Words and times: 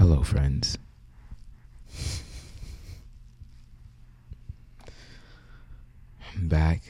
Hello, 0.00 0.22
friends. 0.22 0.78
I'm 6.34 6.48
back 6.48 6.80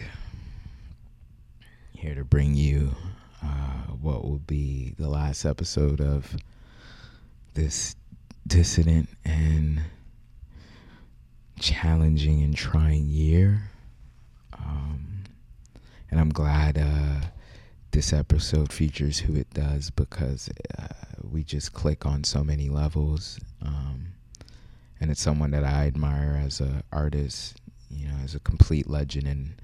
here 1.93 2.15
to 2.15 2.23
bring 2.23 2.55
you 2.55 2.95
uh, 3.43 3.89
what 4.01 4.23
will 4.23 4.39
be 4.39 4.95
the 4.97 5.09
last 5.09 5.45
episode 5.45 6.01
of 6.01 6.37
this 7.55 7.97
dissident 8.47 9.09
and 9.25 9.81
challenging 11.59 12.45
and 12.45 12.57
trying 12.57 13.09
year. 13.09 13.71
Um, 14.57 15.25
and 16.13 16.21
I'm 16.21 16.31
glad 16.31 16.79
uh, 16.79 17.27
this 17.91 18.13
episode 18.13 18.73
features 18.73 19.19
who 19.19 19.35
it 19.35 19.51
does 19.53 19.91
because 19.91 20.49
uh, 20.79 20.87
we 21.31 21.45
just 21.45 21.73
click 21.73 22.07
on 22.07 22.25
so 22.25 22.43
many 22.43 22.69
levels. 22.69 23.39
Um, 23.63 24.09
and 25.01 25.11
it's 25.11 25.21
someone 25.21 25.51
that 25.53 25.65
I 25.65 25.87
admire 25.87 26.41
as 26.45 26.61
an 26.61 26.83
artist, 26.93 27.61
you 27.91 28.09
know, 28.09 28.17
as 28.23 28.35
a 28.35 28.41
complete 28.41 28.89
legend 28.89 29.27
in 29.27 29.55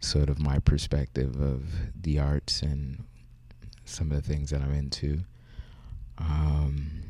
sort 0.00 0.28
of 0.28 0.40
my 0.40 0.58
perspective 0.58 1.40
of 1.40 1.64
the 2.00 2.18
arts 2.18 2.62
and 2.62 3.04
some 3.84 4.10
of 4.10 4.22
the 4.22 4.28
things 4.28 4.50
that 4.50 4.60
I'm 4.60 4.72
into. 4.72 5.20
Um, 6.18 7.02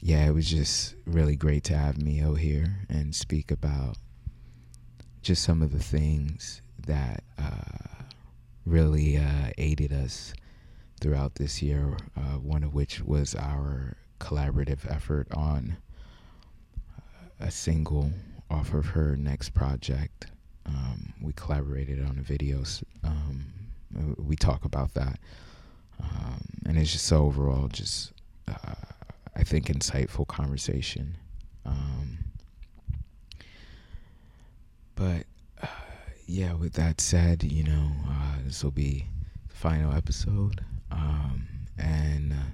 yeah, 0.00 0.26
it 0.26 0.32
was 0.32 0.48
just 0.48 0.94
really 1.06 1.36
great 1.36 1.64
to 1.64 1.76
have 1.76 1.96
Miho 1.96 2.38
here 2.38 2.86
and 2.88 3.14
speak 3.14 3.50
about 3.50 3.96
just 5.22 5.42
some 5.42 5.62
of 5.62 5.72
the 5.72 5.82
things 5.82 6.60
that 6.86 7.24
uh, 7.38 8.04
really 8.64 9.16
uh, 9.16 9.50
aided 9.58 9.92
us 9.92 10.32
throughout 11.00 11.34
this 11.36 11.62
year. 11.62 11.96
Uh, 12.16 12.38
one 12.38 12.62
of 12.62 12.74
which 12.74 13.02
was 13.02 13.34
our 13.34 13.96
collaborative 14.20 14.90
effort 14.90 15.28
on 15.32 15.76
a 17.40 17.50
single 17.50 18.10
off 18.50 18.72
of 18.74 18.86
her 18.86 19.16
next 19.16 19.50
project. 19.50 20.26
Um, 20.64 21.12
we 21.20 21.32
collaborated 21.34 22.04
on 22.04 22.18
a 22.18 22.22
video. 22.22 22.62
Um, 23.04 23.46
we 24.18 24.36
talk 24.36 24.64
about 24.64 24.94
that, 24.94 25.18
um, 26.02 26.40
and 26.66 26.76
it's 26.76 26.92
just 26.92 27.12
overall 27.12 27.68
just 27.68 28.12
uh, 28.48 28.74
I 29.34 29.42
think 29.44 29.66
insightful 29.66 30.26
conversation. 30.26 31.16
Um, 31.64 32.18
but 34.94 35.24
uh, 35.62 35.66
yeah, 36.26 36.54
with 36.54 36.72
that 36.74 37.00
said, 37.00 37.44
you 37.44 37.64
know, 37.64 37.90
uh, 38.08 38.36
this 38.44 38.64
will 38.64 38.70
be 38.70 39.06
the 39.48 39.54
final 39.54 39.92
episode, 39.92 40.64
um, 40.90 41.46
and 41.78 42.32
uh, 42.32 42.52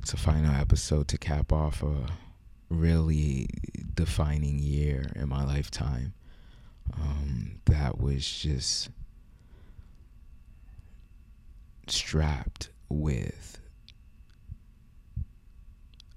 it's 0.00 0.12
a 0.12 0.16
final 0.16 0.54
episode 0.54 1.08
to 1.08 1.18
cap 1.18 1.52
off 1.52 1.82
a 1.82 2.06
really 2.68 3.48
defining 3.94 4.58
year 4.58 5.10
in 5.14 5.28
my 5.28 5.44
lifetime. 5.44 6.14
Um, 7.00 7.60
that 7.66 8.00
was 8.00 8.28
just 8.28 8.90
strapped 11.88 12.70
with 12.88 13.58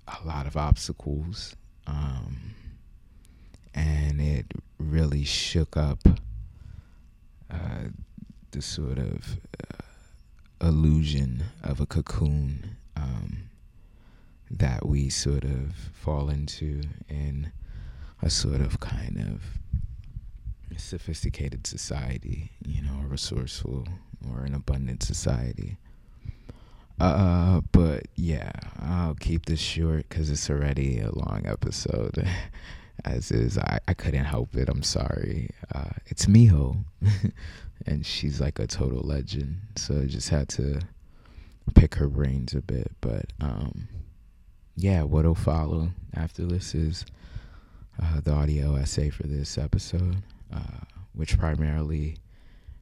a 0.07 0.25
lot 0.25 0.47
of 0.47 0.57
obstacles. 0.57 1.55
Um, 1.87 2.55
and 3.73 4.21
it 4.21 4.45
really 4.77 5.23
shook 5.23 5.77
up 5.77 5.99
uh, 7.49 7.89
the 8.51 8.61
sort 8.61 8.97
of 8.97 9.37
uh, 9.59 9.74
illusion 10.61 11.43
of 11.63 11.79
a 11.79 11.85
cocoon 11.85 12.77
um, 12.95 13.49
that 14.49 14.85
we 14.85 15.09
sort 15.09 15.43
of 15.43 15.75
fall 15.93 16.29
into 16.29 16.81
in 17.09 17.51
a 18.21 18.29
sort 18.29 18.61
of 18.61 18.79
kind 18.79 19.17
of 19.19 19.43
sophisticated 20.77 21.65
society, 21.67 22.51
you 22.65 22.81
know, 22.81 23.01
a 23.03 23.07
resourceful 23.07 23.87
or 24.31 24.43
an 24.43 24.53
abundant 24.53 25.03
society. 25.03 25.77
Uh, 26.99 27.61
but 27.71 28.03
yeah, 28.15 28.51
I'll 28.79 29.15
keep 29.15 29.45
this 29.45 29.59
short 29.59 30.07
because 30.09 30.29
it's 30.29 30.49
already 30.49 30.99
a 30.99 31.11
long 31.11 31.43
episode. 31.45 32.27
As 33.03 33.29
is, 33.29 33.57
I, 33.57 33.79
I 33.87 33.93
couldn't 33.93 34.23
help 34.25 34.55
it. 34.55 34.69
I'm 34.69 34.81
sorry. 34.81 35.49
Uh, 35.73 35.89
it's 36.07 36.25
Miho, 36.27 36.83
and 37.85 38.05
she's 38.05 38.41
like 38.41 38.59
a 38.59 38.67
total 38.67 39.01
legend. 39.01 39.57
So 39.75 40.01
I 40.01 40.05
just 40.05 40.29
had 40.29 40.49
to 40.49 40.81
pick 41.73 41.95
her 41.95 42.07
brains 42.07 42.53
a 42.53 42.61
bit. 42.61 42.91
But 43.01 43.25
um, 43.39 43.87
yeah, 44.75 45.03
what'll 45.03 45.35
follow 45.35 45.89
after 46.15 46.45
this 46.45 46.75
is 46.75 47.05
uh, 48.01 48.21
the 48.21 48.31
audio 48.31 48.75
essay 48.75 49.09
for 49.09 49.23
this 49.23 49.57
episode, 49.57 50.17
uh, 50.53 50.83
which 51.13 51.37
primarily 51.37 52.17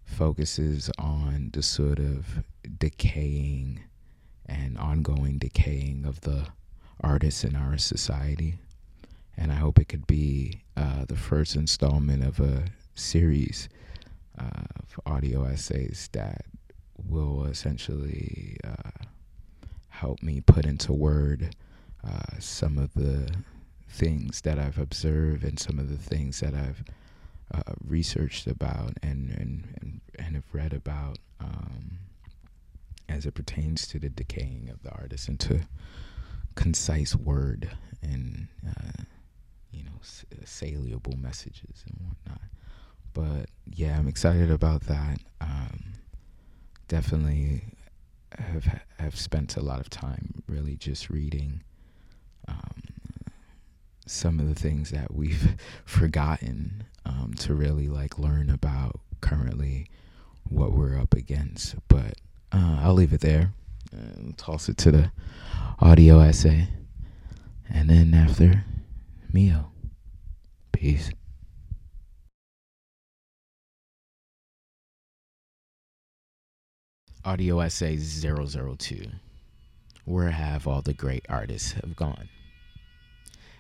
focuses 0.04 0.90
on 0.98 1.50
the 1.54 1.64
sort 1.64 2.00
of 2.00 2.44
decaying 2.80 3.80
and 4.46 4.78
ongoing 4.78 5.38
decaying 5.38 6.06
of 6.06 6.22
the 6.22 6.46
artists 7.02 7.44
in 7.44 7.56
our 7.56 7.78
society. 7.78 8.56
And 9.38 9.52
I 9.52 9.56
hope 9.56 9.80
it 9.80 9.88
could 9.88 10.06
be 10.06 10.62
uh, 10.78 11.06
the 11.08 11.16
first 11.16 11.56
installment 11.56 12.24
of 12.24 12.40
a 12.40 12.66
series 12.96 13.68
uh, 14.40 14.64
of 14.80 15.00
audio 15.06 15.46
essays 15.46 16.10
that 16.14 16.46
will 17.10 17.46
essentially 17.46 18.58
uh, 18.64 19.06
help 19.90 20.22
me 20.24 20.42
put 20.42 20.66
into 20.66 20.94
word 20.94 21.56
uh, 22.06 22.40
some 22.40 22.78
of 22.78 22.94
the 22.94 23.30
things 23.90 24.42
that 24.42 24.60
I've 24.60 24.78
observed 24.78 25.44
and 25.44 25.60
some 25.60 25.80
of 25.80 25.90
the 25.90 25.98
things 25.98 26.40
that 26.40 26.54
I've 26.54 26.84
uh, 27.54 27.74
researched 27.86 28.48
about 28.48 28.94
and, 29.04 29.30
and, 29.30 29.78
and, 29.82 30.02
and 30.18 30.36
have 30.36 30.46
read 30.54 30.74
about. 30.74 31.18
Um, 31.40 32.00
as 33.10 33.26
it 33.26 33.34
pertains 33.34 33.88
to 33.88 34.00
the 34.00 34.10
decaying 34.10 34.70
of 34.72 34.82
the 34.84 34.92
artist 34.92 35.28
into 35.30 35.62
concise 36.56 37.16
word 37.16 37.72
and 38.02 38.48
uh, 38.68 39.04
you 39.72 39.84
know 39.84 39.92
uh, 40.02 40.36
saleable 40.46 41.16
messages 41.18 41.84
and 41.88 41.98
whatnot. 42.08 42.42
But 43.14 43.50
yeah, 43.66 43.98
I'm 43.98 44.08
excited 44.08 44.52
about 44.52 44.82
that. 44.84 45.20
Um, 45.42 45.94
definitely 46.88 47.64
have 48.38 48.82
have 49.00 49.16
spent 49.16 49.58
a 49.58 49.62
lot 49.62 49.80
of 49.80 49.90
time 49.90 50.44
really 50.48 50.76
just 50.76 51.10
reading 51.10 51.64
um, 52.48 52.82
some 54.06 54.40
of 54.40 54.48
the 54.48 54.56
things 54.56 54.90
that 54.92 55.14
we've 55.14 55.56
forgotten 55.86 56.84
um, 57.06 57.34
to 57.40 57.54
really 57.54 57.88
like 57.88 58.18
learn 58.18 58.50
about 58.50 59.00
currently 59.22 59.88
what 60.50 60.74
we're 60.74 61.00
up 61.00 61.14
against. 61.14 61.76
But 61.88 62.16
uh, 62.52 62.80
I'll 62.82 62.94
leave 62.94 63.14
it 63.14 63.22
there 63.22 63.54
and 63.92 64.38
toss 64.38 64.70
it 64.70 64.78
to 64.80 64.92
the 64.92 65.12
audio 65.80 66.20
essay. 66.20 66.68
And 67.70 67.90
then 67.90 68.14
after, 68.14 68.64
Miho. 69.34 69.66
Peace. 70.72 71.12
Audio 77.26 77.62
essay 77.62 77.96
002 77.96 79.06
Where 80.04 80.32
have 80.32 80.68
all 80.68 80.82
the 80.82 80.94
great 80.94 81.26
artists 81.30 81.72
have 81.72 81.96
gone? 81.96 82.28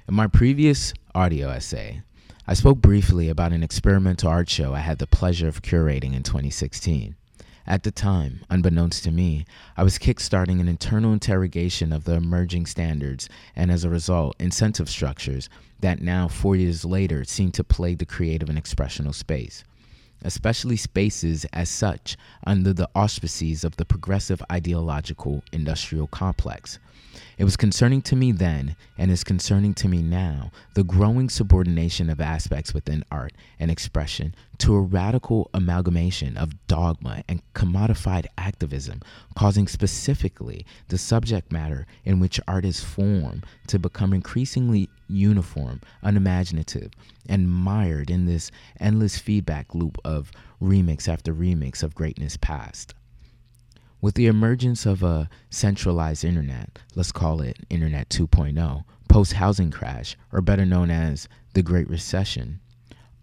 In 0.05 0.15
my 0.15 0.27
previous 0.27 0.93
audio 1.15 1.47
essay, 1.47 2.01
I 2.45 2.55
spoke 2.55 2.79
briefly 2.79 3.29
about 3.29 3.53
an 3.53 3.63
experimental 3.63 4.27
art 4.27 4.49
show 4.49 4.73
I 4.73 4.79
had 4.79 4.97
the 4.97 5.07
pleasure 5.07 5.47
of 5.47 5.61
curating 5.61 6.13
in 6.13 6.23
2016. 6.23 7.15
At 7.65 7.83
the 7.83 7.91
time, 7.91 8.43
unbeknownst 8.49 9.05
to 9.05 9.11
me, 9.11 9.45
I 9.77 9.83
was 9.83 9.97
kickstarting 9.97 10.59
an 10.59 10.67
internal 10.67 11.13
interrogation 11.13 11.93
of 11.93 12.03
the 12.03 12.15
emerging 12.15 12.65
standards 12.65 13.29
and, 13.55 13.71
as 13.71 13.85
a 13.85 13.89
result, 13.89 14.35
incentive 14.41 14.89
structures 14.89 15.47
that 15.79 16.01
now, 16.01 16.27
four 16.27 16.57
years 16.57 16.83
later, 16.83 17.23
seem 17.23 17.53
to 17.53 17.63
plague 17.63 17.99
the 17.99 18.05
creative 18.05 18.49
and 18.49 18.61
expressional 18.61 19.15
space, 19.15 19.63
especially 20.23 20.77
spaces 20.77 21.45
as 21.53 21.69
such 21.69 22.17
under 22.45 22.73
the 22.73 22.89
auspices 22.95 23.63
of 23.63 23.75
the 23.77 23.85
progressive 23.85 24.41
ideological 24.51 25.43
industrial 25.51 26.07
complex. 26.07 26.79
It 27.37 27.45
was 27.45 27.57
concerning 27.57 28.01
to 28.03 28.15
me 28.15 28.31
then, 28.31 28.75
and 28.97 29.09
is 29.09 29.23
concerning 29.23 29.73
to 29.75 29.87
me 29.87 30.03
now, 30.03 30.51
the 30.75 30.83
growing 30.83 31.29
subordination 31.29 32.09
of 32.09 32.21
aspects 32.21 32.73
within 32.73 33.03
art 33.09 33.33
and 33.59 33.71
expression 33.71 34.35
to 34.59 34.75
a 34.75 34.81
radical 34.81 35.49
amalgamation 35.53 36.37
of 36.37 36.67
dogma 36.67 37.23
and 37.27 37.41
commodified 37.53 38.27
activism, 38.37 39.01
causing 39.35 39.67
specifically 39.67 40.65
the 40.89 40.97
subject 40.97 41.51
matter 41.51 41.87
in 42.05 42.19
which 42.19 42.39
art 42.47 42.65
is 42.65 42.83
formed 42.83 43.45
to 43.67 43.79
become 43.79 44.13
increasingly 44.13 44.89
uniform, 45.07 45.81
unimaginative, 46.03 46.91
and 47.27 47.49
mired 47.49 48.11
in 48.11 48.25
this 48.25 48.51
endless 48.79 49.17
feedback 49.17 49.73
loop 49.73 49.97
of 50.05 50.31
remix 50.61 51.07
after 51.07 51.33
remix 51.33 51.81
of 51.81 51.95
greatness 51.95 52.37
past. 52.37 52.93
With 54.03 54.15
the 54.15 54.27
emergence 54.27 54.85
of 54.85 55.01
a 55.01 55.29
centralized 55.49 56.25
internet, 56.25 56.77
let's 56.93 57.13
call 57.13 57.39
it 57.39 57.59
Internet 57.69 58.09
2.0, 58.09 58.83
post 59.07 59.31
housing 59.31 59.71
crash, 59.71 60.17
or 60.29 60.41
better 60.41 60.65
known 60.65 60.91
as 60.91 61.29
the 61.53 61.63
Great 61.63 61.89
Recession, 61.89 62.59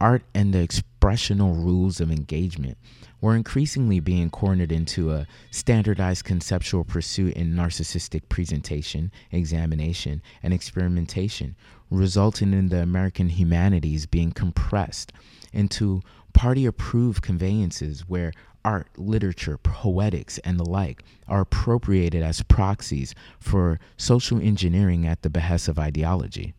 art 0.00 0.22
and 0.34 0.54
the 0.54 0.60
expressional 0.62 1.52
rules 1.52 2.00
of 2.00 2.10
engagement 2.10 2.78
were 3.20 3.36
increasingly 3.36 4.00
being 4.00 4.30
cornered 4.30 4.72
into 4.72 5.12
a 5.12 5.26
standardized 5.50 6.24
conceptual 6.24 6.84
pursuit 6.84 7.34
in 7.34 7.52
narcissistic 7.52 8.30
presentation, 8.30 9.12
examination, 9.30 10.22
and 10.42 10.54
experimentation, 10.54 11.56
resulting 11.90 12.54
in 12.54 12.70
the 12.70 12.82
American 12.82 13.28
humanities 13.28 14.06
being 14.06 14.32
compressed 14.32 15.12
into 15.52 16.00
party 16.30 16.66
approved 16.66 17.22
conveyances 17.22 18.02
where 18.08 18.32
art, 18.64 18.88
literature, 18.96 19.58
poetics, 19.58 20.38
and 20.38 20.58
the 20.58 20.64
like 20.64 21.02
are 21.26 21.40
appropriated 21.40 22.22
as 22.22 22.42
proxies 22.42 23.14
for 23.38 23.78
social 23.96 24.40
engineering 24.40 25.06
at 25.06 25.22
the 25.22 25.30
behest 25.30 25.68
of 25.68 25.78
ideology. 25.78 26.54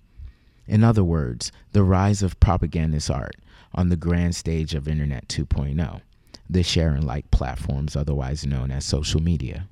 In 0.68 0.83
other 0.83 1.03
words, 1.03 1.51
the 1.71 1.83
rise 1.83 2.23
of 2.23 2.39
propagandist 2.39 3.09
art 3.09 3.35
on 3.73 3.89
the 3.89 3.95
grand 3.95 4.35
stage 4.35 4.73
of 4.73 4.88
Internet 4.88 5.27
2.0, 5.27 6.01
the 6.50 6.63
share 6.63 6.91
and 6.91 7.03
like 7.03 7.29
platforms 7.31 7.95
otherwise 7.95 8.45
known 8.45 8.71
as 8.71 8.85
social 8.85 9.21
media. 9.21 9.68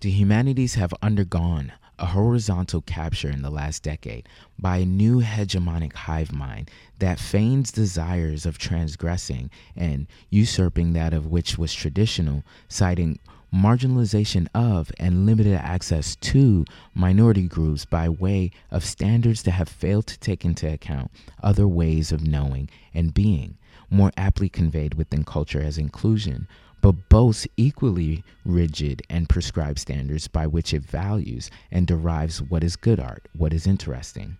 The 0.00 0.10
humanities 0.10 0.74
have 0.74 0.92
undergone 1.00 1.72
a 2.02 2.06
horizontal 2.06 2.82
capture 2.82 3.30
in 3.30 3.42
the 3.42 3.50
last 3.50 3.84
decade 3.84 4.28
by 4.58 4.78
a 4.78 4.84
new 4.84 5.22
hegemonic 5.22 5.92
hive 5.92 6.32
mind 6.32 6.68
that 6.98 7.20
feigns 7.20 7.70
desires 7.70 8.44
of 8.44 8.58
transgressing 8.58 9.48
and 9.76 10.08
usurping 10.28 10.94
that 10.94 11.14
of 11.14 11.26
which 11.26 11.56
was 11.56 11.72
traditional, 11.72 12.42
citing 12.68 13.20
marginalization 13.54 14.48
of 14.52 14.90
and 14.98 15.26
limited 15.26 15.54
access 15.54 16.16
to 16.16 16.64
minority 16.92 17.46
groups 17.46 17.84
by 17.84 18.08
way 18.08 18.50
of 18.72 18.84
standards 18.84 19.44
that 19.44 19.52
have 19.52 19.68
failed 19.68 20.06
to 20.08 20.18
take 20.18 20.44
into 20.44 20.70
account 20.70 21.08
other 21.40 21.68
ways 21.68 22.10
of 22.10 22.26
knowing 22.26 22.68
and 22.92 23.14
being, 23.14 23.56
more 23.90 24.10
aptly 24.16 24.48
conveyed 24.48 24.94
within 24.94 25.22
culture 25.22 25.60
as 25.60 25.78
inclusion, 25.78 26.48
but 26.82 27.08
boasts 27.08 27.46
equally 27.56 28.22
rigid 28.44 29.02
and 29.08 29.28
prescribed 29.28 29.78
standards 29.78 30.28
by 30.28 30.46
which 30.46 30.74
it 30.74 30.82
values 30.82 31.50
and 31.70 31.86
derives 31.86 32.42
what 32.42 32.62
is 32.62 32.76
good 32.76 33.00
art, 33.00 33.28
what 33.34 33.54
is 33.54 33.66
interesting. 33.66 34.36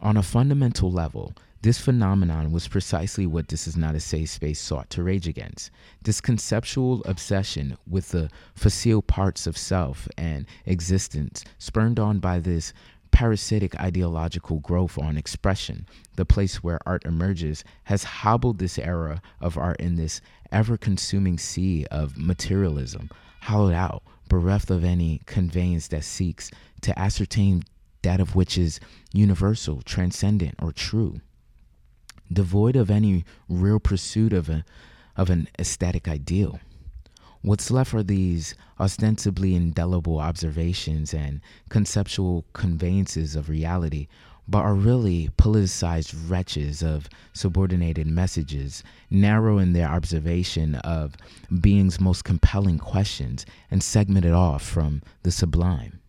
On 0.00 0.16
a 0.16 0.22
fundamental 0.22 0.90
level, 0.90 1.34
this 1.62 1.80
phenomenon 1.80 2.52
was 2.52 2.68
precisely 2.68 3.26
what 3.26 3.48
This 3.48 3.66
Is 3.66 3.76
Not 3.76 3.96
a 3.96 4.00
Safe 4.00 4.28
Space 4.30 4.60
sought 4.60 4.88
to 4.90 5.02
rage 5.02 5.26
against. 5.26 5.70
This 6.02 6.20
conceptual 6.20 7.02
obsession 7.06 7.76
with 7.88 8.10
the 8.10 8.30
facile 8.54 9.02
parts 9.02 9.46
of 9.48 9.58
self 9.58 10.06
and 10.16 10.46
existence, 10.66 11.44
spurned 11.58 11.98
on 11.98 12.20
by 12.20 12.38
this 12.38 12.72
parasitic 13.16 13.74
ideological 13.80 14.58
growth 14.58 14.98
on 14.98 15.16
expression, 15.16 15.86
the 16.16 16.26
place 16.26 16.62
where 16.62 16.78
art 16.84 17.02
emerges, 17.06 17.64
has 17.84 18.04
hobbled 18.04 18.58
this 18.58 18.78
era 18.78 19.22
of 19.40 19.56
art 19.56 19.80
in 19.80 19.96
this 19.96 20.20
ever 20.52 20.76
consuming 20.76 21.38
sea 21.38 21.86
of 21.90 22.18
materialism, 22.18 23.08
hollowed 23.40 23.72
out, 23.72 24.02
bereft 24.28 24.70
of 24.70 24.84
any 24.84 25.22
conveyance 25.24 25.88
that 25.88 26.04
seeks 26.04 26.50
to 26.82 26.98
ascertain 26.98 27.62
that 28.02 28.20
of 28.20 28.34
which 28.36 28.58
is 28.58 28.80
universal, 29.14 29.80
transcendent, 29.80 30.54
or 30.60 30.70
true 30.70 31.18
devoid 32.30 32.76
of 32.76 32.90
any 32.90 33.24
real 33.48 33.80
pursuit 33.80 34.34
of, 34.34 34.50
a, 34.50 34.62
of 35.16 35.30
an 35.30 35.48
aesthetic 35.58 36.06
ideal. 36.06 36.60
What's 37.46 37.70
left 37.70 37.94
are 37.94 38.02
these 38.02 38.56
ostensibly 38.80 39.54
indelible 39.54 40.18
observations 40.18 41.14
and 41.14 41.40
conceptual 41.68 42.44
conveyances 42.54 43.36
of 43.36 43.48
reality, 43.48 44.08
but 44.48 44.62
are 44.62 44.74
really 44.74 45.28
politicized 45.38 46.12
wretches 46.28 46.82
of 46.82 47.08
subordinated 47.32 48.08
messages, 48.08 48.82
narrow 49.10 49.58
in 49.58 49.74
their 49.74 49.86
observation 49.86 50.74
of 50.74 51.14
being's 51.60 52.00
most 52.00 52.24
compelling 52.24 52.78
questions 52.78 53.46
and 53.70 53.80
segmented 53.80 54.32
off 54.32 54.64
from 54.64 55.00
the 55.22 55.30
sublime. 55.30 56.00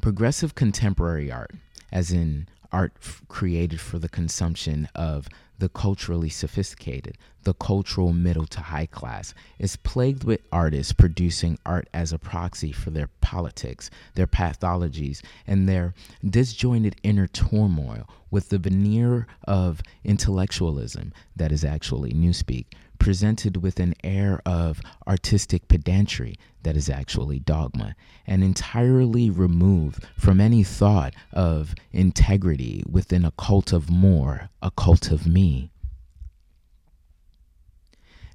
Progressive 0.00 0.54
contemporary 0.54 1.32
art, 1.32 1.50
as 1.90 2.12
in 2.12 2.46
art 2.70 2.92
f- 3.02 3.22
created 3.26 3.80
for 3.80 3.98
the 3.98 4.08
consumption 4.08 4.88
of 4.94 5.26
the 5.58 5.68
culturally 5.68 6.28
sophisticated, 6.28 7.16
the 7.44 7.54
cultural 7.54 8.12
middle 8.12 8.46
to 8.46 8.60
high 8.60 8.86
class, 8.86 9.34
is 9.58 9.76
plagued 9.76 10.24
with 10.24 10.40
artists 10.52 10.92
producing 10.92 11.58
art 11.64 11.88
as 11.94 12.12
a 12.12 12.18
proxy 12.18 12.72
for 12.72 12.90
their 12.90 13.08
politics, 13.20 13.90
their 14.14 14.26
pathologies, 14.26 15.22
and 15.46 15.68
their 15.68 15.94
disjointed 16.28 16.96
inner 17.02 17.26
turmoil 17.26 18.08
with 18.30 18.48
the 18.48 18.58
veneer 18.58 19.26
of 19.44 19.80
intellectualism 20.04 21.12
that 21.34 21.52
is 21.52 21.64
actually 21.64 22.12
newspeak 22.12 22.66
presented 22.98 23.58
with 23.58 23.80
an 23.80 23.94
air 24.02 24.40
of 24.44 24.80
artistic 25.06 25.68
pedantry 25.68 26.36
that 26.62 26.76
is 26.76 26.88
actually 26.88 27.38
dogma, 27.38 27.94
and 28.26 28.42
entirely 28.42 29.30
removed 29.30 30.04
from 30.16 30.40
any 30.40 30.64
thought 30.64 31.14
of 31.32 31.74
integrity 31.92 32.82
within 32.88 33.24
a 33.24 33.32
cult 33.32 33.72
of 33.72 33.88
more, 33.90 34.50
a 34.60 34.70
cult 34.70 35.10
of 35.10 35.26
me. 35.26 35.70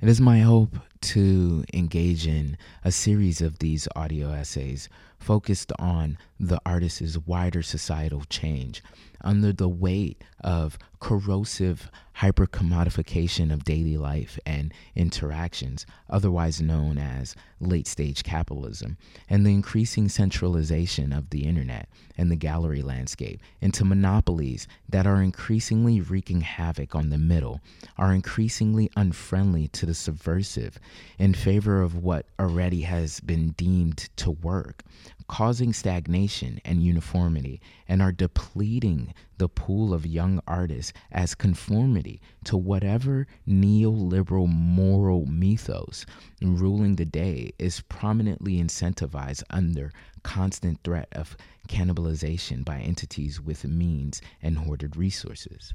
It 0.02 0.10
is 0.10 0.19
my 0.19 0.40
hope 0.40 0.78
to 1.02 1.63
engage 1.74 2.25
in 2.25 2.58
a 2.84 2.92
series 2.92 3.42
of 3.42 3.60
these 3.60 3.88
audio 3.96 4.31
essays 4.31 4.90
focused 5.19 5.72
on 5.78 6.18
the 6.40 6.60
artist's 6.66 7.18
wider 7.19 7.62
societal 7.62 8.24
change 8.30 8.81
under 9.24 9.54
the 9.54 9.69
weight 9.69 10.24
of 10.44 10.80
corrosive 11.01 11.92
hypercommodification 12.18 13.51
of 13.51 13.63
daily 13.63 13.98
life 13.98 14.38
and 14.45 14.71
interactions, 14.95 15.86
otherwise 16.09 16.62
known 16.62 16.98
as 16.98 17.36
late 17.59 17.88
stage 17.88 18.24
capitalism, 18.24 18.98
and 19.27 19.45
the 19.45 19.53
increasing 19.53 20.07
centralization 20.07 21.12
of 21.12 21.31
the 21.31 21.44
internet 21.45 21.89
and 22.18 22.31
the 22.31 22.36
gallery 22.36 22.83
landscape 22.83 23.42
into 23.62 23.83
monopolies 23.83 24.68
that 24.88 25.07
are 25.07 25.21
increasingly 25.24 26.00
wreaking 26.00 26.42
havoc 26.42 26.94
on 26.94 27.09
the 27.09 27.18
middle, 27.18 27.59
are 27.98 28.13
increasingly 28.13 28.89
unfriendly 28.95 29.68
to 29.68 29.86
the 29.88 29.95
subversive 29.95 30.77
in 31.18 31.33
favor 31.33 31.81
of 31.81 31.95
what 31.95 32.27
already 32.39 32.81
has 32.81 33.19
been 33.21 33.50
deemed 33.51 34.09
to 34.15 34.29
work, 34.29 34.84
causing 35.27 35.74
stagnation 35.74 36.62
and 36.63 36.84
uniformity, 36.84 37.60
and 37.88 38.01
are 38.01 38.12
depleting 38.12 39.13
the 39.38 39.50
pool 39.50 39.91
of 39.91 40.05
young 40.05 40.39
artists 40.46 40.90
as 41.12 41.36
conformity 41.36 42.21
to 42.43 42.57
whatever 42.57 43.27
neoliberal 43.48 44.48
moral 44.48 45.25
mythos 45.25 46.05
ruling 46.41 46.95
the 46.95 47.05
day 47.05 47.51
is 47.60 47.81
prominently 47.81 48.62
incentivized 48.62 49.43
under 49.50 49.91
constant 50.24 50.79
threat 50.83 51.07
of 51.13 51.36
cannibalization 51.67 52.63
by 52.65 52.79
entities 52.79 53.39
with 53.41 53.65
means 53.65 54.21
and 54.41 54.57
hoarded 54.57 54.95
resources. 54.95 55.74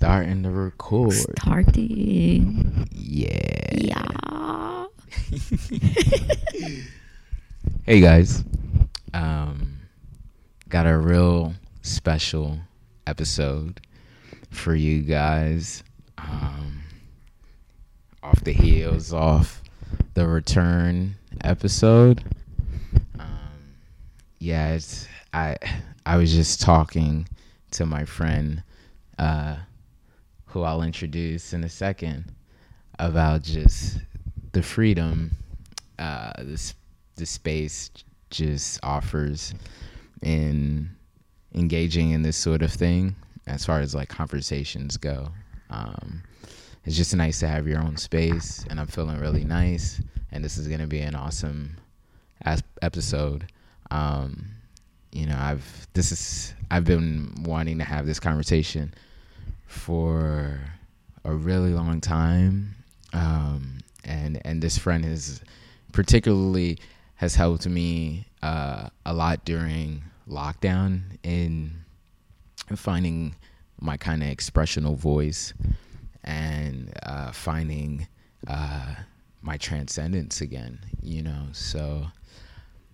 Starting 0.00 0.42
to 0.42 0.50
record. 0.50 1.12
Starting. 1.12 2.88
Yeah. 2.90 3.68
Yeah. 3.74 4.86
hey 7.84 8.00
guys. 8.00 8.42
Um 9.12 9.80
got 10.70 10.86
a 10.86 10.96
real 10.96 11.52
special 11.82 12.58
episode 13.06 13.82
for 14.48 14.74
you 14.74 15.02
guys. 15.02 15.84
Um 16.16 16.80
off 18.22 18.42
the 18.42 18.54
heels 18.54 19.12
off 19.12 19.62
the 20.14 20.26
return 20.26 21.16
episode. 21.44 22.24
Um 23.18 23.74
yeah, 24.38 24.70
it's 24.70 25.06
I 25.34 25.58
I 26.06 26.16
was 26.16 26.32
just 26.32 26.62
talking 26.62 27.28
to 27.72 27.84
my 27.84 28.06
friend 28.06 28.62
uh 29.18 29.56
who 30.50 30.62
I'll 30.62 30.82
introduce 30.82 31.52
in 31.52 31.64
a 31.64 31.68
second, 31.68 32.32
about 32.98 33.42
just 33.42 33.98
the 34.52 34.62
freedom 34.62 35.30
uh, 35.98 36.32
this 36.38 36.74
the 37.16 37.26
space 37.26 37.90
just 38.30 38.80
offers 38.82 39.54
in 40.22 40.88
engaging 41.54 42.10
in 42.10 42.22
this 42.22 42.36
sort 42.36 42.62
of 42.62 42.72
thing 42.72 43.14
as 43.46 43.64
far 43.64 43.80
as 43.80 43.94
like 43.94 44.08
conversations 44.08 44.96
go. 44.96 45.28
Um, 45.70 46.22
it's 46.84 46.96
just 46.96 47.14
nice 47.14 47.38
to 47.40 47.48
have 47.48 47.68
your 47.68 47.80
own 47.80 47.96
space, 47.96 48.64
and 48.70 48.80
I'm 48.80 48.86
feeling 48.86 49.18
really 49.18 49.44
nice. 49.44 50.00
And 50.32 50.44
this 50.44 50.58
is 50.58 50.66
gonna 50.68 50.86
be 50.86 51.00
an 51.00 51.14
awesome 51.14 51.76
as- 52.42 52.62
episode. 52.82 53.46
Um, 53.90 54.46
you 55.12 55.26
know, 55.26 55.36
I've 55.38 55.86
this 55.92 56.10
is 56.10 56.54
I've 56.70 56.84
been 56.84 57.34
wanting 57.44 57.78
to 57.78 57.84
have 57.84 58.06
this 58.06 58.18
conversation 58.20 58.94
for 59.70 60.60
a 61.24 61.32
really 61.32 61.72
long 61.72 62.00
time, 62.00 62.74
um, 63.12 63.78
and 64.04 64.40
and 64.44 64.60
this 64.60 64.76
friend 64.76 65.04
has 65.04 65.40
particularly 65.92 66.78
has 67.14 67.36
helped 67.36 67.66
me 67.68 68.26
uh, 68.42 68.88
a 69.06 69.14
lot 69.14 69.44
during 69.44 70.02
lockdown 70.28 71.02
in 71.22 71.72
finding 72.74 73.36
my 73.80 73.96
kind 73.96 74.22
of 74.22 74.28
expressional 74.28 74.96
voice 74.96 75.54
and 76.24 76.92
uh, 77.04 77.30
finding 77.30 78.08
uh, 78.48 78.94
my 79.40 79.56
transcendence 79.56 80.40
again, 80.40 80.80
you 81.00 81.22
know. 81.22 81.46
So, 81.52 82.06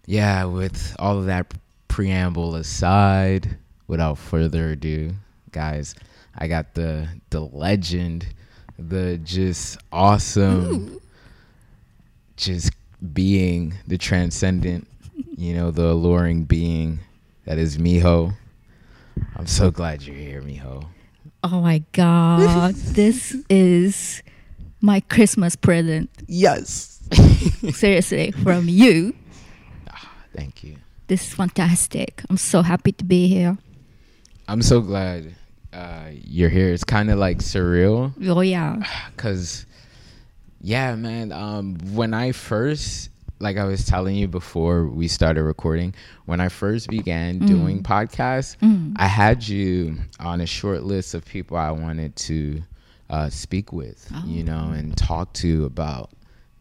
yeah, 0.04 0.44
with 0.44 0.94
all 0.98 1.18
of 1.18 1.26
that 1.26 1.54
preamble 1.88 2.54
aside, 2.56 3.56
without 3.86 4.18
further 4.18 4.72
ado, 4.72 5.12
guys, 5.52 5.94
I 6.38 6.48
got 6.48 6.74
the 6.74 7.08
the 7.30 7.40
legend, 7.40 8.26
the 8.78 9.18
just 9.24 9.78
awesome, 9.90 11.00
just 12.36 12.72
being 13.14 13.74
the 13.86 13.96
transcendent, 13.96 14.86
you 15.36 15.54
know, 15.54 15.70
the 15.70 15.86
alluring 15.86 16.44
being 16.44 17.00
that 17.44 17.58
is 17.58 17.78
Miho. 17.78 18.34
I'm 19.36 19.46
so 19.46 19.70
glad 19.70 20.02
you're 20.02 20.16
here, 20.16 20.42
Miho. 20.42 20.86
Oh 21.42 21.60
my 21.60 21.82
god, 21.92 22.74
this 22.74 23.34
is 23.48 24.22
my 24.82 25.00
Christmas 25.00 25.56
present. 25.56 26.10
Yes. 26.26 27.00
Seriously, 27.72 28.32
from 28.32 28.68
you. 28.68 29.14
Ah, 29.90 30.12
thank 30.34 30.62
you. 30.62 30.76
This 31.06 31.28
is 31.28 31.34
fantastic. 31.34 32.22
I'm 32.28 32.36
so 32.36 32.62
happy 32.62 32.92
to 32.92 33.04
be 33.04 33.28
here. 33.28 33.56
I'm 34.48 34.60
so 34.60 34.80
glad 34.80 35.34
uh, 35.76 36.10
you're 36.24 36.48
here. 36.48 36.72
It's 36.72 36.84
kind 36.84 37.10
of 37.10 37.18
like 37.18 37.38
surreal 37.38 38.12
Oh 38.26 38.40
yeah. 38.40 38.82
because, 39.16 39.66
yeah, 40.60 40.94
man. 40.96 41.32
Um, 41.32 41.76
when 41.92 42.14
I 42.14 42.32
first, 42.32 43.10
like 43.38 43.56
I 43.58 43.64
was 43.64 43.84
telling 43.84 44.16
you 44.16 44.26
before 44.28 44.86
we 44.86 45.08
started 45.08 45.42
recording, 45.42 45.94
when 46.24 46.40
I 46.40 46.48
first 46.48 46.88
began 46.88 47.38
doing 47.40 47.82
podcasts, 47.82 48.56
Mm. 48.58 48.94
I 48.96 49.06
had 49.06 49.46
you 49.46 49.98
on 50.18 50.40
a 50.40 50.46
short 50.46 50.82
list 50.84 51.14
of 51.14 51.24
people 51.24 51.56
I 51.58 51.70
wanted 51.70 52.16
to 52.16 52.62
uh, 53.10 53.28
speak 53.28 53.72
with, 53.72 54.10
you 54.24 54.42
know, 54.42 54.72
and 54.74 54.96
talk 54.96 55.32
to 55.34 55.66
about 55.66 56.10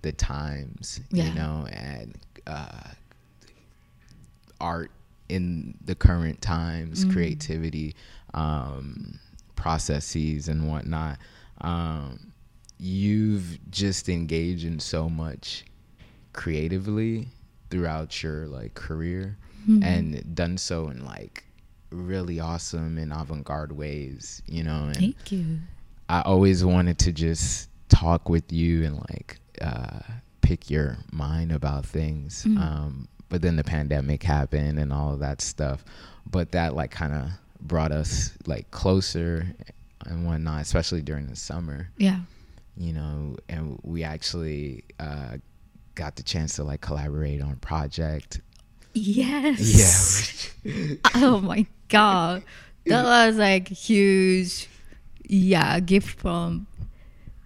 the 0.01 0.11
times, 0.11 0.99
Yeah. 1.11 1.23
you 1.29 1.33
know, 1.33 1.65
and 1.71 2.15
uh, 2.45 2.89
art 4.59 4.91
in 5.29 5.75
the 5.85 5.95
current 5.95 6.41
times, 6.41 7.03
creativity, 7.05 7.95
um, 8.35 9.19
processes, 9.55 10.47
and 10.47 10.69
whatnot. 10.69 11.17
Um, 11.61 12.31
you've 12.77 13.57
just 13.71 14.09
engaged 14.09 14.65
in 14.65 14.79
so 14.79 15.09
much 15.09 15.65
creatively 16.33 17.27
throughout 17.71 18.21
your 18.21 18.45
like 18.47 18.73
career 18.75 19.37
and 19.83 20.35
done 20.35 20.57
so 20.57 20.89
in 20.89 21.03
like 21.05 21.43
really 21.89 22.39
awesome 22.39 22.97
and 22.99 23.11
avant-garde 23.11 23.71
ways 23.71 24.41
you 24.45 24.61
know 24.61 24.83
and 24.85 24.95
Thank 24.97 25.31
you. 25.31 25.57
I 26.07 26.21
always 26.21 26.63
wanted 26.63 26.99
to 26.99 27.11
just 27.11 27.69
talk 27.89 28.29
with 28.29 28.51
you 28.51 28.83
and 28.85 28.97
like 29.09 29.39
uh, 29.61 30.01
pick 30.41 30.69
your 30.69 30.97
mind 31.11 31.51
about 31.51 31.85
things. 31.85 32.45
Um, 32.45 33.07
but 33.29 33.41
then 33.41 33.55
the 33.55 33.63
pandemic 33.63 34.21
happened 34.21 34.77
and 34.77 34.93
all 34.93 35.13
of 35.13 35.19
that 35.19 35.41
stuff. 35.41 35.83
But 36.29 36.51
that 36.51 36.75
like 36.75 36.91
kind 36.91 37.13
of 37.13 37.29
brought 37.67 37.91
us 37.91 38.31
like 38.45 38.69
closer 38.71 39.47
and 40.05 40.25
whatnot, 40.25 40.61
especially 40.61 41.01
during 41.01 41.27
the 41.27 41.35
summer, 41.35 41.89
Yeah. 41.97 42.19
you 42.77 42.93
know. 42.93 43.37
And 43.49 43.79
we 43.83 44.03
actually 44.03 44.83
uh, 44.99 45.37
got 45.95 46.15
the 46.15 46.23
chance 46.23 46.55
to 46.55 46.63
like 46.63 46.81
collaborate 46.81 47.41
on 47.41 47.51
a 47.51 47.55
project. 47.57 48.41
Yes. 48.93 50.51
Yeah. 50.63 50.95
Oh 51.15 51.39
my 51.41 51.65
god. 51.89 52.43
That 52.87 53.03
was 53.03 53.37
like 53.37 53.67
huge 53.67 54.67
yeah, 55.27 55.79
gift 55.79 56.19
from 56.19 56.67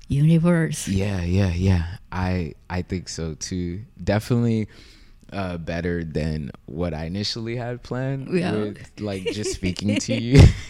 universe. 0.07 0.87
Yeah, 0.87 1.21
yeah, 1.23 1.51
yeah. 1.53 1.97
I 2.11 2.53
I 2.69 2.81
think 2.81 3.09
so 3.09 3.35
too. 3.35 3.81
Definitely 4.03 4.67
uh 5.33 5.57
better 5.57 6.03
than 6.03 6.51
what 6.65 6.93
I 6.93 7.05
initially 7.05 7.55
had 7.55 7.83
planned 7.83 8.27
Yeah. 8.37 8.51
with 8.55 8.91
like 8.99 9.23
just 9.31 9.53
speaking 9.53 9.97
to 9.99 10.13
you 10.13 10.41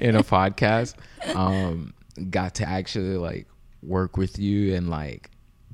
in 0.00 0.14
a 0.16 0.22
podcast. 0.22 0.94
Um 1.34 1.92
got 2.30 2.54
to 2.56 2.68
actually 2.68 3.16
like 3.16 3.46
work 3.82 4.16
with 4.16 4.38
you 4.38 4.74
and 4.74 4.88
like 4.88 5.30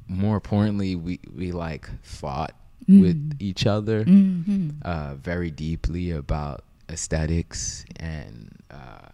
more 0.09 0.35
importantly 0.37 0.97
we 0.97 1.21
we 1.35 1.53
like 1.53 1.89
thought 2.05 2.55
with 2.89 3.37
each 3.39 3.65
other 3.67 4.03
hmm 4.05 4.71
uh 4.83 5.15
very 5.15 5.51
deeply 5.51 6.11
about 6.11 6.65
aesthetics 6.91 7.85
and 7.97 8.51
uh 8.71 9.09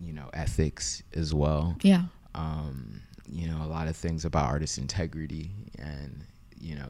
you 0.00 0.12
know 0.12 0.28
ethics 0.32 1.02
as 1.14 1.34
well 1.34 1.76
Yeah. 1.82 2.04
um, 2.34 3.02
you 3.28 3.46
know, 3.46 3.62
a 3.62 3.68
lot 3.68 3.86
of 3.86 3.96
things 3.96 4.24
about 4.24 4.46
artist 4.46 4.76
integrity, 4.78 5.50
and 5.78 6.24
you 6.58 6.74
know, 6.74 6.88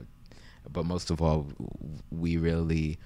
but 0.73 0.85
most 0.87 1.11
of 1.11 1.21
all, 1.21 1.47
we 2.11 2.37
really 2.37 2.99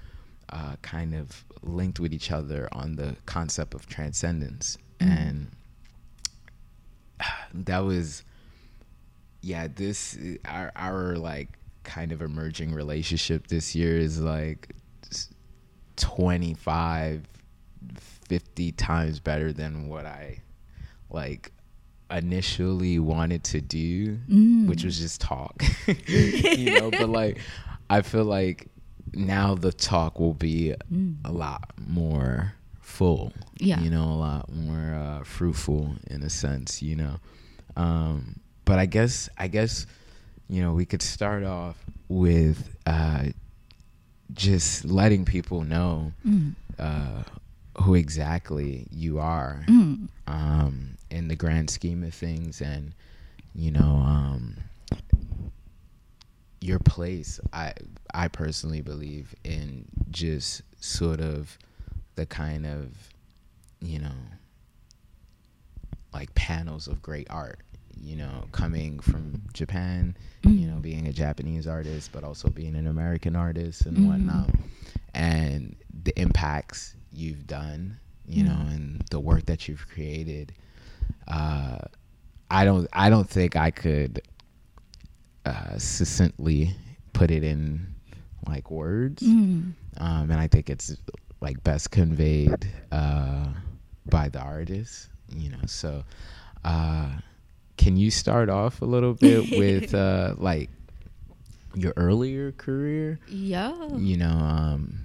uh, 0.49 0.75
kind 0.81 1.15
of 1.15 1.43
linked 1.61 1.99
with 1.99 2.13
each 2.13 2.31
other 2.31 2.67
on 2.71 2.95
the 2.95 3.15
concept 3.25 3.73
of 3.73 3.87
transcendence, 3.87 4.77
and 4.99 5.51
that 7.53 7.79
was, 7.79 8.23
yeah, 9.41 9.67
this 9.73 10.17
our 10.45 10.71
our 10.75 11.15
like 11.15 11.49
kind 11.83 12.11
of 12.11 12.21
emerging 12.21 12.73
relationship 12.73 13.47
this 13.47 13.75
year 13.75 13.97
is 13.97 14.19
like 14.19 14.73
s- 15.11 15.29
25 15.97 17.27
50 18.27 18.71
times 18.71 19.19
better 19.19 19.53
than 19.53 19.87
what 19.87 20.05
I 20.07 20.41
like 21.11 21.51
initially 22.11 22.99
wanted 22.99 23.43
to 23.45 23.61
do, 23.61 24.17
Mm. 24.29 24.67
which 24.67 24.83
was 24.83 24.99
just 24.99 25.21
talk. 25.21 25.63
you 26.07 26.79
know, 26.79 26.91
but 26.91 27.09
like 27.09 27.39
I 27.89 28.01
feel 28.01 28.25
like 28.25 28.67
now 29.13 29.55
the 29.55 29.71
talk 29.71 30.19
will 30.19 30.33
be 30.33 30.73
a 31.23 31.31
lot 31.31 31.71
more 31.87 32.53
full. 32.81 33.33
Yeah. 33.59 33.79
You 33.81 33.89
know, 33.89 34.03
a 34.03 34.19
lot 34.19 34.53
more 34.53 34.93
uh, 34.95 35.23
fruitful 35.23 35.95
in 36.09 36.21
a 36.23 36.29
sense, 36.29 36.81
you 36.81 36.95
know. 36.95 37.15
Um, 37.75 38.39
but 38.65 38.79
I 38.79 38.85
guess 38.85 39.29
I 39.37 39.47
guess 39.47 39.85
you 40.47 40.61
know, 40.61 40.73
we 40.73 40.85
could 40.85 41.01
start 41.01 41.43
off 41.43 41.75
with 42.07 42.77
uh, 42.85 43.23
just 44.33 44.85
letting 44.85 45.25
people 45.25 45.63
know 45.63 46.11
Mm. 46.27 46.53
uh, 46.79 47.23
who 47.81 47.95
exactly 47.95 48.87
you 48.91 49.19
are 49.19 49.63
Mm. 49.67 50.07
um, 50.27 50.97
in 51.09 51.27
the 51.27 51.35
grand 51.35 51.69
scheme 51.69 52.03
of 52.03 52.13
things, 52.13 52.61
and 52.61 52.93
you 53.53 53.71
know 53.71 54.03
um, 54.05 54.55
your 56.61 56.79
place. 56.79 57.39
I 57.53 57.73
I 58.13 58.27
personally 58.27 58.81
believe 58.81 59.33
in 59.43 59.85
just 60.09 60.61
sort 60.79 61.21
of 61.21 61.57
the 62.15 62.25
kind 62.25 62.65
of 62.65 62.91
you 63.81 63.99
know 63.99 64.15
like 66.13 66.33
panels 66.35 66.87
of 66.87 67.01
great 67.01 67.27
art. 67.29 67.59
You 67.97 68.17
know, 68.17 68.43
coming 68.51 68.99
from 68.99 69.41
Japan, 69.53 70.17
you 70.43 70.67
know, 70.67 70.75
mm. 70.75 70.81
being 70.81 71.07
a 71.07 71.13
Japanese 71.13 71.65
artist, 71.65 72.11
but 72.11 72.25
also 72.25 72.49
being 72.49 72.75
an 72.75 72.87
American 72.87 73.37
artist 73.37 73.85
and 73.85 73.97
mm-hmm. 73.97 74.07
whatnot, 74.09 74.49
and 75.13 75.75
the 76.03 76.17
impacts 76.19 76.93
you've 77.11 77.47
done, 77.47 77.97
you 78.27 78.43
know, 78.43 78.51
mm. 78.51 78.75
and 78.75 79.01
the 79.11 79.19
work 79.19 79.45
that 79.45 79.67
you've 79.67 79.87
created. 79.87 80.53
Uh, 81.27 81.79
I 82.49 82.63
don't, 82.65 82.87
I 82.93 83.09
don't 83.09 83.29
think 83.29 83.55
I 83.55 83.71
could 83.71 84.21
uh, 85.45 85.77
succinctly 85.77 86.75
put 87.13 87.31
it 87.31 87.43
in 87.43 87.87
like 88.47 88.69
words, 88.69 89.23
Mm. 89.23 89.73
um, 89.97 90.31
and 90.31 90.39
I 90.39 90.47
think 90.47 90.69
it's 90.69 90.95
like 91.41 91.63
best 91.63 91.91
conveyed 91.91 92.67
uh, 92.91 93.47
by 94.07 94.29
the 94.29 94.39
artist, 94.39 95.09
you 95.35 95.49
know. 95.49 95.57
So, 95.65 96.03
uh, 96.63 97.09
can 97.77 97.97
you 97.97 98.11
start 98.11 98.49
off 98.49 98.81
a 98.81 98.85
little 98.85 99.13
bit 99.13 99.51
with 99.57 99.93
uh, 99.95 100.35
like 100.37 100.69
your 101.75 101.93
earlier 101.97 102.51
career. 102.53 103.19
Yeah. 103.27 103.73
You 103.95 104.17
know, 104.17 104.29
um, 104.29 104.99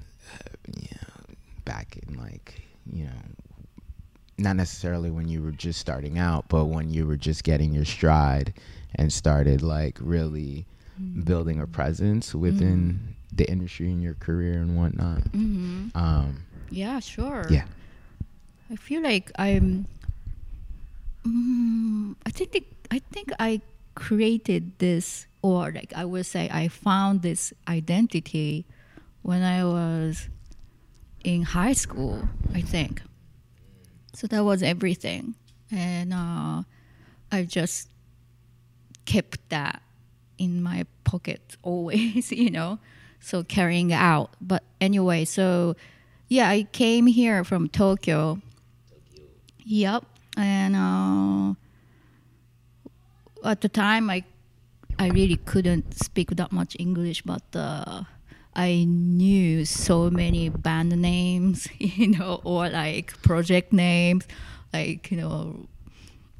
you 0.77 0.89
know, 0.93 1.35
back 1.65 1.99
in 2.07 2.17
like 2.17 2.63
you 2.93 3.05
know, 3.05 3.11
not 4.41 4.57
necessarily 4.57 5.11
when 5.11 5.29
you 5.29 5.43
were 5.43 5.53
just 5.53 5.79
starting 5.79 6.19
out, 6.19 6.49
but 6.49 6.65
when 6.67 6.91
you 6.91 7.07
were 7.07 7.17
just 7.17 7.45
getting 7.45 7.73
your 7.73 7.85
stride 7.85 8.55
and 8.95 9.13
started 9.13 9.63
like 9.63 9.99
really 10.01 10.67
Mm. 11.01 11.25
building 11.25 11.59
a 11.61 11.67
presence 11.67 12.35
within 12.35 13.15
the 13.33 13.49
industry 13.51 13.91
and 13.91 14.03
your 14.03 14.13
career 14.15 14.61
and 14.61 14.77
whatnot. 14.77 15.23
hmm 15.33 15.89
Um, 15.95 16.43
Yeah, 16.69 17.01
sure. 17.01 17.47
yeah. 17.49 17.65
I 18.71 18.77
feel 18.77 19.03
like 19.03 19.31
I'm. 19.39 19.87
Mm, 21.27 22.17
I 22.27 22.31
think 22.31 22.55
it, 22.55 22.65
I 22.91 22.99
think 23.13 23.33
I 23.39 23.61
created 23.95 24.79
this, 24.79 25.27
or 25.43 25.73
like 25.73 25.93
I 25.97 26.05
would 26.05 26.27
say, 26.27 26.49
I 26.53 26.69
found 26.69 27.23
this 27.23 27.53
identity 27.69 28.67
when 29.23 29.43
I 29.43 29.65
was 29.65 30.29
in 31.25 31.43
high 31.43 31.73
school. 31.75 32.29
I 32.55 32.61
think. 32.61 33.01
So 34.13 34.27
that 34.27 34.45
was 34.45 34.63
everything, 34.63 35.35
and 35.71 36.13
uh, 36.13 36.63
I 37.31 37.45
just 37.45 37.89
kept 39.05 39.49
that 39.51 39.83
in 40.39 40.63
my 40.63 40.87
pocket 41.05 41.57
always, 41.63 42.33
you 42.33 42.51
know. 42.51 42.79
So 43.21 43.45
carrying 43.45 43.93
out. 43.93 44.31
But 44.41 44.65
anyway, 44.81 45.25
so 45.27 45.77
yeah, 46.29 46.49
I 46.49 46.65
came 46.73 47.07
here 47.07 47.45
from 47.45 47.69
Tokyo. 47.69 48.35
Tokyo. 48.35 48.43
Yep, 49.65 50.05
and 50.37 50.75
uh, 50.75 51.55
at 53.49 53.61
the 53.61 53.69
time, 53.69 54.11
I 54.11 54.25
I 54.99 55.09
really 55.09 55.37
couldn't 55.37 55.95
speak 55.95 56.31
that 56.37 56.53
much 56.53 56.77
English, 56.79 57.23
but 57.23 57.43
uh, 57.55 58.03
I 58.55 58.85
knew 58.85 59.65
so 59.65 60.11
many 60.11 60.49
band 60.49 60.91
names, 61.01 61.69
you 61.79 62.09
know, 62.09 62.41
or 62.45 62.69
like 62.69 63.21
project 63.23 63.73
names, 63.73 64.27
like 64.73 65.11
you 65.11 65.17
know, 65.17 65.67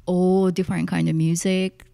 all 0.05 0.51
different 0.51 0.87
kind 0.87 1.07
of 1.09 1.15
music. 1.15 1.85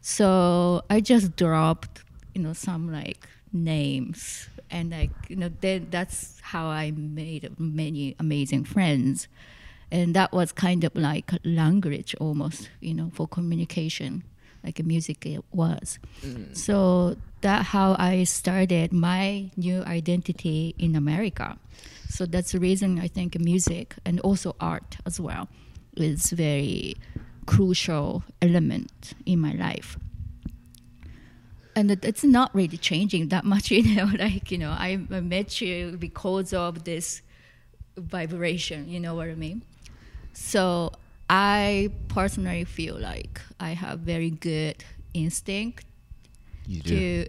So 0.00 0.82
I 0.90 1.00
just 1.00 1.36
dropped, 1.36 2.02
you 2.34 2.42
know, 2.42 2.52
some 2.52 2.92
like 2.92 3.26
names, 3.52 4.48
and 4.70 4.90
like 4.90 5.10
you 5.28 5.36
know, 5.36 5.50
then 5.60 5.88
that's 5.90 6.40
how 6.42 6.66
I 6.66 6.90
made 6.90 7.50
many 7.58 8.14
amazing 8.18 8.64
friends, 8.64 9.28
and 9.90 10.14
that 10.14 10.32
was 10.32 10.52
kind 10.52 10.84
of 10.84 10.94
like 10.94 11.32
language 11.44 12.14
almost, 12.20 12.68
you 12.80 12.94
know, 12.94 13.10
for 13.14 13.26
communication, 13.26 14.24
like 14.64 14.84
music 14.84 15.26
it 15.26 15.44
was. 15.52 15.98
Mm. 16.22 16.56
So 16.56 17.16
that 17.40 17.66
how 17.66 17.96
I 17.98 18.24
started 18.24 18.92
my 18.92 19.50
new 19.56 19.82
identity 19.82 20.74
in 20.78 20.96
America. 20.96 21.58
So 22.08 22.26
that's 22.26 22.52
the 22.52 22.60
reason 22.60 22.98
I 22.98 23.08
think 23.08 23.38
music 23.38 23.96
and 24.04 24.20
also 24.20 24.54
art 24.60 24.96
as 25.06 25.18
well 25.18 25.48
is 25.96 26.30
very 26.30 26.96
crucial 27.46 28.22
element 28.40 29.14
in 29.26 29.40
my 29.40 29.52
life. 29.52 29.98
And 31.74 31.90
it's 31.90 32.22
not 32.22 32.54
really 32.54 32.76
changing 32.76 33.28
that 33.28 33.44
much, 33.44 33.70
you 33.76 33.96
know. 33.96 34.10
Like 34.18 34.50
you 34.50 34.58
know, 34.58 34.70
I 34.70 35.00
I 35.10 35.20
met 35.20 35.60
you 35.60 35.96
because 35.98 36.52
of 36.52 36.84
this 36.84 37.22
vibration. 37.96 38.88
You 38.88 39.00
know 39.00 39.14
what 39.14 39.28
I 39.28 39.34
mean? 39.34 39.62
So 40.34 40.92
I 41.28 41.90
personally 42.08 42.64
feel 42.64 42.98
like 42.98 43.40
I 43.58 43.70
have 43.70 44.00
very 44.00 44.30
good 44.30 44.84
instinct 45.14 45.84
to 46.84 47.26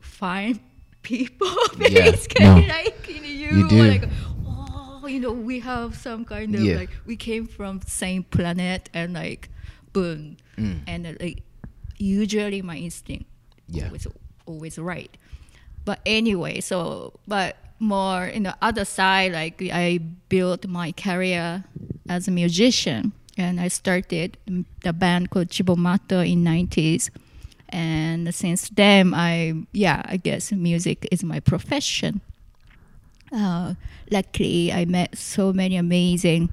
find 0.00 0.60
people 1.02 1.48
Yeah, 1.78 2.10
basically 2.10 2.44
no. 2.44 2.54
like 2.68 3.08
you, 3.08 3.20
know, 3.20 3.28
you, 3.28 3.56
You 3.58 3.68
do. 3.68 3.82
like 3.84 4.08
oh 4.46 5.06
you 5.06 5.20
know 5.20 5.32
we 5.32 5.60
have 5.60 5.96
some 5.96 6.24
kind 6.24 6.54
of 6.54 6.62
Yeah. 6.62 6.76
like 6.76 6.90
we 7.06 7.16
came 7.16 7.46
from 7.46 7.80
same 7.86 8.22
planet 8.24 8.88
and 8.94 9.12
like 9.12 9.48
boom 9.92 10.36
Mm. 10.56 10.80
and 10.86 11.06
uh, 11.06 11.12
like 11.20 11.42
usually 11.98 12.62
my 12.62 12.76
instinct 12.76 13.26
Yeah. 13.68 13.86
always 13.86 14.06
always 14.46 14.78
right 14.78 15.10
but 15.84 15.98
anyway 16.06 16.60
so 16.60 17.18
but 17.26 17.56
more 17.80 18.24
in 18.24 18.44
the 18.44 18.54
other 18.62 18.84
side 18.84 19.32
like 19.32 19.60
i 19.72 19.98
built 20.28 20.64
my 20.68 20.92
career 20.92 21.64
as 22.08 22.28
a 22.28 22.30
musician 22.30 23.12
and 23.36 23.60
i 23.60 23.68
started 23.68 24.36
the 24.82 24.92
band 24.92 25.30
called 25.30 25.52
Cibo 25.52 25.76
Matto 25.76 26.20
in 26.20 26.44
90s 26.44 27.10
and 27.68 28.34
since 28.34 28.68
then 28.70 29.14
i 29.14 29.54
yeah 29.72 30.02
i 30.06 30.16
guess 30.16 30.52
music 30.52 31.08
is 31.10 31.24
my 31.24 31.40
profession. 31.40 32.20
Uh, 33.32 33.74
luckily 34.10 34.72
i 34.72 34.84
met 34.84 35.16
so 35.18 35.52
many 35.52 35.76
amazing 35.76 36.52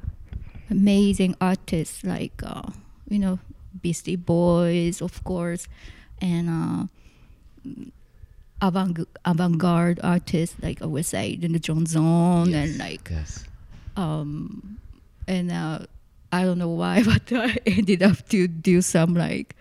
amazing 0.72 1.36
artists 1.40 2.04
like 2.04 2.42
uh, 2.44 2.64
you 3.08 3.20
know 3.20 3.38
beastie 3.82 4.16
boys 4.16 5.02
of 5.02 5.24
course 5.24 5.68
and 6.22 6.50
uh, 6.50 6.86
avant 8.62 9.00
avant-garde 9.26 10.00
artists 10.04 10.56
like 10.62 10.82
I 10.82 10.86
would 10.86 11.06
say 11.06 11.36
the 11.36 11.60
John 11.60 11.86
Zorn 11.86 12.54
and 12.54 12.78
like 12.78 13.10
yes. 13.10 13.46
um 13.98 14.80
and 15.28 15.52
uh, 15.52 15.80
I 16.32 16.44
don't 16.44 16.58
know 16.60 16.70
why 16.70 17.04
but 17.12 17.32
I 17.32 17.58
ended 17.66 18.02
up 18.04 18.28
to 18.30 18.48
do 18.48 18.82
some 18.82 19.14
like 19.16 19.56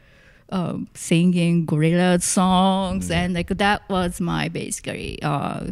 um, 0.51 0.89
singing 0.95 1.67
Gorillaz 1.67 2.23
songs 2.23 3.11
Yeah. 3.11 3.23
and 3.23 3.35
like 3.35 3.49
that 3.49 3.89
was 3.89 4.21
my 4.21 4.49
basically 4.49 5.19
uh, 5.23 5.67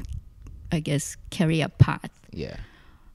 I 0.73 0.81
guess 0.81 1.17
career 1.31 1.69
path 1.69 2.11
Yeah. 2.33 2.57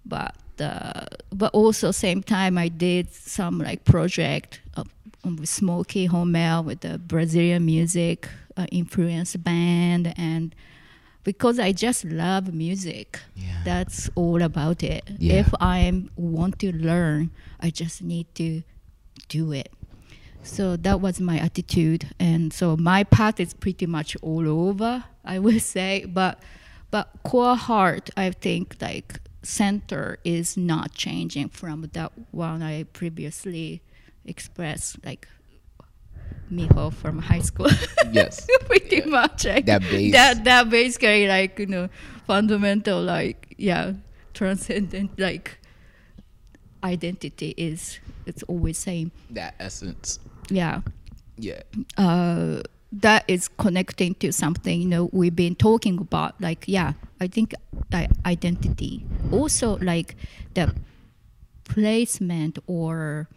but 0.05 0.35
uh, 0.59 1.05
but 1.31 1.51
also 1.53 1.91
same 1.91 2.21
time 2.23 2.57
I 2.57 2.67
did 2.67 3.11
some 3.13 3.59
like 3.59 3.85
project 3.85 4.61
uh, 4.77 4.83
with 5.23 5.49
Smokey 5.49 6.07
Hormel 6.07 6.63
with 6.65 6.81
the 6.81 6.99
Brazilian 6.99 7.65
music 7.65 8.27
uh, 8.57 8.65
influence 8.71 9.35
band 9.35 10.13
and 10.17 10.53
because 11.23 11.59
I 11.59 11.71
just 11.71 12.03
love 12.05 12.53
music. 12.53 13.19
Yeah. 13.35 13.61
that's 13.63 14.09
all 14.15 14.41
about 14.41 14.83
it. 14.83 15.03
Yeah. 15.17 15.39
if 15.41 15.53
I 15.59 16.03
want 16.15 16.59
to 16.59 16.71
learn 16.75 17.31
I 17.59 17.69
just 17.69 18.01
need 18.01 18.27
to 18.35 18.63
do 19.29 19.51
it. 19.53 19.71
So 20.43 20.75
that 20.75 20.99
was 20.99 21.21
my 21.21 21.37
attitude. 21.39 22.09
And 22.19 22.51
so 22.51 22.75
my 22.75 23.05
path 23.05 23.39
is 23.39 23.53
pretty 23.53 23.85
much 23.85 24.17
all 24.21 24.47
over 24.47 25.05
I 25.23 25.39
would 25.39 25.61
say. 25.75 26.05
But 26.05 26.39
but 26.91 27.09
core 27.23 27.55
heart 27.55 28.09
I 28.17 28.31
think 28.31 28.75
like 28.81 29.19
center 29.43 30.19
is 30.23 30.55
not 30.57 30.93
changing 30.93 31.49
from 31.49 31.89
that 31.93 32.11
one 32.31 32.61
I 32.61 32.83
previously 32.83 33.81
expressed 34.25 35.03
like 35.05 35.27
Miho 36.51 36.91
from 36.93 37.19
high 37.19 37.41
school 37.41 37.69
Yes. 38.11 38.45
pretty 38.67 38.97
Yeah. 38.97 39.05
much 39.05 39.45
like, 39.45 39.65
That 39.65 39.81
base. 39.81 40.11
that 40.13 40.43
that 40.43 40.69
basically 40.69 41.27
like 41.27 41.57
you 41.59 41.65
know 41.67 41.89
fundamental 42.27 43.01
like 43.01 43.55
yeah 43.57 43.93
transcendent 44.33 45.17
like 45.19 45.59
identity 46.83 47.53
is 47.57 47.99
it's 48.25 48.43
always 48.43 48.77
same 48.77 49.11
That 49.31 49.55
essence. 49.59 50.19
yeah 50.49 50.81
Yeah. 51.37 51.61
uh, 51.97 52.61
that 52.91 53.23
is 53.27 53.47
connecting 53.47 54.13
to 54.15 54.31
something 54.31 54.81
you 54.81 54.87
know 54.87 55.09
we've 55.11 55.35
been 55.35 55.55
talking 55.55 55.97
about 55.99 56.39
like 56.41 56.65
yeah 56.67 56.93
i 57.19 57.27
think 57.27 57.53
i- 57.91 58.07
identity 58.25 59.03
also 59.31 59.77
like 59.81 60.15
the 60.53 60.75
placement 61.63 62.59
or 62.67 63.27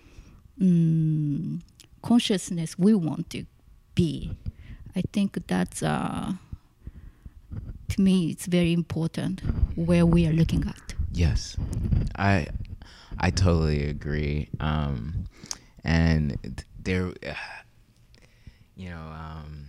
mm, 0.60 1.60
consciousness 2.06 2.78
we 2.78 2.94
want 2.94 3.28
to 3.30 3.44
be 3.94 4.36
i 4.94 5.02
think 5.12 5.38
that's 5.46 5.82
uh, 5.82 6.32
to 7.88 8.00
me 8.00 8.30
it's 8.30 8.46
very 8.46 8.72
important 8.72 9.40
where 9.76 10.06
we 10.06 10.26
are 10.26 10.32
looking 10.32 10.62
at 10.66 10.86
Yes, 11.16 11.56
I 12.14 12.48
I 13.18 13.30
totally 13.30 13.88
agree. 13.88 14.50
Um, 14.60 15.24
and 15.82 16.36
th- 16.42 16.66
there, 16.82 17.12
you 18.76 18.90
know, 18.90 18.98
um, 18.98 19.64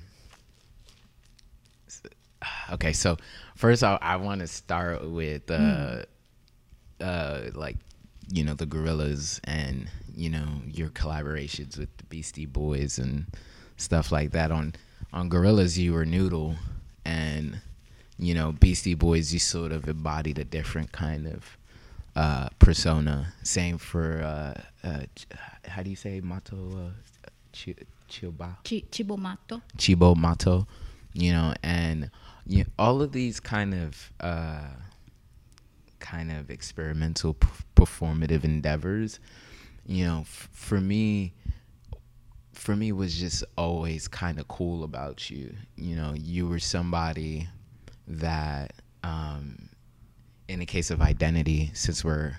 okay. 2.74 2.92
So 2.92 3.16
first, 3.56 3.82
I, 3.82 3.98
I 4.02 4.18
want 4.18 4.42
to 4.42 4.48
start 4.48 5.10
with 5.10 5.50
uh, 5.50 6.04
uh, 7.00 7.42
like 7.54 7.78
you 8.30 8.44
know 8.44 8.54
the 8.54 8.66
Gorillaz 8.66 9.40
and 9.46 9.88
you 10.16 10.30
know 10.30 10.48
your 10.66 10.90
collaborations 10.90 11.78
with 11.78 11.96
the 11.98 12.04
Beastie 12.06 12.46
Boys 12.46 12.98
and 13.00 13.26
stuff 13.78 14.12
like 14.12 14.32
that. 14.32 14.52
On 14.52 14.74
on 15.14 15.30
Gorillaz, 15.30 15.78
you 15.78 15.94
were 15.94 16.06
Noodle, 16.06 16.56
and 17.06 17.62
you 18.18 18.34
know 18.34 18.52
Beastie 18.52 18.96
Boys, 18.96 19.34
you 19.34 19.40
sort 19.40 19.72
of 19.72 19.88
embodied 19.88 20.40
a 20.40 20.44
different 20.44 20.92
kind 20.92 21.28
of 21.28 21.58
uh, 22.16 22.50
persona. 22.60 23.34
Same 23.44 23.78
for 23.78 24.22
uh, 24.24 24.62
uh, 24.88 25.02
ch- 25.16 25.28
how 25.66 25.84
do 25.84 25.90
you 25.90 25.96
say 25.96 26.20
Matto 26.22 26.58
uh, 26.88 27.30
Chi- 27.54 27.76
Chiba 28.10 28.56
Chi- 28.64 28.84
chibomato 28.92 29.62
Cibo 29.78 30.16
Matto. 30.16 30.68
you 31.14 31.32
know, 31.32 31.54
and 31.64 32.10
you 32.46 32.60
know, 32.60 32.70
all 32.80 33.02
of 33.02 33.12
these 33.12 33.40
kind 33.40 33.74
of 33.74 34.12
uh, 34.20 34.62
kind 36.10 36.32
of 36.32 36.50
experimental 36.50 37.34
p- 37.34 37.48
performative 37.76 38.44
endeavors, 38.44 39.20
you 39.86 40.06
know, 40.06 40.20
f- 40.22 40.50
for 40.52 40.80
me, 40.80 41.34
for 42.54 42.76
me 42.76 42.92
was 42.92 43.18
just 43.18 43.44
always 43.58 44.08
kind 44.08 44.40
of 44.40 44.48
cool 44.48 44.84
about 44.84 45.30
you. 45.30 45.54
You 45.76 45.96
know, 45.96 46.14
you 46.16 46.48
were 46.48 46.60
somebody 46.60 47.48
that, 48.08 48.74
um, 49.04 49.70
in 50.48 50.60
the 50.60 50.66
case 50.66 50.92
of 50.92 51.02
identity, 51.02 51.72
since 51.74 52.06
we're 52.06 52.38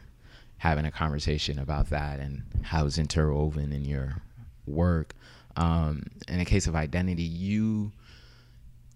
having 0.56 0.86
a 0.86 0.90
conversation 0.90 1.58
about 1.58 1.90
that 1.90 2.20
and 2.20 2.42
how 2.62 2.86
it's 2.86 2.98
interwoven 2.98 3.72
in 3.72 3.84
your 3.84 4.22
work, 4.66 5.14
um, 5.56 6.04
in 6.26 6.38
the 6.38 6.44
case 6.44 6.66
of 6.66 6.74
identity, 6.74 7.22
you 7.22 7.92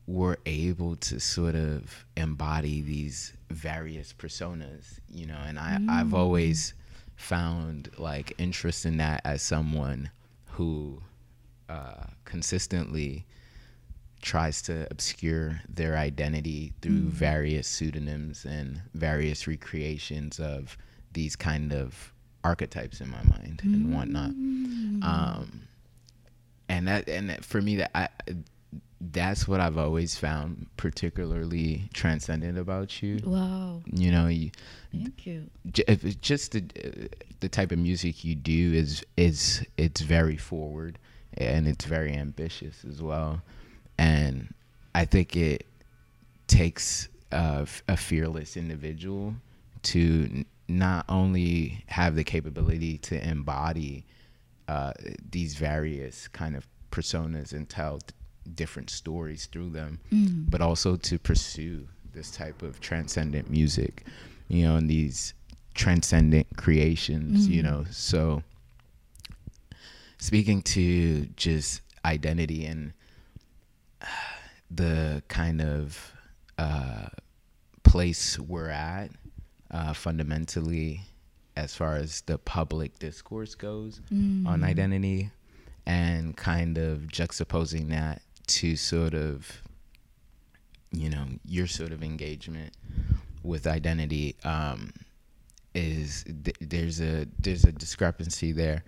were 0.06 0.38
able 0.46 0.96
to 0.96 1.20
sort 1.20 1.54
of 1.54 2.04
embody 2.16 2.80
these 2.80 3.32
various 3.52 4.12
personas, 4.12 4.98
you 5.10 5.26
know, 5.26 5.38
and 5.46 5.58
I, 5.58 5.78
I've 5.88 6.14
always 6.14 6.74
found 7.16 7.90
like 7.98 8.32
interest 8.38 8.84
in 8.86 8.96
that 8.98 9.20
as 9.24 9.42
someone 9.42 10.10
who 10.46 11.00
uh, 11.68 12.04
consistently 12.24 13.24
tries 14.20 14.62
to 14.62 14.86
obscure 14.90 15.60
their 15.68 15.96
identity 15.96 16.72
through 16.80 17.00
various 17.10 17.66
pseudonyms 17.66 18.44
and 18.44 18.80
various 18.94 19.46
recreations 19.48 20.38
of 20.38 20.76
these 21.12 21.34
kind 21.36 21.72
of 21.72 22.12
archetypes 22.44 23.00
in 23.00 23.08
my 23.10 23.22
mind 23.24 23.60
and 23.64 23.94
whatnot. 23.94 24.30
Um, 25.02 25.62
and 26.68 26.86
that 26.88 27.08
and 27.08 27.30
that- 27.30 27.44
for 27.44 27.60
me 27.60 27.76
that 27.76 27.90
I 27.94 28.08
that's 29.10 29.48
what 29.48 29.58
I've 29.60 29.78
always 29.78 30.16
found 30.16 30.66
particularly 30.76 31.88
transcendent 31.92 32.56
about 32.56 33.02
you. 33.02 33.18
Wow. 33.24 33.82
You 33.92 34.12
know, 34.12 34.28
you, 34.28 34.50
Thank 34.92 35.26
you. 35.26 35.50
j- 35.72 35.84
if 35.88 36.04
it's 36.04 36.14
just 36.16 36.52
the 36.52 37.08
the 37.40 37.48
type 37.48 37.72
of 37.72 37.78
music 37.78 38.24
you 38.24 38.34
do 38.36 38.72
is 38.72 39.04
is 39.16 39.64
it's 39.76 40.00
very 40.02 40.36
forward 40.36 40.98
and 41.36 41.66
it's 41.66 41.84
very 41.84 42.12
ambitious 42.12 42.84
as 42.88 43.02
well, 43.02 43.42
and 43.98 44.54
I 44.94 45.04
think 45.04 45.34
it 45.34 45.66
takes 46.46 47.08
a, 47.32 47.66
a 47.88 47.96
fearless 47.96 48.56
individual 48.56 49.34
to 49.84 50.28
n- 50.32 50.46
not 50.68 51.06
only 51.08 51.82
have 51.86 52.14
the 52.14 52.24
capability 52.24 52.98
to 52.98 53.28
embody 53.28 54.04
uh, 54.68 54.92
these 55.30 55.54
various 55.54 56.28
kind 56.28 56.54
of 56.54 56.66
personas 56.90 57.52
and 57.52 57.68
tell 57.68 57.98
different 58.54 58.90
stories 58.90 59.46
through 59.46 59.70
them, 59.70 60.00
but 60.50 60.60
also 60.60 60.96
to 60.96 61.18
pursue 61.18 61.88
this 62.12 62.30
type 62.30 62.62
of 62.62 62.80
transcendent 62.80 63.50
music, 63.50 64.04
you 64.48 64.64
know, 64.66 64.76
and 64.76 64.88
these 64.90 65.34
transcendent 65.74 66.46
creations, 66.56 67.48
you 67.48 67.62
know. 67.62 67.84
So, 67.90 68.42
speaking 70.18 70.62
to 70.62 71.26
just 71.36 71.80
identity 72.04 72.66
and 72.66 72.92
uh, 74.02 74.06
the 74.70 75.22
kind 75.28 75.60
of 75.62 76.12
uh, 76.58 77.06
place 77.82 78.38
we're 78.38 78.68
at 78.70 79.10
uh, 79.70 79.92
fundamentally 79.92 81.00
as 81.56 81.74
far 81.74 81.96
as 81.96 82.22
the 82.22 82.38
public 82.38 82.98
discourse 82.98 83.54
goes 83.54 84.00
on 84.46 84.62
identity 84.64 85.30
and 85.86 86.36
kind 86.36 86.78
of 86.78 87.00
juxtaposing 87.08 87.88
that 87.90 88.22
to 88.60 88.76
sort 88.76 89.14
of 89.14 89.62
you 90.92 91.08
know 91.08 91.24
your 91.44 91.66
sort 91.66 91.92
of 91.92 92.02
engagement 92.02 92.72
with 93.42 93.66
identity 93.66 94.36
um, 94.44 94.92
is 95.74 96.24
th- 96.44 96.56
there's 96.60 97.00
a 97.00 97.26
there's 97.38 97.64
a 97.64 97.72
discrepancy 97.72 98.52
there. 98.52 98.84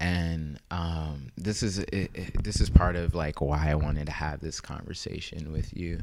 And 0.00 0.60
um, 0.70 1.32
this 1.36 1.62
is 1.64 1.78
it, 1.80 2.10
it- 2.14 2.44
this 2.44 2.60
is 2.60 2.70
part 2.70 2.94
of 2.96 3.14
like 3.14 3.40
why 3.40 3.70
I 3.70 3.74
wanted 3.74 4.06
to 4.06 4.12
have 4.12 4.40
this 4.40 4.60
conversation 4.60 5.50
with 5.52 5.76
you 5.76 6.00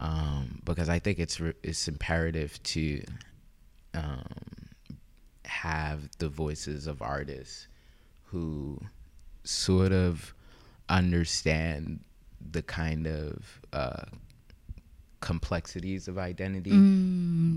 um, 0.00 0.60
because 0.64 0.88
I 0.88 0.98
think 0.98 1.18
it's 1.18 1.38
re- 1.40 1.52
it's 1.62 1.88
imperative 1.88 2.62
to 2.74 3.02
um, 3.94 4.24
have 5.44 6.08
the 6.18 6.28
voices 6.28 6.86
of 6.86 7.02
artists 7.02 7.66
who 8.26 8.80
sort 9.44 9.92
of 9.92 10.32
understand 10.88 12.00
the 12.50 12.62
kind 12.62 13.06
of 13.06 13.60
uh, 13.72 14.04
complexities 15.20 16.08
of 16.08 16.18
identity, 16.18 16.82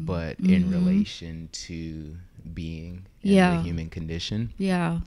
but 0.05 0.39
in 0.39 0.69
relation 0.69 1.49
to 1.51 2.15
being 2.53 3.05
and 3.23 3.31
Yeah. 3.31 3.57
the 3.57 3.63
human 3.63 3.89
condition. 3.89 4.51
Yeah. 4.57 4.99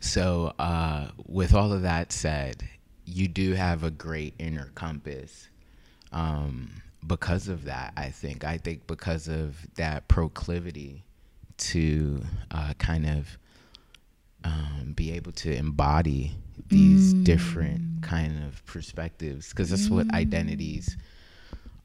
So, 0.00 0.54
uh, 0.58 1.08
with 1.26 1.54
all 1.54 1.72
of 1.72 1.82
that 1.82 2.12
said, 2.12 2.68
you 3.06 3.26
do 3.28 3.52
have 3.54 3.82
a 3.82 3.90
great 3.90 4.34
inner 4.38 4.70
compass. 4.74 5.48
Um, 6.12 6.82
because 7.06 7.48
of 7.48 7.64
that, 7.64 7.92
I 7.96 8.10
think. 8.10 8.44
I 8.44 8.56
think 8.56 8.86
because 8.86 9.28
of 9.28 9.56
that 9.74 10.08
proclivity 10.08 11.04
to 11.56 12.22
uh, 12.50 12.74
kind 12.78 13.06
of 13.06 13.36
um, 14.44 14.92
be 14.94 15.12
able 15.12 15.32
to 15.32 15.54
embody 15.54 16.36
these 16.68 17.12
different 17.14 18.02
kind 18.02 18.44
of 18.44 18.64
perspectives, 18.66 19.50
because 19.50 19.70
that's 19.70 19.88
what 19.90 20.12
identities 20.14 20.96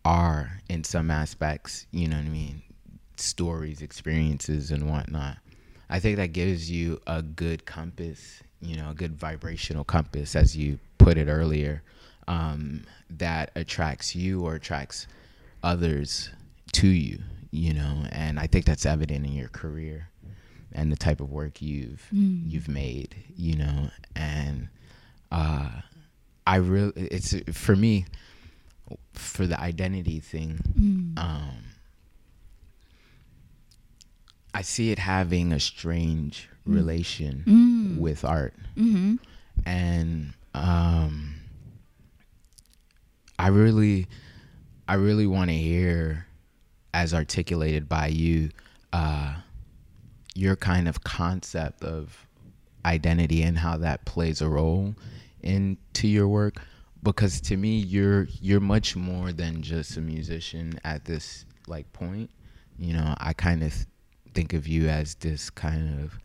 are 0.06 0.52
in 0.70 0.84
some 0.84 1.10
aspects. 1.10 1.88
You 1.92 2.08
know 2.08 2.18
what 2.18 2.26
I 2.26 2.30
mean? 2.30 2.62
Stories, 3.18 3.82
experiences, 3.82 4.72
and 4.72 4.90
whatnot. 4.90 5.38
I 5.90 6.00
think 6.00 6.18
that 6.18 6.34
gives 6.34 6.70
you 6.70 7.02
a 7.08 7.22
good 7.22 7.66
compass, 7.66 8.42
you 8.62 8.76
know, 8.78 8.92
a 8.92 8.94
good 8.94 9.16
vibrational 9.18 9.84
compass, 9.84 10.36
as 10.36 10.56
you 10.56 10.80
put 10.98 11.18
it 11.18 11.28
earlier, 11.28 11.82
um, 12.28 12.84
that 13.10 13.52
attracts 13.56 14.16
you 14.16 14.46
or 14.46 14.56
attracts 14.56 15.08
others 15.64 16.30
to 16.74 16.88
you, 16.88 17.20
you 17.52 17.74
know. 17.74 18.06
And 18.12 18.40
I 18.40 18.48
think 18.48 18.66
that's 18.66 18.86
evident 18.86 19.26
in 19.26 19.34
your 19.34 19.50
career 19.50 20.10
and 20.72 20.92
the 20.92 20.96
type 20.96 21.20
of 21.22 21.32
work 21.32 21.62
you've 21.62 22.08
you've 22.12 22.68
made, 22.68 23.16
you 23.36 23.56
know. 23.56 23.90
And 24.16 24.70
uh, 25.32 25.70
I 26.48 26.56
really, 26.58 26.94
it's 26.96 27.36
for 27.54 27.76
me, 27.76 28.06
for 29.14 29.46
the 29.48 29.60
identity 29.60 30.20
thing. 30.20 30.60
Um, 31.18 31.64
I 34.54 34.62
see 34.64 34.92
it 34.92 35.00
having 35.00 35.52
a 35.54 35.60
strange 35.60 36.50
relation 36.66 37.44
with 38.00 38.26
art, 38.26 38.54
Mm-hmm. 38.78 39.16
and 39.66 40.34
um, 40.54 41.36
I 43.38 43.48
really, 43.50 44.08
I 44.88 44.96
really 44.96 45.28
want 45.28 45.50
to 45.50 45.56
hear, 45.56 46.26
as 46.94 47.14
articulated 47.14 47.88
by 47.88 48.08
you, 48.08 48.50
uh, 48.92 49.36
your 50.36 50.56
kind 50.56 50.88
of 50.88 51.04
concept 51.04 51.84
of 51.84 52.28
identity 52.86 53.42
and 53.44 53.58
how 53.58 53.78
that 53.78 54.06
plays 54.06 54.42
a 54.42 54.50
role 54.50 54.96
into 55.42 56.08
your 56.08 56.28
work? 56.28 56.62
Because 57.04 57.40
to 57.42 57.58
me 57.58 57.78
you're 57.78 58.28
you're 58.42 58.60
much 58.60 58.96
more 58.96 59.32
than 59.32 59.62
just 59.62 59.98
a 59.98 60.02
musician 60.02 60.80
at 60.84 61.06
this 61.06 61.46
like 61.68 61.92
point. 61.94 62.30
You 62.78 62.94
know 62.94 63.14
i 63.18 63.34
kind 63.34 63.62
of 63.62 63.74
think 64.34 64.54
of 64.54 64.66
you 64.66 64.88
as 64.88 65.16
this 65.16 65.50
kind 65.50 66.02
of 66.02 66.18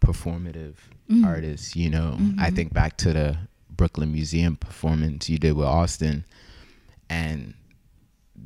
performative 0.00 0.74
mm-hmm. 1.08 1.24
artist 1.24 1.74
you 1.74 1.88
know? 1.88 2.10
I 2.12 2.20
mm-hmm. 2.20 2.54
think 2.54 2.74
back 2.74 2.98
to 2.98 3.14
the 3.14 3.38
brooklyn 3.70 4.12
museum 4.12 4.56
performance 4.56 5.30
you 5.30 5.38
did 5.38 5.54
with 5.54 5.66
austin 5.66 6.26
and 7.08 7.54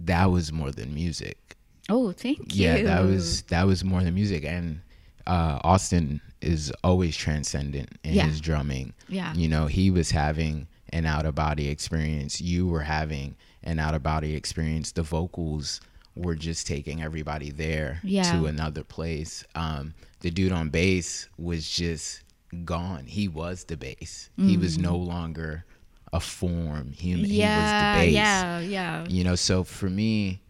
that 0.04 0.30
was 0.30 0.52
more 0.52 0.70
than 0.70 0.94
music. 0.94 1.56
Oh, 1.88 2.12
thank 2.12 2.54
you. 2.54 2.64
yeah 2.64 2.82
that 2.82 3.04
was 3.04 3.42
that 3.44 3.66
was 3.66 3.84
more 3.84 4.02
than 4.02 4.14
music. 4.14 4.44
And 4.44 4.80
uh 5.28 5.58
austin 5.62 6.20
is 6.40 6.72
always 6.82 7.16
transcendent 7.16 7.90
in 8.04 8.14
Yeah. 8.14 8.26
his 8.26 8.40
drumming 8.40 8.94
Yeah. 9.08 9.32
you 9.34 9.48
know 9.48 9.66
he 9.66 9.90
was 9.90 10.10
having 10.10 10.66
an 10.92 11.04
out 11.06 11.26
of 11.26 11.34
body 11.34 11.68
experience 11.68 12.40
you 12.40 12.66
were 12.66 12.82
having 12.82 13.36
an 13.62 13.78
out 13.78 13.94
of 13.94 14.02
body 14.02 14.34
experience 14.34 14.92
the 14.92 15.02
vocals 15.02 15.80
were 16.16 16.34
just 16.34 16.66
taking 16.66 17.02
everybody 17.02 17.50
there 17.50 18.00
Yeah. 18.02 18.22
to 18.32 18.46
another 18.46 18.82
place 18.84 19.44
um 19.54 19.94
the 20.20 20.30
dude 20.30 20.52
on 20.52 20.70
bass 20.70 21.28
was 21.38 21.68
just 21.68 22.22
gone 22.64 23.04
he 23.06 23.28
was 23.28 23.64
the 23.64 23.76
bass 23.76 24.30
he 24.36 24.56
was 24.56 24.78
no 24.78 24.96
longer 24.96 25.64
a 26.12 26.20
form 26.20 26.92
human 26.92 27.26
Mm. 27.28 27.34
Yeah. 27.34 27.52
he 27.56 27.60
was 27.60 27.70
the 27.70 28.06
bass 28.06 28.14
Yeah. 28.14 28.60
Yeah. 28.60 29.04
you 29.08 29.24
know 29.24 29.34
so 29.36 29.62
for 29.64 29.90
me 29.90 30.40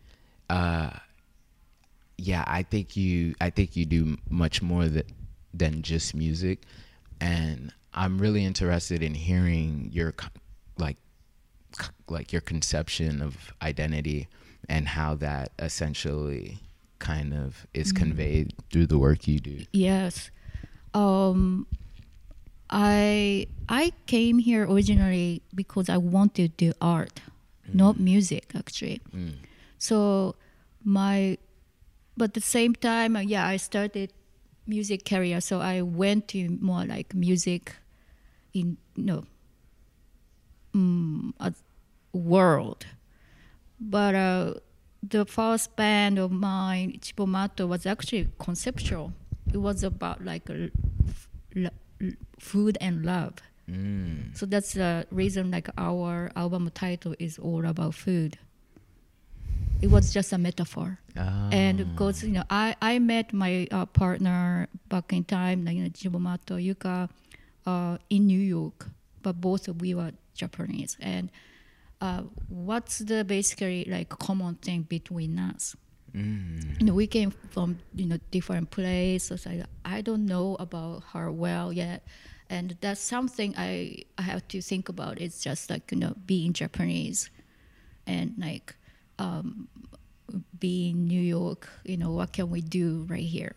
uh 0.49 0.91
yeah 2.19 2.45
i 2.47 2.63
think 2.63 2.97
you 2.97 3.35
i 3.41 3.49
think 3.49 3.77
you 3.77 3.87
do 3.87 4.17
much 4.29 4.61
more 4.61 4.87
that, 4.87 5.07
than 5.55 5.81
just 5.83 6.15
music 6.15 6.63
and 7.21 7.73
i'm 7.95 8.19
really 8.19 8.45
interested 8.45 9.03
in 9.03 9.15
hearing 9.15 9.89
your 9.93 10.15
like 10.77 10.99
like 12.09 12.33
your 12.33 12.41
conception 12.43 13.23
of 13.23 13.53
identity 13.63 14.29
and 14.69 14.89
how 14.89 15.15
that 15.15 15.51
essentially 15.59 16.59
kind 16.99 17.33
of 17.33 17.67
is 17.75 17.93
conveyed 17.93 18.55
through 18.71 18.87
the 18.87 18.99
work 18.99 19.27
you 19.27 19.39
do. 19.39 19.65
Yes. 19.73 20.31
Um, 20.95 21.67
I 22.71 23.47
I 23.69 23.93
came 24.07 24.39
here 24.39 24.65
originally 24.69 25.43
because 25.55 25.89
I 25.89 25.97
wanted 25.97 26.59
to 26.59 26.67
do 26.67 26.73
art, 26.81 27.21
not 27.73 27.99
music 27.99 28.53
actually. 28.55 29.01
Mm. 29.15 29.35
So 29.79 30.35
my, 30.85 31.39
but 32.19 32.31
at 32.31 32.35
the 32.35 32.41
same 32.41 32.75
time, 32.75 33.17
uh, 33.17 33.21
yeah, 33.21 33.47
I 33.47 33.57
started 33.57 34.13
music 34.67 35.05
career. 35.05 35.41
So 35.41 35.61
I 35.61 35.83
went 35.83 36.29
to 36.29 36.59
more 36.61 36.85
like 36.85 37.15
music, 37.15 37.77
in 38.53 38.77
no, 38.97 39.25
um, 40.75 41.35
a 41.41 41.55
world. 42.13 42.87
But 43.81 44.15
uh, 44.15 44.55
the 45.03 45.25
first 45.25 45.77
band 45.77 46.19
of 46.19 46.33
mine, 46.33 46.99
Cibo 47.01 47.27
Matto, 47.27 47.67
was 47.67 47.87
actually 47.87 48.29
conceptual. 48.39 49.13
It 49.53 49.59
was 49.59 49.85
about 49.85 50.25
like 50.25 50.51
a, 50.51 50.71
f- 51.09 51.29
l- 51.57 51.71
l- 52.03 52.11
food 52.39 52.77
and 52.81 53.07
love. 53.07 53.35
Mm. 53.71 54.37
So 54.37 54.45
that's 54.47 54.73
the 54.73 55.07
reason 55.11 55.51
like 55.51 55.69
our 55.79 56.33
album 56.35 56.71
title 56.75 57.15
is 57.19 57.39
all 57.39 57.65
about 57.65 57.95
food. 57.95 58.39
It 59.81 59.91
was 59.91 60.13
just 60.13 60.33
a 60.33 60.39
metaphor. 60.39 60.99
Ah. 61.17 61.49
And 61.53 61.79
because 61.91 62.25
you 62.25 62.33
know, 62.33 62.45
I, 62.51 62.75
I 62.83 62.99
met 62.99 63.33
my 63.33 63.69
uh, 63.71 63.87
partner 63.87 64.69
back 64.89 65.13
in 65.13 65.25
time, 65.25 65.65
like, 65.65 65.77
you 65.77 65.85
know, 65.85 65.91
Cibo 65.95 66.19
Matto 66.19 66.57
Yuka, 66.57 67.09
uh, 67.67 67.99
in 68.11 68.27
New 68.27 68.41
York, 68.41 68.87
but 69.23 69.41
both 69.41 69.69
of 69.69 69.81
we 69.81 69.95
were 69.95 70.13
Japanese. 70.35 70.97
And 71.01 71.31
uh, 72.01 72.23
what's 72.49 72.99
the 72.99 73.25
basically 73.25 73.85
like 73.85 74.09
common 74.09 74.57
thing 74.57 74.83
between 74.83 75.39
us? 75.39 75.77
Mm. 76.15 76.81
you 76.81 76.87
know, 76.87 76.95
we 76.95 77.07
came 77.07 77.31
from 77.51 77.79
you 77.95 78.07
know 78.07 78.19
different 78.31 78.71
places. 78.71 79.47
I 79.47 79.65
I 79.85 80.01
don't 80.01 80.25
know 80.25 80.57
about 80.59 81.05
her 81.13 81.31
well 81.31 81.73
yet, 81.73 82.07
and 82.49 82.77
that's 82.81 83.01
something 83.01 83.55
I 83.59 84.05
I 84.17 84.23
have 84.23 84.49
to 84.49 84.63
think 84.63 84.89
about. 84.89 85.21
It's 85.21 85.43
just 85.43 85.69
like 85.69 85.93
you 85.93 85.99
know 85.99 86.15
being 86.25 86.55
Japanese, 86.55 87.31
and 88.07 88.33
like 88.39 88.75
um, 89.19 89.69
being 90.59 91.07
New 91.07 91.21
York. 91.21 91.69
You 91.85 91.97
know 91.97 92.11
what 92.13 92.33
can 92.33 92.51
we 92.51 92.61
do 92.61 93.07
right 93.09 93.23
here, 93.25 93.57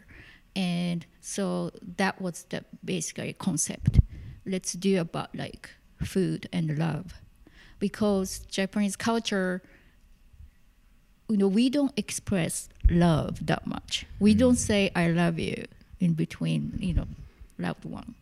and 0.56 1.06
so 1.21 1.71
that 1.97 2.21
was 2.21 2.43
the 2.50 2.63
basically 2.84 3.34
concept. 3.34 4.00
Let's 4.45 4.74
do 4.74 5.00
about 5.00 5.36
like 5.36 5.69
food 6.04 6.47
and 6.52 6.78
love, 6.78 7.13
because 7.80 8.39
Japanese 8.39 8.95
culture 8.95 9.62
you 11.32 11.38
know, 11.38 11.47
we 11.47 11.69
don't 11.69 11.93
express 11.95 12.67
love 12.89 13.45
that 13.45 13.65
much. 13.65 14.06
We 14.19 14.34
don't 14.34 14.58
say 14.58 14.91
"I 14.93 15.08
love 15.12 15.39
you" 15.39 15.65
in 16.02 16.13
between, 16.13 16.78
you 16.80 16.93
know, 16.93 17.08
loved 17.58 17.86
one. 17.86 18.15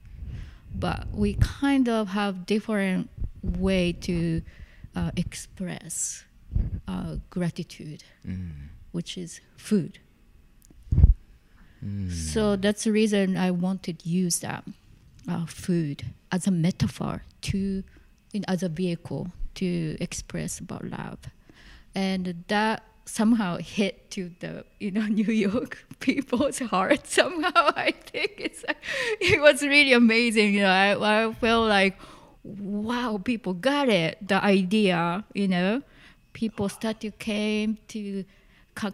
But 0.75 1.07
we 1.11 1.33
kind 1.33 1.89
of 1.89 2.09
have 2.09 2.45
different 2.45 3.09
way 3.41 3.93
to 3.93 4.43
uh, 4.95 5.09
express 5.15 6.23
uh, 6.87 7.15
gratitude, 7.29 8.03
Mm. 8.27 8.51
which 8.91 9.17
is 9.17 9.41
food. 9.57 9.99
Mm. 11.83 12.11
So 12.11 12.55
that's 12.55 12.83
the 12.83 12.91
reason 12.91 13.37
I 13.37 13.51
wanted 13.51 13.99
to 13.99 14.09
use 14.09 14.39
that 14.39 14.63
uh, 15.27 15.45
food 15.45 16.03
as 16.31 16.47
a 16.47 16.51
metaphor 16.51 17.23
to, 17.41 17.83
in, 18.33 18.43
as 18.47 18.63
a 18.63 18.69
vehicle 18.69 19.31
to 19.55 19.95
express 20.01 20.59
about 20.59 20.85
love, 20.85 21.19
and 21.95 22.43
that 22.47 22.83
somehow 23.05 23.57
hit 23.57 24.11
to 24.11 24.29
the 24.39 24.63
you 24.79 24.91
know 24.91 25.05
New 25.21 25.31
York 25.33 25.85
people's 25.99 26.59
heart. 26.59 27.07
Somehow 27.19 27.71
I 27.75 27.91
think 27.91 28.33
it's 28.37 28.63
it 29.21 29.41
was 29.41 29.61
really 29.63 29.93
amazing. 29.93 30.53
You 30.53 30.61
know, 30.63 30.69
I 30.69 31.27
I 31.27 31.33
felt 31.33 31.69
like 31.69 31.97
wow, 32.43 33.19
people 33.23 33.53
got 33.53 33.87
it, 33.89 34.17
the 34.27 34.43
idea. 34.43 35.23
You 35.33 35.47
know, 35.47 35.81
people 36.33 36.69
start 36.69 36.99
to 37.01 37.11
came 37.11 37.77
to 37.89 38.23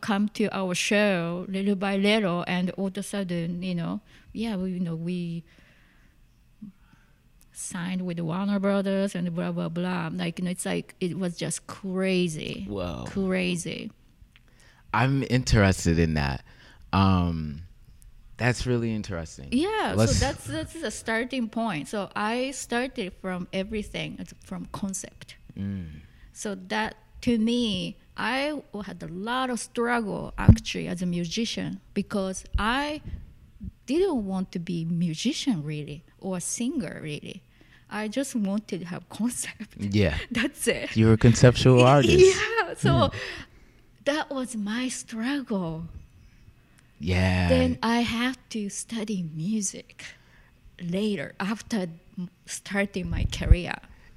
come 0.01 0.29
to 0.29 0.47
our 0.55 0.73
show 0.73 1.45
little 1.47 1.75
by 1.75 1.95
little, 1.97 2.43
and 2.47 2.71
all 2.71 2.87
of 2.87 2.97
a 2.97 3.03
sudden, 3.03 3.61
you 3.61 3.75
know, 3.75 4.01
yeah, 4.33 4.55
we, 4.55 4.71
you 4.71 4.79
know, 4.79 4.95
we 4.95 5.43
signed 7.51 8.05
with 8.05 8.19
Warner 8.19 8.59
Brothers 8.59 9.15
and 9.15 9.33
blah 9.33 9.51
blah 9.51 9.69
blah. 9.69 10.09
Like, 10.11 10.39
you 10.39 10.45
know, 10.45 10.51
it's 10.51 10.65
like 10.65 10.95
it 10.99 11.17
was 11.17 11.35
just 11.37 11.67
crazy, 11.67 12.65
Whoa. 12.67 13.05
crazy. 13.07 13.91
I'm 14.93 15.23
interested 15.29 15.99
in 15.99 16.13
that. 16.15 16.43
Um, 16.93 17.61
that's 18.37 18.65
really 18.65 18.93
interesting. 18.93 19.49
Yeah, 19.51 19.93
Let's- 19.95 20.17
so 20.17 20.25
that's 20.25 20.45
that's 20.45 20.73
the 20.73 20.91
starting 20.91 21.49
point. 21.49 21.87
So 21.87 22.09
I 22.15 22.51
started 22.51 23.13
from 23.21 23.47
everything, 23.53 24.25
from 24.43 24.67
concept. 24.71 25.35
Mm. 25.57 26.01
So 26.33 26.55
that 26.67 26.95
to 27.25 27.39
me, 27.39 27.97
I 28.15 28.61
had 28.85 29.01
a 29.01 29.07
lot 29.07 29.49
of 29.49 29.59
struggle 29.59 30.31
actually 30.37 30.87
as 30.87 31.01
a 31.01 31.07
musician 31.07 31.81
because 31.95 32.45
I 32.59 33.01
didn't 33.87 34.27
want 34.27 34.51
to 34.51 34.59
be 34.59 34.85
musician 34.85 35.63
really 35.63 36.03
or 36.19 36.37
a 36.37 36.41
singer 36.41 36.99
really. 37.01 37.41
I 37.89 38.09
just 38.09 38.35
wanted 38.35 38.81
to 38.81 38.85
have 38.85 39.09
concept. 39.19 39.75
Yeah. 39.79 40.17
That's 40.29 40.67
it. 40.67 40.95
You're 40.95 41.13
a 41.13 41.17
conceptual 41.17 41.81
artist. 41.95 42.23
Yeah. 42.23 42.73
So 42.77 42.89
mm. 42.89 43.13
that 44.03 44.29
was 44.29 44.55
my 44.55 44.89
struggle. 44.89 45.85
Yeah. 46.99 47.47
Then 47.47 47.77
I 47.81 48.01
have 48.01 48.37
to 48.49 48.69
study 48.69 49.23
music 49.33 50.03
later 50.81 51.33
after 51.39 51.87
starting 52.45 53.09
my 53.09 53.25
career. 53.31 53.75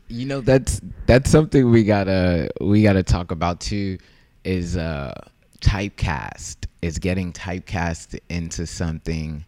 You 0.09 0.27
know 0.27 0.41
that's 0.41 0.81
that's 1.07 1.31
something 1.31 1.71
we 1.71 1.85
gotta 1.85 2.49
we 2.61 2.83
gotta 2.83 3.03
talk 3.03 3.31
about 3.31 3.61
too 3.61 3.99
is 4.45 4.77
uh 4.77 5.13
typecast 5.61 6.67
is 6.83 6.99
getting 6.99 7.33
typecast 7.33 8.19
into 8.29 8.67
something 8.67 9.45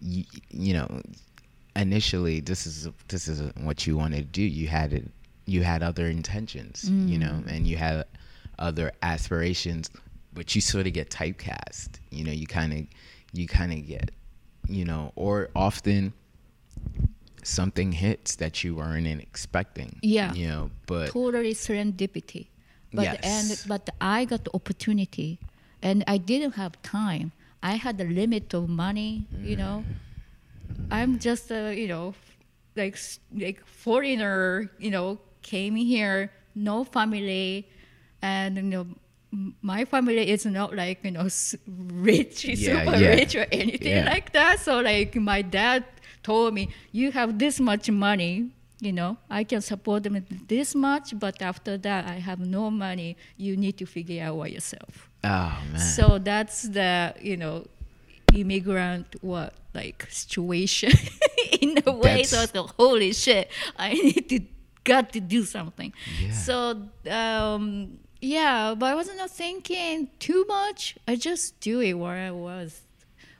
you, 0.00 0.24
you 0.50 0.74
know 0.74 1.00
initially 1.74 2.40
this 2.40 2.66
is 2.66 2.88
this 3.08 3.28
is 3.28 3.52
what 3.60 3.86
you 3.86 3.96
wanted 3.96 4.18
to 4.18 4.40
do. 4.40 4.42
You 4.42 4.68
had 4.68 4.92
it 4.92 5.10
you 5.46 5.62
had 5.62 5.82
other 5.82 6.06
intentions 6.06 6.88
you 7.08 7.18
know 7.18 7.42
and 7.48 7.66
you 7.66 7.76
had 7.76 8.04
other 8.58 8.92
aspirations 9.02 9.90
but 10.32 10.54
you 10.54 10.60
sort 10.60 10.86
of 10.86 10.92
get 10.92 11.10
typecast. 11.10 11.98
You 12.10 12.24
know 12.24 12.32
you 12.32 12.46
kind 12.46 12.72
of 12.72 12.86
you 13.32 13.46
kind 13.46 13.72
of 13.72 13.86
get 13.86 14.10
you 14.68 14.84
know 14.84 15.12
or 15.16 15.50
often 15.56 16.12
something 17.46 17.92
hits 17.92 18.36
that 18.36 18.64
you 18.64 18.74
weren't 18.74 19.06
expecting 19.06 19.98
Yeah. 20.02 20.34
you 20.34 20.48
know 20.48 20.70
but 20.86 21.10
totally 21.10 21.54
serendipity. 21.54 22.48
But 22.92 23.04
Yes. 23.04 23.20
and 23.22 23.46
but 23.68 23.90
I 24.00 24.24
got 24.24 24.44
the 24.44 24.52
opportunity, 24.54 25.38
and 25.82 26.02
I 26.06 26.16
didn't 26.18 26.54
have 26.54 26.80
time. 26.82 27.32
I 27.62 27.74
had 27.76 28.00
a 28.00 28.04
limit 28.04 28.54
of 28.54 28.68
money. 28.70 29.26
You 29.42 29.56
mm. 29.56 29.58
know, 29.58 29.84
I'm 30.90 31.18
just 31.18 31.50
a 31.50 31.74
you 31.74 31.88
know, 31.88 32.14
like 32.76 32.96
like 33.34 33.60
foreigner. 33.66 34.70
You 34.78 34.90
know, 34.90 35.18
came 35.42 35.74
here, 35.76 36.30
no 36.54 36.84
family, 36.84 37.68
and 38.22 38.56
you 38.56 38.62
know. 38.62 38.86
My 39.60 39.84
family 39.84 40.30
is 40.30 40.46
not 40.46 40.74
like 40.74 41.04
you 41.04 41.10
know 41.10 41.28
rich, 41.66 42.44
Yeah, 42.48 42.56
super 42.56 42.96
yeah. 42.96 43.08
rich 43.18 43.34
or 43.34 43.46
anything 43.52 43.92
Yeah. 43.92 44.08
like 44.08 44.32
that. 44.32 44.60
So 44.60 44.80
like 44.80 45.14
my 45.16 45.42
dad 45.42 45.84
told 46.26 46.54
me, 46.58 46.64
you 46.90 47.12
have 47.12 47.38
this 47.38 47.60
much 47.60 47.86
money, 47.90 48.50
you 48.80 48.92
know, 48.92 49.16
I 49.30 49.44
can 49.44 49.60
support 49.60 50.02
them 50.02 50.14
this 50.48 50.74
much, 50.74 51.06
but 51.24 51.40
after 51.40 51.78
that 51.86 52.02
I 52.06 52.16
have 52.28 52.40
no 52.40 52.70
money. 52.70 53.16
You 53.36 53.56
need 53.56 53.76
to 53.78 53.86
figure 53.86 54.22
out 54.26 54.36
by 54.38 54.48
yourself. 54.56 54.92
oh 55.24 55.56
man 55.72 55.80
So 55.94 56.18
that's 56.30 56.58
the 56.78 57.14
you 57.30 57.36
know 57.42 57.56
immigrant 58.34 59.06
what 59.22 59.54
like 59.72 60.06
situation 60.10 60.92
in 61.62 61.78
a 61.86 61.92
way. 61.92 62.22
So 62.24 62.36
I 62.42 62.46
like, 62.52 62.70
holy 62.76 63.12
shit, 63.12 63.46
I 63.78 63.92
need 63.94 64.28
to 64.32 64.40
got 64.84 65.12
to 65.16 65.20
do 65.20 65.44
something. 65.44 65.92
Yeah. 66.20 66.32
So 66.32 66.56
um, 67.10 67.98
yeah, 68.20 68.74
but 68.78 68.86
I 68.92 68.94
wasn't 68.94 69.18
not 69.18 69.30
thinking 69.30 70.08
too 70.18 70.44
much. 70.48 70.96
I 71.06 71.16
just 71.16 71.60
do 71.60 71.80
it 71.80 71.94
where 71.94 72.18
I 72.28 72.30
was. 72.30 72.85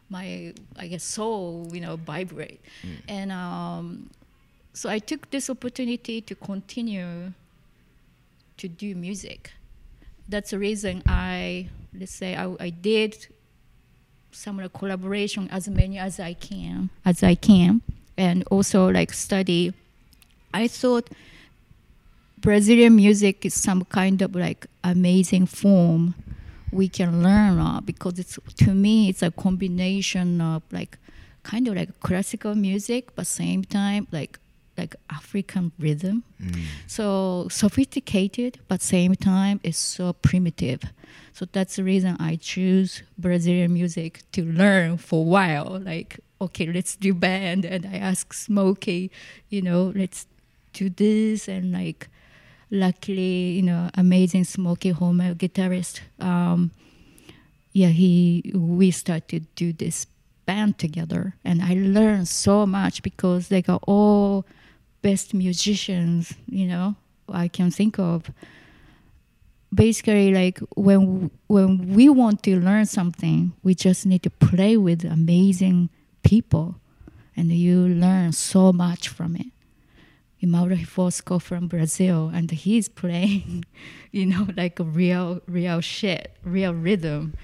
My 0.08 0.54
I 0.76 0.86
guess 0.86 1.02
soul, 1.02 1.68
you 1.72 1.80
know, 1.80 1.96
vibrate, 1.96 2.60
and 3.08 3.32
um, 3.32 4.10
so 4.72 4.88
I 4.88 4.98
took 4.98 5.30
this 5.30 5.50
opportunity 5.50 6.20
to 6.20 6.34
continue 6.34 7.32
to 8.56 8.68
do 8.68 8.94
music. 8.94 9.52
That's 10.28 10.50
the 10.50 10.58
reason 10.58 11.02
I 11.06 11.68
let's 11.98 12.14
say 12.14 12.36
I, 12.36 12.54
I 12.60 12.70
did 12.70 13.26
some 14.30 14.58
of 14.58 14.70
the 14.70 14.78
collaboration 14.78 15.48
as 15.50 15.68
many 15.68 15.98
as 15.98 16.20
I 16.20 16.34
can 16.34 16.90
as 17.04 17.22
I 17.22 17.34
can 17.34 17.82
and 18.16 18.44
also 18.50 18.88
like 18.90 19.12
study. 19.12 19.72
I 20.52 20.68
thought 20.68 21.10
Brazilian 22.38 22.96
music 22.96 23.44
is 23.44 23.54
some 23.54 23.84
kind 23.86 24.22
of 24.22 24.34
like 24.34 24.66
amazing 24.84 25.46
form 25.46 26.14
we 26.72 26.88
can 26.88 27.22
learn 27.22 27.58
uh, 27.58 27.80
because 27.80 28.18
it's 28.18 28.38
to 28.56 28.74
me 28.74 29.08
it's 29.08 29.22
a 29.22 29.30
combination 29.30 30.40
of 30.40 30.62
like 30.72 30.98
kind 31.42 31.68
of 31.68 31.76
like 31.76 32.00
classical 32.00 32.54
music 32.54 33.14
but 33.14 33.26
same 33.26 33.62
time 33.64 34.06
like 34.10 34.38
like 34.76 34.94
African 35.08 35.72
rhythm. 35.78 36.22
Mm. 36.42 36.64
So 36.86 37.48
sophisticated 37.50 38.58
but 38.68 38.82
same 38.82 39.14
time 39.14 39.60
it's 39.62 39.78
so 39.78 40.12
primitive. 40.12 40.82
So 41.32 41.46
that's 41.50 41.76
the 41.76 41.84
reason 41.84 42.16
I 42.20 42.36
choose 42.36 43.02
Brazilian 43.18 43.72
music 43.72 44.22
to 44.32 44.44
learn 44.44 44.98
for 44.98 45.20
a 45.20 45.28
while. 45.28 45.80
Like 45.82 46.20
okay, 46.40 46.66
let's 46.66 46.96
do 46.96 47.14
band 47.14 47.64
and 47.64 47.86
I 47.86 47.96
ask 47.96 48.34
Smokey, 48.34 49.10
you 49.48 49.62
know, 49.62 49.92
let's 49.94 50.26
do 50.72 50.90
this 50.90 51.48
and 51.48 51.72
like 51.72 52.08
luckily, 52.70 53.50
you 53.50 53.62
know, 53.62 53.90
amazing 53.94 54.44
Smokey 54.44 54.92
Hormel 54.92 55.34
guitarist. 55.34 56.00
Um, 56.20 56.70
yeah, 57.72 57.88
he 57.88 58.52
we 58.54 58.90
started 58.90 59.28
to 59.28 59.40
do 59.54 59.72
this 59.72 60.06
band 60.46 60.78
together, 60.78 61.34
and 61.44 61.62
I 61.62 61.74
learned 61.74 62.28
so 62.28 62.66
much 62.66 63.02
because 63.02 63.48
they 63.48 63.62
got 63.62 63.82
all 63.86 64.46
best 65.02 65.34
musicians, 65.34 66.34
you 66.48 66.66
know, 66.66 66.96
I 67.28 67.48
can 67.48 67.70
think 67.70 67.98
of. 67.98 68.30
Basically, 69.74 70.32
like 70.32 70.58
when 70.74 71.30
when 71.48 71.94
we 71.94 72.08
want 72.08 72.42
to 72.44 72.58
learn 72.58 72.86
something, 72.86 73.52
we 73.62 73.74
just 73.74 74.06
need 74.06 74.22
to 74.22 74.30
play 74.30 74.76
with 74.76 75.04
amazing 75.04 75.90
people, 76.22 76.76
and 77.36 77.52
you 77.52 77.86
learn 77.86 78.32
so 78.32 78.72
much 78.72 79.08
from 79.08 79.36
it. 79.36 79.46
Mauro 80.42 80.76
Refosco 80.76 81.40
from 81.40 81.66
Brazil, 81.66 82.30
and 82.32 82.50
he's 82.50 82.88
playing, 82.88 83.64
you 84.12 84.26
know, 84.26 84.46
like 84.56 84.78
a 84.78 84.84
real, 84.84 85.40
real 85.48 85.80
shit, 85.80 86.36
real 86.44 86.72
rhythm. 86.74 87.34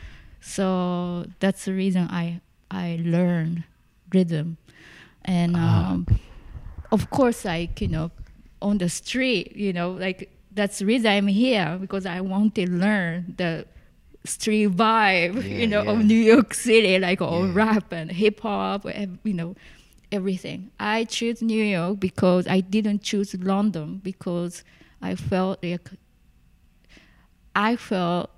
So 0.41 1.27
that's 1.41 1.65
the 1.65 1.73
reason 1.73 2.09
I 2.11 2.41
I 2.71 3.01
learned 3.05 3.65
rhythm, 4.13 4.57
and 5.25 5.57
um, 5.57 6.07
of 6.91 7.11
course, 7.11 7.45
like 7.45 7.81
you 7.81 7.89
know, 7.89 8.11
on 8.61 8.79
the 8.79 8.89
street, 8.89 9.55
you 9.57 9.73
know, 9.73 9.93
like 9.93 10.31
that's 10.55 10.81
the 10.81 10.87
reason 10.87 11.07
I'm 11.11 11.27
here 11.29 11.79
because 11.81 12.07
I 12.07 12.21
want 12.21 12.55
to 12.57 12.69
learn 12.71 13.35
the 13.39 13.67
street 14.25 14.71
vibe, 14.73 15.35
Yeah, 15.49 15.57
you 15.59 15.67
know, 15.67 15.83
yeah. 15.83 15.91
of 15.93 16.05
New 16.05 16.15
York 16.19 16.55
City, 16.55 16.99
like 16.99 17.21
all 17.23 17.47
Yeah. 17.47 17.53
rap 17.55 17.93
and 17.93 18.11
hip 18.11 18.41
hop, 18.41 18.85
and, 18.85 19.19
you 19.25 19.33
know, 19.35 19.55
everything. 20.13 20.71
I 20.79 21.05
choose 21.05 21.43
New 21.43 21.65
York 21.65 21.99
because 22.01 22.47
I 22.47 22.61
didn't 22.61 23.03
choose 23.03 23.35
London 23.35 24.01
because 24.05 24.63
I 25.01 25.15
felt 25.17 25.63
like 25.65 25.89
I 27.55 27.77
felt 27.77 28.31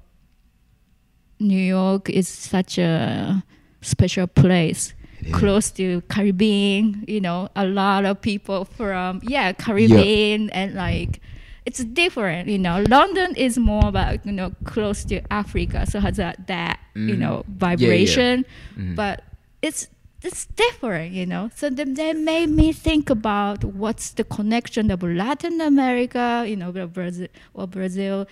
New 1.40 1.58
York 1.60 2.08
is 2.10 2.28
such 2.28 2.78
a 2.78 3.42
special 3.82 4.26
place. 4.26 4.94
Is. 5.24 5.34
Close 5.34 5.70
to 5.72 6.02
Caribbean, 6.08 7.04
you 7.08 7.20
know, 7.20 7.48
a 7.56 7.66
lot 7.66 8.04
of 8.04 8.20
people 8.20 8.64
from 8.64 9.20
yeah 9.22 9.52
Caribbean 9.52 10.50
and 10.50 10.74
like 10.74 11.20
it's 11.66 11.82
different, 11.82 12.48
you 12.48 12.58
know. 12.58 12.84
London 12.88 13.34
is 13.36 13.56
more 13.56 13.86
about 13.86 14.24
you 14.26 14.32
know 14.32 14.52
close 14.64 15.04
to 15.06 15.20
Africa, 15.32 15.86
so 15.86 15.98
has 16.00 16.16
that 16.18 16.46
that 16.46 16.78
you 16.94 17.14
Mhm. 17.14 17.18
know 17.18 17.36
Yeah, 17.36 17.54
yeah. 17.54 17.58
vibration, 17.58 18.44
Mhm. 18.76 18.94
but 18.96 19.24
it's 19.62 19.88
it's 20.24 20.46
different, 20.46 21.12
you 21.12 21.26
know. 21.26 21.50
So 21.54 21.70
then 21.70 21.94
that 21.94 22.16
made 22.16 22.48
me 22.48 22.72
think 22.72 23.10
about 23.10 23.62
what's 23.62 24.10
the 24.10 24.24
connection 24.24 24.90
of 24.90 25.02
Latin 25.02 25.60
America, 25.60 26.44
you 26.46 26.56
know, 26.56 26.72
Brazil 26.72 27.28
or 27.52 27.66
Brazil, 27.66 28.26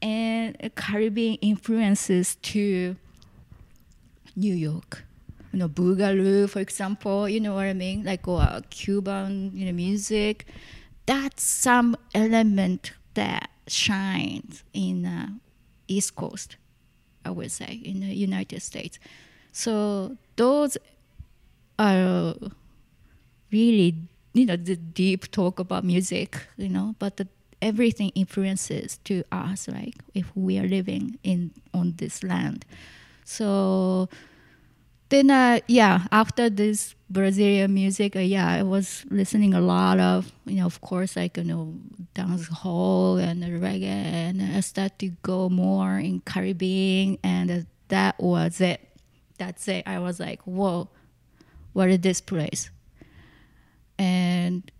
and 0.00 0.56
Caribbean 0.74 1.36
influences 1.36 2.36
to 2.36 2.96
New 4.34 4.54
York. 4.54 5.04
You 5.52 5.60
know, 5.60 5.68
boogaloo, 5.68 6.48
for 6.48 6.60
example. 6.60 7.28
You 7.28 7.40
know 7.40 7.54
what 7.54 7.66
I 7.66 7.74
mean? 7.74 8.04
Like 8.04 8.26
or 8.26 8.60
Cuban, 8.70 9.52
you 9.54 9.66
know, 9.66 9.72
music. 9.72 10.46
That's 11.06 11.42
some 11.42 11.96
element 12.14 12.92
that 13.14 13.50
shines 13.68 14.64
in 14.72 15.06
uh, 15.06 15.28
East 15.86 16.16
Coast. 16.16 16.56
I 17.24 17.30
would 17.30 17.50
say 17.50 17.80
in 17.84 18.00
the 18.00 18.14
United 18.14 18.60
States. 18.62 18.98
So 19.52 20.16
those 20.36 20.76
are 21.78 22.34
really 23.52 23.96
you 24.32 24.46
know 24.46 24.56
the 24.56 24.76
deep 24.76 25.30
talk 25.30 25.58
about 25.58 25.84
music 25.84 26.36
you 26.56 26.68
know 26.68 26.94
but 26.98 27.16
the, 27.16 27.28
everything 27.62 28.10
influences 28.14 28.98
to 29.04 29.22
us 29.32 29.68
like 29.68 29.94
if 30.14 30.30
we 30.36 30.58
are 30.58 30.68
living 30.68 31.18
in 31.22 31.50
on 31.72 31.94
this 31.96 32.22
land. 32.22 32.64
So 33.24 34.08
then 35.08 35.30
uh, 35.30 35.60
yeah 35.68 36.06
after 36.12 36.50
this 36.50 36.94
brazilian 37.10 37.72
music 37.72 38.16
uh, 38.16 38.18
yeah 38.18 38.48
i 38.48 38.62
was 38.62 39.04
listening 39.10 39.54
a 39.54 39.60
lot 39.60 40.00
of 40.00 40.32
you 40.46 40.56
know 40.56 40.66
of 40.66 40.80
course 40.80 41.14
like 41.16 41.36
you 41.36 41.44
know 41.44 41.74
dance 42.14 42.48
hall 42.48 43.16
and 43.18 43.42
reggae 43.62 43.84
and 43.84 44.42
i 44.42 44.60
started 44.60 44.98
to 44.98 45.08
go 45.22 45.48
more 45.48 45.98
in 45.98 46.20
caribbean 46.20 47.18
and 47.22 47.50
uh, 47.50 47.60
that 47.88 48.18
was 48.18 48.60
it. 48.62 48.80
That's 49.38 49.68
it. 49.68 49.84
I 49.86 49.98
was 49.98 50.18
like 50.18 50.40
whoa 50.42 50.88
what 51.74 51.90
is 51.90 52.00
this 52.00 52.22
place? 52.22 52.70
And 53.98 54.70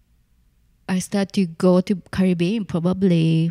i 0.89 0.99
start 0.99 1.33
to 1.33 1.47
go 1.47 1.81
to 1.81 1.97
caribbean 2.11 2.65
probably 2.65 3.51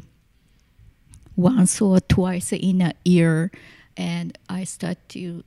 once 1.35 1.81
or 1.81 1.99
twice 1.99 2.51
in 2.51 2.81
a 2.81 2.93
year. 3.05 3.51
And 3.95 4.37
i 4.49 4.63
start 4.63 4.97
to 5.09 5.43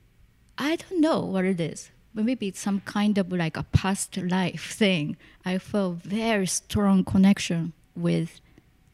i 0.56 0.76
don't 0.76 1.00
know 1.00 1.20
what 1.20 1.44
it 1.44 1.60
is. 1.60 1.90
But 2.14 2.24
maybe 2.24 2.48
it's 2.48 2.60
some 2.60 2.80
kind 2.80 3.18
of 3.18 3.30
like 3.30 3.58
a 3.58 3.62
past 3.62 4.16
life 4.16 4.72
thing. 4.72 5.16
I 5.44 5.58
feel 5.58 5.92
very 5.92 6.46
strong 6.46 7.04
connection 7.04 7.74
with 7.94 8.40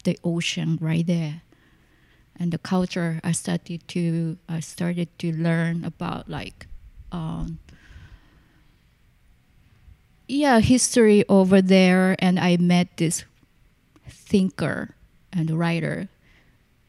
the 0.03 0.19
ocean 0.25 0.77
right 0.81 1.07
there. 1.07 1.41
And 2.37 2.51
the 2.51 2.57
culture 2.57 3.19
i 3.23 3.31
started 3.31 3.87
to 3.89 4.37
i 4.49 4.59
started 4.59 5.07
to 5.19 5.31
learn 5.31 5.83
about 5.83 6.29
like 6.29 6.67
um, 7.11 7.59
yeah 10.27 10.59
history 10.59 11.23
over 11.29 11.61
there 11.61 12.15
and 12.19 12.39
i 12.39 12.57
met 12.57 12.87
this 12.97 13.25
thinker 14.09 14.95
and 15.31 15.49
writer 15.51 16.07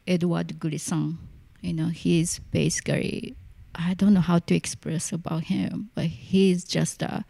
edward 0.07 0.59
glissant 0.59 1.17
you 1.61 1.73
know 1.73 1.87
he's 1.87 2.39
basically 2.51 3.35
i 3.75 3.93
don't 3.93 4.13
know 4.13 4.21
how 4.21 4.39
to 4.39 4.55
express 4.55 5.11
about 5.11 5.43
him 5.45 5.89
but 5.95 6.05
he's 6.05 6.63
just 6.63 7.01
a 7.01 7.25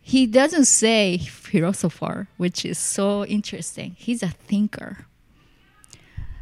he 0.00 0.26
doesn't 0.26 0.66
say 0.66 1.18
philosopher 1.18 2.28
which 2.36 2.64
is 2.64 2.78
so 2.78 3.24
interesting 3.26 3.94
he's 3.98 4.22
a 4.22 4.28
thinker 4.30 5.06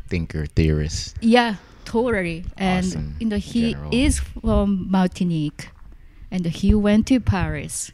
Thinker, 0.09 0.45
theorist. 0.45 1.17
yeah, 1.23 1.55
totally. 1.87 2.45
And 2.59 2.85
Awesome. 2.85 3.17
you 3.19 3.27
know, 3.29 3.39
he 3.39 3.73
General. 3.73 3.95
is 3.95 4.19
from 4.19 4.91
Martinique, 4.91 5.71
and 6.31 6.45
he 6.45 6.75
went 6.75 7.07
to 7.07 7.19
Paris. 7.19 7.93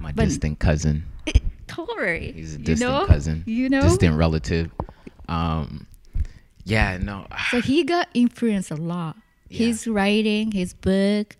My 0.00 0.12
But- 0.12 0.24
distant 0.26 0.58
cousin. 0.58 1.04
It, 1.26 1.42
totally. 1.66 2.32
He's 2.32 2.54
a 2.56 2.58
you 2.58 2.64
distant 2.64 2.90
know? 2.90 3.06
cousin. 3.06 3.44
You 3.46 3.68
know. 3.68 3.82
Distant 3.82 4.16
relative. 4.16 4.70
Um, 5.28 5.86
yeah, 6.64 6.96
no. 6.98 7.26
So 7.50 7.60
he 7.60 7.84
got 7.84 8.08
influenced 8.14 8.70
a 8.70 8.76
lot. 8.76 9.16
Yeah. 9.48 9.66
His 9.66 9.86
writing, 9.86 10.52
his 10.52 10.74
book, 10.74 11.36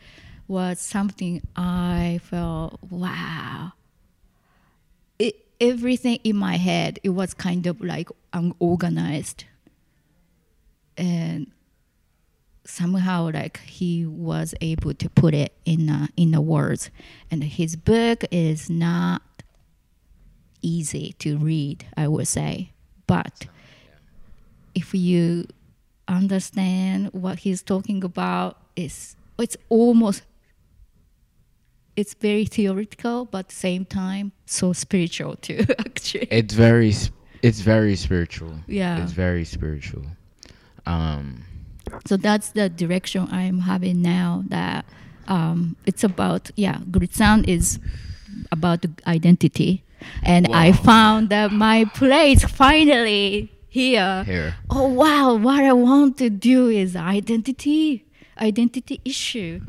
was 0.48 0.80
something 0.80 1.42
I 1.56 2.20
felt 2.24 2.78
wow. 2.90 3.72
It, 5.18 5.36
everything 5.60 6.18
in 6.24 6.36
my 6.36 6.56
head, 6.56 6.98
it 7.04 7.10
was 7.10 7.34
kind 7.34 7.66
of 7.66 7.80
like 7.80 8.08
unorganized, 8.32 9.44
and 10.96 11.50
somehow 12.64 13.30
like 13.32 13.60
he 13.60 14.06
was 14.06 14.54
able 14.60 14.94
to 14.94 15.08
put 15.10 15.34
it 15.34 15.52
in 15.64 15.88
uh, 15.90 16.06
in 16.16 16.30
the 16.32 16.40
words. 16.40 16.90
And 17.30 17.42
his 17.44 17.76
book 17.76 18.24
is 18.30 18.68
not 18.70 19.22
easy 20.62 21.14
to 21.20 21.38
read, 21.38 21.86
I 21.96 22.06
would 22.08 22.28
say, 22.28 22.72
but 23.06 23.46
if 24.74 24.94
you 24.94 25.46
understand 26.06 27.08
what 27.12 27.40
he's 27.40 27.62
talking 27.62 28.02
about 28.02 28.56
it's 28.74 29.14
it's 29.38 29.56
almost 29.68 30.22
it's 31.96 32.14
very 32.14 32.44
theoretical 32.44 33.24
but 33.26 33.38
at 33.38 33.48
the 33.48 33.54
same 33.54 33.84
time 33.84 34.32
so 34.44 34.72
spiritual 34.72 35.36
too 35.36 35.64
actually 35.78 36.26
It's 36.30 36.54
very, 36.54 36.90
sp- 36.90 37.14
it's 37.42 37.60
very 37.60 37.94
spiritual. 37.96 38.54
Yeah. 38.66 39.02
It's 39.02 39.12
very 39.12 39.44
spiritual. 39.44 40.04
Um, 40.86 41.44
so 42.06 42.16
that's 42.16 42.50
the 42.50 42.68
direction 42.68 43.28
i'm 43.30 43.60
having 43.60 44.02
now 44.02 44.42
that 44.48 44.84
um, 45.28 45.76
it's 45.86 46.02
about 46.02 46.50
yeah 46.56 46.78
good 46.90 47.14
sound 47.14 47.48
is 47.48 47.78
about 48.50 48.84
identity 49.06 49.84
and 50.22 50.48
I 50.52 50.72
found 50.72 51.28
that 51.28 51.52
my 51.52 51.84
place 51.84 52.42
finally 52.44 53.52
here. 53.68 54.24
Here. 54.24 54.54
Oh 54.70 54.88
wow! 54.88 55.34
What 55.34 55.62
I 55.62 55.72
want 55.74 56.16
to 56.18 56.30
do 56.30 56.68
is 56.68 56.96
identity, 56.96 58.06
identity 58.40 59.00
issue. 59.04 59.60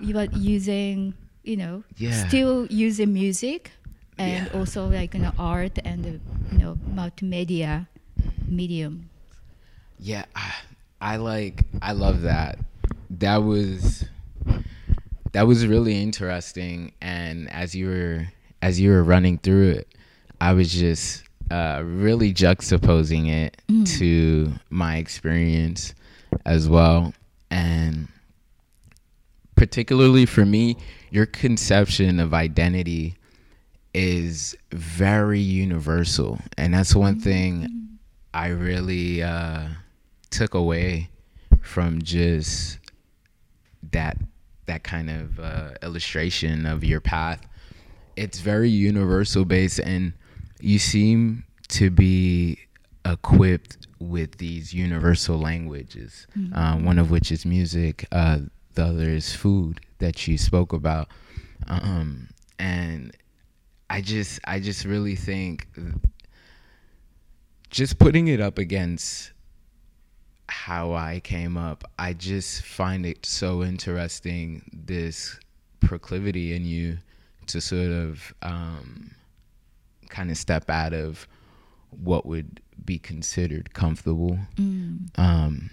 You 0.00 0.18
are 0.18 0.28
using, 0.32 1.14
you 1.44 1.56
know, 1.56 1.84
Yeah. 1.98 2.26
still 2.26 2.66
using 2.70 3.12
music, 3.12 3.72
and 4.18 4.46
Yeah. 4.46 4.52
also 4.58 4.88
like 4.88 5.14
you 5.14 5.20
know, 5.20 5.32
art 5.38 5.78
and 5.84 6.20
you 6.52 6.58
know 6.58 6.78
multimedia 6.94 7.86
medium. 8.48 9.08
Yeah, 9.98 10.24
I, 10.34 10.52
I 11.00 11.16
like 11.16 11.64
I 11.82 11.92
love 11.92 12.22
that. 12.22 12.58
That 13.10 13.38
was 13.38 14.04
that 15.32 15.46
was 15.46 15.66
really 15.66 16.00
interesting 16.00 16.92
and 17.00 17.50
as 17.50 17.74
you 17.74 17.88
were 17.88 18.26
as 18.62 18.80
you 18.80 18.90
were 18.90 19.02
running 19.02 19.38
through 19.38 19.70
it, 19.70 19.88
I 20.40 20.52
was 20.52 20.72
just 20.72 21.22
uh, 21.50 21.82
really 21.84 22.32
juxtaposing 22.34 23.28
it 23.28 23.60
to 23.98 24.52
my 24.70 24.96
experience 24.96 25.94
as 26.44 26.68
well 26.68 27.12
and 27.50 28.08
particularly 29.56 30.26
for 30.26 30.44
me, 30.44 30.76
your 31.10 31.26
conception 31.26 32.20
of 32.20 32.32
identity 32.34 33.16
is 33.94 34.54
very 34.70 35.40
universal. 35.40 36.38
And 36.56 36.74
that's 36.74 36.94
one 36.94 37.18
thing 37.18 37.98
I 38.34 38.48
really 38.48 39.22
uh, 39.22 39.68
took 40.30 40.54
away 40.54 41.10
from 41.60 42.02
just 42.02 42.78
that 43.92 44.18
that 44.66 44.82
kind 44.82 45.10
of 45.10 45.38
uh, 45.38 45.70
illustration 45.82 46.66
of 46.66 46.82
your 46.82 47.00
path. 47.00 47.46
It's 48.16 48.40
very 48.40 48.70
universal 48.70 49.44
based, 49.44 49.78
and 49.78 50.12
you 50.60 50.78
seem 50.78 51.44
to 51.68 51.90
be 51.90 52.58
equipped 53.04 53.86
with 54.00 54.38
these 54.38 54.74
universal 54.74 55.38
languages. 55.38 56.26
Uh, 56.54 56.76
one 56.78 56.98
of 56.98 57.10
which 57.10 57.30
is 57.30 57.44
music. 57.46 58.06
Uh, 58.10 58.38
the 58.74 58.84
other 58.86 59.08
is 59.08 59.34
food 59.34 59.80
that 59.98 60.26
you 60.26 60.36
spoke 60.36 60.72
about, 60.72 61.08
um, 61.68 62.28
and 62.58 63.16
I 63.88 64.00
just 64.00 64.40
I 64.44 64.60
just 64.60 64.84
really 64.84 65.16
think 65.16 65.68
just 67.70 67.98
putting 67.98 68.28
it 68.28 68.40
up 68.40 68.58
against 68.58 69.32
how 70.48 70.92
I 70.92 71.20
came 71.24 71.56
up, 71.56 71.84
I 71.98 72.12
just 72.12 72.62
find 72.62 73.04
it 73.04 73.26
so 73.26 73.62
interesting 73.62 74.62
this 74.72 75.38
proclivity 75.80 76.54
in 76.54 76.64
you 76.64 76.98
to 77.46 77.60
sort 77.60 77.90
of 77.90 78.34
um, 78.42 79.12
kind 80.08 80.30
of 80.30 80.36
step 80.36 80.68
out 80.70 80.92
of 80.92 81.26
what 81.90 82.26
would 82.26 82.60
be 82.84 82.98
considered 82.98 83.72
comfortable 83.74 84.38
um, 85.16 85.70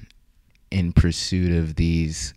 in 0.71 0.93
pursuit 0.93 1.51
of 1.51 1.75
these 1.75 2.33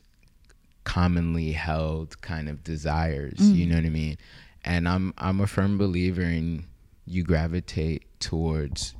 commonly 0.84 1.52
held 1.52 2.20
kind 2.22 2.48
of 2.48 2.62
desires. 2.62 3.34
You 3.56 3.66
know 3.66 3.76
what 3.76 3.84
I 3.84 3.90
mean? 3.90 4.16
And 4.64 4.88
I'm 4.88 5.14
I'm 5.18 5.40
a 5.40 5.46
firm 5.46 5.78
believer 5.78 6.22
in 6.22 6.64
you 7.06 7.22
gravitate 7.22 8.04
towards 8.20 8.94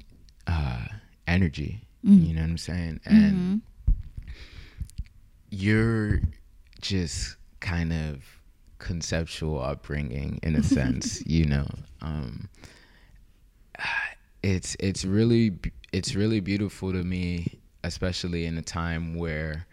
uh, 0.46 0.86
energy. 1.26 1.82
You 2.06 2.34
know 2.34 2.42
what 2.42 2.50
I'm 2.50 2.58
saying? 2.58 3.00
And 3.04 3.62
your 5.50 6.20
just 6.80 7.36
kind 7.60 7.92
of 7.92 8.22
conceptual 8.78 9.60
upbringing 9.60 10.38
in 10.42 10.54
a 10.54 10.62
sense, 10.62 11.22
you 11.26 11.46
know. 11.46 11.66
Um, 12.02 12.48
it's 14.42 14.76
it's 14.78 15.04
really 15.04 15.58
it's 15.92 16.14
really 16.14 16.40
beautiful 16.40 16.92
to 16.92 17.02
me, 17.02 17.58
especially 17.82 18.46
in 18.46 18.56
a 18.56 18.62
time 18.62 19.16
where 19.16 19.66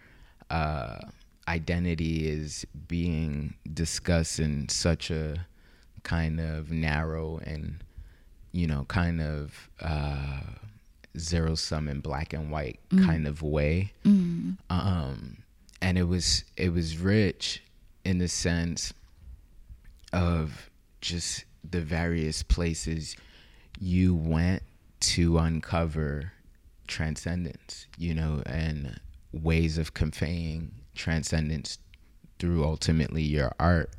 uh, 0.49 0.99
identity 1.47 2.27
is 2.27 2.65
being 2.88 3.53
discussed 3.73 4.39
in 4.39 4.69
such 4.69 5.11
a 5.11 5.45
kind 6.03 6.39
of 6.39 6.71
narrow 6.71 7.39
and 7.45 7.75
you 8.51 8.67
know 8.67 8.86
kind 8.88 9.21
of 9.21 9.69
uh, 9.81 10.41
zero 11.18 11.55
sum 11.55 11.88
and 11.88 12.01
black 12.01 12.34
and 12.34 12.49
white 12.51 12.80
kind 13.05 13.28
of 13.28 13.41
way. 13.41 13.93
Um, 14.70 15.38
and 15.82 15.97
it 15.97 16.07
was 16.07 16.43
it 16.57 16.74
was 16.74 16.97
rich 16.97 17.61
in 18.05 18.18
the 18.18 18.28
sense 18.28 18.93
of 20.11 20.70
just 21.01 21.45
the 21.70 21.82
various 21.82 22.43
places 22.43 23.16
you 23.80 24.16
went 24.16 24.64
to 24.99 25.38
uncover 25.38 26.32
transcendence, 26.88 27.88
you 27.97 28.14
know, 28.14 28.41
and 28.45 28.99
ways 29.32 29.78
of 29.78 29.93
conveying 29.93 30.72
transcendence 30.95 31.80
through 32.39 32.64
ultimately 32.64 33.24
your 33.24 33.53
art. 33.59 33.89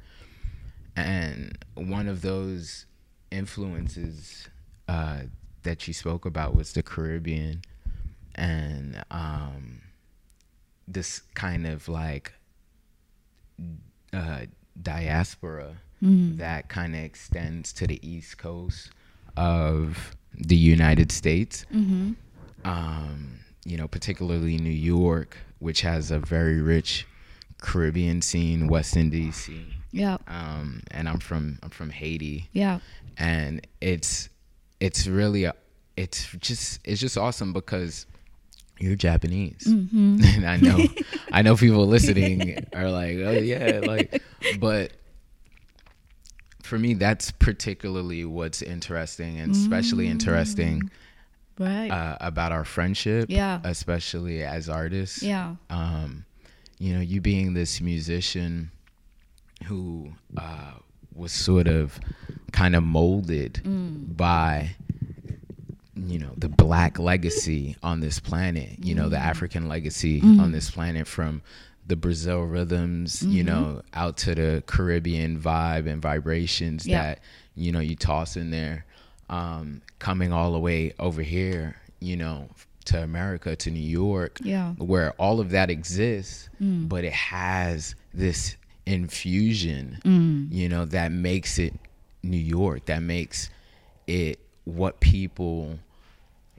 And 0.96 1.58
one 1.74 2.08
of 2.08 2.22
those 2.22 2.86
influences 3.30 4.48
uh, 4.88 5.22
that 5.64 5.86
you 5.88 5.92
spoke 5.94 6.24
about 6.24 6.54
was 6.54 6.72
the 6.72 6.82
Caribbean 6.82 7.62
and 8.34 9.04
um, 9.10 9.80
this 10.86 11.22
kind 11.34 11.66
of 11.66 11.88
like 11.88 12.32
uh, 14.12 14.40
diaspora 14.80 15.76
that 16.36 16.68
kind 16.68 16.94
of 16.94 17.00
extends 17.00 17.72
to 17.72 17.86
the 17.86 17.98
east 18.06 18.36
coast 18.36 18.90
of 19.38 20.14
the 20.34 20.56
United 20.56 21.10
States. 21.10 21.64
Um, 22.64 23.38
you 23.64 23.76
know, 23.78 23.88
particularly 23.88 24.58
New 24.58 24.68
York, 24.70 25.38
which 25.60 25.80
has 25.80 26.10
a 26.10 26.18
very 26.18 26.60
rich 26.60 27.06
Caribbean 27.62 28.20
scene, 28.20 28.66
West 28.68 28.96
Indies 28.96 29.36
scene. 29.36 29.72
Yeah, 29.92 30.18
Um, 30.26 30.82
and 30.90 31.08
I'm 31.08 31.20
from 31.20 31.58
I'm 31.62 31.70
from 31.70 31.88
Haiti. 31.88 32.48
Yeah, 32.52 32.80
and 33.16 33.66
it's 33.80 34.28
it's 34.84 35.06
really 35.06 35.44
a, 35.44 35.54
it's 35.96 36.30
just 36.40 36.80
it's 36.84 37.00
just 37.00 37.16
awesome 37.16 37.52
because 37.52 38.06
you're 38.78 38.96
Japanese, 38.96 39.64
and 39.66 40.44
I 40.46 40.56
know 40.56 40.78
I 41.32 41.42
know 41.42 41.56
people 41.56 41.86
listening 41.86 42.66
are 42.74 42.90
like, 42.90 43.16
oh 43.18 43.30
yeah, 43.32 43.80
like, 43.84 44.22
but 44.58 44.92
for 46.62 46.78
me 46.78 46.94
that's 46.94 47.30
particularly 47.30 48.24
what's 48.24 48.62
interesting 48.62 49.38
and 49.38 49.52
especially 49.52 50.08
interesting 50.08 50.90
right. 51.58 51.90
uh, 51.90 52.16
about 52.20 52.52
our 52.52 52.64
friendship, 52.64 53.26
Yeah. 53.28 53.60
especially 53.64 54.42
as 54.42 54.68
artists, 54.68 55.22
yeah, 55.22 55.56
um, 55.70 56.24
you 56.78 56.94
know, 56.94 57.00
you 57.00 57.20
being 57.20 57.54
this 57.54 57.80
musician 57.80 58.70
who 59.66 60.12
uh, 60.36 60.72
was 61.14 61.32
sort 61.32 61.66
of 61.68 61.98
kind 62.52 62.76
of 62.76 62.82
molded 62.82 63.60
mm. 63.64 64.16
by, 64.16 64.70
you 65.96 66.18
know, 66.18 66.30
the 66.36 66.48
black 66.48 66.98
legacy 66.98 67.76
on 67.82 68.00
this 68.00 68.20
planet, 68.20 68.84
you 68.84 68.94
know, 68.94 69.08
the 69.08 69.16
mm. 69.16 69.20
African 69.20 69.68
legacy 69.68 70.20
mm. 70.20 70.40
on 70.40 70.52
this 70.52 70.70
planet 70.70 71.06
from 71.06 71.42
the 71.86 71.96
Brazil 71.96 72.42
rhythms, 72.42 73.22
you 73.22 73.44
mm-hmm. 73.44 73.54
know, 73.54 73.82
out 73.92 74.16
to 74.16 74.34
the 74.34 74.62
Caribbean 74.66 75.38
vibe 75.38 75.86
and 75.86 76.00
vibrations 76.00 76.86
Yeah. 76.86 77.02
that, 77.02 77.20
you 77.54 77.72
know, 77.72 77.80
you 77.80 77.94
toss 77.94 78.36
in 78.36 78.50
there, 78.50 78.86
um, 79.28 79.82
coming 79.98 80.32
all 80.32 80.52
the 80.52 80.58
way 80.58 80.94
over 80.98 81.20
here, 81.22 81.76
you 82.00 82.16
know, 82.16 82.48
to 82.86 83.02
America, 83.02 83.54
to 83.56 83.70
New 83.70 83.80
York, 83.80 84.38
Yeah. 84.42 84.72
where 84.74 85.12
all 85.12 85.40
of 85.40 85.50
that 85.50 85.70
exists, 85.70 86.48
but 86.58 87.04
it 87.04 87.12
has 87.12 87.94
this 88.14 88.56
infusion, 88.86 90.48
you 90.52 90.68
know, 90.68 90.84
that 90.86 91.10
makes 91.12 91.58
it 91.58 91.74
New 92.22 92.36
York, 92.36 92.86
that 92.86 93.02
makes 93.02 93.50
it 94.06 94.38
what 94.64 95.00
people, 95.00 95.78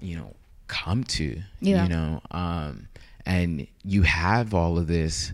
you 0.02 0.16
know, 0.18 0.34
come 0.68 1.04
to, 1.04 1.42
Yeah. 1.62 1.84
you 1.84 1.90
know, 1.90 2.22
um, 2.32 2.88
and 3.26 3.68
you 3.84 4.04
have 4.04 4.54
all 4.54 4.78
of 4.78 4.88
this, 4.88 5.34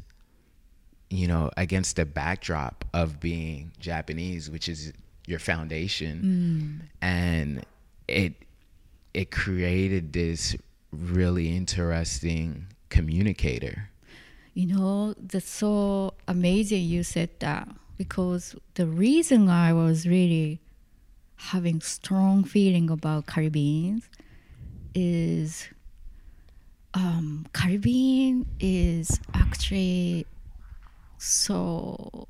you 1.10 1.28
know, 1.28 1.52
against 1.58 1.96
the 1.98 2.06
backdrop 2.06 2.86
of 2.94 3.20
being 3.20 3.72
Japanese, 3.80 4.50
which 4.50 4.68
is 4.70 4.94
your 5.28 5.40
foundation, 5.40 6.90
and 7.02 7.66
it 8.08 8.34
it 9.14 9.30
created 9.30 10.14
this 10.14 10.56
really 10.92 11.56
interesting 11.56 12.66
communicator. 12.90 13.90
You 14.54 14.68
know, 14.68 15.14
that's 15.18 15.50
so 15.50 16.14
amazing 16.28 16.84
you 16.84 17.04
said 17.04 17.30
that 17.40 17.68
because 17.98 18.56
the 18.74 18.86
reason 18.86 19.48
I 19.50 19.72
was 19.74 20.08
really 20.08 20.60
having 21.38 21.82
strong 21.82 22.44
feeling 22.44 22.90
about 22.90 23.28
Caribbeans 23.28 24.10
is 24.94 25.70
um, 26.94 27.48
Caribbean 27.54 28.46
is 28.60 29.20
actually 29.34 30.26
so 31.18 32.28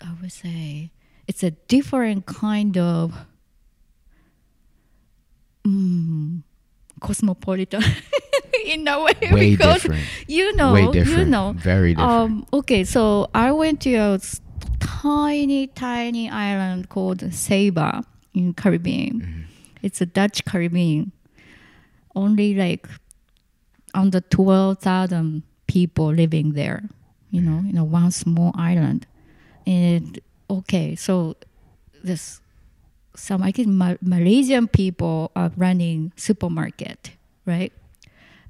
I 0.00 0.12
would 0.20 0.32
say 0.32 0.90
it's 1.28 1.42
a 1.44 1.52
different 1.52 2.26
kind 2.26 2.76
of 2.76 3.14
mm, 5.66 6.42
cosmopolitan 7.00 7.82
in 8.74 8.88
a 8.88 9.02
way 9.02 9.12
Way 9.30 9.50
because 9.50 9.82
different. 9.82 10.04
you 10.26 10.54
know 10.56 10.72
Way 10.72 10.88
you 10.92 11.24
know 11.24 11.54
Very 11.56 11.94
different. 11.94 12.10
um, 12.10 12.46
okay, 12.52 12.84
so 12.84 13.28
I 13.34 13.52
went 13.52 13.80
to 13.82 13.94
a 13.94 14.20
tiny, 14.80 15.66
tiny 15.68 16.30
island 16.30 16.88
called 16.88 17.32
Saba 17.32 18.04
in 18.34 18.54
Caribbean. 18.54 19.20
Mm-hmm. 19.20 19.40
It's 19.82 20.00
a 20.00 20.06
Dutch 20.06 20.44
Caribbean. 20.44 21.12
Only 22.14 22.54
like 22.54 22.86
under 23.94 24.20
12,000 24.20 25.42
people 25.66 26.12
living 26.12 26.52
there, 26.52 26.88
you 27.30 27.40
know, 27.40 27.58
in 27.68 27.76
a 27.78 27.84
one 27.84 28.10
small 28.10 28.52
island. 28.54 29.06
And 29.66 30.20
okay, 30.50 30.94
so 30.94 31.36
this 32.04 32.40
some 33.14 33.42
I 33.42 33.52
think 33.52 33.68
Ma- 33.68 33.96
Malaysian 34.00 34.68
people 34.68 35.30
are 35.36 35.50
running 35.56 36.12
supermarket, 36.16 37.12
right? 37.46 37.72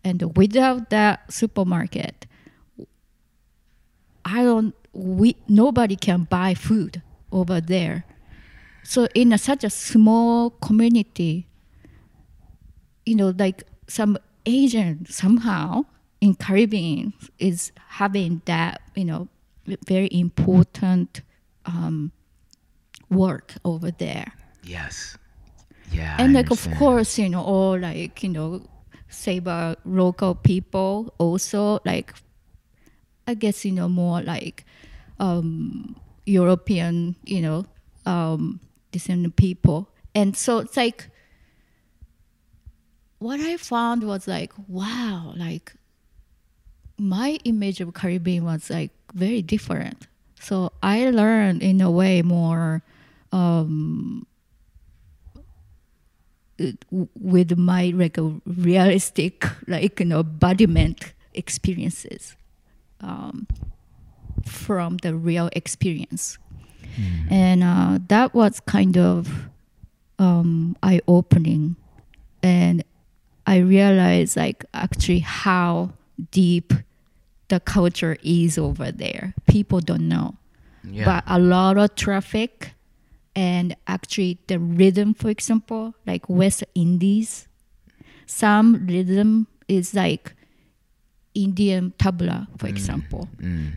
And 0.05 0.36
without 0.36 0.90
that 0.90 1.32
supermarket, 1.32 2.26
I 4.24 4.42
don't 4.42 4.74
we 4.92 5.36
nobody 5.48 5.96
can 5.96 6.24
buy 6.24 6.55
food 6.55 7.03
over 7.30 7.61
there. 7.61 8.05
So 8.82 9.07
in 9.14 9.32
a, 9.32 9.38
such 9.38 9.64
a 9.64 9.70
small 9.70 10.50
community, 10.50 11.46
you 13.07 13.14
know, 13.14 13.32
like 13.38 13.62
some 13.86 14.18
Asian 14.44 15.07
somehow 15.07 15.84
in 16.20 16.34
Caribbean 16.34 17.14
is 17.38 17.72
having 17.88 18.42
that, 18.44 18.80
you 18.94 19.05
know, 19.05 19.28
very 19.86 20.09
important 20.11 21.20
um, 21.64 22.11
work 23.09 23.55
over 23.64 23.92
there 23.92 24.32
yes. 24.62 25.16
Yeah. 25.90 26.16
I 26.18 26.22
and 26.22 26.32
like 26.32 26.50
of 26.50 26.66
course 26.78 27.18
you 27.18 27.28
know 27.28 27.42
all 27.42 27.78
like 27.78 28.22
you 28.22 28.30
know 28.30 28.62
Saba 29.13 29.77
local 29.85 30.35
people 30.35 31.15
also 31.19 31.79
like 31.85 32.15
I 33.27 33.35
guess 33.35 33.65
you 33.65 33.73
know 33.73 33.89
more 33.89 34.23
like 34.23 34.65
um 35.21 35.97
European 36.27 37.17
you 37.25 37.41
know 37.41 37.67
um 38.07 38.61
descendant 38.91 39.37
people. 39.37 39.89
And 40.15 40.37
so 40.37 40.59
it's 40.59 40.77
like 40.77 41.09
what 43.19 43.41
I 43.41 43.57
found 43.57 44.03
was 44.03 44.27
like 44.27 44.53
wow 44.69 45.33
like 45.37 45.73
my 46.99 47.39
image 47.45 47.81
of 47.81 47.95
Caribbean 47.95 48.45
was 48.45 48.71
like 48.71 48.91
very 49.15 49.43
different. 49.43 50.07
So 50.41 50.73
I 50.83 51.11
learned 51.11 51.63
in 51.63 51.81
a 51.81 51.91
way 51.91 52.23
more 52.23 52.83
um 53.33 54.27
with 56.90 57.57
my 57.57 57.92
like 57.94 58.18
realistic 58.46 59.44
like 59.66 59.98
you 59.98 60.07
know 60.07 60.20
embodiment 60.20 61.12
experiences 61.34 62.36
um, 63.00 63.46
from 64.46 64.98
the 64.98 65.14
real 65.14 65.48
experience. 65.53 66.38
And 67.30 67.64
uh, 67.64 67.98
that 68.09 68.34
was 68.34 68.61
kind 68.61 68.98
of 68.98 69.48
um, 70.18 70.76
eye-opening. 70.82 71.76
And 72.42 72.84
i 73.46 73.57
realized 73.59 74.36
like 74.36 74.64
actually 74.72 75.18
how 75.18 75.90
deep 76.30 76.72
the 77.48 77.61
culture 77.61 78.16
is 78.22 78.59
over 78.59 78.92
there. 78.92 79.34
People 79.48 79.80
don't 79.80 80.09
know. 80.09 80.36
Yeah. 80.84 81.05
but 81.05 81.24
a 81.28 81.38
lot 81.38 81.78
of 81.78 81.94
traffic 81.94 82.74
and 83.35 83.74
actually 83.87 84.39
the 84.47 84.59
rhythm 84.59 85.14
for 85.14 85.30
example 85.30 85.95
like 86.07 86.28
west 86.28 86.64
indies 86.74 87.49
some 88.26 88.87
rhythm 88.87 89.47
is 89.68 89.95
like 89.95 90.35
indian 91.35 91.93
tabla 91.99 92.47
for 92.59 92.68
example 92.68 93.28
Mm. 93.41 93.72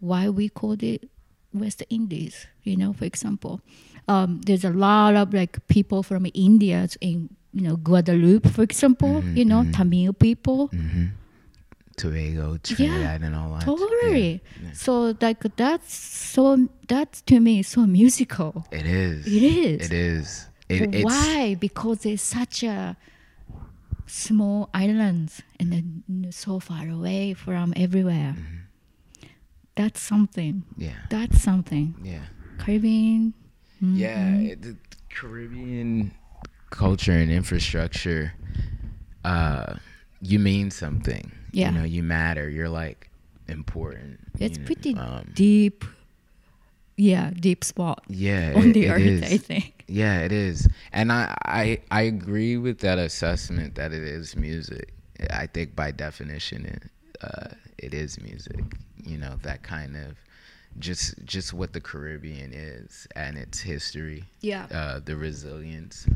why 0.00 0.28
we 0.28 0.48
called 0.48 0.82
it 0.82 1.08
west 1.52 1.82
indies 1.90 2.46
you 2.64 2.76
know 2.76 2.92
for 2.92 3.04
example 3.04 3.60
um, 4.08 4.40
there's 4.46 4.64
a 4.64 4.70
lot 4.70 5.14
of 5.14 5.32
like 5.34 5.58
people 5.68 6.02
from 6.02 6.26
india 6.34 6.88
in 7.00 7.28
you 7.52 7.60
know 7.62 7.76
guadeloupe 7.76 8.48
for 8.48 8.62
example 8.62 9.22
Mhm, 9.22 9.36
you 9.36 9.44
know 9.44 9.62
mhm. 9.62 9.72
tamil 9.72 10.12
people 10.14 10.68
hmm 10.68 11.04
Tobago, 11.96 12.58
Trinidad, 12.62 13.22
and 13.22 13.34
all 13.34 13.52
that. 13.54 13.62
totally 13.64 14.42
Yeah, 14.60 14.68
yeah. 14.68 14.72
so 14.72 15.14
like 15.20 15.42
that's 15.56 15.94
so 15.94 16.68
that's 16.88 17.22
to 17.22 17.40
me 17.40 17.62
so 17.62 17.86
musical 17.86 18.66
It 18.70 18.86
is. 18.86 19.26
It 19.26 19.42
is. 19.42 19.86
It 19.86 19.92
is. 19.92 20.48
It, 20.68 20.94
it's, 20.94 21.04
Why? 21.04 21.54
Because 21.58 22.06
it's 22.06 22.22
such 22.22 22.62
a 22.62 22.96
small 24.06 24.68
islands 24.74 25.42
and 25.60 25.72
then 25.72 26.28
so 26.30 26.58
far 26.60 26.88
away 26.88 27.34
from 27.34 27.72
everywhere. 27.76 28.34
Mm-hmm. 28.38 29.26
That's 29.74 30.00
something. 30.00 30.64
Yeah. 30.76 30.92
That's 31.10 31.42
something. 31.42 31.94
Yeah. 32.02 32.24
Caribbean. 32.58 33.34
mhm. 33.82 33.96
Yeah, 33.98 34.36
it, 34.52 34.62
the 34.62 34.76
Caribbean 35.10 36.12
culture 36.70 37.12
and 37.12 37.30
infrastructure, 37.30 38.32
uh, 39.24 39.74
you 40.20 40.38
mean 40.38 40.70
something. 40.70 41.32
Yeah. 41.52 41.70
You 41.70 41.78
know, 41.78 41.84
you 41.84 42.02
matter. 42.02 42.48
You're 42.48 42.68
like 42.68 43.10
important. 43.48 44.18
It's 44.40 44.56
you 44.58 44.62
know, 44.62 44.66
pretty 44.66 44.94
um, 44.96 45.30
deep. 45.34 45.84
Yeah, 46.96 47.30
deep 47.30 47.64
spot 47.64 48.04
yeah, 48.08 48.52
on 48.54 48.68
it- 48.70 48.72
the 48.74 48.86
it 48.86 48.90
earth. 49.22 49.24
I 49.32 49.36
think. 49.38 49.84
Yeah, 49.88 50.20
it 50.20 50.32
is. 50.32 50.68
And 50.92 51.10
I, 51.12 51.34
I 51.44 51.78
I 51.90 52.02
agree 52.02 52.56
with 52.56 52.78
that 52.80 52.98
assessment 52.98 53.74
that 53.76 53.92
it 53.92 54.02
is 54.02 54.36
music. 54.36 54.92
I 55.30 55.46
think 55.46 55.74
by 55.74 55.90
definition 55.90 56.66
it 56.66 56.82
uh, 57.22 57.54
it 57.78 57.94
is 57.94 58.20
music. 58.20 58.62
You 59.04 59.18
know, 59.18 59.36
that 59.42 59.62
kind 59.62 59.96
of 59.96 60.16
just 60.78 61.14
just 61.24 61.52
what 61.54 61.72
the 61.72 61.80
Caribbean 61.80 62.52
is 62.52 63.06
and 63.16 63.36
its 63.36 63.60
history. 63.60 64.24
Yeah. 64.40 64.66
Uh, 64.70 65.00
the 65.04 65.16
resilience, 65.16 66.06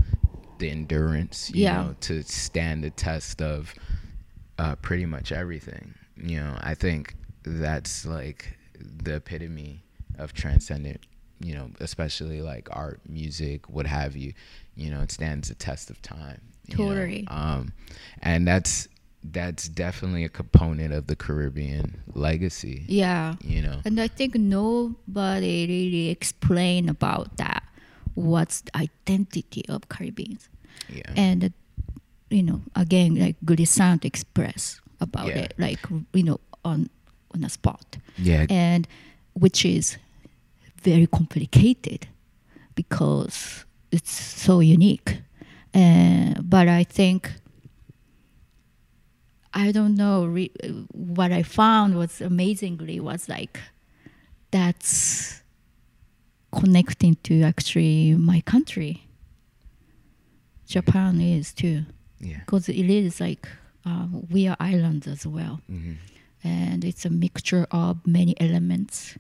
the 0.58 0.70
endurance, 0.70 1.50
you 1.52 1.64
Yeah. 1.64 1.82
know, 1.82 1.96
to 2.02 2.22
stand 2.22 2.84
the 2.84 2.90
test 2.90 3.40
of 3.42 3.74
uh, 4.58 4.76
pretty 4.76 5.06
much 5.06 5.32
everything. 5.32 5.94
You 6.16 6.40
know, 6.40 6.58
I 6.60 6.74
think 6.74 7.14
that's 7.44 8.06
like 8.06 8.56
the 8.78 9.16
epitome 9.16 9.82
of 10.18 10.32
transcendent, 10.32 11.00
you 11.40 11.54
know, 11.54 11.70
especially 11.80 12.40
like 12.42 12.68
art, 12.70 13.00
music, 13.08 13.68
what 13.68 13.86
have 13.86 14.16
you. 14.16 14.32
You 14.74 14.90
know, 14.90 15.00
it 15.02 15.12
stands 15.12 15.48
the 15.48 15.54
test 15.54 15.90
of 15.90 16.00
time. 16.02 16.40
you 16.66 16.76
know. 16.76 16.88
Totally. 16.88 17.26
Um, 17.28 17.72
and 18.22 18.46
that's 18.46 18.88
that's 19.32 19.68
definitely 19.68 20.24
a 20.24 20.28
component 20.28 20.92
of 20.92 21.06
the 21.08 21.16
Caribbean 21.16 22.02
legacy. 22.14 22.84
Yeah. 22.86 23.34
You 23.42 23.62
know. 23.62 23.80
And 23.84 24.00
I 24.00 24.08
think 24.08 24.34
nobody 24.36 25.66
really 25.66 26.08
explain 26.10 26.88
about 26.88 27.36
that. 27.38 27.64
What's 28.14 28.62
the 28.62 28.76
identity 28.76 29.64
of 29.68 29.88
Caribbeans? 29.88 30.48
Yeah. 30.88 31.12
and 31.16 31.52
you 32.30 32.42
know 32.42 32.60
again 32.74 33.14
like 33.14 33.36
Glissant 33.44 34.04
express 34.04 34.80
about 35.00 35.26
Yeah. 35.28 35.38
it 35.44 35.54
like 35.58 35.80
you 36.12 36.22
know 36.22 36.40
on 36.64 36.88
on 37.34 37.44
a 37.44 37.48
spot 37.48 37.98
yeah. 38.18 38.46
and 38.50 38.88
which 39.34 39.64
is 39.64 39.98
very 40.82 41.06
complicated 41.06 42.06
because 42.74 43.64
it's 43.92 44.10
so 44.10 44.60
unique 44.60 45.20
and 45.74 46.48
but 46.48 46.68
i 46.68 46.82
think 46.84 47.32
i 49.54 49.70
don't 49.72 49.94
know 49.94 50.24
re- 50.26 50.50
what 50.92 51.30
i 51.32 51.42
found 51.42 51.96
was 51.96 52.20
amazingly 52.20 52.98
was 53.00 53.28
like 53.28 53.60
that's 54.50 55.42
connecting 56.52 57.14
to 57.22 57.42
actually 57.42 58.14
my 58.14 58.40
country 58.42 59.06
japan 60.66 61.20
is 61.20 61.52
too 61.52 61.84
yeah. 62.26 62.40
because 62.40 62.68
it 62.68 62.90
is 62.90 63.20
like 63.20 63.48
uh, 63.84 64.06
we 64.30 64.48
are 64.48 64.56
islands 64.60 65.06
as 65.06 65.26
well. 65.26 65.60
Hmm 65.66 65.94
and 66.46 66.84
it's 66.84 67.04
a 67.04 67.10
mixture 67.10 67.66
of 67.70 68.06
many 68.06 68.38
elements. 68.40 69.16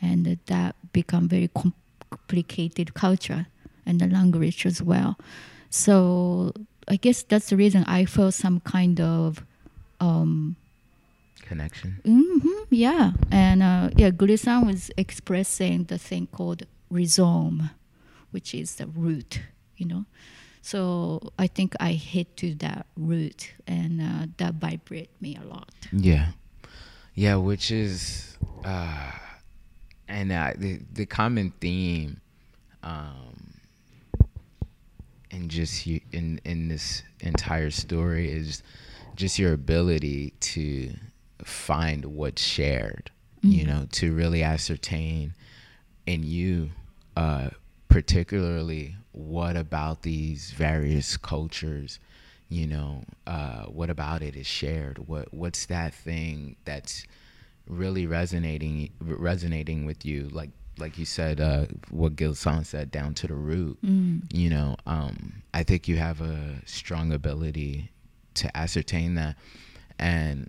And 0.00 0.38
that 0.46 0.76
become 0.92 1.28
very 1.28 1.48
complicated 1.48 2.94
culture 2.94 3.46
and 3.84 4.00
the 4.00 4.06
language 4.06 4.64
as 4.64 4.80
well. 4.82 5.18
So 5.68 6.52
i 6.88 6.96
guess 6.96 7.22
that's 7.22 7.50
the 7.50 7.56
reason 7.56 7.84
i 7.86 8.04
felt 8.04 8.34
some 8.34 8.58
kind 8.60 9.00
of 9.00 9.44
um, 10.00 10.56
Connection. 11.42 12.00
hmm 12.04 12.48
yeah. 12.70 13.12
And 13.30 13.62
uh, 13.62 13.90
yeah 13.96 14.10
Glissant 14.10 14.66
was 14.66 14.90
expressing 14.96 15.84
the 15.84 15.98
thing 15.98 16.26
called 16.28 16.64
rhizome 16.90 17.70
which 18.30 18.54
is 18.54 18.76
the 18.76 18.86
root 18.86 19.40
you 19.76 19.86
know 19.86 20.04
so 20.62 21.20
i 21.38 21.46
think 21.46 21.74
i 21.80 21.92
hit 21.92 22.36
to 22.36 22.54
that 22.54 22.86
root 22.96 23.52
and 23.66 24.00
uh, 24.00 24.26
that 24.36 24.54
vibrate 24.54 25.10
me 25.20 25.36
a 25.36 25.46
lot 25.46 25.68
Yeah, 25.92 26.28
yeah, 27.14 27.36
which 27.36 27.70
is, 27.70 28.38
uh, 28.64 29.12
and 30.08 30.30
uh, 30.32 30.52
the 30.56 30.80
the 30.92 31.06
common 31.06 31.52
theme 31.60 32.20
um, 32.82 33.54
and 35.30 35.50
just 35.50 35.86
you, 35.86 36.00
in 36.12 36.40
in 36.44 36.68
this 36.68 37.02
entire 37.20 37.70
story 37.70 38.30
is 38.30 38.62
just 39.16 39.38
your 39.38 39.52
ability 39.52 40.32
to 40.40 40.94
find 41.44 42.04
what's 42.04 42.42
shared. 42.42 43.10
You 43.42 43.66
know, 43.66 43.86
to 43.92 44.12
really 44.12 44.42
ascertain 44.42 45.32
in 46.04 46.22
you, 46.24 46.70
uh, 47.16 47.48
particularly 47.88 48.96
what 49.20 49.56
about 49.56 50.02
these 50.02 50.50
various 50.52 51.16
cultures, 51.16 51.98
you 52.48 52.66
know, 52.66 53.04
uh, 53.26 53.64
what 53.64 53.90
about 53.90 54.22
it 54.22 54.34
is 54.36 54.46
shared? 54.46 55.06
What 55.06 55.32
what's 55.32 55.66
that 55.66 55.94
thing 55.94 56.56
that's 56.64 57.04
really 57.66 58.06
resonating 58.06 58.90
resonating 59.00 59.86
with 59.86 60.04
you? 60.04 60.28
Like 60.30 60.50
like 60.78 60.98
you 60.98 61.04
said, 61.04 61.40
uh, 61.40 61.66
what 61.90 62.16
Glissant 62.16 62.66
said, 62.66 62.90
down 62.90 63.14
to 63.14 63.26
the 63.26 63.34
root. 63.34 63.78
You 64.32 64.50
know, 64.50 64.76
um, 64.86 65.42
I 65.52 65.62
think 65.62 65.86
you 65.88 65.96
have 65.96 66.20
a 66.20 66.60
strong 66.64 67.12
ability 67.12 67.90
to 68.34 68.56
ascertain 68.56 69.14
that, 69.16 69.36
and 69.98 70.48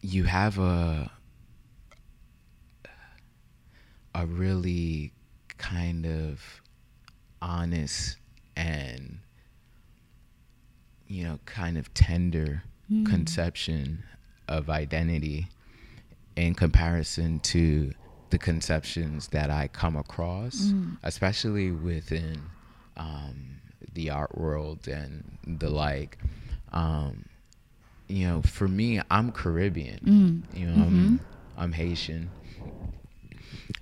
you 0.00 0.24
have 0.24 0.58
a 0.58 1.10
a 4.14 4.26
really 4.26 5.12
kind 5.58 6.06
of 6.06 6.60
honest 7.44 8.16
and 8.56 9.18
you 11.06 11.24
know 11.24 11.38
kind 11.44 11.76
of 11.76 11.92
tender 11.94 12.62
conception 13.06 14.02
of 14.48 14.68
identity 14.70 15.46
in 16.36 16.54
comparison 16.54 17.40
to 17.40 17.92
the 18.30 18.38
conceptions 18.38 19.28
that 19.28 19.50
I 19.50 19.68
come 19.68 19.96
across, 19.96 20.72
especially 21.02 21.70
within 21.70 22.42
um, 22.96 23.60
the 23.94 24.10
art 24.10 24.36
world 24.36 24.88
and 24.88 25.38
the 25.46 25.70
like. 25.70 26.18
Um, 26.72 27.24
you 28.08 28.26
know, 28.26 28.42
for 28.42 28.66
me, 28.68 29.00
I'm 29.10 29.32
Caribbean. 29.32 30.00
You 30.52 30.66
know, 30.66 30.74
I'm, 30.84 31.20
I'm 31.56 31.72
Haitian. 31.72 32.30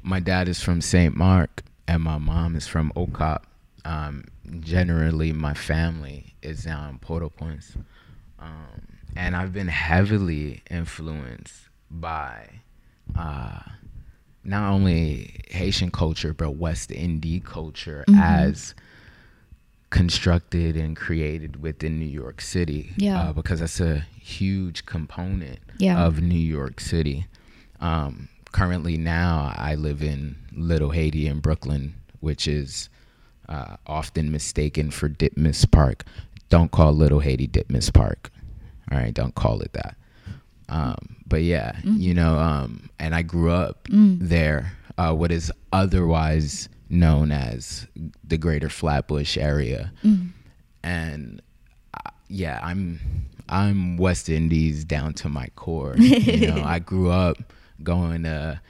My 0.03 0.21
dad 0.21 0.49
is 0.49 0.63
from 0.63 0.81
St. 0.81 1.17
Mark, 1.17 1.63
and 1.89 2.03
my 2.03 2.19
mom 2.19 2.55
is 2.55 2.67
from 2.69 2.93
Okap. 2.95 3.43
Um, 3.85 4.25
generally, 4.61 5.33
my 5.33 5.55
family 5.55 6.35
is 6.43 6.67
now 6.67 6.89
in 6.89 6.99
Port-au-Prince. 6.99 7.77
Um, 8.39 8.99
and 9.17 9.35
I've 9.37 9.53
been 9.53 9.69
heavily 9.69 10.63
influenced 10.71 11.69
by 11.91 12.49
uh, 13.17 13.61
not 14.45 14.71
only 14.73 15.41
Haitian 15.51 15.91
culture, 15.91 16.33
but 16.33 16.53
West 16.53 16.91
Indian 16.91 17.43
culture 17.43 18.05
as 18.17 18.75
constructed 19.91 20.77
and 20.77 20.97
created 20.97 21.61
within 21.63 21.99
New 21.99 22.07
York 22.07 22.41
City. 22.41 22.93
Yeah. 22.97 23.21
Uh, 23.21 23.33
because 23.33 23.61
that's 23.61 23.81
a 23.81 24.01
huge 24.21 24.87
component 24.87 25.59
Yeah. 25.79 26.03
of 26.05 26.21
New 26.23 26.35
York 26.39 26.81
City. 26.81 27.27
Um, 27.81 28.29
currently, 28.53 28.97
now 28.97 29.53
I 29.57 29.75
live 29.75 30.03
in 30.03 30.37
Little 30.53 30.91
Haiti 30.91 31.27
in 31.27 31.41
Brooklyn, 31.41 31.95
which 32.21 32.49
is 32.49 32.89
uh, 33.49 33.77
often 33.87 34.31
mistaken 34.33 34.91
for 34.91 35.09
Ditmas 35.09 35.71
Park. 35.71 36.05
Don't 36.49 36.71
call 36.71 36.93
Little 36.93 37.21
Haiti 37.21 37.49
Ditmas 37.49 37.93
Park. 37.93 38.31
All 38.91 38.99
right, 38.99 39.13
don't 39.15 39.35
call 39.35 39.61
it 39.61 39.73
that. 39.73 39.97
Um, 40.69 41.17
but 41.27 41.43
yeah, 41.43 41.77
you 41.85 42.15
know, 42.15 42.39
um, 42.39 42.89
and 42.99 43.15
I 43.15 43.23
grew 43.23 43.51
up 43.51 43.87
there, 43.91 44.73
uh, 44.99 45.13
what 45.15 45.31
is 45.33 45.53
otherwise 45.73 46.69
known 46.89 47.31
as 47.33 47.87
the 48.25 48.37
Greater 48.39 48.69
Flatbush 48.69 49.37
area, 49.39 49.93
and 50.83 51.41
uh, 51.95 52.11
yeah, 52.29 52.61
I'm 52.63 53.01
I'm 53.49 53.97
West 53.97 54.29
Indies 54.29 54.85
down 54.85 55.15
to 55.15 55.29
my 55.29 55.49
core. 55.57 55.95
You 55.99 56.49
know, 56.55 56.63
I 56.65 56.79
grew 56.79 57.11
up 57.11 57.37
going 57.83 58.23
to 58.25 58.61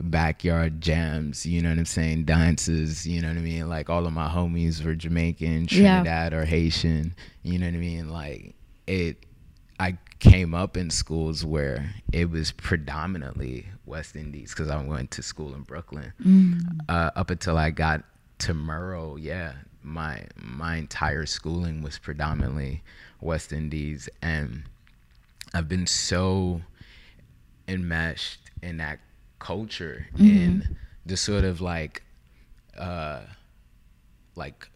backyard 0.00 0.80
jams, 0.80 1.44
you 1.44 1.60
know 1.62 1.70
what 1.70 1.78
I'm 1.78 1.84
saying, 1.84 2.24
dances, 2.24 3.06
you 3.06 3.20
know 3.20 3.28
what 3.28 3.36
I 3.38 3.40
mean? 3.40 3.68
Like 3.68 3.90
all 3.90 4.06
of 4.06 4.12
my 4.12 4.28
homies 4.28 4.84
were 4.84 4.94
Jamaican, 4.94 5.68
Yeah. 5.70 6.02
Trinidad 6.02 6.32
or 6.32 6.44
Haitian, 6.44 7.14
you 7.42 7.58
know 7.58 7.66
what 7.66 7.74
I 7.74 7.78
mean? 7.78 8.08
Like 8.10 8.54
it 8.86 9.26
I 9.78 9.96
came 10.18 10.54
up 10.54 10.76
in 10.76 10.90
schools 10.90 11.44
where 11.44 11.94
it 12.12 12.30
was 12.30 12.52
predominantly 12.52 13.66
West 13.86 14.14
Indies 14.14 14.50
because 14.50 14.68
I 14.68 14.80
went 14.84 15.10
to 15.12 15.22
school 15.22 15.54
in 15.54 15.62
Brooklyn. 15.62 16.12
Uh, 16.88 17.10
up 17.16 17.30
until 17.30 17.56
I 17.56 17.70
got 17.70 18.04
to 18.40 18.52
Murrow, 18.54 19.16
yeah, 19.18 19.52
my 19.82 20.24
my 20.36 20.76
entire 20.76 21.24
schooling 21.24 21.82
was 21.82 21.98
predominantly 21.98 22.82
West 23.22 23.52
Indies, 23.54 24.08
and 24.20 24.64
I've 25.54 25.68
been 25.68 25.86
so 25.86 26.60
enmeshed 27.66 28.40
in 28.62 28.76
that 28.76 28.98
culture 29.40 30.06
in 30.18 30.76
the 31.04 31.16
sort 31.16 31.44
of 31.44 31.60
like 31.60 32.02
uh 32.78 33.22
like 34.36 34.68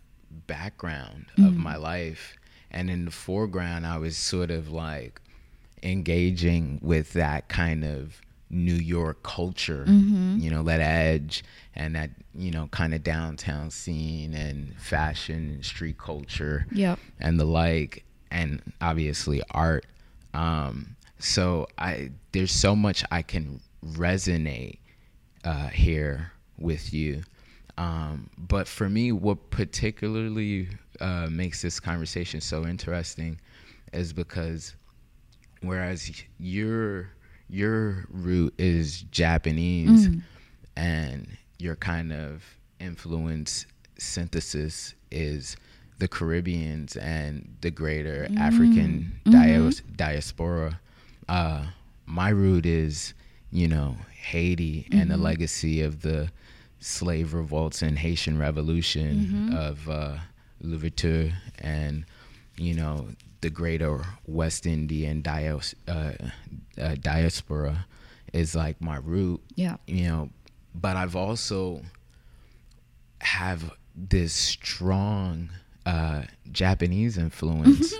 background 0.49 1.27
of 1.39 1.57
my 1.57 1.77
life. 1.77 2.35
And 2.71 2.91
in 2.91 3.05
the 3.05 3.11
foreground 3.13 3.87
I 3.87 3.99
was 3.99 4.17
sort 4.17 4.51
of 4.51 4.71
like 4.73 5.21
engaging 5.83 6.81
with 6.83 7.13
that 7.13 7.49
kind 7.49 7.85
of 7.85 8.21
New 8.51 8.75
York 8.75 9.23
culture, 9.23 9.85
you 9.89 10.51
know, 10.51 10.63
that 10.65 10.81
edge 10.81 11.45
and 11.75 11.95
that, 11.97 12.11
you 12.35 12.51
know, 12.51 12.69
kind 12.69 12.95
of 12.95 13.03
downtown 13.03 13.71
scene 13.71 14.33
and 14.35 14.75
fashion 14.81 15.51
and 15.55 15.65
street 15.65 15.99
culture 15.99 16.67
Yep. 16.73 16.99
and 17.21 17.39
the 17.41 17.45
like 17.45 18.05
and 18.31 18.61
obviously 18.81 19.43
art. 19.51 19.87
Um 20.33 20.97
so 21.21 21.67
i 21.79 22.11
there's 22.33 22.51
so 22.51 22.75
much 22.77 23.03
i 23.11 23.23
can 23.23 23.61
resonate 23.93 24.79
uh 25.45 25.69
here 25.69 26.33
with 26.59 26.93
you. 26.93 27.23
Um 27.77 28.31
but 28.39 28.67
for 28.69 28.89
me 28.89 29.13
what 29.13 29.51
particularly 29.51 30.69
uh 31.01 31.29
makes 31.31 31.63
this 31.63 31.81
conversation 31.81 32.41
so 32.41 32.67
interesting 32.67 33.41
is 33.93 34.13
because 34.13 34.75
whereas 35.61 36.11
your 36.39 37.11
your 37.49 38.07
root 38.11 38.55
is 38.59 39.03
Japanese 39.11 40.07
and 40.77 41.29
your 41.59 41.77
kind 41.77 42.13
of 42.13 42.43
influence 42.81 43.67
synthesis 43.99 44.95
is 45.11 45.57
the 45.99 46.09
Caribbeans 46.09 46.97
and 46.97 47.57
the 47.61 47.71
greater 47.71 48.27
African 48.39 49.13
dias- 49.31 49.83
diaspora. 49.95 50.81
Uh, 51.29 51.67
my 52.07 52.31
root 52.31 52.67
is, 52.67 53.15
you 53.55 53.69
know, 53.69 53.97
Haiti 54.31 54.87
and 54.91 55.11
the 55.11 55.17
legacy 55.17 55.81
of 55.81 56.03
the 56.03 56.31
slave 56.81 57.33
revolts 57.35 57.83
and 57.83 57.99
Haitian 57.99 58.37
revolution 58.39 59.55
of 59.55 59.89
uh, 59.89 60.17
Louverture 60.61 61.33
and, 61.61 62.05
you 62.57 62.75
know, 62.75 63.09
the 63.43 63.51
greater 63.51 64.05
West 64.27 64.67
Indian 64.67 65.23
dias- 65.23 65.75
uh, 65.87 66.13
uh, 66.81 66.97
diaspora 67.01 67.87
is 68.33 68.55
like 68.57 68.81
my 68.81 68.97
root 68.97 69.41
Yeah. 69.55 69.77
you 69.87 70.09
know 70.09 70.31
but 70.75 70.97
i've 70.97 71.15
also 71.15 71.83
have 73.21 73.73
this 73.95 74.33
strong 74.33 75.51
uh 75.87 76.23
japanese 76.51 77.17
influence 77.17 77.95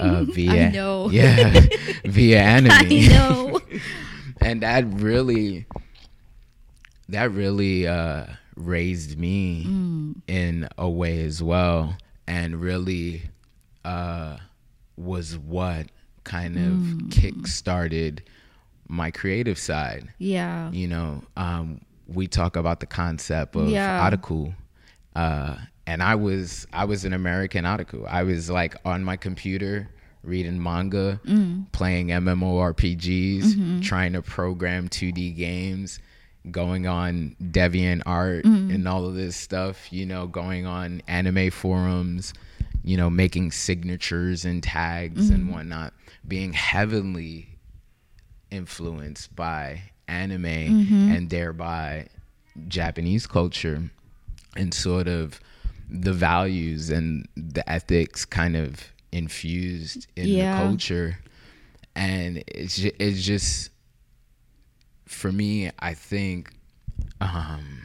uh 0.00 0.24
via 0.28 0.68
I 0.68 0.70
know. 0.70 1.10
yeah 1.10 1.66
via 2.04 2.40
anime 2.56 2.70
I 2.72 3.08
know. 3.08 3.60
And 4.40 4.62
that 4.62 4.84
really 4.94 5.66
that 7.08 7.30
really 7.32 7.86
uh 7.86 8.26
raised 8.56 9.18
me 9.18 9.62
in 10.26 10.68
a 10.78 10.88
way 10.88 11.22
as 11.24 11.42
well 11.42 11.96
and 12.26 12.60
really 12.60 13.22
uh 13.84 14.36
was 14.96 15.36
what 15.38 15.86
kind 16.24 16.58
of 16.58 17.10
kick 17.10 17.46
started 17.46 18.22
my 18.88 19.10
creative 19.10 19.58
side 19.58 20.12
yeah. 20.18 20.70
you 20.72 20.86
know 20.86 21.22
um 21.36 21.80
we 22.06 22.26
talk 22.26 22.56
about 22.56 22.80
the 22.80 22.86
concept 22.86 23.56
of 23.56 23.68
Yeah. 23.68 24.08
otaku 24.10 24.52
uh 25.16 25.56
and 25.86 26.02
i 26.02 26.14
was 26.14 26.66
i 26.72 26.84
was 26.84 27.04
an 27.04 27.12
american 27.12 27.64
otaku 27.64 28.06
i 28.08 28.22
was 28.22 28.50
like 28.50 28.74
on 28.84 29.02
my 29.04 29.16
computer 29.16 29.88
reading 30.22 30.62
manga 30.62 31.20
mm. 31.24 31.70
playing 31.72 32.08
mmorpgs 32.08 33.42
mm-hmm. 33.42 33.80
trying 33.80 34.12
to 34.12 34.22
program 34.22 34.88
2d 34.88 35.36
games 35.36 35.98
going 36.50 36.86
on 36.86 37.36
deviant 37.42 38.02
art 38.06 38.44
mm-hmm. 38.44 38.70
and 38.70 38.88
all 38.88 39.04
of 39.06 39.14
this 39.14 39.36
stuff 39.36 39.92
you 39.92 40.06
know 40.06 40.26
going 40.26 40.66
on 40.66 41.02
anime 41.08 41.50
forums 41.50 42.32
you 42.82 42.96
know 42.96 43.10
making 43.10 43.50
signatures 43.50 44.44
and 44.44 44.62
tags 44.62 45.30
and 45.30 45.44
mm-hmm. 45.44 45.54
whatnot 45.54 45.92
being 46.26 46.52
heavily 46.52 47.48
influenced 48.50 49.34
by 49.34 49.82
anime 50.08 50.44
and 50.44 51.30
thereby 51.30 52.06
Japanese 52.68 53.26
culture. 53.26 53.90
and 54.56 54.74
sort 54.74 55.06
of 55.06 55.40
the 55.88 56.12
values 56.12 56.90
and 56.90 57.28
the 57.36 57.68
ethics 57.70 58.24
kind 58.24 58.56
of 58.56 58.92
infused 59.12 60.06
in 60.16 60.26
Yeah. 60.28 60.50
the 60.56 60.56
culture 60.68 61.18
and 61.96 62.42
it's 62.46 62.76
just, 62.76 62.94
it's 62.98 63.22
just 63.22 63.70
for 65.06 65.32
me 65.32 65.70
i 65.80 65.92
think 65.94 66.52
um 67.20 67.82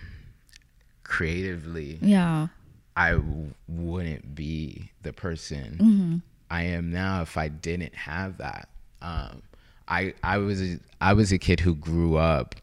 creatively 1.03 1.99
Yeah. 2.01 2.47
i 2.95 3.11
w- 3.11 3.53
wouldn't 3.67 4.35
be 4.35 4.91
the 5.03 5.13
person 5.13 5.77
Mm-hmm. 5.81 6.17
i 6.51 6.63
am 6.63 6.91
now 6.91 7.21
if 7.21 7.37
i 7.37 7.47
didn't 7.47 7.95
have 7.95 8.37
that 8.37 8.69
um 9.01 9.41
i 9.87 10.13
i 10.23 10.37
was 10.37 10.61
a, 10.61 10.79
i 11.01 11.13
was 11.13 11.31
a 11.31 11.37
kid 11.37 11.59
who 11.59 11.73
grew 11.75 12.15
up 12.17 12.55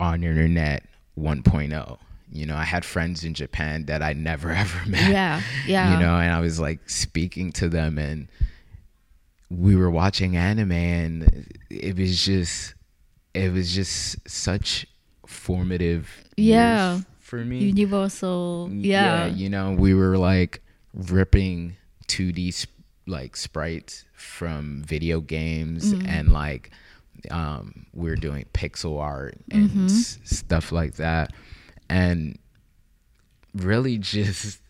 on 0.00 0.22
internet 0.22 0.84
1.0 1.18 1.98
you 2.30 2.44
know 2.46 2.56
i 2.56 2.64
had 2.64 2.84
friends 2.84 3.24
in 3.24 3.32
japan 3.34 3.86
that 3.86 4.02
i 4.02 4.12
never 4.12 4.50
ever 4.62 4.88
met 4.88 5.10
Yeah. 5.10 5.40
Yeah. 5.66 5.92
you 5.94 5.98
know 5.98 6.16
and 6.16 6.32
i 6.32 6.40
was 6.40 6.58
like 6.60 6.88
speaking 6.88 7.52
to 7.52 7.68
them 7.68 7.98
and 7.98 8.28
we 9.50 9.76
were 9.76 9.90
watching 9.90 10.36
anime 10.36 10.72
and 10.72 11.46
it 11.70 11.96
was 11.96 12.24
just 12.24 12.74
it 13.34 13.52
was 13.52 13.74
just 13.74 14.16
such 14.28 14.86
formative 15.26 16.08
Yeah. 16.36 17.00
for 17.20 17.44
me 17.44 17.58
Universal. 17.66 18.70
Yeah. 18.72 19.26
you 19.26 19.48
know 19.48 19.72
we 19.72 19.94
were 19.94 20.18
like 20.18 20.62
ripping 20.94 21.76
2d 22.08 22.52
sp- 22.52 22.72
like 23.06 23.36
sprites 23.36 24.04
from 24.14 24.82
video 24.84 25.20
games 25.20 25.92
Mm-hmm. 25.94 26.06
and 26.08 26.32
like 26.32 26.70
um 27.30 27.86
we 27.94 28.10
are 28.10 28.16
doing 28.16 28.44
pixel 28.52 29.00
art 29.00 29.36
and 29.50 29.70
Mm-hmm. 29.70 29.86
s- 29.86 30.18
stuff 30.24 30.72
like 30.72 30.94
that 30.96 31.32
and 31.88 32.38
really 33.54 33.98
just 33.98 34.60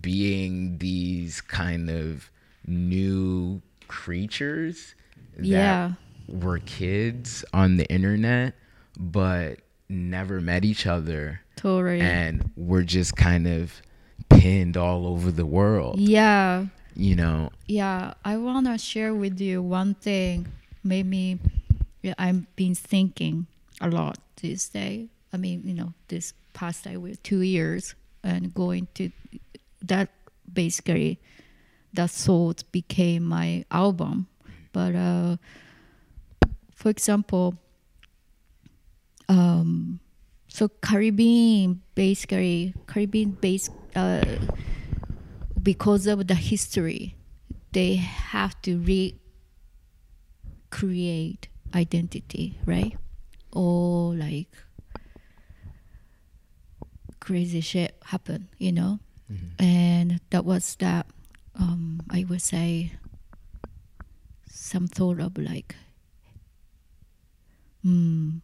being 0.00 0.78
these 0.78 1.40
kind 1.40 1.90
of 1.90 2.30
new 2.66 3.60
creatures 3.88 4.94
that 5.36 5.44
Yeah. 5.46 5.92
were 6.28 6.58
kids 6.58 7.44
on 7.52 7.76
the 7.76 7.86
internet 7.86 8.54
but 8.98 9.60
never 9.88 10.40
met 10.40 10.64
each 10.64 10.86
other 10.86 11.40
Totally. 11.56 12.00
and 12.00 12.50
we're 12.56 12.82
just 12.82 13.14
kind 13.16 13.46
of 13.46 13.80
pinned 14.28 14.76
all 14.76 15.06
over 15.06 15.30
the 15.30 15.46
world 15.46 16.00
yeah. 16.00 16.66
you 16.96 17.14
know 17.14 17.50
Yeah, 17.68 18.14
I 18.24 18.36
wanna 18.38 18.78
share 18.78 19.14
with 19.14 19.40
you 19.40 19.62
one 19.62 19.94
thing. 19.94 20.46
Maybe 20.82 21.38
yeah, 22.02 22.14
I've 22.18 22.54
been 22.56 22.74
thinking 22.74 23.46
a 23.80 23.88
lot 23.90 24.18
this 24.40 24.68
day. 24.68 25.08
I 25.36 25.38
mean, 25.38 25.60
you 25.66 25.74
know, 25.74 25.92
this 26.08 26.32
past 26.54 26.86
I 26.86 26.96
will 26.96 27.14
two 27.22 27.42
years 27.42 27.94
and 28.24 28.54
going 28.54 28.88
to 28.94 29.10
that 29.82 30.08
basically 30.50 31.20
that 31.92 32.08
thought 32.08 32.64
became 32.72 33.22
my 33.24 33.66
album. 33.70 34.28
But 34.72 34.94
uh, 34.94 35.36
for 36.74 36.88
example, 36.88 37.54
um, 39.28 40.00
so 40.48 40.70
Caribbean 40.80 41.82
basically 41.94 42.72
Caribbean 42.86 43.32
based 43.32 43.72
uh, 43.94 44.24
because 45.62 46.06
of 46.06 46.26
the 46.28 46.34
history, 46.34 47.14
they 47.72 47.96
have 47.96 48.58
to 48.62 48.78
recreate 50.72 51.48
identity, 51.74 52.58
right? 52.64 52.96
Or 53.52 54.14
like 54.14 54.48
crazy 57.26 57.60
shit 57.60 57.98
happen, 58.04 58.48
you 58.56 58.70
know? 58.70 59.00
And 59.58 60.20
that 60.30 60.44
was 60.44 60.76
that, 60.76 61.06
um, 61.58 62.00
I 62.08 62.24
would 62.28 62.40
say, 62.40 62.92
some 64.48 64.86
sort 64.86 65.18
of 65.20 65.36
like 65.36 65.74
mm, 67.84 68.40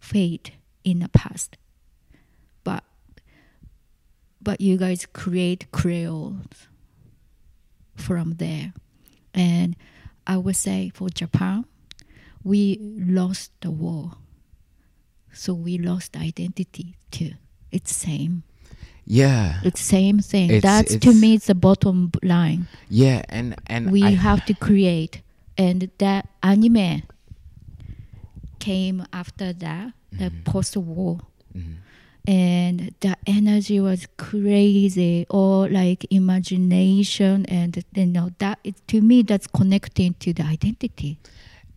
fate 0.00 0.52
in 0.84 1.00
the 1.00 1.08
past. 1.08 1.56
But 2.62 2.84
but 4.40 4.60
you 4.60 4.76
guys 4.76 5.06
create 5.12 5.72
creoles 5.72 6.68
from 7.96 8.34
there. 8.34 8.72
And 9.34 9.74
I 10.28 10.36
would 10.36 10.54
say 10.56 10.92
for 10.94 11.08
Japan, 11.10 11.64
we 12.44 12.78
lost 12.80 13.50
the 13.60 13.72
war. 13.72 14.12
So 15.32 15.52
we 15.52 15.76
lost 15.76 16.16
identity 16.16 16.96
too. 17.10 17.32
It's 17.76 17.94
same. 18.08 18.34
yeah 19.22 19.60
It's 19.68 19.80
same 19.96 20.18
thing. 20.30 20.48
It's- 20.50 20.62
That's 20.70 20.92
to 21.06 21.10
me 21.22 21.28
it's 21.36 21.46
the 21.52 21.54
bottom 21.68 21.98
line. 22.22 22.60
yeah 23.02 23.20
and 23.36 23.48
and 23.74 23.82
We 23.94 24.02
I, 24.02 24.10
have 24.28 24.40
to 24.48 24.54
create 24.68 25.14
and 25.64 25.80
that 26.04 26.22
anime 26.42 27.02
came 28.58 28.98
after 29.12 29.52
that, 29.64 29.92
the 30.12 30.30
mm-hmm. 30.30 30.42
post 30.52 30.76
war. 30.76 31.20
Mm-hmm. 31.56 31.74
And 32.28 32.78
the 33.04 33.14
energy 33.38 33.78
was 33.78 34.00
crazy, 34.16 35.26
or 35.30 35.68
like 35.80 36.00
imagination, 36.10 37.46
and 37.46 37.72
you 37.94 38.06
know 38.06 38.30
that 38.42 38.58
it, 38.64 38.74
to 38.88 39.00
me 39.00 39.22
that's 39.22 39.46
connecting 39.46 40.14
to 40.24 40.32
the 40.38 40.42
identity. 40.42 41.12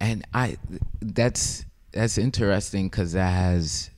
and 0.01 0.23
i 0.33 0.57
that's 1.19 1.65
that's 1.91 2.17
interesting 2.17 2.87
because 2.89 3.11
that 3.19 3.29
has 3.45 3.89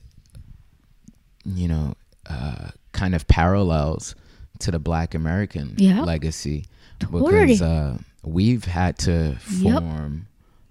you 1.44 1.68
know 1.68 1.94
uh 2.28 2.68
kind 2.92 3.14
of 3.14 3.26
parallels 3.26 4.14
to 4.60 4.70
the 4.70 4.78
black 4.78 5.14
american 5.14 5.74
legacy 6.04 6.66
Totally. 7.00 7.46
because 7.46 7.62
uh 7.62 7.98
we've 8.24 8.64
had 8.64 8.98
to 8.98 9.36
Yep. 9.58 9.82
form 9.82 10.26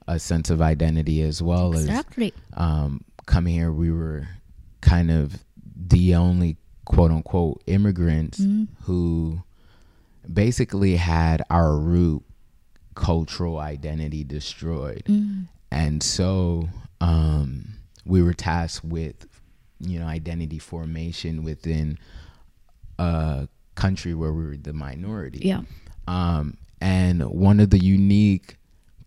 a 0.08 0.18
sense 0.20 0.50
of 0.50 0.62
identity 0.62 1.22
as 1.22 1.42
well 1.42 1.74
as 1.76 1.86
um, 2.54 3.04
coming 3.26 3.54
here, 3.54 3.72
we 3.72 3.92
were 3.92 4.28
kind 4.82 5.12
of 5.12 5.44
the 5.76 6.16
only 6.16 6.58
quote 6.86 7.12
unquote 7.12 7.62
immigrants 7.68 8.40
Mm. 8.40 8.68
who 8.84 9.42
basically 10.32 10.96
had 10.96 11.44
our 11.50 11.78
root 11.78 12.24
cultural 12.96 13.60
identity 13.60 14.24
destroyed. 14.24 15.04
Mm. 15.08 15.48
And 15.72 16.04
so 16.04 16.68
um, 17.00 17.74
we 18.06 18.22
were 18.22 18.34
tasked 18.34 18.84
with, 18.84 19.28
you 19.82 20.00
know, 20.00 20.06
identity 20.06 20.60
formation 20.60 21.44
within 21.44 21.98
a 23.00 23.48
country 23.76 24.14
where 24.14 24.32
we 24.32 24.46
were 24.46 24.58
the 24.58 24.74
minority. 24.74 25.40
Yeah. 25.44 25.62
Um, 26.08 26.58
and 26.80 27.24
one 27.24 27.60
of 27.60 27.70
the 27.70 27.80
unique 27.80 28.58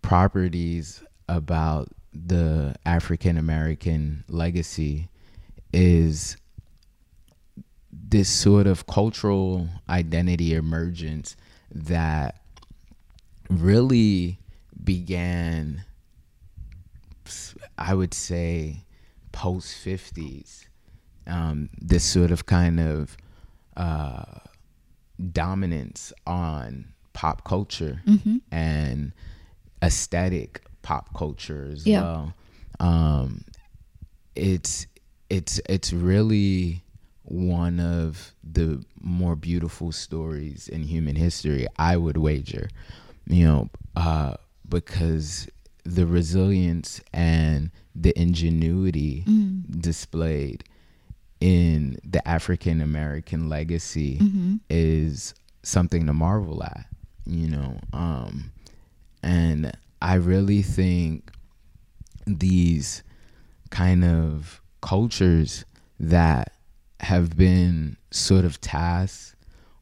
properties 0.01 1.03
about 1.27 1.89
the 2.13 2.75
African 2.85 3.37
American 3.37 4.23
legacy 4.29 5.09
is 5.73 6.37
this 7.91 8.29
sort 8.29 8.67
of 8.67 8.87
cultural 8.87 9.67
identity 9.89 10.53
emergence 10.53 11.35
that 11.73 12.39
really 13.49 14.39
began, 14.83 15.83
I 17.77 17.93
would 17.93 18.13
say, 18.13 18.84
post 19.35 19.75
50s. 19.85 20.65
Um, 21.27 21.69
this 21.81 22.03
sort 22.05 22.31
of 22.31 22.45
kind 22.45 22.79
of 22.79 23.17
uh, 23.75 24.39
dominance 25.31 26.13
on 26.25 26.93
pop 27.13 27.43
culture 27.43 28.01
Mm-hmm. 28.07 28.37
and 28.51 29.11
aesthetic 29.83 30.61
pop 30.81 31.13
culture 31.13 31.67
as 31.71 31.85
Yeah. 31.85 32.01
well. 32.01 32.33
Um, 32.79 33.43
it's 34.35 34.87
it's 35.29 35.59
it's 35.67 35.91
really 35.93 36.83
one 37.23 37.79
of 37.79 38.33
the 38.43 38.83
more 39.01 39.35
beautiful 39.35 39.91
stories 39.91 40.67
in 40.67 40.83
human 40.83 41.15
history. 41.15 41.65
I 41.77 41.97
would 41.97 42.17
wager, 42.17 42.69
you 43.27 43.45
know, 43.45 43.69
uh, 43.95 44.35
because 44.67 45.47
the 45.83 46.05
resilience 46.05 47.01
and 47.13 47.71
the 47.95 48.17
ingenuity 48.19 49.23
Mm. 49.27 49.81
displayed 49.81 50.63
in 51.39 51.97
the 52.03 52.25
African 52.27 52.81
American 52.81 53.47
legacy 53.49 54.17
Mm-hmm. 54.19 54.55
is 54.69 55.33
something 55.63 56.05
to 56.05 56.13
marvel 56.13 56.63
at, 56.63 56.87
you 57.25 57.47
know. 57.49 57.79
Um, 57.93 58.51
and 59.23 59.71
I 60.01 60.15
really 60.15 60.61
think 60.61 61.31
these 62.27 63.03
kind 63.69 64.03
of 64.03 64.61
cultures 64.81 65.65
that 65.99 66.53
have 67.01 67.35
been 67.37 67.97
sort 68.11 68.45
of 68.45 68.59
tasked 68.61 69.35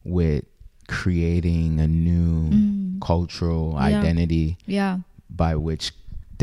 with 0.03 0.45
creating 0.87 1.79
a 1.79 1.87
new 1.87 2.49
Mm. 2.49 3.01
cultural 3.01 3.73
Yeah. 3.73 3.99
identity 3.99 4.57
Yeah. 4.65 4.99
by 5.29 5.55
which 5.55 5.93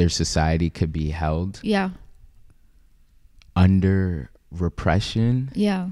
their 0.00 0.08
society 0.08 0.70
could 0.70 0.92
be 0.92 1.10
held 1.10 1.60
Yeah. 1.62 1.90
under 3.54 4.30
repression 4.50 5.50
Yeah. 5.54 5.90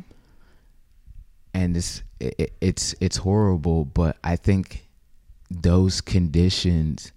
and 1.53 1.77
it's 1.77 2.03
it, 2.21 2.53
it's 2.61 2.95
it's 3.01 3.19
horrible 3.19 3.85
but 3.85 4.17
i 4.25 4.35
think 4.37 4.87
those 5.51 6.01
conditions 6.01 7.13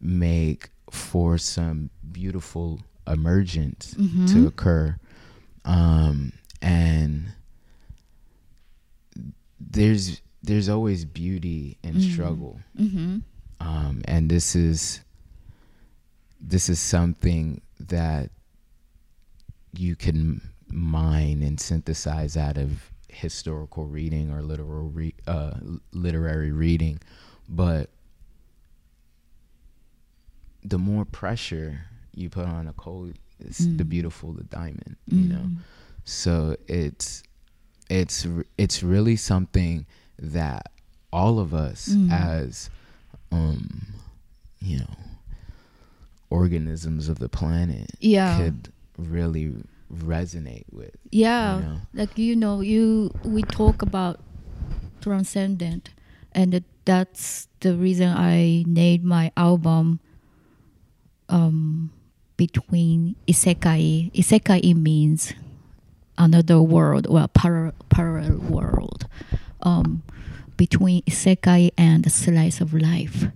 make 0.00 0.70
for 0.90 1.38
some 1.38 1.90
beautiful 2.10 2.80
emergence 3.06 3.94
to 4.32 4.46
occur 4.46 4.96
um 5.64 6.32
and 6.62 7.32
there's 9.60 10.20
there's 10.42 10.68
always 10.68 11.04
beauty 11.04 11.76
in 11.82 12.00
struggle 12.00 12.58
Mm-hmm. 12.78 13.18
um, 13.60 14.02
and 14.06 14.30
this 14.30 14.56
is 14.56 15.00
this 16.40 16.68
is 16.68 16.80
something 16.80 17.60
that 17.78 18.30
you 19.72 19.94
can 19.96 20.40
mine 20.68 21.42
and 21.42 21.60
synthesize 21.60 22.36
out 22.36 22.56
of 22.56 22.90
historical 23.08 23.86
reading 23.86 24.30
or 24.30 24.40
literal 24.42 24.88
re- 24.88 25.14
uh, 25.26 25.52
literary 25.92 26.52
reading. 26.52 27.00
But 27.48 27.90
the 30.62 30.78
more 30.78 31.04
pressure 31.04 31.82
you 32.14 32.28
put 32.28 32.46
on 32.46 32.66
a 32.68 32.72
coal 32.72 33.10
it's 33.38 33.64
the 33.64 33.84
beautiful 33.84 34.32
the 34.32 34.44
diamond 34.44 34.96
you 35.06 35.24
know? 35.28 35.46
So 36.04 36.56
it's 36.68 37.22
it's 37.88 38.26
it's 38.58 38.82
really 38.82 39.16
something 39.16 39.86
that 40.18 40.70
all 41.12 41.38
of 41.38 41.54
us 41.54 41.88
Mm. 41.88 42.12
as 42.12 42.70
um 43.32 43.86
you 44.60 44.78
know 44.78 44.94
organisms 46.30 47.08
of 47.08 47.18
the 47.18 47.28
planet 47.28 47.90
Yeah. 48.00 48.36
could 48.38 48.72
really 48.96 49.52
resonate 49.92 50.64
with 50.72 50.94
Yeah, 51.10 51.56
you 51.58 51.62
know? 51.64 51.76
like 51.94 52.16
you 52.18 52.36
know, 52.36 52.60
you 52.60 53.10
we 53.24 53.42
talk 53.42 53.82
about 53.82 54.20
transcendent, 55.00 55.90
and 56.32 56.62
that's 56.84 57.48
the 57.60 57.74
reason 57.74 58.08
I 58.08 58.64
named 58.66 59.04
my 59.04 59.32
album 59.36 60.00
um, 61.28 61.90
between 62.36 63.16
isekai. 63.26 64.12
Isekai 64.12 64.74
means 64.76 65.32
another 66.18 66.60
world 66.62 67.06
or 67.06 67.26
parallel, 67.28 67.74
parallel 67.88 68.38
world. 68.38 69.06
Um, 69.62 70.02
between 70.56 71.02
isekai 71.02 71.70
and 71.78 72.04
the 72.04 72.10
slice 72.10 72.60
of 72.60 72.72
life, 72.74 73.26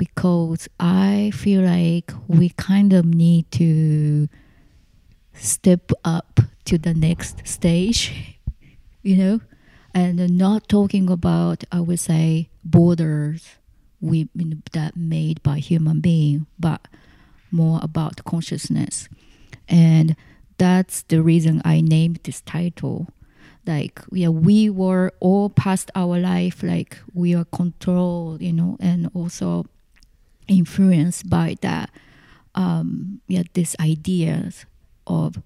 because 0.00 0.66
I 0.80 1.30
feel 1.34 1.60
like 1.60 2.10
we 2.26 2.48
kind 2.48 2.94
of 2.94 3.04
need 3.04 3.50
to 3.50 4.30
step 5.34 5.92
up 6.06 6.40
to 6.64 6.78
the 6.78 6.94
next 6.94 7.46
stage, 7.46 8.40
you 9.02 9.16
know, 9.16 9.40
and 9.92 10.38
not 10.38 10.70
talking 10.70 11.10
about, 11.10 11.64
I 11.70 11.80
would 11.80 12.00
say, 12.00 12.48
borders 12.64 13.56
we 14.00 14.30
that 14.72 14.96
made 14.96 15.42
by 15.42 15.58
human 15.58 16.00
being, 16.00 16.46
but 16.58 16.88
more 17.50 17.78
about 17.82 18.24
consciousness, 18.24 19.06
and 19.68 20.16
that's 20.56 21.02
the 21.02 21.20
reason 21.22 21.60
I 21.62 21.82
named 21.82 22.20
this 22.24 22.40
title. 22.40 23.08
Like, 23.66 24.00
yeah, 24.10 24.28
we 24.30 24.70
were 24.70 25.12
all 25.20 25.50
past 25.50 25.90
our 25.94 26.18
life, 26.18 26.62
like 26.62 26.96
we 27.12 27.34
are 27.34 27.44
controlled, 27.44 28.40
you 28.40 28.54
know, 28.54 28.78
and 28.80 29.10
also 29.12 29.66
influenced 30.50 31.30
by 31.30 31.56
that, 31.62 31.88
um, 32.54 33.22
yeah, 33.28 33.46
these 33.54 33.74
ideas 33.80 34.66
of 35.06 35.40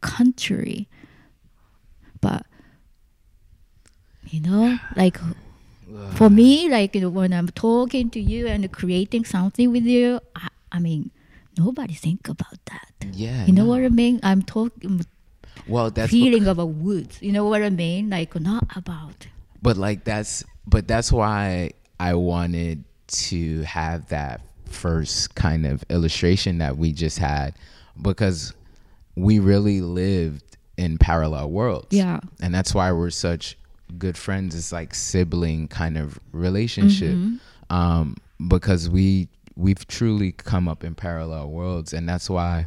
country. 0.00 0.88
But 2.20 2.46
you 4.30 4.40
know 4.40 4.78
like 4.96 5.18
for 6.14 6.28
me 6.28 6.68
like 6.68 6.94
you 6.94 7.00
know, 7.00 7.08
when 7.08 7.32
i'm 7.32 7.48
talking 7.48 8.10
to 8.10 8.20
you 8.20 8.46
and 8.46 8.70
creating 8.72 9.24
something 9.24 9.70
with 9.70 9.84
you 9.84 10.20
i, 10.36 10.48
I 10.72 10.78
mean 10.78 11.10
nobody 11.56 11.94
think 11.94 12.28
about 12.28 12.60
that. 12.66 12.92
Yeah 13.12 13.46
you 13.46 13.52
know 13.52 13.64
no. 13.64 13.70
what 13.70 13.82
i 13.82 13.88
mean? 13.88 14.20
I'm 14.22 14.42
talking 14.42 15.00
well 15.66 15.90
that's 15.90 16.12
feeling 16.12 16.46
about 16.46 16.68
woods. 16.68 17.18
You 17.20 17.32
know 17.32 17.46
what 17.46 17.62
i 17.62 17.70
mean? 17.70 18.10
Like 18.10 18.38
not 18.38 18.64
about 18.76 19.26
but 19.62 19.76
like 19.76 20.04
that's 20.04 20.44
but 20.66 20.86
that's 20.86 21.10
why 21.10 21.72
i 21.98 22.14
wanted 22.14 22.84
to 23.08 23.62
have 23.62 24.08
that 24.08 24.40
first 24.66 25.34
kind 25.34 25.66
of 25.66 25.84
illustration 25.88 26.58
that 26.58 26.76
we 26.76 26.92
just 26.92 27.18
had 27.18 27.54
because 28.00 28.52
we 29.16 29.38
really 29.38 29.80
lived 29.80 30.56
in 30.76 30.98
parallel 30.98 31.50
worlds. 31.50 31.88
Yeah. 31.90 32.20
and 32.40 32.54
that's 32.54 32.74
why 32.74 32.92
we're 32.92 33.10
such 33.10 33.56
good 33.96 34.16
friends. 34.16 34.54
It's 34.54 34.72
like 34.72 34.94
sibling 34.94 35.68
kind 35.68 35.98
of 35.98 36.18
relationship. 36.32 37.14
Mm-hmm. 37.14 37.74
Um 37.74 38.16
because 38.48 38.88
we 38.88 39.28
we've 39.58 39.86
truly 39.88 40.32
come 40.32 40.68
up 40.68 40.84
in 40.84 40.94
parallel 40.94 41.50
worlds. 41.50 41.92
And 41.92 42.08
that's 42.08 42.30
why 42.30 42.66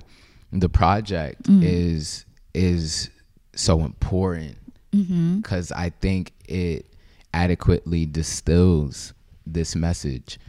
the 0.52 0.70
project 0.70 1.44
mm. 1.44 1.64
is 1.64 2.26
is 2.54 3.10
so 3.56 3.82
important. 3.82 4.58
Mm-hmm. 4.94 5.38
Because 5.38 5.72
I 5.72 5.90
think 5.90 6.34
it 6.48 6.86
adequately 7.34 8.06
distills 8.06 9.14
this 9.46 9.76
message. 9.76 10.40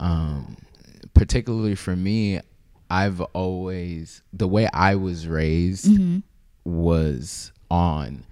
Um, 0.00 0.56
particularly 1.14 1.74
for 1.74 1.96
me, 1.96 2.40
I've 2.90 3.20
always 3.20 4.22
the 4.32 4.46
way 4.48 4.68
I 4.72 4.94
was 4.94 5.26
raised 5.26 5.88
was 6.64 7.52
on 7.70 8.24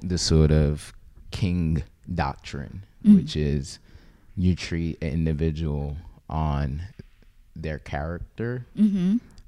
the 0.00 0.18
sort 0.18 0.50
of 0.50 0.92
king 1.30 1.82
doctrine, 2.14 2.84
which 3.04 3.36
is 3.36 3.78
you 4.36 4.54
treat 4.54 5.02
an 5.02 5.08
individual 5.12 5.96
on 6.28 6.82
their 7.56 7.78
character 7.78 8.66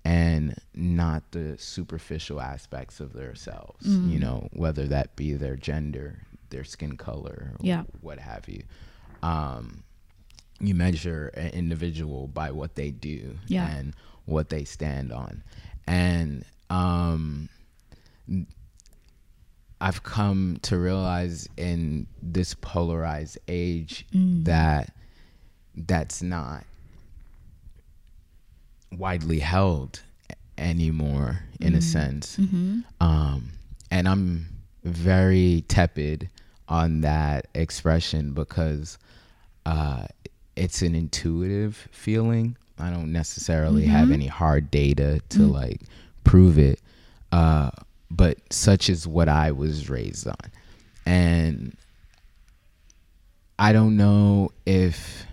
and 0.05 0.55
not 0.75 1.23
the 1.33 1.57
superficial 1.59 2.41
aspects 2.41 3.01
of 3.01 3.13
themselves, 3.13 3.87
you 3.87 4.19
know, 4.19 4.49
whether 4.53 4.87
that 4.89 5.15
be 5.17 5.35
their 5.35 5.57
gender, 5.57 6.21
their 6.51 6.65
skin 6.65 6.97
color, 6.97 7.53
Yeah. 7.61 7.85
what 8.01 8.19
have 8.19 8.49
you. 8.49 8.63
Um, 9.23 9.85
you 10.61 10.75
measure 10.75 11.29
an 11.35 11.49
individual 11.51 12.27
by 12.29 12.51
what 12.51 12.75
they 12.75 12.91
do 12.91 13.39
Yeah. 13.47 13.69
and 13.71 13.95
what 14.27 14.49
they 14.51 14.65
stand 14.65 15.13
on. 15.13 15.43
And 15.87 16.45
um, 16.69 17.49
I've 19.81 20.03
come 20.03 20.59
to 20.63 20.77
realize 20.79 21.49
in 21.57 22.07
this 22.23 22.55
polarized 22.55 23.39
age 23.49 24.07
that 24.45 24.93
that's 25.75 26.21
not 26.23 26.65
widely 28.93 29.39
held 29.39 30.03
anymore 30.59 31.41
in 31.61 31.75
a 31.75 31.81
sense. 31.81 32.39
Um, 33.01 33.51
and 33.91 34.09
I'm 34.09 34.47
very 34.85 35.65
tepid 35.69 36.29
on 36.69 37.01
that 37.01 37.47
expression 37.55 38.33
because 38.33 38.99
uh, 39.67 40.07
it's 40.57 40.83
an 40.83 40.95
intuitive 40.95 41.89
feeling. 41.91 42.57
I 42.79 42.91
don't 42.91 43.13
necessarily 43.13 43.85
have 43.85 44.05
mm-hmm. 44.05 44.15
any 44.15 44.27
hard 44.27 44.71
data 44.71 45.21
to 45.31 45.39
mm. 45.39 45.53
like 45.53 45.83
prove 46.25 46.59
it. 46.59 46.81
Uh, 47.31 47.71
but 48.11 48.39
such 48.51 48.89
is 48.89 49.07
what 49.07 49.29
I 49.29 49.53
was 49.53 49.89
raised 49.89 50.27
on. 50.27 50.35
And 51.07 51.77
I 53.59 53.73
don't 53.73 53.97
know 53.97 54.53
if 54.67 55.27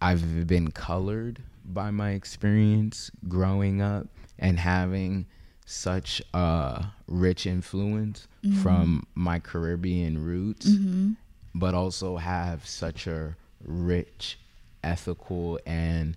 I've 0.00 0.46
been 0.46 0.70
colored 0.70 1.42
by 1.64 1.90
my 1.90 2.10
experience 2.10 3.10
growing 3.26 3.80
up 3.80 4.06
and 4.38 4.58
having 4.58 5.26
such 5.66 6.20
a 6.34 6.86
rich 7.06 7.46
influence 7.46 8.28
mm-hmm. 8.44 8.60
from 8.60 9.06
my 9.14 9.38
Caribbean 9.38 10.22
roots, 10.22 10.68
mm-hmm. 10.68 11.12
But 11.54 11.74
also 11.74 12.16
have 12.16 12.66
such 12.66 13.06
a 13.06 13.36
rich 13.64 14.38
ethical 14.82 15.58
and 15.66 16.16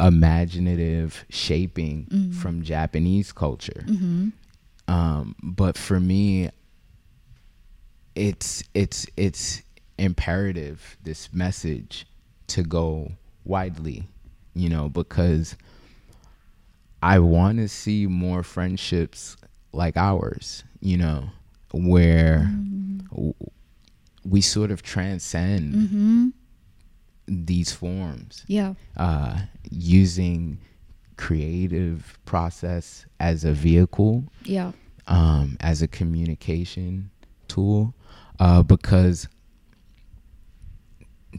imaginative 0.00 1.24
shaping 1.28 2.06
mm-hmm. 2.10 2.32
from 2.32 2.62
Japanese 2.62 3.32
culture. 3.32 3.84
Mm-hmm. 3.86 4.28
Um, 4.88 5.34
but 5.42 5.76
for 5.76 5.98
me, 5.98 6.50
it's 8.14 8.62
it's 8.74 9.06
it's 9.16 9.62
imperative 9.98 10.96
this 11.02 11.32
message 11.32 12.06
to 12.48 12.62
go 12.62 13.12
widely, 13.44 14.04
you 14.54 14.68
know, 14.68 14.88
because 14.88 15.56
I 17.02 17.18
want 17.18 17.58
to 17.58 17.68
see 17.68 18.06
more 18.06 18.42
friendships 18.42 19.36
like 19.72 19.96
ours, 19.96 20.64
you 20.80 20.96
know, 20.96 21.30
where 21.72 22.48
mm-hmm. 22.50 22.98
w- 23.08 23.34
we 24.26 24.40
sort 24.40 24.70
of 24.70 24.82
transcend 24.82 26.32
these 27.28 27.72
forms 27.72 28.44
yeah. 28.46 28.74
uh, 28.96 29.38
using 29.70 30.58
creative 31.16 32.18
process 32.24 33.06
as 33.20 33.44
a 33.44 33.52
vehicle 33.52 34.24
yeah. 34.44 34.72
um, 35.06 35.56
as 35.60 35.82
a 35.82 35.88
communication 35.88 37.10
tool 37.48 37.94
uh, 38.38 38.62
because 38.62 39.28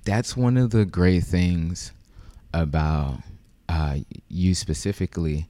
that's 0.04 0.36
one 0.36 0.58
of 0.58 0.72
the 0.72 0.86
great 0.86 1.24
things 1.24 1.92
about 2.54 3.20
uh, 3.70 3.98
you 4.30 4.56
specifically. 4.56 5.48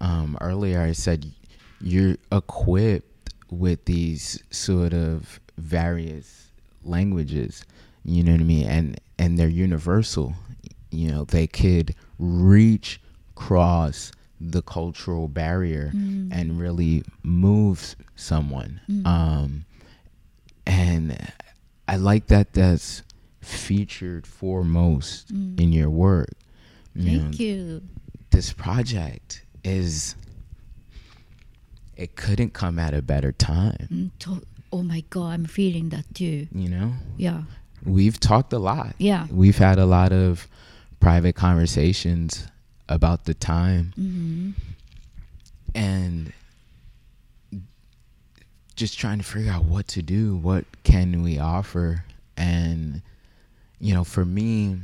Um, 0.00 0.36
earlier, 0.40 0.80
I 0.80 0.92
said 0.92 1.32
you're 1.80 2.16
equipped 2.30 3.32
with 3.50 3.84
these 3.84 4.42
sort 4.50 4.92
of 4.92 5.40
various 5.56 6.41
languages. 6.84 7.64
You 8.04 8.22
know 8.24 8.32
what 8.32 8.40
I 8.40 8.44
mean, 8.44 8.66
and 8.66 9.00
and 9.18 9.38
they're 9.38 9.48
universal. 9.48 10.34
You 10.90 11.10
know, 11.10 11.24
they 11.24 11.46
could 11.46 11.94
reach 12.18 13.00
cross 13.34 14.12
the 14.40 14.62
cultural 14.62 15.28
barrier 15.28 15.92
Mm. 15.94 16.28
and 16.32 16.58
really 16.58 17.04
move 17.22 17.94
someone. 18.16 18.80
Mm. 18.90 19.06
Um, 19.06 19.64
and 20.66 21.16
I 21.86 21.96
like 21.96 22.26
that 22.26 22.52
that's 22.52 23.02
featured 23.40 24.26
foremost 24.26 25.32
Mm. 25.32 25.60
in 25.60 25.72
your 25.72 25.90
work. 25.90 26.30
You 26.94 27.18
know, 27.18 27.22
Thank 27.24 27.40
you. 27.40 27.82
this 28.30 28.52
project 28.52 29.44
is 29.64 30.14
it 31.96 32.16
couldn't 32.16 32.52
come 32.52 32.78
at 32.78 32.94
a 32.94 33.02
better 33.02 33.32
time. 33.32 33.88
Mm, 33.92 34.10
to- 34.20 34.42
oh 34.72 34.82
my 34.82 35.04
god, 35.10 35.32
I'm 35.34 35.44
feeling 35.46 35.90
that 35.90 36.06
too. 36.14 36.46
You 36.52 36.68
know, 36.68 36.92
Yeah. 37.16 37.42
we've 37.84 38.18
talked 38.18 38.52
a 38.52 38.58
lot. 38.58 38.94
Yeah. 38.98 39.26
We've 39.30 39.58
had 39.58 39.78
a 39.78 39.86
lot 39.86 40.12
of 40.12 40.48
private 41.00 41.34
conversations 41.34 42.46
about 42.88 43.24
the 43.24 43.34
time 43.34 43.92
hmm 43.96 44.50
and 45.74 46.32
just 48.76 48.98
trying 48.98 49.18
to 49.18 49.24
figure 49.24 49.50
out 49.52 49.64
what 49.64 49.86
to 49.88 50.02
do, 50.02 50.36
what 50.36 50.64
can 50.84 51.22
we 51.22 51.38
offer, 51.38 52.04
and 52.36 53.00
you 53.80 53.94
know, 53.94 54.04
for 54.04 54.24
me, 54.24 54.78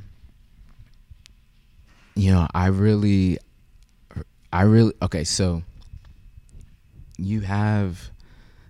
you 2.14 2.32
know, 2.32 2.46
I 2.54 2.66
really, 2.66 3.38
I 4.52 4.62
really 4.62 4.92
okay. 5.02 5.24
So 5.24 5.62
you 7.16 7.40
have, 7.42 8.10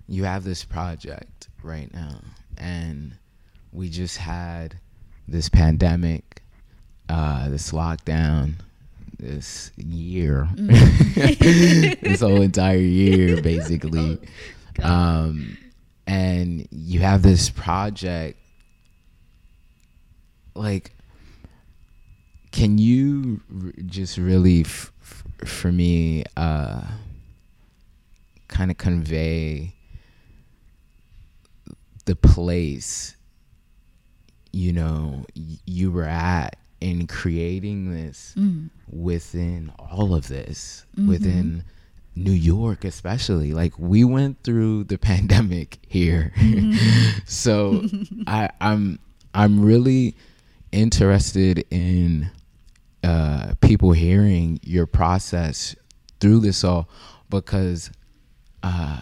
you 0.08 0.24
have 0.24 0.44
this 0.44 0.64
project 0.64 1.48
right 1.62 1.92
now, 1.92 2.20
and 2.56 3.14
we 3.72 3.88
just 3.88 4.16
had 4.16 4.78
this 5.26 5.48
pandemic, 5.48 6.42
uh, 7.08 7.48
this 7.50 7.72
lockdown, 7.72 8.54
this 9.18 9.70
year, 9.76 10.48
this 10.56 12.20
whole 12.20 12.40
entire 12.42 12.76
year, 12.78 13.40
basically. 13.42 14.18
Um, 14.80 15.58
and 16.06 16.68
you 16.70 17.00
have 17.00 17.22
this 17.22 17.50
project, 17.50 18.38
like, 20.54 20.92
can 22.52 22.78
you 22.78 23.40
r- 23.52 23.72
just 23.86 24.18
really, 24.18 24.60
f- 24.60 24.92
f- 25.02 25.24
for 25.48 25.72
me, 25.72 26.22
uh, 26.36 26.82
kind 28.46 28.70
of 28.70 28.78
convey 28.78 29.74
the 32.08 32.16
place 32.16 33.14
you 34.52 34.72
know 34.72 35.24
you 35.66 35.90
were 35.92 36.04
at 36.04 36.56
in 36.80 37.06
creating 37.06 37.92
this 37.92 38.34
Mm. 38.36 38.70
within 38.88 39.70
all 39.78 40.14
of 40.14 40.28
this 40.28 40.86
Mhm. 40.96 41.06
within 41.08 41.64
New 42.16 42.32
York 42.54 42.84
especially 42.84 43.52
like 43.52 43.74
we 43.78 44.04
went 44.04 44.42
through 44.42 44.84
the 44.84 44.96
pandemic 45.10 45.78
here 45.86 46.32
so 47.26 47.84
I 48.26 48.48
I'm 48.60 48.98
I'm 49.34 49.60
really 49.60 50.16
interested 50.72 51.64
in 51.70 52.30
uh 53.04 53.54
people 53.60 53.92
hearing 53.92 54.58
your 54.62 54.86
process 54.86 55.76
through 56.20 56.40
this 56.40 56.64
all 56.64 56.88
because 57.30 57.90
uh 58.62 59.00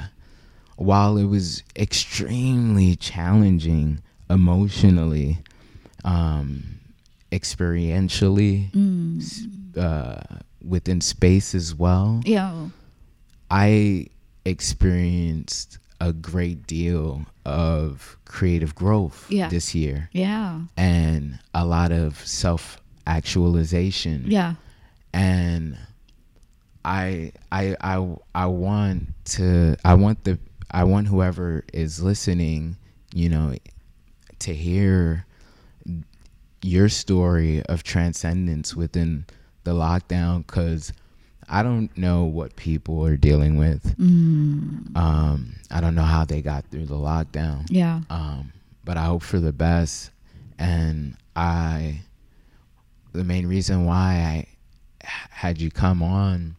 while 0.76 1.16
it 1.16 1.24
was 1.24 1.62
extremely 1.76 2.96
challenging 2.96 4.00
emotionally 4.30 5.38
um 6.04 6.62
experientially 7.32 8.70
Mm. 8.72 9.76
uh, 9.76 10.20
within 10.64 11.00
space 11.00 11.54
as 11.54 11.74
well. 11.74 12.20
Yeah. 12.24 12.68
I 13.50 14.06
experienced 14.44 15.78
a 16.00 16.12
great 16.12 16.66
deal 16.66 17.26
of 17.44 18.16
creative 18.24 18.74
growth 18.74 19.26
Yeah. 19.30 19.48
this 19.48 19.74
year 19.74 20.08
Yeah. 20.12 20.60
and 20.76 21.38
a 21.54 21.64
lot 21.64 21.90
of 21.92 22.18
self 22.26 22.80
actualization. 23.06 24.24
Yeah. 24.26 24.54
And 25.12 25.76
I 26.84 27.32
I 27.50 27.76
I 27.80 28.16
I 28.34 28.46
want 28.46 29.14
to 29.36 29.76
I 29.84 29.94
want 29.94 30.24
the 30.24 30.38
I 30.70 30.84
want 30.84 31.08
whoever 31.08 31.64
is 31.72 32.02
listening, 32.02 32.76
you 33.14 33.28
know, 33.28 33.54
to 34.40 34.54
hear 34.54 35.26
your 36.62 36.88
story 36.88 37.62
of 37.66 37.82
transcendence 37.82 38.74
within 38.74 39.26
the 39.64 39.72
lockdown 39.72 40.46
cuz 40.46 40.92
I 41.48 41.62
don't 41.62 41.96
know 41.96 42.24
what 42.24 42.56
people 42.56 43.04
are 43.06 43.16
dealing 43.16 43.56
with. 43.56 43.96
Mm. 43.98 44.96
Um, 44.96 45.54
I 45.70 45.80
don't 45.80 45.94
know 45.94 46.02
how 46.02 46.24
they 46.24 46.42
got 46.42 46.64
through 46.70 46.86
the 46.86 46.96
lockdown. 46.96 47.66
Yeah. 47.68 48.00
Um, 48.10 48.52
but 48.84 48.96
I 48.96 49.04
hope 49.04 49.22
for 49.22 49.38
the 49.38 49.52
best. 49.52 50.10
And 50.58 51.16
I, 51.36 52.00
the 53.12 53.24
main 53.24 53.46
reason 53.46 53.84
why 53.84 54.46
I 55.04 55.08
had 55.30 55.60
you 55.60 55.70
come 55.70 56.02
on 56.02 56.56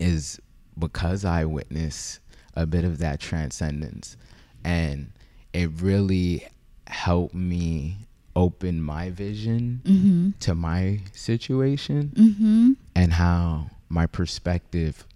is 0.00 0.40
because 0.78 1.24
I 1.24 1.44
witnessed 1.44 2.20
a 2.56 2.66
bit 2.66 2.84
of 2.84 2.98
that 2.98 3.20
transcendence. 3.20 4.16
And 4.64 5.12
it 5.52 5.70
really 5.80 6.46
helped 6.86 7.34
me 7.34 7.96
open 8.34 8.80
my 8.80 9.10
vision 9.10 9.80
Mm-hmm. 9.84 10.30
to 10.40 10.54
my 10.54 11.00
situation 11.12 12.12
Mm-hmm. 12.14 12.72
and 12.94 13.12
how 13.12 13.70
my 13.88 14.06
perspective 14.06 15.06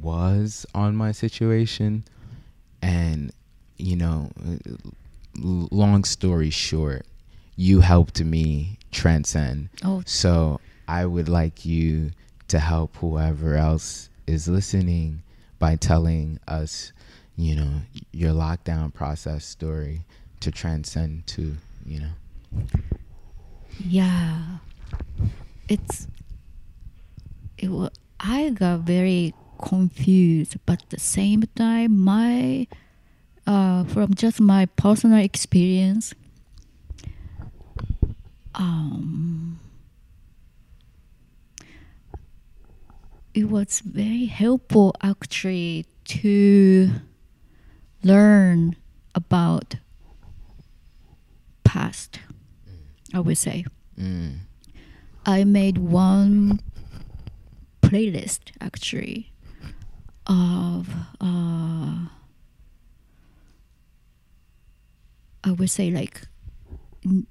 was 0.00 0.64
on 0.74 0.94
my 0.94 1.10
situation 1.10 2.04
and 2.80 3.32
you 3.78 3.96
know 3.96 4.30
long 5.36 6.04
story 6.04 6.50
short 6.50 7.04
you 7.56 7.80
helped 7.80 8.20
me 8.22 8.78
transcend 8.92 9.68
Oh, 9.84 10.02
so 10.06 10.60
i 10.86 11.04
would 11.04 11.28
like 11.28 11.64
you 11.64 12.10
to 12.48 12.58
help 12.60 12.96
whoever 12.98 13.56
else 13.56 14.08
is 14.26 14.46
listening 14.48 15.22
by 15.62 15.76
telling 15.76 16.40
us 16.48 16.92
you 17.36 17.54
know 17.54 17.72
your 18.10 18.32
lockdown 18.32 18.92
process 18.92 19.44
story 19.44 20.04
to 20.40 20.50
transcend 20.50 21.24
to 21.28 21.54
you 21.86 22.00
know 22.00 22.10
yeah. 23.78 24.58
It's 25.68 26.06
it 27.58 27.68
was 27.68 27.90
I 28.20 28.50
got 28.50 28.80
very 28.80 29.34
confused, 29.60 30.56
but 30.66 30.82
at 30.82 30.90
the 30.90 31.00
same 31.00 31.44
time, 31.54 31.98
my 31.98 32.66
uh, 33.46 33.84
from 33.84 34.14
just 34.14 34.40
my 34.40 34.66
personal 34.66 35.18
experience, 35.18 36.14
um, 38.54 39.58
it 43.34 43.44
was 43.48 43.80
very 43.80 44.26
helpful 44.26 44.94
actually 45.02 45.86
to 46.04 46.90
learn 48.02 48.76
about 49.14 49.76
past. 51.64 52.20
I 53.14 53.20
would 53.20 53.38
say. 53.38 53.64
mm. 53.98 54.38
I 55.24 55.44
made 55.44 55.78
one 55.78 56.60
playlist 57.82 58.50
actually 58.60 59.32
of 60.26 60.88
uh, 61.20 62.06
I 65.44 65.50
would 65.50 65.70
say 65.70 65.90
like 65.90 66.22
New 67.04 67.24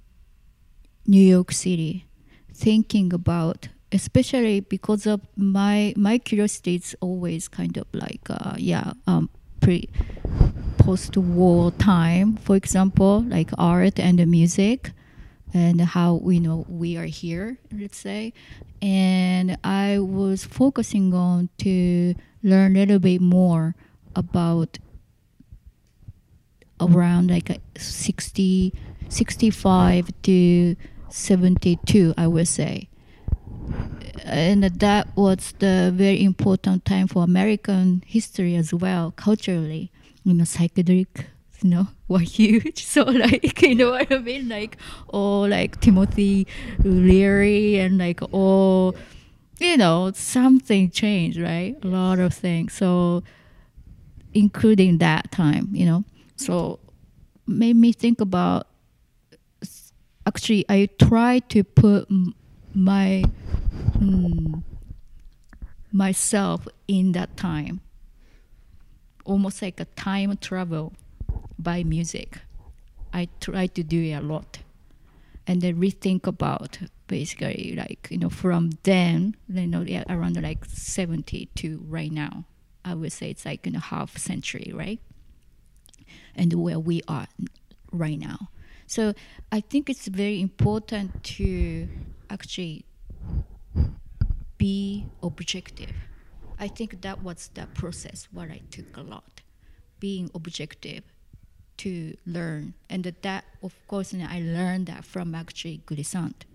York 1.07 1.51
City, 1.51 2.05
thinking 2.53 3.11
about 3.13 3.69
especially 3.91 4.61
because 4.61 5.05
of 5.05 5.21
my 5.35 5.93
my 5.97 6.17
curiosity 6.17 6.75
is 6.75 6.95
always 7.01 7.47
kind 7.47 7.77
of 7.77 7.85
like 7.93 8.21
uh, 8.29 8.55
yeah 8.57 8.93
um 9.07 9.29
pre 9.59 9.89
post 10.77 11.17
war 11.17 11.71
time 11.71 12.37
for 12.37 12.55
example 12.55 13.23
like 13.27 13.51
art 13.57 13.99
and 13.99 14.19
the 14.19 14.25
music 14.25 14.91
and 15.53 15.81
how 15.81 16.15
we 16.15 16.39
know 16.39 16.65
we 16.67 16.97
are 16.97 17.05
here 17.05 17.57
let's 17.77 17.97
say 17.97 18.33
and 18.81 19.57
i 19.63 19.99
was 19.99 20.43
focusing 20.43 21.13
on 21.13 21.49
to 21.57 22.15
learn 22.41 22.75
a 22.75 22.79
little 22.79 22.99
bit 22.99 23.21
more 23.21 23.75
about 24.15 24.79
around 26.81 27.29
like 27.29 27.49
a 27.49 27.57
60, 27.77 28.73
65 29.09 30.09
to 30.23 30.75
72, 31.09 32.13
I 32.17 32.27
would 32.27 32.47
say. 32.47 32.89
And 34.31 34.63
that 34.63 35.15
was 35.17 35.53
the 35.59 35.91
very 35.93 36.23
important 36.23 36.85
time 36.85 37.07
for 37.07 37.23
American 37.23 38.01
history 38.07 38.55
as 38.55 38.73
well, 38.73 39.11
culturally. 39.11 39.91
You 40.23 40.33
know, 40.33 40.45
psychedelic, 40.45 41.25
you 41.61 41.69
know, 41.69 41.87
were 42.07 42.19
huge. 42.19 42.85
So 42.91 43.03
like, 43.03 43.61
you 43.61 43.75
know 43.75 43.91
what 43.91 44.11
I 44.11 44.19
mean? 44.19 44.47
Like, 44.47 44.77
all 45.09 45.47
like 45.47 45.81
Timothy 45.81 46.47
Leary 46.83 47.77
and 47.77 47.97
like 47.97 48.21
all, 48.31 48.95
you 49.59 49.75
know, 49.75 50.11
something 50.15 50.89
changed, 50.91 51.39
right? 51.39 51.75
A 51.83 51.87
lot 51.87 52.19
of 52.19 52.33
things. 52.33 52.73
So, 52.73 53.23
including 54.33 54.99
that 54.99 55.31
time, 55.31 55.69
you 55.73 55.85
know. 55.85 56.03
So, 56.37 56.79
made 57.45 57.75
me 57.75 57.91
think 57.91 58.21
about. 58.21 58.67
Actually, 60.25 60.65
I 60.69 60.87
try 60.99 61.39
to 61.49 61.63
put 61.63 62.07
my 62.73 63.23
mm, 63.99 64.63
myself 65.91 66.67
in 66.87 67.11
that 67.13 67.35
time, 67.37 67.81
almost 69.25 69.61
like 69.61 69.79
a 69.79 69.85
time 69.85 70.37
travel 70.37 70.93
by 71.59 71.83
music. 71.83 72.39
I 73.13 73.27
try 73.39 73.67
to 73.67 73.83
do 73.83 74.01
it 74.01 74.13
a 74.13 74.21
lot, 74.21 74.59
and 75.45 75.61
then 75.61 75.75
rethink 75.75 76.27
about 76.27 76.79
basically 77.07 77.73
like 77.75 78.07
you 78.09 78.17
know 78.17 78.29
from 78.29 78.71
then 78.83 79.35
you 79.49 79.67
know 79.67 79.81
yeah, 79.81 80.03
around 80.09 80.41
like 80.41 80.65
seventy 80.65 81.47
to 81.55 81.83
right 81.87 82.11
now. 82.11 82.45
I 82.83 82.95
would 82.95 83.11
say 83.11 83.29
it's 83.29 83.45
like 83.45 83.67
in 83.67 83.75
a 83.75 83.79
half 83.79 84.17
century, 84.17 84.71
right? 84.73 84.99
And 86.35 86.53
where 86.53 86.79
we 86.79 87.01
are 87.07 87.27
right 87.91 88.17
now. 88.17 88.49
So 88.87 89.13
I 89.51 89.59
think 89.61 89.89
it's 89.89 90.07
very 90.07 90.41
important 90.41 91.23
to 91.23 91.87
actually 92.29 92.85
be 94.61 95.07
objective. 95.23 95.95
I 96.59 96.67
think 96.67 97.01
that 97.01 97.23
was 97.23 97.49
the 97.55 97.65
process 97.73 98.27
what 98.31 98.51
I 98.51 98.61
took 98.69 98.95
a 98.95 99.01
lot, 99.01 99.41
being 99.99 100.29
objective 100.35 101.03
to 101.77 102.15
learn, 102.27 102.75
and 102.87 103.03
that 103.23 103.43
of 103.63 103.73
course 103.87 104.13
I 104.13 104.39
learned 104.39 104.85
that 104.85 105.03
from 105.03 105.33
actually 105.33 105.81
Glissant. 105.87 106.45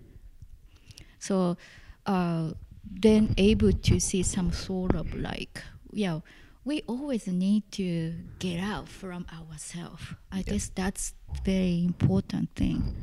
So 1.19 1.57
uh, 2.05 2.51
then 2.89 3.35
able 3.37 3.73
to 3.73 3.99
see 3.99 4.23
some 4.23 4.53
sort 4.53 4.95
of 4.95 5.13
like 5.13 5.61
yeah 5.91 6.19
we 6.63 6.83
always 6.87 7.27
need 7.27 7.63
to 7.73 8.13
get 8.39 8.59
out 8.61 8.87
from 8.87 9.25
ourselves. 9.37 10.03
I 10.31 10.43
guess 10.43 10.71
that's 10.73 11.13
very 11.43 11.83
important 11.83 12.55
thing. 12.55 12.95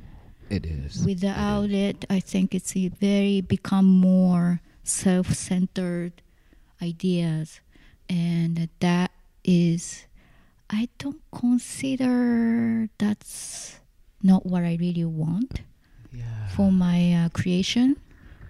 It 0.48 0.64
is. 0.64 1.04
Without 1.04 1.70
it, 1.70 2.06
I 2.08 2.20
think 2.20 2.54
it's 2.54 2.74
a 2.74 2.88
very 2.88 3.42
become 3.42 3.86
more 3.86 4.60
self-centered 4.84 6.22
ideas, 6.82 7.60
and 8.08 8.68
that 8.80 9.10
is, 9.44 10.06
I 10.70 10.88
don't 10.98 11.20
consider 11.32 12.88
that's 12.98 13.80
not 14.22 14.46
what 14.46 14.62
I 14.62 14.76
really 14.80 15.04
want 15.04 15.62
Yeah. 16.12 16.48
for 16.48 16.70
my 16.70 17.12
uh, 17.14 17.28
creation. 17.30 17.96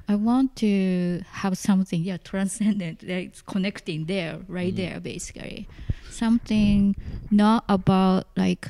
I 0.06 0.16
want 0.16 0.54
to 0.56 1.22
have 1.30 1.56
something, 1.56 2.02
yeah, 2.04 2.18
transcendent, 2.18 3.00
that's 3.06 3.40
connecting 3.40 4.04
there, 4.04 4.40
right 4.48 4.74
there, 4.76 5.00
basically. 5.00 5.66
Something 6.10 6.94
not 7.30 7.64
about 7.68 8.26
like 8.36 8.68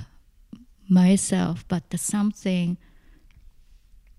myself, 0.88 1.64
but 1.66 1.90
the 1.90 1.98
something 1.98 2.76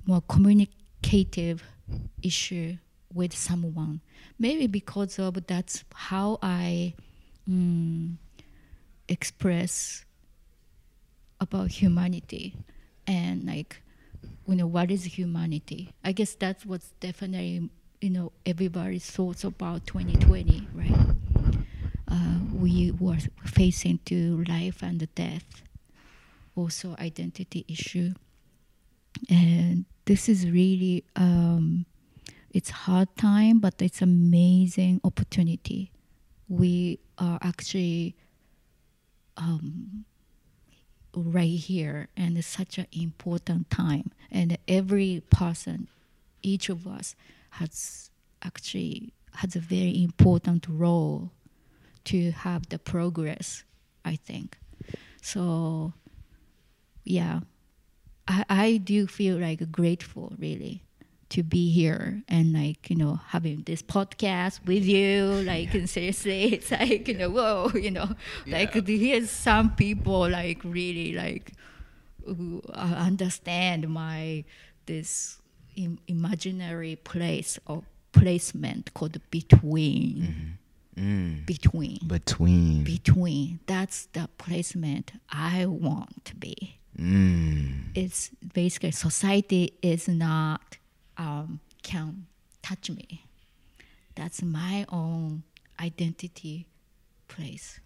more 0.06 0.22
communicative 0.28 1.64
issue 2.22 2.78
with 3.16 3.36
someone. 3.36 4.02
Maybe 4.38 4.68
because 4.68 5.18
of 5.18 5.48
that's 5.48 5.84
how 5.94 6.38
I 6.44 6.94
mm, 7.50 8.16
express 9.08 10.06
about 11.40 11.70
humanity. 11.70 12.56
And 13.08 13.46
like 13.46 13.82
you 14.48 14.56
know 14.56 14.68
what 14.68 14.92
is 14.92 15.06
humanity? 15.06 15.94
I 16.04 16.12
guess 16.12 16.36
that's 16.36 16.66
what's 16.66 16.92
definitely 17.00 17.70
you 18.02 18.10
know 18.10 18.32
everybody's 18.46 19.10
thoughts 19.10 19.44
about 19.44 19.88
2020 19.88 20.68
right? 20.74 21.16
Uh, 22.08 22.38
we 22.54 22.92
were 22.92 23.18
facing 23.46 24.00
to 24.06 24.44
life 24.48 24.84
and 24.84 25.08
death 25.16 25.64
also 26.56 26.96
identity 27.00 27.66
issue. 27.68 28.14
And 29.30 29.86
this 30.06 30.30
is 30.30 30.50
really 30.50 31.04
um, 31.16 31.86
it's 32.56 32.70
hard 32.70 33.14
time 33.18 33.60
but 33.60 33.82
it's 33.82 34.02
amazing 34.02 35.02
opportunity. 35.04 35.92
We 36.48 37.00
are 37.18 37.38
actually 37.42 38.16
um, 39.36 40.06
right 41.14 41.60
here 41.60 42.08
and 42.16 42.38
it's 42.38 42.48
such 42.48 42.78
an 42.78 42.88
important 42.94 43.70
time. 43.70 44.12
And 44.32 44.58
every 44.70 45.22
person 45.30 45.90
each 46.44 46.70
of 46.70 46.88
us 46.88 47.18
has 47.50 48.10
actually 48.42 49.12
has 49.34 49.58
a 49.58 49.60
very 49.60 50.02
important 50.02 50.66
role 50.70 51.32
to 52.06 52.32
have 52.32 52.70
the 52.70 52.80
progress 52.80 53.66
i 54.06 54.16
think. 54.16 54.58
So 55.22 55.92
yeah. 57.04 57.42
I, 58.28 58.46
I 58.50 58.78
do 58.78 59.08
feel 59.08 59.38
like 59.38 59.72
grateful 59.72 60.34
really 60.40 60.85
to 61.30 61.42
be 61.44 61.72
here 61.72 62.22
and 62.28 62.54
like 62.54 62.90
you 62.90 62.96
know 62.96 63.20
having 63.28 63.64
this 63.66 63.82
podcast 63.82 64.60
with 64.66 64.84
you 64.86 65.24
like 65.46 65.74
and 65.74 65.90
seriously 65.90 66.54
it's 66.54 66.72
like 66.72 67.08
you 67.08 67.16
know 67.18 67.30
whoa 67.30 67.72
you 67.74 67.92
know 67.92 68.10
like 68.48 68.76
Yeah. 68.76 68.82
here's 68.86 69.30
some 69.32 69.76
people 69.76 70.30
like 70.30 70.60
really 70.64 71.14
like 71.14 71.52
who 72.26 72.62
understand 72.74 73.90
my 73.90 74.44
this 74.86 75.40
Im- 75.76 76.00
imaginary 76.08 76.96
place 76.96 77.60
or 77.68 77.84
placement 78.12 78.94
called 78.94 79.18
between 79.32 80.58
Mm. 80.98 81.46
between 81.46 82.00
Between. 82.08 82.86
between 82.86 83.60
that's 83.68 84.06
the 84.14 84.30
placement 84.38 85.12
i 85.30 85.66
want 85.66 86.24
to 86.24 86.34
be 86.38 86.78
mm. 86.98 87.84
it's 87.94 88.30
basically 88.54 88.92
society 88.92 89.74
is 89.82 90.08
not 90.08 90.78
um, 91.18 91.60
can 91.84 92.26
touch 92.62 92.90
me. 92.90 93.26
That's 94.16 94.42
my 94.42 94.86
own 94.90 95.44
identity 95.80 96.68
place. 97.28 97.80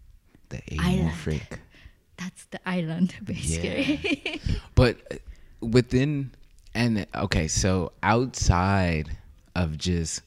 The 0.50 0.62
Island. 0.80 1.12
amorphic. 1.12 1.60
That's 2.18 2.46
the 2.46 2.60
island, 2.68 3.16
basically. 3.24 4.42
But 4.76 4.98
uh, 5.12 5.16
within 5.62 6.32
and 6.74 7.06
okay, 7.16 7.48
so 7.48 7.92
outside 8.04 9.18
of 9.56 9.78
just 9.78 10.22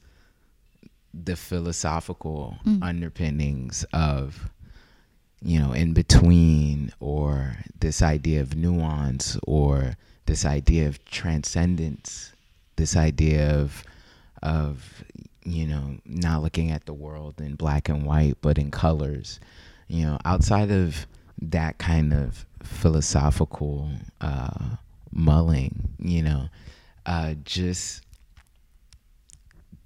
the 1.13 1.35
philosophical 1.35 2.57
underpinnings 2.81 3.85
of 3.93 4.49
you 5.41 5.59
know 5.59 5.71
in 5.71 5.93
between 5.93 6.91
or 6.99 7.55
this 7.79 8.01
idea 8.01 8.41
of 8.41 8.55
nuance 8.55 9.37
or 9.45 9.95
this 10.25 10.45
idea 10.45 10.87
of 10.87 11.03
transcendence 11.05 12.32
this 12.75 12.95
idea 12.95 13.55
of 13.55 13.83
of 14.41 15.03
you 15.45 15.65
know 15.67 15.97
not 16.05 16.41
looking 16.41 16.71
at 16.71 16.85
the 16.85 16.93
world 16.93 17.39
in 17.39 17.55
black 17.55 17.89
and 17.89 18.05
white 18.05 18.35
but 18.41 18.57
in 18.57 18.71
colors 18.71 19.39
you 19.87 20.03
know 20.05 20.17
outside 20.25 20.71
of 20.71 21.05
that 21.41 21.77
kind 21.77 22.13
of 22.13 22.45
philosophical 22.63 23.89
uh 24.21 24.75
mulling 25.11 25.89
you 25.99 26.21
know 26.23 26.47
uh 27.05 27.33
just 27.43 28.01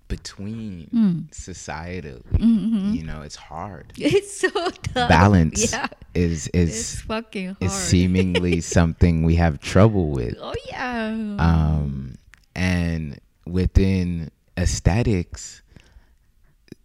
between 0.07 0.88
Mm. 0.93 1.30
societally 1.31 2.23
Mhm. 2.39 2.95
you 2.95 3.03
know 3.03 3.22
it's 3.23 3.35
hard 3.35 3.91
It's 3.97 4.39
so 4.39 4.49
tough. 4.49 5.09
balance 5.09 5.72
Yeah. 5.73 5.88
is 6.14 6.49
It's 6.53 6.72
is 6.95 7.01
fucking 7.01 7.47
hard. 7.47 7.57
is 7.61 7.73
seemingly 7.73 8.61
something 8.77 9.23
we 9.23 9.35
have 9.35 9.59
trouble 9.59 10.11
with 10.11 10.35
Oh 10.39 10.55
yeah. 10.69 11.35
um 11.39 12.15
and 12.57 13.19
within 13.45 14.29
aesthetics 14.57 15.61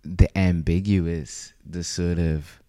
the 0.04 0.28
ambiguous 0.38 1.54
the 1.64 1.82
sort 1.82 2.18
of 2.18 2.60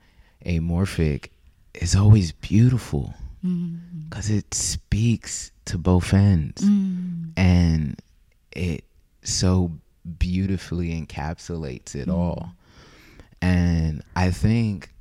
amorphic 0.46 1.28
is 1.74 1.96
always 1.96 2.32
beautiful 2.32 3.14
Mm. 3.44 3.80
because 4.10 4.30
it 4.30 4.54
speaks 4.54 5.52
to 5.66 5.78
both 5.78 6.14
ends 6.14 6.62
Mm. 6.64 7.32
and 7.36 8.02
it 8.54 8.86
so 9.22 9.72
beautifully 10.18 10.90
encapsulates 11.00 11.94
it 11.94 12.08
all 12.08 12.56
and 13.42 14.02
i 14.16 14.32
think 14.32 14.94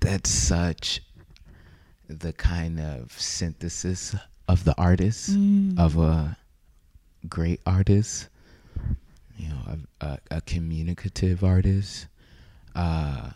that's 0.00 0.28
such 0.28 1.00
the 2.08 2.34
kind 2.34 2.78
of 2.78 3.12
synthesis 3.18 4.14
of 4.46 4.64
the 4.64 4.74
artist 4.76 5.30
Mm. 5.30 5.78
of 5.78 5.96
a 5.96 6.36
great 7.28 7.60
artist 7.66 8.28
you 9.36 9.48
know 9.48 9.78
a, 10.00 10.06
a, 10.06 10.18
a 10.32 10.40
communicative 10.42 11.42
artist 11.42 12.06
uh 12.74 13.30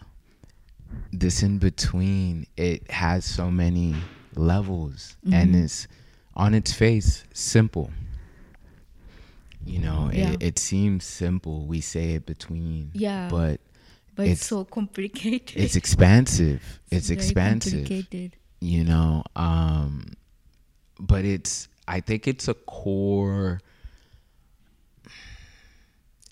this 1.13 1.43
in 1.43 1.59
between 1.59 2.47
it 2.57 2.91
has 2.91 3.25
so 3.25 3.51
many 3.51 3.95
levels 4.35 5.17
and 5.33 5.55
Mhm. 5.55 5.65
it's 5.65 5.89
on 6.37 6.55
its 6.55 6.73
face 6.73 7.25
simple 7.33 7.91
you 9.65 9.79
know 9.79 10.11
Yeah. 10.13 10.33
it, 10.33 10.43
it 10.43 10.59
seems 10.59 11.05
simple 11.05 11.67
we 11.67 11.81
say 11.81 12.15
it 12.15 12.27
between 12.27 12.91
Yeah. 12.95 13.29
but 13.31 13.61
but 14.15 14.27
it's, 14.27 14.33
it's- 14.43 14.47
so 14.49 14.65
complicated. 14.65 15.57
it's 15.57 15.77
expansive 15.77 16.81
it's, 16.91 17.09
very 17.09 17.19
expansive 17.19 17.89
you 18.61 18.85
know 18.85 19.25
um 19.37 20.13
but 20.99 21.25
it's 21.25 21.69
i 21.87 22.01
think 22.01 22.27
it's 22.27 22.49
a 22.49 22.55
core 22.55 23.61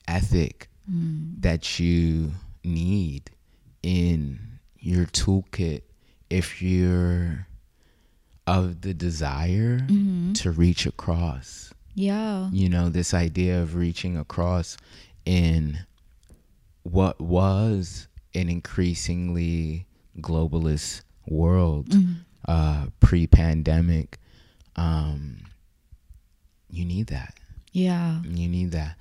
ethic 0.09 0.69
Mm. 0.91 1.41
that 1.43 1.81
you 1.81 2.33
need 2.63 3.31
in 3.83 4.39
your 4.79 5.07
toolkit 5.07 5.83
if 6.31 6.63
you're 6.63 7.49
of 8.47 8.83
the 8.83 8.95
desire 8.95 9.81
Mhm. 9.81 10.33
to 10.35 10.53
reach 10.53 10.87
across 10.87 11.73
Yeah. 11.97 12.49
you 12.53 12.69
know 12.69 12.89
this 12.89 13.13
idea 13.13 13.61
of 13.61 13.75
reaching 13.75 14.17
across 14.17 14.77
in 15.25 15.81
what 16.85 17.21
was 17.21 18.07
an 18.33 18.49
increasingly 18.49 19.87
globalist 20.21 21.03
world 21.27 21.89
Mhm. 21.89 22.17
uh, 22.47 22.87
pre-pandemic 23.01 24.19
um, 24.77 25.39
you 26.71 26.85
need 26.85 27.09
that 27.09 27.35
Yeah. 27.73 28.23
you 28.23 28.49
need 28.49 28.71
that 28.71 28.97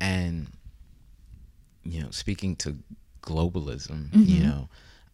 and 0.00 0.46
you 1.84 2.02
know 2.02 2.10
speaking 2.10 2.56
to 2.56 2.76
globalism 3.22 4.08
you 4.12 4.40
Mhm. 4.40 4.46
know 4.46 4.68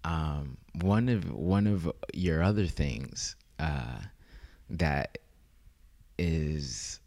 um, 0.05 0.57
one 0.83 1.09
of 1.09 1.31
one 1.33 1.67
of 1.67 1.91
your 2.13 2.43
other 2.43 2.67
things 2.67 3.37
uh, 3.59 3.99
that 4.69 5.19
is 6.19 7.01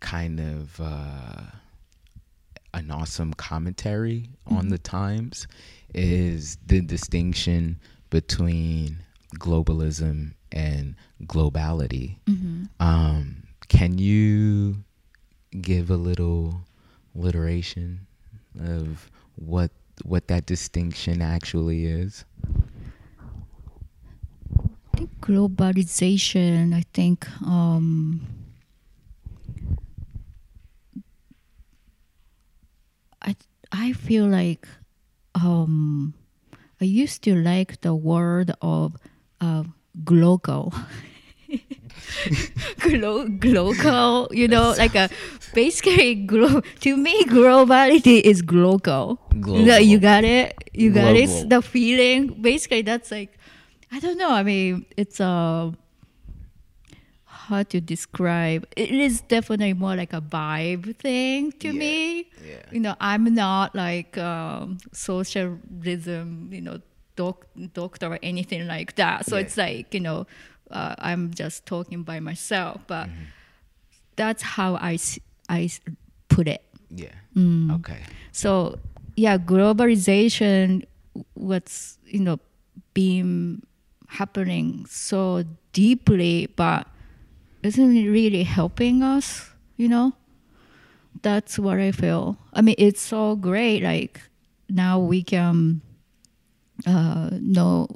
kind 0.00 0.38
of 0.40 0.80
uh, 0.80 1.42
an 2.74 2.90
awesome 2.90 3.32
commentary 3.34 4.28
on 4.46 4.66
Mhm. 4.66 4.70
the 4.70 4.78
times 4.78 5.46
is 5.94 6.56
the 6.66 6.80
distinction 6.80 7.78
between 8.10 8.98
globalism 9.38 10.34
and 10.50 10.94
globality 11.24 12.16
Mhm. 12.26 12.68
um, 12.80 13.42
can 13.68 13.98
you 13.98 14.84
give 15.60 15.90
a 15.90 15.96
little 15.96 16.60
alliteration 17.14 18.06
of 18.60 19.10
what 19.36 19.70
what 20.04 20.28
that 20.28 20.46
distinction 20.46 21.20
actually 21.22 21.84
is? 21.86 22.24
I 24.94 24.96
think 24.96 25.10
globalization. 25.20 26.74
I 26.74 26.84
think 26.92 27.28
um, 27.42 28.20
I 33.20 33.36
I 33.70 33.92
feel 33.92 34.26
like 34.26 34.66
um, 35.34 36.14
I 36.80 36.84
used 36.84 37.22
to 37.24 37.34
like 37.34 37.80
the 37.80 37.94
word 37.94 38.52
of 38.60 38.96
uh, 39.40 39.64
global. 40.04 40.74
Glo- 42.78 43.28
global, 43.28 44.28
you 44.32 44.48
know, 44.48 44.74
like 44.78 44.94
a 44.94 45.08
basically 45.54 46.14
glo- 46.14 46.62
to 46.80 46.96
me 46.96 47.24
globality 47.24 48.20
is 48.20 48.42
global. 48.42 49.18
You, 49.34 49.64
know, 49.64 49.76
you 49.76 49.98
got 49.98 50.24
it. 50.24 50.54
You 50.72 50.92
got 50.92 51.14
it. 51.16 51.26
Global. 51.26 51.48
The 51.48 51.62
feeling. 51.62 52.42
Basically, 52.42 52.82
that's 52.82 53.10
like 53.10 53.38
I 53.90 54.00
don't 54.00 54.18
know. 54.18 54.30
I 54.30 54.42
mean, 54.42 54.86
it's 54.96 55.20
a 55.20 55.72
hard 57.24 57.68
to 57.70 57.80
describe. 57.80 58.66
It 58.76 58.90
is 58.90 59.20
definitely 59.22 59.72
more 59.74 59.96
like 59.96 60.12
a 60.12 60.20
vibe 60.20 60.96
thing 60.96 61.52
to 61.60 61.68
Yeah, 61.68 61.72
me. 61.72 62.30
yeah. 62.46 62.62
You 62.70 62.80
know, 62.80 62.94
I'm 63.00 63.34
not 63.34 63.74
like 63.74 64.16
um, 64.18 64.78
socialism. 64.92 66.50
You 66.52 66.60
know, 66.60 66.80
doc- 67.16 67.46
doctor 67.74 68.06
or 68.14 68.18
anything 68.22 68.66
like 68.66 68.96
that. 68.96 69.26
So 69.26 69.36
Yeah. 69.36 69.42
it's 69.42 69.56
like 69.56 69.92
you 69.94 70.00
know, 70.00 70.26
uh, 70.70 70.94
I'm 70.98 71.32
just 71.34 71.66
talking 71.66 72.02
by 72.02 72.20
myself. 72.20 72.80
But 72.86 73.08
Mm-hmm. 73.08 73.24
that's 74.16 74.42
how 74.42 74.76
I 74.76 74.94
s- 74.94 75.18
I 75.48 75.70
put 76.28 76.48
it. 76.48 76.62
Yeah. 76.90 77.14
Mm. 77.36 77.72
Okay. 77.80 77.98
So 78.32 78.78
yeah, 79.16 79.38
globalization, 79.38 80.84
what's 81.34 81.98
you 82.06 82.20
know, 82.20 82.38
been 82.94 83.62
happening 84.08 84.84
so 84.86 85.44
deeply, 85.72 86.48
but 86.56 86.86
isn't 87.62 87.96
it 87.96 88.08
really 88.08 88.42
helping 88.42 89.02
us? 89.02 89.50
You 89.76 89.88
know, 89.88 90.12
that's 91.22 91.58
what 91.58 91.78
I 91.78 91.92
feel. 91.92 92.36
I 92.52 92.60
mean, 92.60 92.74
it's 92.78 93.00
so 93.00 93.36
great. 93.36 93.82
Like 93.82 94.20
now 94.68 94.98
we 94.98 95.22
can 95.22 95.80
uh, 96.86 97.30
know, 97.40 97.88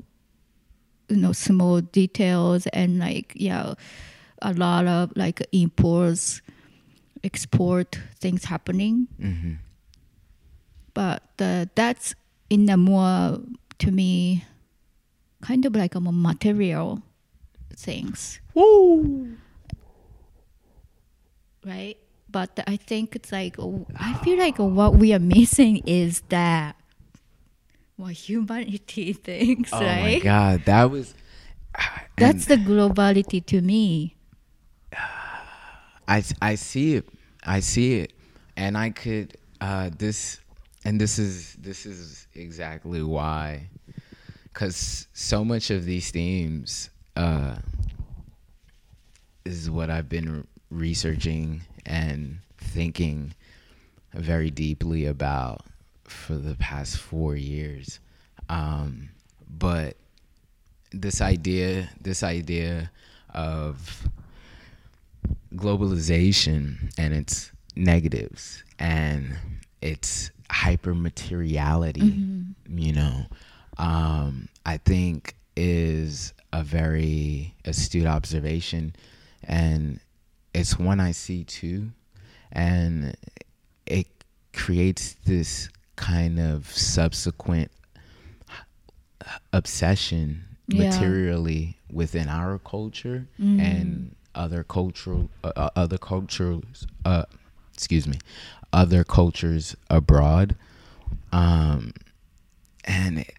you 1.08 1.16
know, 1.16 1.32
small 1.32 1.80
details 1.80 2.66
and 2.68 2.98
like 2.98 3.32
yeah, 3.34 3.74
a 4.42 4.52
lot 4.54 4.86
of 4.86 5.12
like 5.16 5.46
imports, 5.52 6.40
export 7.26 7.98
things 8.22 8.44
happening 8.44 9.08
hmm 9.20 9.54
but 10.94 11.28
uh, 11.40 11.66
that's 11.74 12.14
in 12.48 12.70
a 12.70 12.76
more 12.76 13.38
to 13.78 13.90
me 13.90 14.44
kind 15.42 15.66
of 15.66 15.76
like 15.76 15.94
a 15.94 16.00
more 16.00 16.12
material 16.30 17.02
things 17.76 18.40
Woo! 18.54 19.36
right 21.66 21.98
but 22.30 22.58
i 22.66 22.76
think 22.76 23.14
it's 23.16 23.30
like 23.32 23.56
i 23.98 24.14
feel 24.24 24.38
like 24.38 24.56
what 24.58 24.94
we 24.94 25.12
are 25.12 25.18
missing 25.18 25.82
is 25.84 26.22
that 26.30 26.76
more 27.98 28.10
humanity 28.10 29.12
things 29.28 29.70
Oh 29.72 29.80
my 29.80 30.18
god, 30.20 30.64
that 30.66 30.90
was. 30.90 31.14
that's 32.16 32.44
the 32.46 32.56
globality 32.56 33.44
to 33.46 33.60
me 33.60 34.16
I, 36.08 36.22
I 36.40 36.54
see 36.54 36.94
it. 36.96 37.08
I 37.46 37.60
see 37.60 38.00
it. 38.00 38.12
And 38.56 38.76
I 38.76 38.90
could 38.90 39.36
uh 39.60 39.90
this 39.96 40.40
and 40.84 41.00
this 41.00 41.18
is 41.18 41.54
this 41.54 41.86
is 41.86 42.26
exactly 42.34 43.02
why 43.02 43.68
cuz 44.52 45.06
so 45.14 45.44
much 45.44 45.70
of 45.70 45.84
these 45.84 46.10
themes 46.10 46.90
uh 47.14 47.56
is 49.44 49.70
what 49.70 49.88
I've 49.90 50.08
been 50.08 50.46
researching 50.70 51.62
and 51.86 52.40
thinking 52.58 53.34
very 54.12 54.50
deeply 54.50 55.06
about 55.06 55.64
for 56.04 56.34
the 56.34 56.56
past 56.56 56.98
4 56.98 57.36
years. 57.36 58.00
Um 58.48 59.10
but 59.48 59.96
this 60.90 61.20
idea 61.20 61.90
this 62.00 62.22
idea 62.22 62.90
of 63.30 64.08
globalization 65.54 66.92
and 66.98 67.14
its 67.14 67.50
negatives 67.74 68.62
and 68.78 69.36
its 69.82 70.30
hyper 70.50 70.94
materiality 70.94 72.14
you 72.68 72.92
know 72.92 73.26
um 73.78 74.48
i 74.64 74.76
think 74.76 75.34
is 75.56 76.32
a 76.52 76.62
very 76.62 77.54
astute 77.64 78.06
observation 78.06 78.94
and 79.44 79.98
it's 80.54 80.78
one 80.78 81.00
i 81.00 81.10
see 81.10 81.44
too 81.44 81.88
and 82.52 83.16
it 83.86 84.06
creates 84.52 85.14
this 85.24 85.68
kind 85.96 86.38
of 86.38 86.66
subsequent 86.70 87.70
obsession 89.52 90.42
Yeah. 90.68 90.84
materially 90.84 91.76
within 91.92 92.28
our 92.28 92.58
culture 92.58 93.26
Mm. 93.40 93.60
and 93.60 94.15
other 94.36 94.62
cultural 94.64 95.28
uh, 95.42 95.52
uh, 95.56 95.70
other 95.76 95.98
cultures 95.98 96.86
uh 97.04 97.24
excuse 97.74 98.06
me 98.06 98.18
other 98.72 99.02
cultures 99.04 99.76
abroad 99.90 100.54
um 101.32 101.92
and 102.84 103.20
it, 103.20 103.34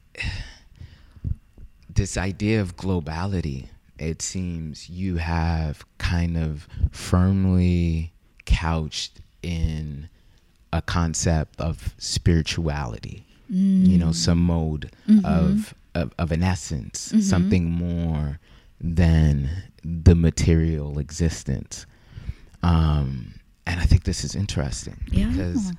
this 1.93 2.17
idea 2.17 2.59
of 2.61 2.75
globality 2.75 3.67
it 3.99 4.21
seems 4.21 4.89
you 4.89 5.17
have 5.17 5.85
kind 5.97 6.37
of 6.37 6.67
firmly 6.91 8.11
couched 8.45 9.19
in 9.41 10.09
a 10.73 10.81
concept 10.81 11.59
of 11.59 11.95
spirituality 11.97 13.23
you 13.49 13.97
know 13.97 14.11
some 14.11 14.39
mode 14.39 14.91
of, 15.23 15.73
of 15.95 16.13
of 16.19 16.31
an 16.33 16.43
essence 16.43 17.13
something 17.21 17.71
more 17.71 18.39
than 18.79 19.49
the 19.83 20.15
material 20.15 20.99
existence. 20.99 21.85
Um, 22.63 23.33
and 23.65 23.79
I 23.79 23.83
think 23.83 24.03
this 24.03 24.23
is 24.23 24.35
interesting 24.35 24.97
Yeah. 25.11 25.27
because 25.29 25.71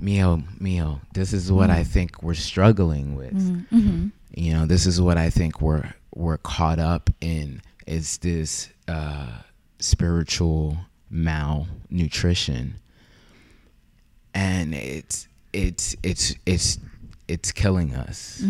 Miho, 0.00 0.42
Miho, 0.60 1.00
this 1.14 1.32
is 1.32 1.50
what 1.50 1.70
I 1.70 1.84
think 1.84 2.22
we're 2.22 2.34
struggling 2.34 3.14
with. 3.14 3.34
Mm-hmm. 3.70 4.08
You 4.34 4.52
know, 4.54 4.66
this 4.66 4.86
is 4.86 5.00
what 5.00 5.16
I 5.18 5.30
think 5.30 5.60
we're 5.60 5.92
we're 6.14 6.38
caught 6.38 6.78
up 6.78 7.10
in 7.20 7.62
is 7.86 8.18
this 8.18 8.68
uh, 8.88 9.38
spiritual 9.78 10.76
malnutrition, 11.10 12.76
and 14.34 14.74
it's 14.74 15.28
it's 15.52 15.96
it's 16.02 16.34
it's 16.44 16.78
it's 17.28 17.52
killing 17.52 17.94
us. 17.94 18.42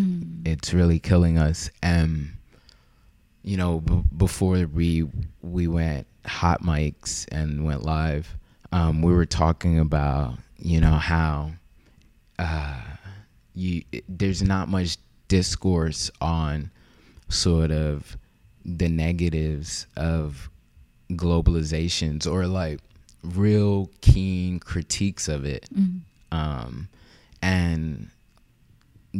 It's 0.45 0.73
really 0.73 0.99
killing 0.99 1.37
us. 1.37 1.69
And 1.81 2.33
you 3.47 3.55
know, 3.55 3.79
b- 3.79 4.03
before 4.17 4.65
we 4.65 5.07
we 5.41 5.69
went 5.69 6.05
hot 6.25 6.63
mics 6.63 7.25
and 7.31 7.63
went 7.63 7.83
live, 7.83 8.35
um, 8.73 9.01
we 9.01 9.13
were 9.13 9.25
talking 9.25 9.79
about 9.79 10.33
you 10.57 10.81
know 10.81 10.95
how 10.95 11.51
uh, 12.39 12.81
you 13.55 13.83
there's 14.09 14.43
not 14.43 14.67
much 14.67 14.97
discourse 15.29 16.11
on 16.19 16.71
sort 17.29 17.71
of 17.71 18.17
the 18.65 18.89
negatives 18.89 19.87
of 19.95 20.49
globalizations 21.11 22.29
or 22.29 22.47
like 22.47 22.81
real 23.23 23.89
keen 24.01 24.59
critiques 24.59 25.29
of 25.29 25.45
it. 25.45 25.69
Um, 26.33 26.89
and 27.41 28.09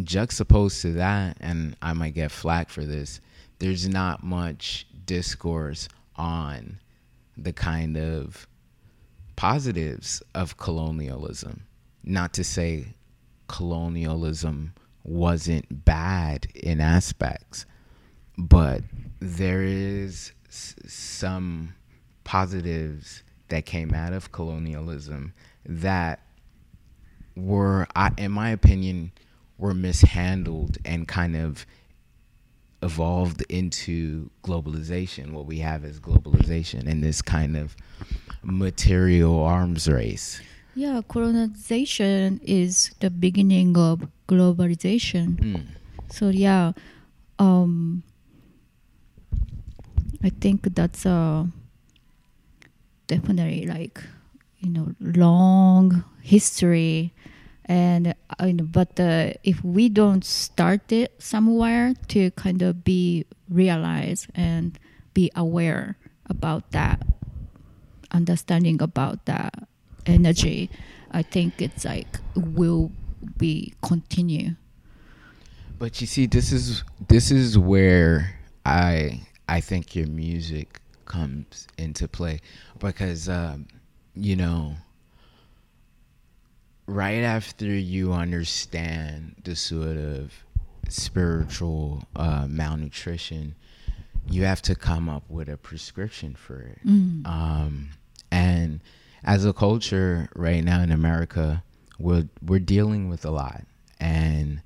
juxtaposed 0.03 0.81
to 0.81 0.91
that 0.91 1.37
and 1.39 1.75
i 1.81 1.91
might 1.93 2.13
get 2.13 2.29
flack 2.29 2.69
for 2.69 2.83
this 2.85 3.19
there's 3.59 3.87
not 3.87 4.23
much 4.23 4.85
discourse 5.05 5.87
on 6.15 6.79
the 7.35 7.53
kind 7.53 7.97
of 7.97 8.47
positives 9.35 10.21
of 10.33 10.57
colonialism. 10.57 11.63
Not 12.03 12.33
to 12.33 12.43
say 12.43 12.93
colonialism 13.47 14.73
wasn't 15.03 15.85
bad 15.85 16.47
in 16.55 16.81
aspects 16.81 17.65
but 18.37 18.83
there 19.19 19.63
is 19.63 20.31
some 20.49 21.73
positives 22.23 23.23
that 23.49 23.65
came 23.65 23.93
out 23.93 24.13
of 24.13 24.31
colonialism 24.31 25.33
that 25.65 26.19
were 27.35 27.87
in 28.17 28.31
my 28.31 28.49
opinion 28.49 29.11
were 29.57 29.73
mishandled 29.73 30.77
and 30.85 31.07
kind 31.07 31.35
of 31.35 31.65
evolved 32.83 33.41
into 33.49 34.29
globalization 34.43 35.31
what 35.31 35.45
we 35.45 35.57
have 35.59 35.83
is 35.83 35.99
globalization 35.99 36.87
and 36.87 37.03
this 37.03 37.21
kind 37.21 37.57
of 37.57 37.75
material 38.43 39.41
arms 39.43 39.87
race 39.87 40.39
Yeah, 40.77 41.01
colonization 41.07 42.39
is 42.45 42.91
the 42.99 43.09
beginning 43.09 43.75
of 43.79 44.07
globalization. 44.27 45.41
Mm. 45.41 45.65
So 46.11 46.29
yeah, 46.29 46.73
um, 47.39 48.03
I 50.23 50.29
think 50.29 50.75
that's 50.75 51.03
a 51.07 51.49
definitely 53.07 53.65
like 53.65 54.03
you 54.59 54.69
know 54.69 54.93
long 54.99 56.03
history, 56.21 57.11
and 57.67 58.15
but 58.71 58.99
uh, 58.99 59.33
if 59.43 59.63
we 59.63 59.89
don't 59.89 60.23
start 60.23 60.91
it 60.91 61.13
somewhere 61.19 61.93
to 62.09 62.31
kind 62.31 62.61
of 62.61 62.83
be 62.83 63.25
realized 63.49 64.27
and 64.35 64.79
be 65.13 65.31
aware 65.35 65.97
about 66.27 66.71
that, 66.71 67.05
understanding 68.11 68.81
about 68.81 69.25
that 69.25 69.67
energy, 70.05 70.69
I 71.11 71.23
think 71.23 71.61
it's 71.61 71.83
like 71.83 72.19
will 72.35 72.91
be 73.37 73.73
continue. 73.81 74.51
But 75.77 75.99
you 75.99 76.07
see, 76.07 76.25
this 76.25 76.51
is 76.51 76.83
this 77.07 77.31
is 77.31 77.57
where 77.57 78.39
I 78.65 79.27
I 79.49 79.59
think 79.59 79.95
your 79.95 80.07
music 80.07 80.79
comes 81.05 81.67
into 81.77 82.07
play 82.07 82.39
because 82.79 83.27
um, 83.27 83.67
you 84.15 84.35
know 84.35 84.75
right 86.87 87.21
after 87.23 87.65
you 87.65 88.13
understand 88.13 89.35
the 89.43 89.55
sort 89.55 89.97
of 89.97 90.33
spiritual 90.89 92.03
uh, 92.15 92.47
malnutrition, 92.49 93.55
you 94.29 94.43
have 94.43 94.61
to 94.63 94.75
come 94.75 95.09
up 95.09 95.23
with 95.29 95.49
a 95.49 95.57
prescription 95.57 96.33
for 96.35 96.59
it. 96.61 96.79
Um, 97.25 97.89
and 98.31 98.79
as 99.23 99.45
a 99.45 99.53
culture 99.53 100.29
right 100.35 100.63
now 100.63 100.81
in 100.81 100.91
America, 100.91 101.63
we're 101.99 102.27
we're 102.45 102.59
dealing 102.59 103.09
with 103.09 103.25
a 103.25 103.31
lot, 103.31 103.63
and 103.99 104.61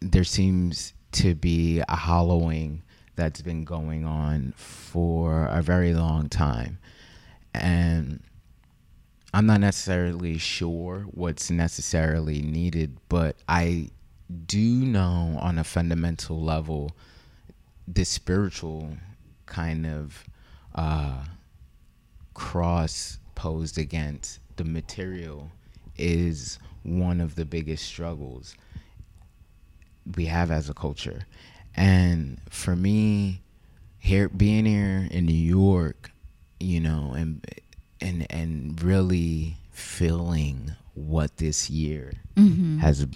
there 0.00 0.24
seems 0.24 0.92
to 1.12 1.34
be 1.34 1.80
a 1.88 1.96
hollowing 1.96 2.82
that's 3.16 3.40
been 3.42 3.64
going 3.64 4.04
on 4.04 4.52
for 4.56 5.46
a 5.46 5.62
very 5.62 5.94
long 5.94 6.28
time. 6.28 6.78
And 7.54 8.20
I'm 9.38 9.46
not 9.46 9.60
necessarily 9.60 10.36
sure 10.36 11.06
what's 11.12 11.48
necessarily 11.48 12.42
needed, 12.42 12.98
but 13.08 13.36
I 13.48 13.90
do 14.46 14.58
know 14.58 15.38
on 15.40 15.58
a 15.58 15.62
fundamental 15.62 16.42
level 16.42 16.90
the 17.86 18.02
spiritual 18.02 18.96
kind 19.46 19.86
of 19.86 20.24
uh, 20.74 21.22
cross 22.34 23.20
posed 23.36 23.78
against 23.78 24.40
the 24.56 24.64
material 24.64 25.52
is 25.96 26.58
one 26.82 27.20
of 27.20 27.36
the 27.36 27.44
biggest 27.44 27.84
struggles 27.84 28.56
we 30.16 30.24
have 30.24 30.50
as 30.50 30.68
a 30.68 30.74
culture. 30.74 31.28
And 31.76 32.40
for 32.50 32.74
me, 32.74 33.42
here 34.00 34.28
being 34.28 34.66
here 34.66 35.06
in 35.08 35.26
New 35.26 35.32
York, 35.32 36.10
you 36.58 36.80
know, 36.80 37.12
and 37.16 37.40
and 38.00 38.26
and 38.30 38.80
really 38.82 39.56
feeling 39.70 40.72
what 40.94 41.36
this 41.36 41.70
year 41.70 42.12
has 42.80 43.06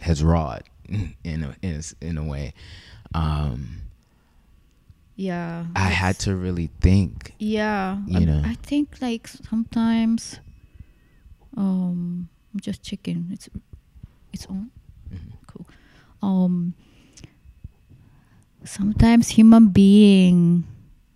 has 0.00 0.22
wrought 0.22 0.64
in 0.88 1.44
a, 1.44 1.56
in 1.62 1.80
a, 1.80 2.04
in 2.04 2.18
a 2.18 2.24
way. 2.24 2.52
Um, 3.14 3.82
Yeah. 5.16 5.66
I 5.76 5.88
had 5.92 6.18
to 6.20 6.34
really 6.34 6.70
think. 6.80 7.34
Yeah, 7.38 7.98
you 8.06 8.18
um, 8.18 8.24
know. 8.24 8.42
I 8.44 8.54
think 8.54 8.96
like 9.02 9.28
sometimes, 9.28 10.40
um, 11.56 12.28
I'm 12.54 12.60
just 12.60 12.82
checking. 12.82 13.28
It's 13.30 13.48
it's 14.32 14.46
on. 14.46 14.70
Mm-hmm. 15.12 15.36
Cool. 15.46 15.66
Um, 16.22 16.74
sometimes 18.64 19.28
human 19.28 19.68
being, 19.68 20.64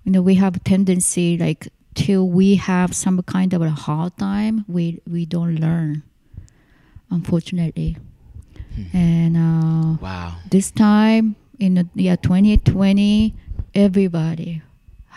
you 0.05 0.13
know, 0.13 0.23
we 0.23 0.35
have 0.35 0.57
a 0.57 0.61
tendency 0.61 1.39
like 1.39 1.69
till 1.95 2.29
we 2.29 2.57
have 2.57 2.95
some 2.95 3.23
kind 3.23 3.53
of 3.55 3.63
a 3.63 3.71
hard 3.71 4.17
time, 4.19 4.65
we 4.69 5.01
we 5.07 5.25
don't 5.27 5.57
learn. 5.57 6.03
Unfortunately, 7.11 7.97
Hmm. 8.75 8.97
and 8.97 9.37
uh, 9.37 9.97
Wow. 10.03 10.35
this 10.51 10.71
time 10.73 11.37
in 11.61 11.75
the 11.75 11.87
year 12.03 12.17
2020 12.17 13.33
everybody 13.73 14.63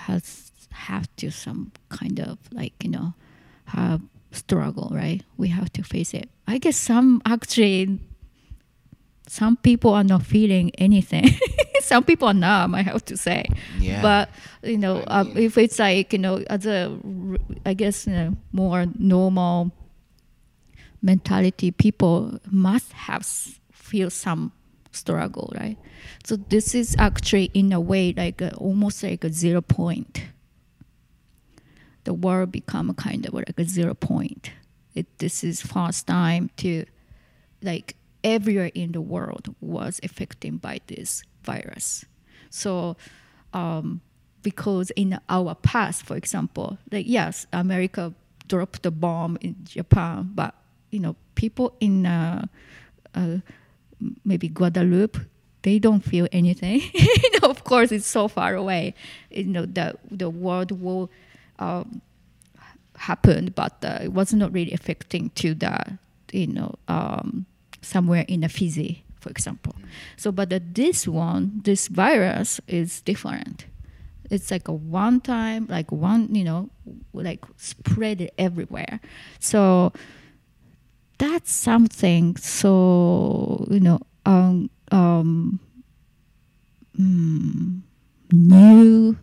has 0.05 0.51
have 0.69 1.07
to 1.17 1.31
some 1.31 1.71
kind 1.89 2.19
of 2.19 2.37
like 2.51 2.73
you 2.83 2.89
know 2.91 3.13
have 3.65 4.01
struggle 4.31 4.91
right 4.93 5.23
we 5.37 5.47
have 5.47 5.73
to 5.73 5.81
face 5.81 6.13
it 6.13 6.29
i 6.47 6.59
guess 6.59 6.77
some 6.77 7.19
actually 7.25 7.97
some 9.27 9.57
people 9.57 9.93
are 9.93 10.03
not 10.03 10.23
feeling 10.23 10.71
anything. 10.77 11.29
Some 11.81 12.03
people 12.03 12.27
are 12.27 12.33
numb 12.33 12.75
i 12.75 12.81
have 12.81 13.05
to 13.05 13.15
say. 13.15 13.45
Yeah. 13.79 14.01
but 14.01 14.29
you 14.61 14.77
know 14.77 15.03
I 15.07 15.21
uh, 15.21 15.25
if 15.35 15.57
it's 15.57 15.79
like 15.79 16.11
you 16.11 16.19
know 16.19 16.43
as 16.49 16.67
i 16.67 17.73
guess 17.73 18.07
you 18.07 18.13
know, 18.13 18.35
more 18.51 18.87
normal 18.99 19.71
mentality 21.01 21.71
people 21.71 22.39
must 22.49 22.91
have 22.91 23.25
feel 23.71 24.09
some 24.09 24.51
struggle 24.91 25.53
right? 25.57 25.77
So 26.25 26.35
this 26.35 26.75
is 26.75 26.95
actually 26.99 27.51
in 27.53 27.71
a 27.71 27.79
way 27.79 28.13
like 28.17 28.41
a, 28.41 28.53
almost 28.55 29.03
like 29.03 29.23
a 29.23 29.31
zero 29.31 29.61
point. 29.61 30.25
The 32.03 32.13
world 32.13 32.51
become 32.51 32.89
a 32.89 32.93
kind 32.93 33.25
of 33.25 33.33
like 33.33 33.57
a 33.57 33.65
zero 33.65 33.93
point. 33.93 34.51
It, 34.95 35.05
this 35.19 35.43
is 35.43 35.61
first 35.61 36.07
time 36.07 36.49
to 36.57 36.85
like 37.61 37.95
everywhere 38.27 38.71
in 38.75 38.91
the 38.91 38.99
world 38.99 39.55
was 39.61 39.99
affected 40.03 40.61
by 40.61 40.79
this 40.87 41.23
virus 41.43 42.03
so 42.49 42.97
um, 43.53 44.01
because 44.43 44.91
in 44.91 45.17
our 45.29 45.55
past 45.55 46.03
for 46.03 46.17
example 46.17 46.77
like 46.91 47.05
yes 47.07 47.47
america 47.53 48.13
dropped 48.47 48.83
the 48.83 48.91
bomb 48.91 49.37
in 49.39 49.55
japan 49.63 50.29
but 50.35 50.53
you 50.91 50.99
know 50.99 51.15
people 51.35 51.73
in 51.79 52.05
uh, 52.05 52.45
uh, 53.15 53.37
maybe 54.25 54.49
guadeloupe 54.49 55.17
they 55.67 55.79
don't 55.79 55.99
feel 55.99 56.27
anything. 56.31 56.81
you 56.93 57.31
know, 57.41 57.49
of 57.49 57.65
course, 57.65 57.91
it's 57.91 58.07
so 58.07 58.29
far 58.29 58.55
away. 58.55 58.93
You 59.29 59.45
know, 59.45 59.65
the 59.65 59.97
the 60.09 60.29
world 60.29 60.71
war 60.71 61.09
um, 61.59 62.01
happen, 62.95 63.51
but 63.53 63.73
uh, 63.83 63.99
it 64.03 64.13
was 64.13 64.33
not 64.33 64.53
really 64.53 64.71
affecting 64.71 65.29
to 65.31 65.53
the 65.53 65.99
you 66.31 66.47
know 66.47 66.75
um, 66.87 67.45
somewhere 67.87 68.25
in 68.27 68.41
the 68.41 68.49
Fiji, 68.49 69.03
for 69.19 69.29
example. 69.29 69.75
So, 70.17 70.31
but 70.31 70.51
uh, 70.51 70.59
this 70.71 71.07
one, 71.07 71.61
this 71.63 71.87
virus 71.87 72.59
is 72.67 73.01
different. 73.01 73.65
It's 74.29 74.51
like 74.51 74.67
a 74.67 74.73
one 74.73 75.21
time, 75.21 75.67
like 75.69 75.91
one, 75.91 76.35
you 76.35 76.43
know, 76.43 76.69
like 77.13 77.45
spread 77.55 78.29
everywhere. 78.37 78.99
So 79.39 79.93
that's 81.17 81.51
something. 81.51 82.35
So 82.35 83.65
you 83.71 83.79
know, 83.79 83.99
um, 84.25 84.69
um, 84.91 85.59
mm, 86.99 87.81
new. 88.31 89.17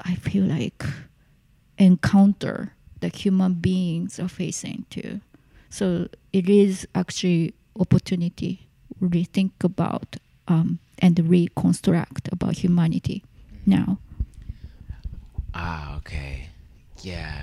I 0.00 0.14
feel 0.14 0.44
like 0.44 0.84
encounter 1.76 2.72
the 3.00 3.08
human 3.08 3.54
beings 3.54 4.18
are 4.18 4.28
facing 4.28 4.86
too. 4.88 5.20
So 5.70 6.08
it 6.32 6.48
is 6.48 6.86
actually 6.94 7.54
opportunity 7.78 8.68
rethink 9.00 9.52
about 9.62 10.16
um, 10.48 10.78
and 10.98 11.18
reconstruct 11.28 12.28
about 12.32 12.54
humanity 12.58 13.24
now. 13.66 13.98
Ah, 15.54 15.96
okay, 15.96 16.48
yeah, 17.02 17.42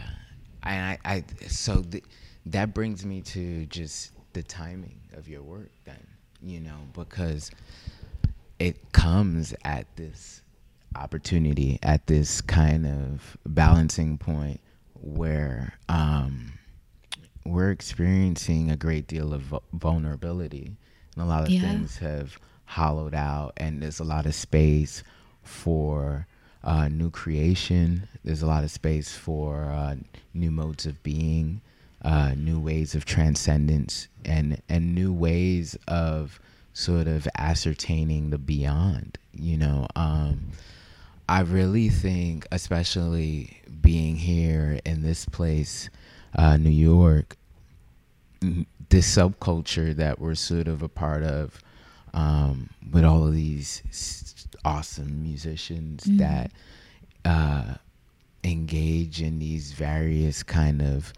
and 0.63 0.99
I, 1.05 1.15
I 1.15 1.23
so 1.47 1.81
th- 1.81 2.03
that 2.47 2.73
brings 2.73 3.05
me 3.05 3.21
to 3.21 3.65
just 3.67 4.11
the 4.33 4.43
timing 4.43 4.99
of 5.13 5.27
your 5.27 5.41
work, 5.41 5.71
then 5.85 6.05
you 6.41 6.59
know, 6.59 6.77
because 6.93 7.51
it 8.59 8.91
comes 8.91 9.53
at 9.63 9.87
this 9.95 10.41
opportunity, 10.95 11.79
at 11.83 12.07
this 12.07 12.41
kind 12.41 12.85
of 12.85 13.37
balancing 13.45 14.17
point 14.17 14.61
where 15.01 15.73
um, 15.89 16.53
we're 17.45 17.71
experiencing 17.71 18.71
a 18.71 18.75
great 18.75 19.07
deal 19.07 19.33
of 19.33 19.53
vulnerability, 19.73 20.75
and 21.15 21.23
a 21.23 21.27
lot 21.27 21.43
of 21.45 21.51
Yeah. 21.51 21.61
things 21.61 21.97
have 21.97 22.39
hollowed 22.65 23.13
out, 23.13 23.53
and 23.57 23.81
there's 23.81 23.99
a 23.99 24.03
lot 24.03 24.25
of 24.25 24.33
space 24.35 25.03
for 25.43 26.27
uh, 26.63 26.87
new 26.87 27.11
creation. 27.11 28.07
There's 28.23 28.41
a 28.41 28.47
lot 28.47 28.63
of 28.63 28.71
space 28.71 29.15
for 29.15 29.65
uh, 29.65 29.95
new 30.33 30.49
modes 30.49 30.87
of 30.87 31.01
being, 31.03 31.61
uh, 32.01 32.33
new 32.35 32.59
ways 32.59 32.95
of 32.95 33.05
transcendence, 33.05 34.07
and 34.25 34.59
and 34.67 34.95
new 34.95 35.13
ways 35.13 35.77
of 35.87 36.39
sort 36.73 37.07
of 37.07 37.27
ascertaining 37.37 38.31
the 38.31 38.39
beyond. 38.39 39.17
You 39.33 39.57
know, 39.57 39.87
um, 39.95 40.47
I 41.29 41.41
really 41.41 41.89
think, 41.89 42.47
especially 42.51 43.61
being 43.81 44.15
here 44.15 44.79
in 44.85 45.03
this 45.03 45.25
place, 45.25 45.89
uh, 46.35 46.57
New 46.57 46.69
York, 46.69 47.35
mm, 48.41 48.65
this 48.89 49.15
subculture 49.15 49.95
that 49.95 50.19
we're 50.19 50.35
sort 50.35 50.67
of 50.67 50.81
a 50.83 50.89
part 50.89 51.23
of, 51.23 51.59
um, 52.13 52.69
with 52.91 53.03
all 53.03 53.27
of 53.27 53.33
these 53.33 53.81
awesome 54.63 55.21
musicians 55.23 56.05
Mm. 56.05 56.17
that 56.17 56.51
uh, 57.25 57.75
engage 58.43 59.21
in 59.21 59.39
these 59.39 59.71
various 59.73 60.43
kind 60.43 60.81
of 60.81 61.11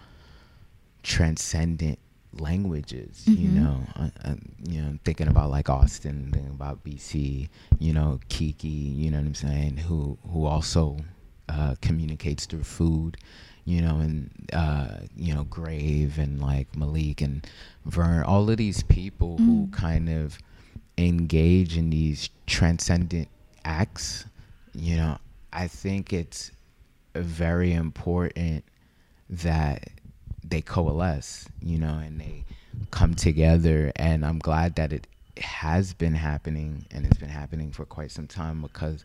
transcendent 1.04 2.00
languages 2.40 3.24
you 3.28 3.50
Mhm. 3.50 3.54
know 3.64 3.88
uh, 3.96 4.10
uh, 4.26 4.36
you 4.68 4.82
know 4.82 4.98
thinking 5.04 5.28
about 5.28 5.50
like 5.50 5.70
austin 5.70 6.30
thinking 6.32 6.52
about 6.52 6.84
bc 6.84 7.48
you 7.80 7.94
know 7.94 8.20
kiki 8.30 8.68
you 8.68 9.10
know 9.10 9.18
what 9.18 9.26
i'm 9.26 9.34
saying 9.34 9.78
who 9.78 10.18
who 10.30 10.46
also 10.46 10.98
uh, 11.50 11.74
communicates 11.82 12.46
through 12.46 12.64
food 12.64 13.18
you 13.68 13.82
know 13.82 13.98
and 13.98 14.32
uh, 14.54 14.88
you 15.16 15.34
know 15.36 15.44
grave 15.44 16.18
and 16.18 16.42
like 16.42 16.68
malik 16.76 17.22
and 17.22 17.46
vern 17.86 18.24
all 18.24 18.50
of 18.50 18.58
these 18.58 18.82
people 18.84 19.38
who 19.38 19.68
Mm. 19.68 19.72
kind 19.74 20.10
of 20.10 20.38
engage 20.98 21.78
in 21.78 21.90
these 21.92 22.30
transcendent 22.48 23.28
acts 23.66 24.26
you 24.74 24.96
know 24.96 25.18
i 25.54 25.68
think 25.68 26.14
it's 26.14 26.52
very 27.14 27.74
important 27.74 28.64
that 29.30 29.90
they 30.50 30.62
coalesce, 30.62 31.46
you 31.62 31.78
know, 31.78 31.98
and 32.06 32.22
they 32.22 32.46
come 32.92 33.14
together. 33.16 33.92
And 33.98 34.26
I'm 34.26 34.40
glad 34.40 34.76
that 34.76 34.94
it 34.94 35.08
has 35.42 35.94
been 35.94 36.14
happening 36.16 36.86
and 36.92 37.06
it's 37.06 37.18
been 37.18 37.28
happening 37.30 37.72
for 37.72 37.86
quite 37.86 38.12
some 38.12 38.28
time 38.28 38.62
because 38.62 39.04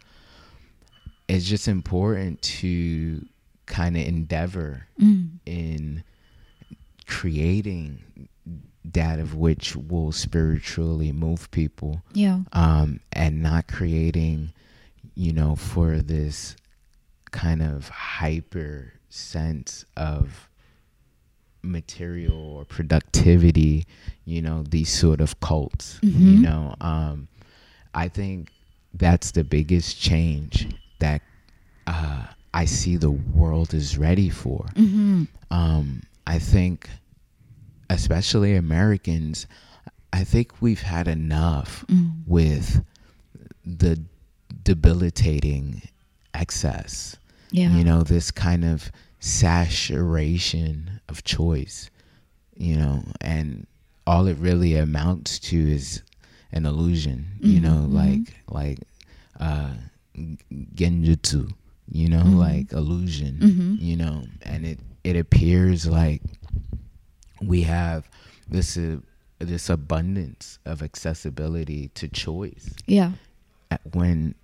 it's 1.28 1.44
just 1.46 1.66
important 1.68 2.40
to 2.42 3.24
kind 3.66 3.96
of 3.96 4.02
endeavor 4.06 4.86
Mm. 5.00 5.38
in 5.46 6.04
creating 7.06 7.98
that 8.84 9.18
of 9.18 9.34
which 9.34 9.76
will 9.76 10.12
spiritually 10.12 11.12
move 11.12 11.50
people 11.50 12.02
Yeah. 12.14 12.40
um, 12.52 13.00
and 13.12 13.40
not 13.42 13.68
creating, 13.68 14.52
you 15.14 15.32
know, 15.32 15.54
for 15.56 15.98
this 16.02 16.56
kind 17.30 17.62
of 17.62 17.88
hyper 17.88 18.94
sense 19.08 19.84
of 19.96 20.48
material 21.62 22.36
or 22.36 22.64
productivity, 22.64 23.86
you 24.24 24.42
know, 24.42 24.62
these 24.64 24.88
sort 24.88 25.20
of 25.20 25.38
cults, 25.40 26.00
you 26.02 26.38
Mhm. 26.38 26.40
know. 26.42 26.74
Um, 26.80 27.28
I 27.94 28.08
think 28.08 28.50
that's 28.94 29.30
the 29.30 29.44
biggest 29.44 29.98
change 30.00 30.66
that 30.98 31.22
uh, 31.86 32.26
I 32.54 32.64
see 32.66 32.96
the 32.96 33.10
world 33.10 33.72
is 33.74 33.96
ready 33.98 34.28
for 34.30 34.66
hmm 34.76 35.24
um, 35.50 36.02
I 36.26 36.38
think, 36.38 36.88
especially 37.90 38.54
Americans, 38.56 39.46
I 40.12 40.24
think 40.24 40.62
we've 40.62 40.80
had 40.82 41.08
enough 41.08 41.84
Mm. 41.88 42.12
with 42.26 42.82
the 43.64 43.98
debilitating 44.64 45.82
excess. 46.34 47.16
Yeah. 47.50 47.76
You 47.76 47.84
know, 47.84 48.02
this 48.02 48.30
kind 48.30 48.64
of 48.64 48.90
saturation 49.20 51.00
of 51.08 51.22
choice, 51.24 51.90
you 52.56 52.76
know, 52.76 53.04
and 53.20 53.66
all 54.06 54.26
it 54.26 54.38
really 54.38 54.74
amounts 54.76 55.38
to 55.40 55.56
is 55.56 56.02
an 56.52 56.64
illusion, 56.66 57.26
you 57.40 57.60
Mhm, 57.60 57.62
know, 57.62 57.86
mhm. 57.88 57.94
like, 57.94 58.34
like, 58.48 58.78
uh, 59.40 59.74
genjutsu, 60.74 61.52
you 61.92 62.08
know, 62.08 62.22
Mhm. 62.24 62.38
like 62.38 62.72
illusion 62.72 63.38
Mhm. 63.40 63.80
you 63.80 63.96
know 63.96 64.24
and 64.42 64.64
it 64.66 64.78
it 65.04 65.16
appears 65.16 65.86
like 65.86 66.22
we 67.40 67.62
have 67.62 68.08
this 68.48 68.76
uh, 68.78 68.98
this 69.38 69.68
abundance 69.68 70.58
of 70.64 70.82
accessibility 70.82 71.88
to 71.94 72.08
choice 72.08 72.72
Yeah. 72.86 73.12
when 73.92 74.34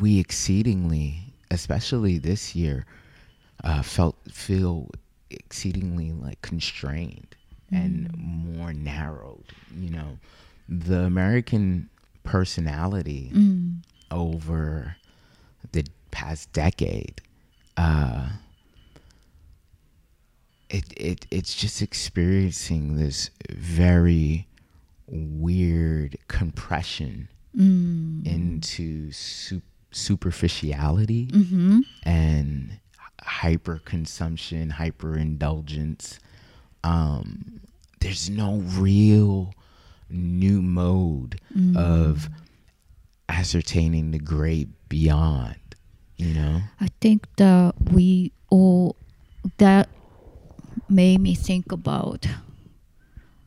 we 0.00 0.18
exceedingly 0.18 1.32
especially 1.50 2.18
this 2.18 2.54
year 2.56 2.84
uh, 3.64 3.82
felt 3.82 4.16
feel 4.30 4.90
exceedingly 5.30 6.12
like 6.12 6.40
constrained 6.42 7.34
and 7.70 8.10
more 8.16 8.72
narrowed 8.72 9.44
you 9.78 9.90
know 9.90 10.18
the 10.68 11.00
american 11.00 11.88
personality 12.24 13.30
Mm. 13.34 13.76
Over 14.10 14.96
the 15.72 15.84
past 16.10 16.52
decade, 16.52 17.20
uh, 17.76 18.28
it 20.70 20.84
it 20.96 21.26
it's 21.30 21.54
just 21.54 21.80
experiencing 21.82 22.96
this 22.96 23.30
very 23.50 24.46
weird 25.06 26.16
compression 26.28 27.28
Mm. 27.56 28.26
into 28.26 29.10
su- 29.10 29.62
superficiality 29.90 31.24
hmm 31.32 31.80
and 32.04 32.78
hyper 33.22 33.80
consumption, 33.84 34.70
hyper 34.70 35.16
indulgence. 35.16 36.18
Um, 36.84 37.60
there's 38.00 38.28
no 38.28 38.56
real 38.58 39.54
new 40.10 40.60
mode 40.62 41.40
Mm. 41.56 41.76
of 41.76 42.28
ascertaining 43.28 44.10
the 44.10 44.18
great 44.18 44.68
beyond. 44.88 45.56
You 46.16 46.34
know, 46.34 46.60
I 46.80 46.88
think 47.00 47.26
that 47.36 47.74
we 47.92 48.32
all 48.50 48.96
that 49.58 49.88
made 50.88 51.20
me 51.20 51.34
think 51.34 51.70
about 51.70 52.26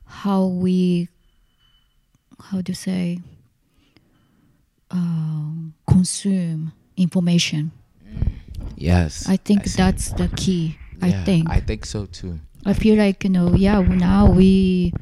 how 0.05 0.45
we 0.45 1.09
how 2.39 2.61
to 2.61 2.73
say 2.73 3.19
um, 4.89 5.73
consume 5.87 6.73
information. 6.97 7.71
yes. 8.75 9.27
I 9.27 9.37
think 9.37 9.67
see. 9.67 9.77
that's 9.77 10.11
the 10.13 10.27
key. 10.35 10.77
I 11.01 11.11
think 11.25 11.49
I 11.49 11.59
think 11.59 11.85
so 11.85 12.05
too. 12.05 12.39
I 12.65 12.73
feel 12.73 12.95
like 12.95 13.23
you 13.23 13.31
know, 13.31 13.55
yeah. 13.55 13.81
Now 13.81 14.29
we 14.29 14.93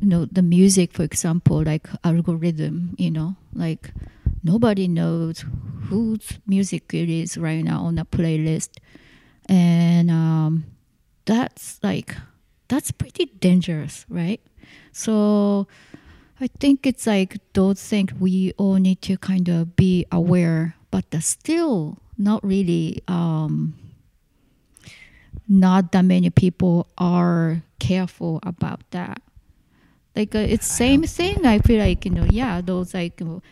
you 0.00 0.06
know 0.06 0.24
the 0.26 0.42
music 0.42 0.92
for 0.92 1.02
example 1.02 1.62
like 1.62 1.88
algorithm 2.04 2.94
you 2.98 3.10
know 3.10 3.36
like 3.54 3.92
nobody 4.46 4.86
knows 4.86 5.44
whose 5.88 6.38
music 6.46 6.94
it 6.94 7.08
is 7.08 7.36
right 7.36 7.62
now 7.64 7.82
on 7.82 7.98
a 7.98 8.04
playlist. 8.04 8.70
And 9.48 10.10
um, 10.10 10.64
that's 11.24 11.78
like 11.82 12.14
that's 12.68 12.90
pretty 12.90 13.26
dangerous 13.26 14.06
right? 14.08 14.40
So 14.92 15.66
i 16.38 16.46
think 16.60 16.86
it's 16.86 17.06
like 17.06 17.38
those 17.54 17.80
things 17.82 18.12
we 18.20 18.52
all 18.58 18.74
need 18.74 19.00
to 19.00 19.16
kind 19.16 19.48
of 19.48 19.74
be 19.74 20.04
aware 20.12 20.76
but 20.90 21.04
still 21.20 21.96
not 22.18 22.44
really 22.44 23.02
um, 23.08 23.72
not 25.48 25.92
that 25.92 26.04
many 26.04 26.28
people 26.28 26.86
are 26.98 27.62
careful 27.78 28.38
about 28.42 28.82
that 28.90 29.22
like 30.16 30.34
uh, 30.34 30.38
it's 30.38 30.66
same 30.66 31.02
thing 31.02 31.44
i 31.46 31.58
feel 31.58 31.78
like 31.80 32.04
you 32.04 32.10
know 32.10 32.26
yeah 32.30 32.60
those 32.60 32.94
like 32.94 33.20
you 33.20 33.26
know, 33.26 33.42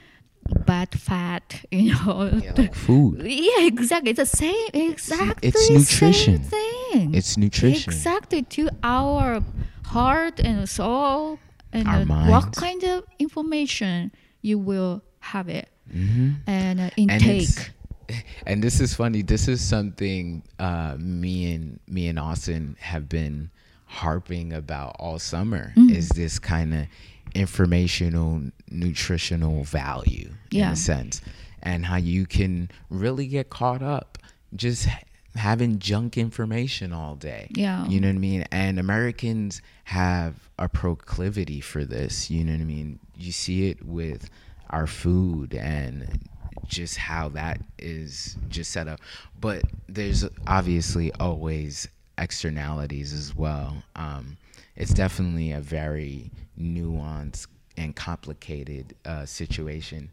bad 0.66 0.90
fat 0.98 1.62
you 1.70 1.92
know 1.94 2.40
Yeah, 2.42 2.52
like 2.56 2.74
food. 2.86 3.22
yeah 3.24 3.66
exactly 3.66 4.10
it's 4.10 4.18
the 4.18 4.26
same 4.26 4.68
exactly 4.72 5.48
it's 5.48 5.66
same 5.66 5.78
nutrition. 5.78 6.38
thing 6.42 7.14
It's 7.14 7.36
nutrition. 7.36 7.92
exactly 7.92 8.42
to 8.56 8.68
our 8.82 9.42
heart 9.86 10.40
and 10.40 10.68
soul 10.68 11.38
and 11.72 11.88
Our 11.88 12.02
uh, 12.02 12.30
what 12.30 12.52
kind 12.56 12.82
of 12.84 13.04
information 13.18 14.12
you 14.42 14.58
will 14.58 15.02
have 15.20 15.48
it 15.48 15.68
hmm 15.90 16.32
and 16.46 16.80
uh, 16.80 16.90
And 16.98 17.22
intake 17.22 17.48
it's- 17.48 17.70
and 18.46 18.62
this 18.62 18.80
is 18.80 18.92
funny. 18.94 19.22
This 19.22 19.48
is 19.48 19.64
something 19.64 20.42
uh, 20.58 20.94
me 20.98 21.54
and 21.54 21.80
me 21.88 22.06
and 22.08 22.18
Austin 22.18 22.76
have 22.78 23.08
been 23.08 23.48
harping 23.94 24.52
about 24.52 24.96
all 24.98 25.18
summer. 25.18 25.72
Mm. 25.76 25.94
Is 25.94 26.08
this 26.10 26.38
kind 26.38 26.74
of 26.74 26.86
informational, 27.34 28.42
nutritional 28.70 29.64
value 29.64 30.30
in 30.52 30.64
a 30.64 30.76
sense, 30.76 31.20
and 31.62 31.86
how 31.86 31.96
you 31.96 32.26
can 32.26 32.70
really 32.90 33.26
get 33.26 33.50
caught 33.50 33.82
up 33.82 34.18
just 34.54 34.88
having 35.34 35.78
junk 35.78 36.16
information 36.16 36.92
all 36.92 37.16
day. 37.16 37.48
Yeah. 37.50 37.86
you 37.86 38.00
know 38.00 38.08
what 38.08 38.14
I 38.14 38.18
mean. 38.18 38.44
And 38.52 38.78
Americans 38.78 39.62
have 39.84 40.34
a 40.58 40.68
proclivity 40.68 41.60
for 41.60 41.84
this. 41.84 42.30
You 42.30 42.44
know 42.44 42.52
what 42.52 42.60
I 42.60 42.64
mean. 42.64 43.00
You 43.16 43.32
see 43.32 43.68
it 43.68 43.84
with 43.84 44.30
our 44.70 44.86
food 44.86 45.54
and 45.54 46.28
just 46.66 46.96
how 46.96 47.28
that 47.30 47.60
is 47.78 48.36
just 48.48 48.70
set 48.70 48.88
up. 48.88 49.00
But 49.40 49.62
there's 49.88 50.24
obviously 50.46 51.12
always 51.14 51.88
externalities 52.18 53.12
as 53.12 53.34
well. 53.34 53.82
Um, 53.96 54.36
it's 54.76 54.92
definitely 54.92 55.52
a 55.52 55.60
very 55.60 56.30
nuanced 56.58 57.46
and 57.76 57.94
complicated 57.94 58.94
uh, 59.04 59.26
situation 59.26 60.10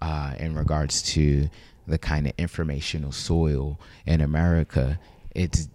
uh, 0.00 0.34
in 0.38 0.54
regards 0.54 1.02
to 1.02 1.48
the 1.86 1.98
kind 1.98 2.26
of 2.26 2.32
informational 2.38 3.12
soil 3.12 3.78
in 4.06 4.20
America. 4.20 4.98
It's 5.34 5.68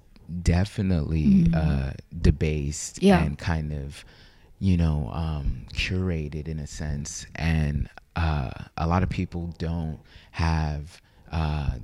definitely 0.44 1.48
uh, 1.54 1.92
debased 2.22 3.02
Yeah. 3.02 3.24
and 3.24 3.38
kind 3.38 3.72
of 3.74 4.04
you 4.60 4.76
know 4.76 5.10
um, 5.14 5.66
curated 5.74 6.48
in 6.48 6.60
a 6.60 6.68
sense 6.68 7.28
and 7.36 7.88
uh, 8.16 8.50
a 8.76 8.88
lot 8.88 9.04
of 9.04 9.10
people 9.10 9.54
don't 9.60 10.00
have 10.32 11.00
uh, 11.32 11.76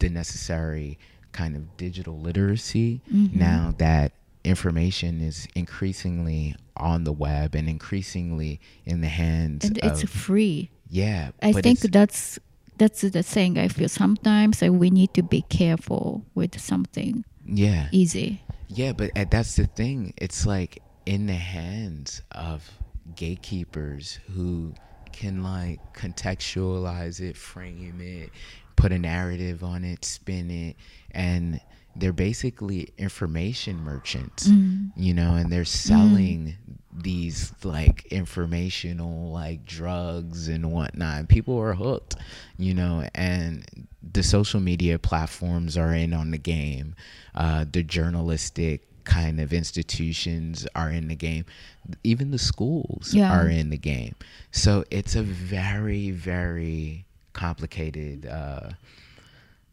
the 0.00 0.08
necessary 0.08 0.98
kind 1.32 1.56
of 1.56 1.76
digital 1.76 2.18
literacy 2.18 3.00
Mm-hmm. 3.12 3.38
now 3.38 3.74
that 3.78 4.12
information 4.44 5.20
is 5.20 5.46
increasingly 5.54 6.56
on 6.76 7.04
the 7.04 7.12
web 7.12 7.54
and 7.54 7.68
increasingly 7.68 8.60
in 8.84 9.00
the 9.00 9.08
hands 9.08 9.64
and 9.64 9.78
it's 9.82 10.02
free 10.02 10.70
yeah 10.88 11.30
I 11.42 11.52
think 11.52 11.80
that's 11.80 12.38
that's 12.78 13.02
the 13.02 13.22
thing. 13.22 13.58
I 13.58 13.68
feel 13.68 13.88
sometimes 13.88 14.60
we 14.62 14.90
need 14.90 15.14
to 15.14 15.22
be 15.22 15.42
careful 15.42 16.24
with 16.34 16.58
something 16.60 17.24
yeah 17.46 17.88
easy. 17.92 18.42
Yeah, 18.68 18.92
but 18.92 19.10
uh, 19.14 19.26
that's 19.30 19.56
the 19.56 19.66
thing. 19.66 20.14
It's 20.16 20.46
like 20.46 20.82
in 21.04 21.26
the 21.26 21.34
hands 21.34 22.22
of 22.32 22.68
gatekeepers 23.14 24.18
who 24.34 24.74
can 25.12 25.42
like 25.42 25.78
contextualize 25.94 27.20
it, 27.20 27.36
frame 27.36 28.00
it, 28.00 28.30
put 28.76 28.90
a 28.92 28.98
narrative 28.98 29.62
on 29.62 29.84
it, 29.84 30.04
spin 30.04 30.50
it, 30.50 30.76
and 31.12 31.60
they're 31.94 32.12
basically 32.12 32.88
information 32.96 33.82
merchants, 33.84 34.48
you 34.96 35.12
know, 35.12 35.34
and 35.34 35.52
they're 35.52 35.64
selling 35.66 36.56
these 36.94 37.52
like 37.64 38.06
informational 38.06 39.30
like 39.30 39.64
drugs 39.66 40.48
and 40.48 40.72
whatnot. 40.72 41.18
And 41.18 41.28
people 41.28 41.58
are 41.58 41.74
hooked, 41.74 42.16
you 42.58 42.72
know, 42.74 43.06
and 43.14 43.64
the 44.12 44.22
social 44.22 44.60
media 44.60 44.98
platforms 44.98 45.76
are 45.76 45.92
in 45.94 46.14
on 46.14 46.30
the 46.30 46.38
game. 46.38 46.94
Uh, 47.34 47.66
the 47.70 47.82
journalistic 47.82 48.86
kind 49.04 49.38
of 49.40 49.52
institutions 49.52 50.66
are 50.74 50.90
in 50.90 51.08
the 51.08 51.14
game. 51.16 51.44
Even 52.04 52.30
the 52.30 52.38
schools 52.38 53.12
Yeah. 53.12 53.32
are 53.34 53.48
in 53.48 53.68
the 53.70 53.76
game. 53.78 54.14
So 54.50 54.84
it's 54.90 55.14
a 55.16 55.22
very, 55.22 56.10
very 56.10 57.04
complicated 57.34 58.24
uh, 58.26 58.70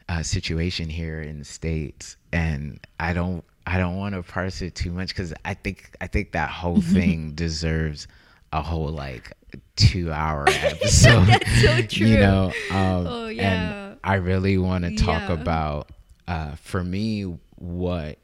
uh, 0.10 0.24
situation 0.24 0.90
here 0.90 1.22
in 1.22 1.40
the 1.40 1.46
states, 1.46 2.18
and 2.34 2.80
I 3.00 3.14
don't 3.14 3.44
I 3.66 3.78
don't 3.78 3.96
want 3.98 4.16
to 4.16 4.24
parse 4.24 4.62
it 4.62 4.76
too 4.76 4.92
much 4.92 5.10
because 5.10 5.34
I 5.46 5.54
think 5.54 5.92
I 6.02 6.08
think 6.08 6.32
that 6.34 6.50
whole 6.50 6.82
thing 6.96 7.34
deserves 7.36 8.08
a 8.52 8.62
whole 8.62 8.90
like 8.90 9.32
two 9.76 10.12
hour 10.12 10.46
episode. 10.50 11.26
That's 11.28 11.62
so 11.62 11.82
true. 11.84 12.08
You 12.08 12.18
know, 12.20 12.46
um, 12.72 13.08
Oh, 13.08 13.28
yeah. 13.28 13.54
and 13.92 14.00
I 14.04 14.16
really 14.16 14.58
want 14.58 14.84
to 14.86 14.96
talk 14.96 15.30
Yeah. 15.30 15.34
about 15.34 15.92
uh, 16.28 16.56
for 16.56 16.84
me 16.84 17.24
what 17.56 18.18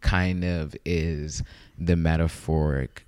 kind 0.00 0.44
of 0.44 0.74
is 0.84 1.42
the 1.78 1.96
metaphoric 1.96 3.05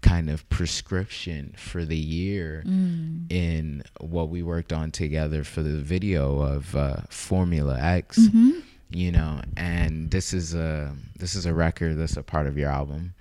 kind 0.00 0.30
of 0.30 0.48
prescription 0.48 1.54
for 1.56 1.84
the 1.84 1.96
year 1.96 2.62
Mm. 2.66 3.30
in 3.32 3.82
what 4.00 4.28
we 4.28 4.42
worked 4.42 4.72
on 4.72 4.90
together 4.92 5.42
for 5.44 5.62
the 5.62 5.76
video 5.78 6.40
of 6.40 6.74
uh, 6.76 6.96
Formula 7.10 7.78
X. 7.80 8.18
Mm-hmm. 8.18 8.50
You 8.90 9.12
know, 9.12 9.42
and 9.56 10.10
this 10.10 10.32
is 10.32 10.54
a 10.54 10.94
this 11.18 11.34
is 11.34 11.44
a 11.46 11.52
record 11.52 11.98
that's 11.98 12.16
a 12.16 12.22
part 12.22 12.46
of 12.46 12.56
your 12.56 12.70
album, 12.70 13.12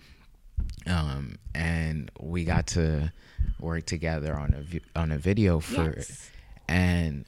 um, 0.86 1.38
and 1.54 2.10
we 2.22 2.46
got 2.46 2.68
to 2.68 3.12
work 3.60 3.86
together 3.86 4.34
on 4.36 4.54
a 4.54 4.62
vi- 4.62 4.82
on 4.96 5.12
a 5.12 5.18
video 5.18 5.60
for 5.60 5.90
it, 5.90 5.98
Yes. 6.08 6.32
and 6.70 7.26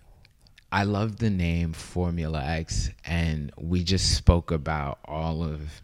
I 0.72 0.84
love 0.84 1.18
the 1.18 1.30
name 1.30 1.74
Formula 1.74 2.42
X, 2.42 2.92
and 3.04 3.52
we 3.58 3.84
just 3.84 4.16
spoke 4.16 4.52
about 4.52 5.00
all 5.04 5.44
of 5.44 5.82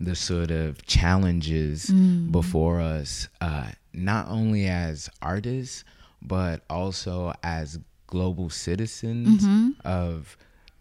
the 0.00 0.14
sort 0.14 0.50
of 0.50 0.84
challenges 0.86 1.90
before 2.30 2.80
us, 2.80 3.28
uh, 3.40 3.70
not 3.92 4.28
only 4.28 4.66
as 4.66 5.10
artists, 5.20 5.84
but 6.22 6.62
also 6.70 7.32
as 7.42 7.78
global 8.06 8.48
citizens 8.50 9.44
of 9.84 10.36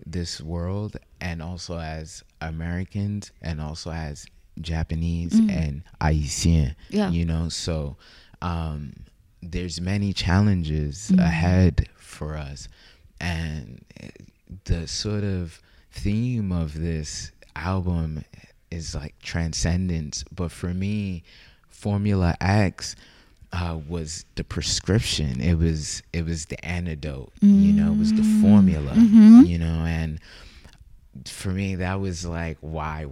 this 0.06 0.40
world, 0.42 0.98
and 1.20 1.42
also 1.42 1.80
as 1.80 2.24
Americans, 2.42 3.32
and 3.42 3.60
also 3.60 3.92
as 3.92 4.26
Japanese 4.62 5.34
and 5.34 5.84
Haitian. 6.02 6.76
Yeah. 6.90 7.10
You 7.10 7.26
know, 7.26 7.50
so 7.50 7.98
um, 8.42 8.94
there's 9.42 9.82
many 9.82 10.14
challenges 10.14 11.12
ahead 11.18 11.90
for 11.96 12.36
us 12.38 12.68
and 13.20 13.84
the 14.66 14.88
sort 14.88 15.24
of 15.24 15.62
theme 15.92 16.52
of 16.52 16.80
this 16.80 17.32
album 17.56 18.24
is 18.72 18.96
like 18.96 19.18
transcendence 19.22 20.24
but 20.36 20.52
for 20.52 20.74
me 20.74 21.24
formula 21.70 22.36
x 22.42 22.96
uh, 23.54 23.78
was 23.88 24.26
the 24.36 24.44
prescription 24.44 25.40
it 25.40 25.56
was 25.56 26.04
it 26.12 26.26
was 26.26 26.46
the 26.48 26.66
antidote 26.66 27.32
you 27.42 27.72
know 27.72 27.94
it 27.94 27.98
was 27.98 28.12
the 28.14 28.42
formula 28.42 28.94
you 28.96 29.58
know 29.58 29.86
and 29.86 30.20
for 31.26 31.50
me 31.50 31.76
that 31.76 32.00
was 32.00 32.26
like 32.26 32.58
why 32.62 33.06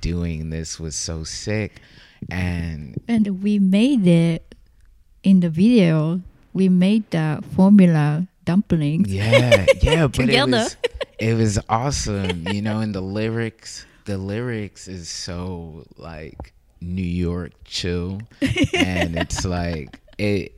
doing 0.00 0.50
this 0.50 0.80
was 0.80 0.96
so 0.96 1.22
sick 1.22 1.80
and 2.30 3.00
And 3.06 3.42
we 3.42 3.58
made 3.58 4.06
it 4.06 4.54
in 5.22 5.40
the 5.40 5.50
video. 5.50 6.20
We 6.52 6.68
made 6.68 7.10
the 7.10 7.42
formula 7.54 8.26
dumplings. 8.44 9.12
Yeah, 9.12 9.66
yeah, 9.82 10.06
but 10.12 10.28
it 10.28 10.48
was 10.48 10.76
it 11.18 11.34
was 11.34 11.58
awesome, 11.68 12.48
you 12.48 12.62
know. 12.62 12.80
And 12.80 12.94
the 12.94 13.00
lyrics, 13.00 13.86
the 14.08 14.16
lyrics 14.18 14.88
is 14.88 15.08
so 15.08 15.84
like 15.98 16.54
New 16.80 17.02
York 17.02 17.52
chill, 17.64 18.20
and 18.74 19.14
it's 19.16 19.44
like 19.44 20.00
it 20.18 20.54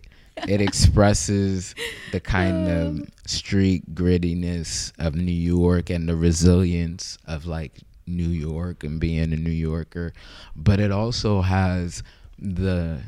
it 0.49 0.61
expresses 0.61 1.75
the 2.13 2.21
kind 2.21 2.69
of 2.69 2.87
um, 2.89 3.09
street 3.27 3.95
grittiness 3.95 4.93
of 4.99 5.15
New 5.17 5.33
York 5.33 5.91
and 5.91 6.09
the 6.09 6.15
resilience 6.17 7.19
of 7.27 7.45
like 7.45 7.81
New 8.07 8.29
York 8.29 8.85
and 8.85 9.01
being 9.01 9.33
a 9.33 9.37
New 9.37 9.51
Yorker, 9.51 10.13
but 10.55 10.79
it 10.79 10.93
also 10.93 11.41
has 11.43 12.03
the 12.39 13.01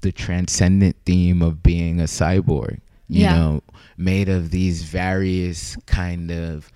the 0.00 0.12
transcendent 0.12 0.94
theme 1.04 1.42
of 1.42 1.60
being 1.62 2.00
a 2.00 2.04
cyborg. 2.04 2.80
You 3.08 3.22
Yeah. 3.24 3.34
know, 3.34 3.62
made 3.96 4.28
of 4.28 4.50
these 4.52 4.82
various 4.84 5.76
kind 5.86 6.30
of 6.30 6.70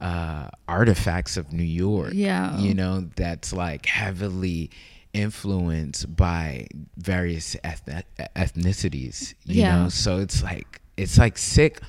uh, 0.00 0.48
artifacts 0.68 1.36
of 1.36 1.52
New 1.52 1.62
York. 1.64 2.12
Yeah. 2.14 2.56
You 2.58 2.74
know, 2.74 3.08
that's 3.16 3.52
like 3.52 3.86
heavily 3.86 4.70
influenced 5.12 6.14
by 6.16 6.66
various 6.96 7.56
ethni- 7.64 8.02
ethnicities. 8.36 9.34
You 9.44 9.62
Yeah. 9.62 9.82
know, 9.84 9.88
so 9.88 10.18
it's 10.18 10.42
like 10.42 10.80
it's 10.96 11.18
like 11.18 11.38
sick 11.38 11.80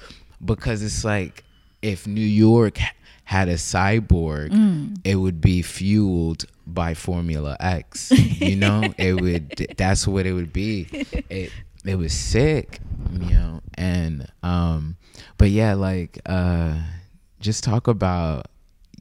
because 0.44 0.82
it's 0.84 1.04
like 1.04 1.44
if 1.82 2.06
New 2.08 2.22
York 2.22 2.78
had 3.26 3.48
a 3.48 3.56
cyborg, 3.56 4.50
Mm. 4.52 4.98
it 5.04 5.16
would 5.16 5.40
be 5.42 5.62
fueled 5.62 6.46
by 6.66 6.94
Formula 6.94 7.56
X. 7.60 8.12
You 8.12 8.56
know, 8.56 8.84
it 8.98 9.20
would. 9.22 9.76
That's 9.78 10.08
what 10.08 10.26
it 10.26 10.34
would 10.34 10.52
be. 10.54 10.88
It 11.30 11.52
it 11.86 11.96
was 11.96 12.12
sick, 12.14 12.80
you 13.14 13.30
know, 13.30 13.62
and 13.76 14.28
um, 14.44 14.98
but 15.38 15.50
yeah, 15.50 15.74
like 15.76 16.20
uh, 16.26 16.76
just 17.40 17.64
talk 17.64 17.88
about 17.88 18.48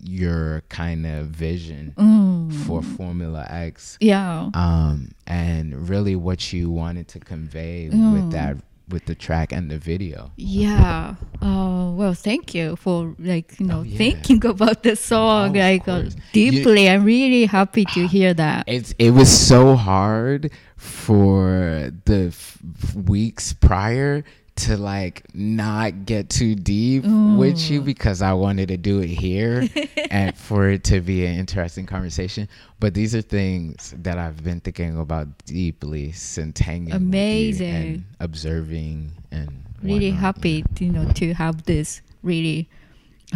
your 0.00 0.62
kind 0.68 1.04
of 1.06 1.26
vision 1.26 1.92
Mm. 1.96 2.52
for 2.66 2.82
Formula 2.82 3.44
X 3.50 3.98
Yeah. 4.00 4.50
um, 4.54 5.10
and 5.26 5.88
really 5.88 6.14
what 6.14 6.52
you 6.52 6.70
wanted 6.70 7.08
to 7.08 7.18
convey 7.18 7.90
Mm. 7.92 8.12
with 8.12 8.30
that 8.32 8.56
with 8.88 9.04
the 9.04 9.14
track 9.14 9.52
and 9.52 9.70
the 9.70 9.76
video. 9.76 10.30
Yeah. 10.36 11.16
Uh, 11.42 11.90
well, 11.92 12.14
thank 12.14 12.54
you 12.54 12.74
for 12.76 13.14
like 13.18 13.58
you 13.60 13.66
know 13.66 13.80
Oh, 13.80 13.82
yeah. 13.82 13.98
thinking 13.98 14.42
about 14.46 14.82
the 14.82 14.96
song 14.96 15.56
Oh, 15.56 15.60
like 15.60 15.86
uh, 15.88 16.04
deeply. 16.32 16.88
I'm 16.88 17.04
really 17.04 17.44
happy 17.44 17.84
to 17.84 18.06
hear 18.14 18.32
that. 18.34 18.64
It's 18.66 18.94
it 18.98 19.10
was 19.10 19.28
so 19.28 19.74
hard 19.76 20.50
for 20.76 21.90
the 22.06 22.28
f- 22.28 22.58
weeks 22.94 23.52
prior 23.52 24.24
to 24.58 24.76
like 24.76 25.22
not 25.34 26.04
get 26.06 26.28
too 26.30 26.54
deep 26.54 27.04
with 27.04 27.70
you 27.70 27.80
because 27.80 28.22
I 28.22 28.32
wanted 28.32 28.68
to 28.68 28.76
do 28.76 29.00
it 29.00 29.08
here 29.08 29.68
and 30.10 30.36
for 30.36 30.68
it 30.70 30.84
to 30.84 31.00
be 31.00 31.24
an 31.26 31.34
interesting 31.36 31.86
conversation. 31.86 32.48
But 32.80 32.94
these 32.94 33.14
are 33.14 33.22
things 33.22 33.94
that 33.98 34.18
I've 34.18 34.42
been 34.44 34.60
thinking 34.60 34.98
about 34.98 35.28
deeply 35.46 36.12
since 36.12 36.58
hanging 36.60 36.88
you 36.90 36.94
Amazing. 36.94 37.74
and 37.74 38.04
observing 38.20 39.12
and 39.30 39.64
really 39.82 40.10
whatnot. 40.10 40.20
happy 40.36 40.64
you 40.80 40.90
know 40.90 41.10
to 41.12 41.34
have 41.34 41.62
this 41.64 42.00
really 42.22 42.68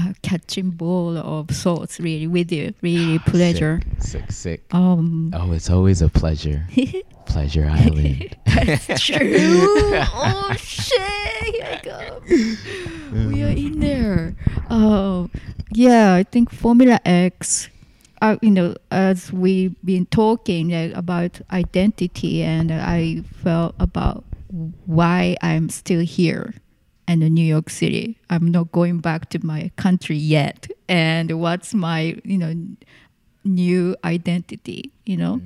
uh, 0.00 0.12
catching 0.22 0.70
ball 0.70 1.16
of 1.18 1.48
thoughts 1.48 2.00
really 2.00 2.26
with 2.26 2.50
you. 2.50 2.72
Really 2.82 3.18
pleasure. 3.26 3.80
Sick, 3.98 4.22
sick, 4.22 4.32
sick. 4.32 4.74
Um, 4.74 5.32
Oh, 5.34 5.52
it's 5.52 5.70
always 5.70 6.02
a 6.02 6.08
pleasure. 6.08 6.66
Pleasure 7.26 7.68
Island. 7.70 8.36
That's 8.46 8.86
true. 9.04 9.36
oh 10.14 10.54
shit! 10.58 11.54
Here 11.54 11.64
I 11.64 11.80
go. 11.82 12.22
we 13.28 13.42
are 13.42 13.48
in 13.48 13.80
there. 13.80 14.34
Oh, 14.70 15.30
yeah, 15.72 16.14
I 16.14 16.22
think 16.22 16.50
Formula 16.50 17.00
X. 17.04 17.68
Uh, 18.20 18.36
you 18.40 18.50
know, 18.52 18.76
as 18.92 19.32
we've 19.32 19.74
been 19.84 20.06
talking 20.06 20.68
like, 20.70 20.96
about 20.96 21.40
identity, 21.50 22.42
and 22.42 22.70
I 22.70 23.22
felt 23.42 23.74
about 23.80 24.24
why 24.86 25.36
I'm 25.42 25.68
still 25.70 26.00
here 26.00 26.54
in 27.08 27.18
New 27.20 27.44
York 27.44 27.68
City. 27.68 28.18
I'm 28.30 28.52
not 28.52 28.70
going 28.70 29.00
back 29.00 29.28
to 29.30 29.44
my 29.44 29.70
country 29.76 30.16
yet, 30.16 30.68
and 30.88 31.40
what's 31.40 31.74
my 31.74 32.16
you 32.24 32.38
know 32.38 32.54
new 33.44 33.96
identity? 34.04 34.92
You 35.04 35.16
know. 35.16 35.40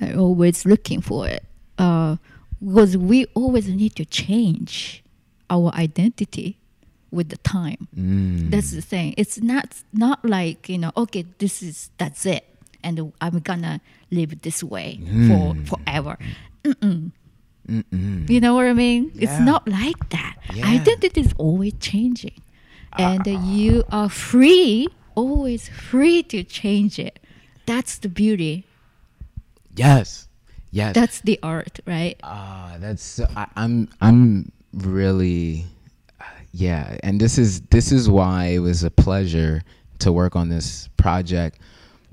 I 0.00 0.12
always 0.14 0.64
looking 0.66 1.00
for 1.00 1.28
it 1.28 1.44
uh, 1.78 2.16
because 2.60 2.96
we 2.96 3.26
always 3.34 3.68
need 3.68 3.94
to 3.96 4.04
change 4.04 5.02
our 5.50 5.72
identity 5.74 6.58
with 7.10 7.28
the 7.28 7.36
time. 7.38 7.86
Mm. 7.96 8.50
That's 8.50 8.72
the 8.72 8.80
thing. 8.82 9.14
It's 9.16 9.40
not 9.40 9.82
not 9.92 10.24
like 10.24 10.68
you 10.68 10.78
know. 10.78 10.90
Okay, 10.96 11.24
this 11.38 11.62
is 11.62 11.90
that's 11.98 12.26
it, 12.26 12.44
and 12.82 13.12
I'm 13.20 13.38
gonna 13.40 13.80
live 14.10 14.42
this 14.42 14.62
way 14.64 14.98
for 15.28 15.54
Mm. 15.54 15.66
forever. 15.68 16.18
Mm-mm. 16.64 17.12
You 18.28 18.40
know 18.40 18.54
what 18.54 18.66
I 18.66 18.72
mean? 18.74 19.10
It's 19.14 19.38
not 19.40 19.66
like 19.68 20.10
that. 20.10 20.36
Yeah. 20.52 20.66
Identity 20.66 21.20
is 21.22 21.32
always 21.38 21.72
changing, 21.80 22.42
and 22.98 23.24
you 23.26 23.84
are 23.90 24.10
free, 24.10 24.88
always 25.14 25.68
free 25.68 26.22
to 26.24 26.42
change 26.44 26.98
it. 26.98 27.18
That's 27.64 27.96
the 27.98 28.08
beauty. 28.08 28.64
Yes. 29.76 30.28
Yes. 30.70 30.94
That's 30.94 31.20
the 31.20 31.38
art, 31.42 31.78
right? 31.86 32.18
Ah, 32.22 32.76
that's 32.80 33.20
I, 33.20 33.46
I'm 33.56 33.88
I'm 34.00 34.50
really 34.72 35.64
yeah, 36.52 36.96
and 37.02 37.20
this 37.20 37.38
is 37.38 37.60
this 37.70 37.92
is 37.92 38.08
why 38.10 38.46
it 38.46 38.58
was 38.58 38.82
a 38.84 38.90
pleasure 38.90 39.62
to 40.00 40.12
work 40.12 40.34
on 40.36 40.48
this 40.48 40.88
project 40.96 41.58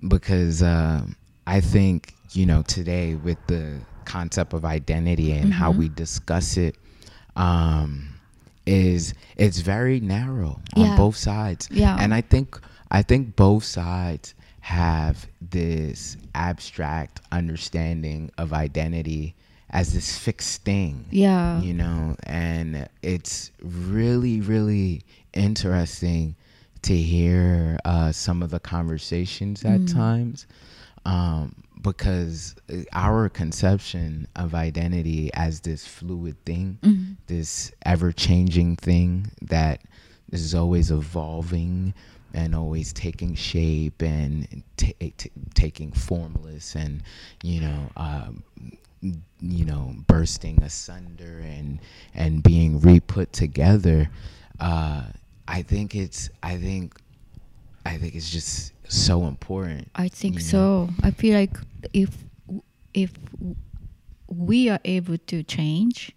because 0.07 0.61
uh, 0.61 1.01
I 1.47 1.59
think 1.59 2.13
you 2.33 2.45
know 2.45 2.61
today 2.63 3.15
with 3.15 3.37
the 3.47 3.79
concept 4.05 4.53
of 4.53 4.63
identity 4.65 5.31
and 5.31 5.53
how 5.53 5.71
we 5.71 5.89
discuss 5.89 6.57
it 6.57 6.75
um, 7.35 8.09
is 8.65 9.13
it's 9.37 9.59
very 9.59 9.99
narrow 9.99 10.59
on 10.75 10.85
Yeah. 10.85 10.97
both 10.97 11.15
sides. 11.15 11.67
Yeah. 11.71 11.97
and 11.99 12.13
I 12.13 12.21
think 12.21 12.59
I 12.91 13.01
think 13.01 13.35
both 13.35 13.63
sides 13.63 14.33
have 14.61 15.27
this 15.41 16.17
abstract 16.35 17.19
understanding 17.31 18.31
of 18.37 18.53
identity 18.53 19.35
as 19.71 19.93
this 19.93 20.17
fixed 20.17 20.63
thing 20.63 21.05
Yeah. 21.11 21.59
you 21.61 21.73
know? 21.73 22.15
And 22.23 22.87
it's 23.01 23.51
really 23.61 24.41
really 24.41 25.01
interesting 25.33 26.35
to 26.83 26.95
hear 26.95 27.77
uh, 27.85 28.11
some 28.11 28.41
of 28.43 28.49
the 28.49 28.59
conversations 28.59 29.63
at 29.65 29.87
times 29.87 30.47
um, 31.05 31.55
because 31.81 32.55
our 32.93 33.29
conception 33.29 34.27
of 34.35 34.53
identity 34.55 35.31
as 35.33 35.61
this 35.61 35.85
fluid 35.87 36.35
thing 36.45 36.77
this 37.27 37.71
ever-changing 37.85 38.75
thing 38.77 39.31
that 39.41 39.81
is 40.31 40.53
always 40.55 40.91
evolving 40.91 41.93
and 42.33 42.55
always 42.55 42.93
taking 42.93 43.35
shape 43.35 44.01
and 44.01 44.63
ta 44.77 44.87
ta 45.17 45.29
taking 45.53 45.91
formless 45.91 46.75
and 46.75 47.01
you 47.43 47.61
know 47.61 47.89
um, 47.97 48.43
you 49.41 49.65
know 49.65 49.93
bursting 50.07 50.61
asunder 50.63 51.39
and 51.39 51.79
and 52.13 52.43
being 52.43 52.79
re-put 52.81 53.33
together 53.33 54.09
uh 54.59 55.03
i 55.47 55.61
think 55.63 55.95
it's 55.95 56.29
i 56.43 56.55
think 56.55 56.93
i 57.85 57.97
think 57.97 58.13
it's 58.13 58.29
just 58.29 58.73
so 58.87 59.25
important 59.25 59.87
I 59.95 60.07
think 60.09 60.35
you 60.35 60.39
know? 60.41 60.45
so. 60.45 60.89
I 61.01 61.11
feel 61.11 61.33
like 61.33 61.57
if 61.93 62.09
if 62.93 63.11
we 64.27 64.69
are 64.69 64.79
able 64.85 65.17
to 65.17 65.43
change, 65.43 66.11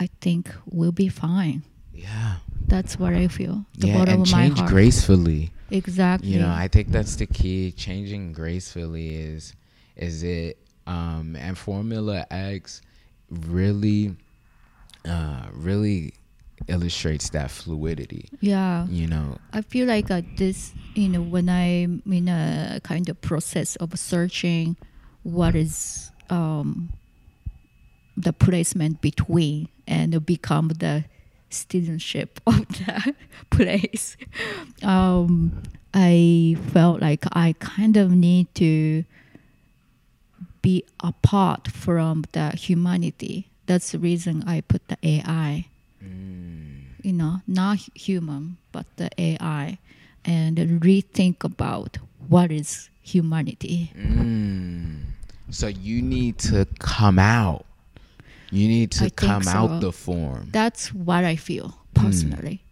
I 0.00 0.08
think 0.20 0.50
we'll 0.66 0.92
be 0.92 1.08
fine. 1.08 1.62
yeah 1.92 2.36
That's 2.66 2.98
what 2.98 3.12
I 3.14 3.28
feel. 3.28 3.64
The 3.78 3.88
yeah 3.88 3.98
bottom 3.98 4.14
and 4.14 4.26
of 4.26 4.32
my 4.32 4.46
change 4.48 4.58
heart. 4.58 4.70
gracefully 4.70 5.50
Exactly. 5.70 6.28
you 6.28 6.38
know 6.38 6.50
i 6.50 6.68
think 6.68 6.90
that's 6.90 7.16
the 7.16 7.26
key 7.26 7.72
changing 7.72 8.32
gracefully 8.32 9.16
is 9.16 9.54
is 9.96 10.22
it 10.22 10.58
um 10.86 11.36
and 11.36 11.56
formula 11.56 12.26
x 12.30 12.82
really 13.30 14.14
uh 15.08 15.46
really 15.52 16.12
illustrates 16.68 17.30
that 17.30 17.50
fluidity 17.50 18.28
yeah. 18.40 18.86
you 18.88 19.06
know 19.06 19.38
I 19.54 19.60
feel 19.62 19.86
like 19.86 20.10
uh, 20.10 20.22
this, 20.36 20.72
you 20.96 21.08
know, 21.08 21.22
when 21.22 21.48
I'm 21.48 22.02
in 22.10 22.26
a 22.26 22.80
kind 22.82 23.08
of 23.08 23.20
process 23.20 23.76
of 23.76 23.96
searching 23.96 24.76
what 25.22 25.54
is 25.54 26.10
um, 26.28 26.92
the 28.16 28.32
placement 28.32 29.00
between 29.00 29.68
and 29.86 30.26
become 30.26 30.68
the 30.68 31.04
citizenship 31.54 32.40
of 32.46 32.66
the 32.68 33.14
place, 33.50 34.16
um, 34.82 35.62
I 35.92 36.56
felt 36.72 37.00
like 37.00 37.24
I 37.32 37.54
kind 37.58 37.96
of 37.96 38.10
need 38.10 38.52
to 38.56 39.04
be 40.62 40.84
apart 41.00 41.68
from 41.68 42.24
the 42.32 42.50
humanity. 42.50 43.48
That's 43.66 43.92
the 43.92 43.98
reason 43.98 44.44
I 44.46 44.60
put 44.62 44.88
the 44.88 44.98
AI 45.02 45.66
you 47.04 47.12
know, 47.12 47.42
not 47.46 47.78
human, 47.94 48.56
but 48.72 48.86
the 48.96 49.10
AI, 49.18 49.78
and 50.24 50.56
rethink 50.80 51.44
about 51.44 51.98
what 52.28 52.50
is 52.50 52.88
humanity. 53.02 53.92
Mm. 53.94 55.02
So 55.50 55.66
you 55.66 56.00
need 56.00 56.38
to 56.38 56.66
come 56.78 57.18
out. 57.18 57.66
You 58.54 58.68
need 58.68 58.90
to 58.92 59.06
I 59.06 59.10
come 59.10 59.42
so. 59.42 59.50
out 59.50 59.80
the 59.80 59.92
form. 59.92 60.48
That's 60.52 60.92
what 60.94 61.24
I 61.24 61.36
feel 61.36 61.76
personally. 61.94 62.62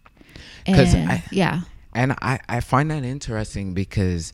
Hmm. 0.65 0.73
'Cause 0.75 0.93
And 0.93 1.11
I- 1.11 1.23
yeah, 1.31 1.61
and 1.93 2.13
I, 2.21 2.39
I 2.47 2.59
find 2.61 2.89
that 2.91 3.03
interesting 3.03 3.73
because 3.73 4.31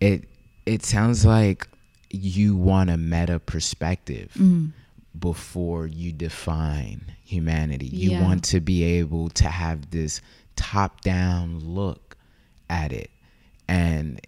it 0.00 0.28
it 0.64 0.84
sounds 0.84 1.24
like 1.24 1.68
you 2.10 2.54
want 2.56 2.90
a 2.90 2.96
meta 2.96 3.38
perspective 3.40 4.30
Mm. 4.38 4.72
before 5.18 5.86
you 5.86 6.12
define 6.12 7.00
humanity. 7.24 7.86
You 7.86 8.12
Yeah. 8.12 8.22
want 8.22 8.44
to 8.44 8.60
be 8.60 8.82
able 8.84 9.28
to 9.30 9.48
have 9.48 9.90
this 9.90 10.20
top 10.56 11.00
down 11.02 11.58
look 11.60 12.16
at 12.70 12.92
it 12.92 13.10
and 13.68 14.20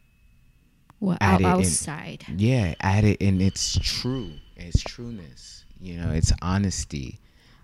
Well, 1.00 1.18
out- 1.20 1.40
it 1.40 1.44
in- 1.44 1.50
outside. 1.50 2.24
yeah, 2.36 2.74
at 2.80 3.04
it 3.04 3.18
in 3.20 3.40
its 3.40 3.78
true, 3.80 4.32
its 4.56 4.82
trueness, 4.82 5.64
you 5.80 5.96
know, 6.00 6.10
its 6.10 6.32
honesty, 6.42 7.18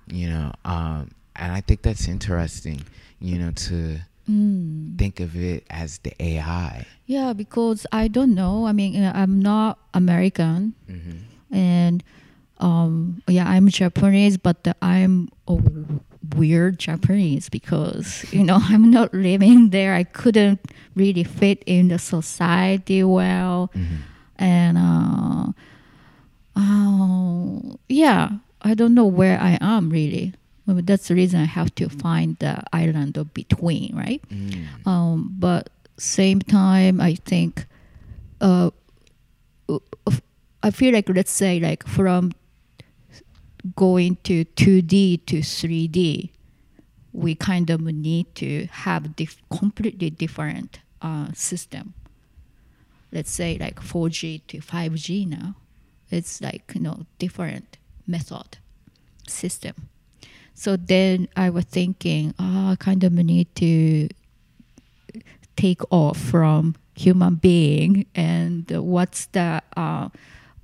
you 0.06 0.28
know, 0.28 0.52
um, 0.64 1.10
and 1.36 1.52
I 1.52 1.60
think 1.60 1.82
that's 1.82 2.06
interesting, 2.08 2.84
you 3.20 3.38
know, 3.38 3.50
to 3.68 4.00
Mm. 4.30 4.96
think 4.96 5.20
of 5.20 5.36
it 5.36 5.66
as 5.68 5.98
the 5.98 6.12
AI. 6.18 6.86
Yeah, 7.04 7.34
because 7.34 7.86
I 7.92 8.08
don't 8.08 8.34
know. 8.34 8.64
I 8.66 8.72
mean, 8.72 8.96
uh, 8.96 9.12
I'm 9.14 9.38
not 9.38 9.78
American, 9.92 10.72
Mm-hmm. 10.90 11.54
and 11.54 12.02
um, 12.58 13.20
yeah, 13.28 13.46
I'm 13.46 13.68
Japanese, 13.68 14.38
but 14.38 14.66
I'm 14.80 15.28
a 15.46 15.58
weird 16.36 16.78
Japanese 16.78 17.50
because 17.50 18.24
you 18.32 18.44
know 18.44 18.58
I'm 18.72 18.90
not 18.90 19.12
living 19.12 19.68
there. 19.70 19.92
I 19.94 20.04
couldn't 20.04 20.60
really 20.96 21.24
fit 21.24 21.62
in 21.66 21.88
the 21.88 21.98
society 21.98 23.04
well, 23.04 23.70
Mm-hmm. 23.76 23.96
and 24.38 24.78
uh, 24.78 25.52
oh, 26.56 27.78
yeah, 27.88 28.30
I 28.62 28.74
don't 28.74 28.94
know 28.94 29.06
where 29.06 29.40
I 29.40 29.58
am 29.60 29.90
really. 29.90 30.34
Well, 30.66 30.80
that's 30.82 31.08
the 31.08 31.14
reason 31.14 31.40
I 31.40 31.44
have 31.44 31.74
to 31.74 31.88
find 31.90 32.38
the 32.38 32.62
island 32.72 33.18
of 33.18 33.34
between, 33.34 33.94
right? 33.94 34.22
Mm. 34.30 34.86
um, 34.86 35.34
but 35.38 35.68
same 35.96 36.40
time 36.40 37.00
i 37.00 37.14
think 37.14 37.66
uh, 38.40 38.70
i 40.62 40.70
feel 40.70 40.92
like 40.92 41.08
let's 41.08 41.30
say 41.30 41.60
like 41.60 41.86
from 41.86 42.32
going 43.76 44.16
to 44.24 44.44
2d 44.44 45.24
to 45.26 45.38
3d 45.38 46.30
we 47.12 47.34
kind 47.34 47.70
of 47.70 47.80
need 47.80 48.34
to 48.34 48.66
have 48.66 49.14
dif- 49.14 49.40
completely 49.50 50.10
different 50.10 50.80
uh, 51.00 51.28
system 51.32 51.94
let's 53.12 53.30
say 53.30 53.56
like 53.58 53.80
4g 53.80 54.42
to 54.48 54.58
5g 54.58 55.28
now 55.28 55.54
it's 56.10 56.40
like 56.40 56.72
you 56.74 56.80
know 56.80 57.06
different 57.18 57.78
method 58.06 58.58
system. 59.28 59.74
So 60.54 60.76
then 60.76 61.28
i 61.36 61.50
was 61.50 61.64
thinking 61.64 62.34
oh, 62.38 62.70
i 62.72 62.76
kind 62.78 63.02
of 63.04 63.12
need 63.12 63.48
to 63.56 64.08
take 65.56 65.80
off 65.90 66.18
from 66.18 66.74
human 66.94 67.34
being 67.36 68.06
and 68.14 68.70
what's 68.70 69.26
the 69.26 69.62
uh, 69.76 70.08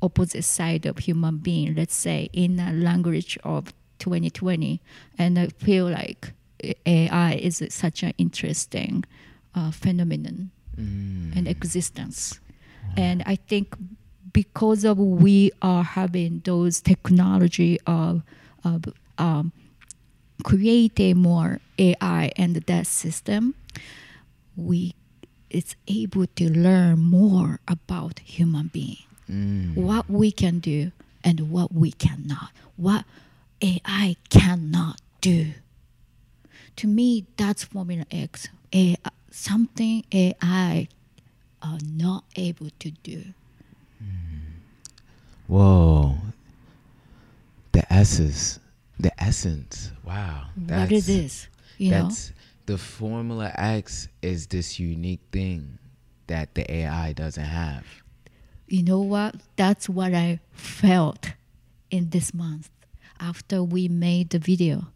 opposite 0.02 0.42
side 0.44 0.86
of 0.86 0.98
human 0.98 1.38
being? 1.38 1.74
Let's 1.74 1.94
say 1.94 2.28
in 2.32 2.58
a 2.60 2.72
language 2.72 3.38
of 3.44 3.72
2020 3.98 4.80
and 5.18 5.38
i 5.38 5.46
feel 5.58 5.84
like 5.90 6.32
ai 6.86 7.34
is 7.34 7.62
such 7.68 8.02
an 8.02 8.12
interesting 8.18 9.04
uh, 9.54 9.70
phenomenon 9.70 10.50
Mm. 10.78 11.36
and 11.36 11.48
existence. 11.48 12.40
And 12.96 13.22
i 13.26 13.36
think 13.36 13.74
because 14.32 14.84
of 14.84 14.98
we 14.98 15.50
are 15.62 15.82
having 15.82 16.42
those 16.44 16.80
technology 16.80 17.78
of, 17.86 18.22
of 18.64 18.84
um, 19.18 19.52
creating 20.42 21.18
more 21.18 21.60
ai 21.78 22.32
and 22.36 22.56
that 22.56 22.86
system 22.86 23.54
we 24.56 24.94
it's 25.50 25.74
able 25.88 26.26
to 26.26 26.50
learn 26.50 26.98
more 27.00 27.58
about 27.66 28.20
human 28.20 28.68
being. 28.68 28.98
Mm. 29.28 29.76
what 29.76 30.10
we 30.10 30.32
can 30.32 30.58
do 30.58 30.90
and 31.22 31.50
what 31.50 31.72
we 31.72 31.92
cannot. 31.92 32.50
What 32.76 33.04
ai 33.62 34.16
cannot 34.28 35.00
do. 35.20 35.52
To 36.76 36.86
me 36.86 37.26
that's 37.36 37.64
formula 37.64 38.06
x. 38.10 38.48
A, 38.74 38.96
something 39.30 40.04
ai 40.12 40.88
are 41.62 41.78
not 41.84 42.24
able 42.36 42.70
to 42.78 42.90
do 42.90 43.34
Whoa. 45.50 46.14
The 47.72 47.92
essence. 47.92 48.60
The 49.00 49.10
essence. 49.20 49.90
Wow. 50.04 50.46
what 50.54 50.92
is 50.92 51.06
this 51.06 51.48
you 51.76 51.90
know 51.90 52.10
the 52.66 52.78
Formula 52.78 53.50
X 53.56 54.06
is 54.22 54.46
this 54.46 54.78
unique 54.78 55.22
thing 55.32 55.78
that 56.28 56.54
the 56.54 56.70
AI 56.72 57.12
doesn't 57.14 57.42
have. 57.42 57.84
you 58.68 58.84
know 58.84 59.00
what? 59.00 59.34
That's 59.56 59.88
what 59.88 60.14
I 60.14 60.38
felt 60.52 61.32
in 61.90 62.10
this 62.10 62.32
month 62.32 62.70
after 63.18 63.64
we 63.64 63.88
made 63.88 64.30
the 64.30 64.38
video. 64.38 64.86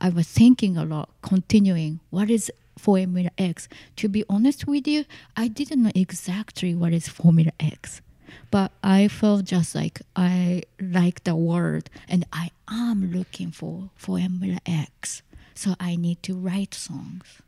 I 0.00 0.08
was 0.08 0.26
thinking 0.26 0.78
a 0.78 0.84
lot, 0.86 1.10
continuing 1.20 2.00
what 2.08 2.30
is 2.30 2.50
Formula 2.78 3.30
X. 3.36 3.68
To 3.96 4.08
be 4.08 4.24
honest 4.30 4.66
with 4.66 4.86
you, 4.88 5.04
I 5.36 5.48
didn't 5.48 5.82
know 5.82 5.92
exactly 5.94 6.74
what 6.74 6.92
is 6.94 7.08
Formula 7.08 7.52
X. 7.60 8.00
But 8.50 8.72
I 8.82 9.08
felt 9.08 9.44
just 9.44 9.74
like 9.74 10.02
I 10.16 10.62
like 10.80 11.24
the 11.24 11.36
word 11.36 11.90
and 12.08 12.24
I 12.32 12.50
am 12.68 13.12
looking 13.12 13.50
for 13.50 13.90
Formula 13.96 14.58
X. 14.66 15.22
So 15.54 15.74
I 15.80 15.96
need 15.96 16.22
to 16.24 16.34
write 16.34 16.74
songs. 16.74 17.42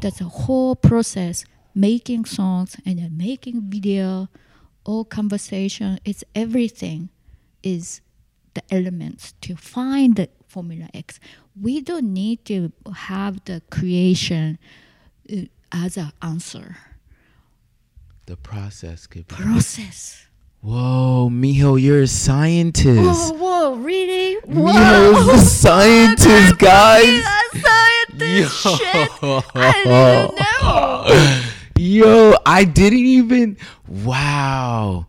That's 0.00 0.20
a 0.20 0.24
whole 0.24 0.76
process 0.76 1.44
making 1.74 2.24
songs 2.24 2.76
and 2.84 2.98
then 2.98 3.16
making 3.16 3.62
video 3.70 4.28
all 4.84 5.04
conversation 5.04 5.98
it's 6.04 6.24
everything 6.34 7.08
is 7.62 8.00
the 8.54 8.62
elements 8.70 9.34
to 9.40 9.54
find 9.54 10.16
the 10.16 10.28
formula 10.48 10.88
x 10.94 11.20
we 11.60 11.80
don't 11.80 12.12
need 12.12 12.44
to 12.44 12.72
have 12.94 13.44
the 13.44 13.62
creation 13.70 14.58
uh, 15.32 15.42
as 15.70 15.96
an 15.96 16.10
answer 16.22 16.76
The 18.28 18.36
process 18.36 19.06
could 19.06 19.26
be. 19.26 19.36
process 19.36 20.26
Whoa, 20.60 21.30
Miho, 21.32 21.80
you're 21.80 22.02
a 22.02 22.06
scientist. 22.06 23.00
oh 23.02 23.32
whoa 23.34 23.74
really 23.76 24.36
Miho's 24.42 25.26
the 25.26 25.38
scientist, 25.38 26.58
guys. 26.58 27.24
scientist 27.52 28.62
shit 28.62 29.08
I 29.54 29.82
didn't 29.84 30.62
know 30.62 31.44
Yo, 31.78 32.34
I 32.44 32.64
didn't 32.64 32.98
even. 32.98 33.56
Wow. 33.86 35.06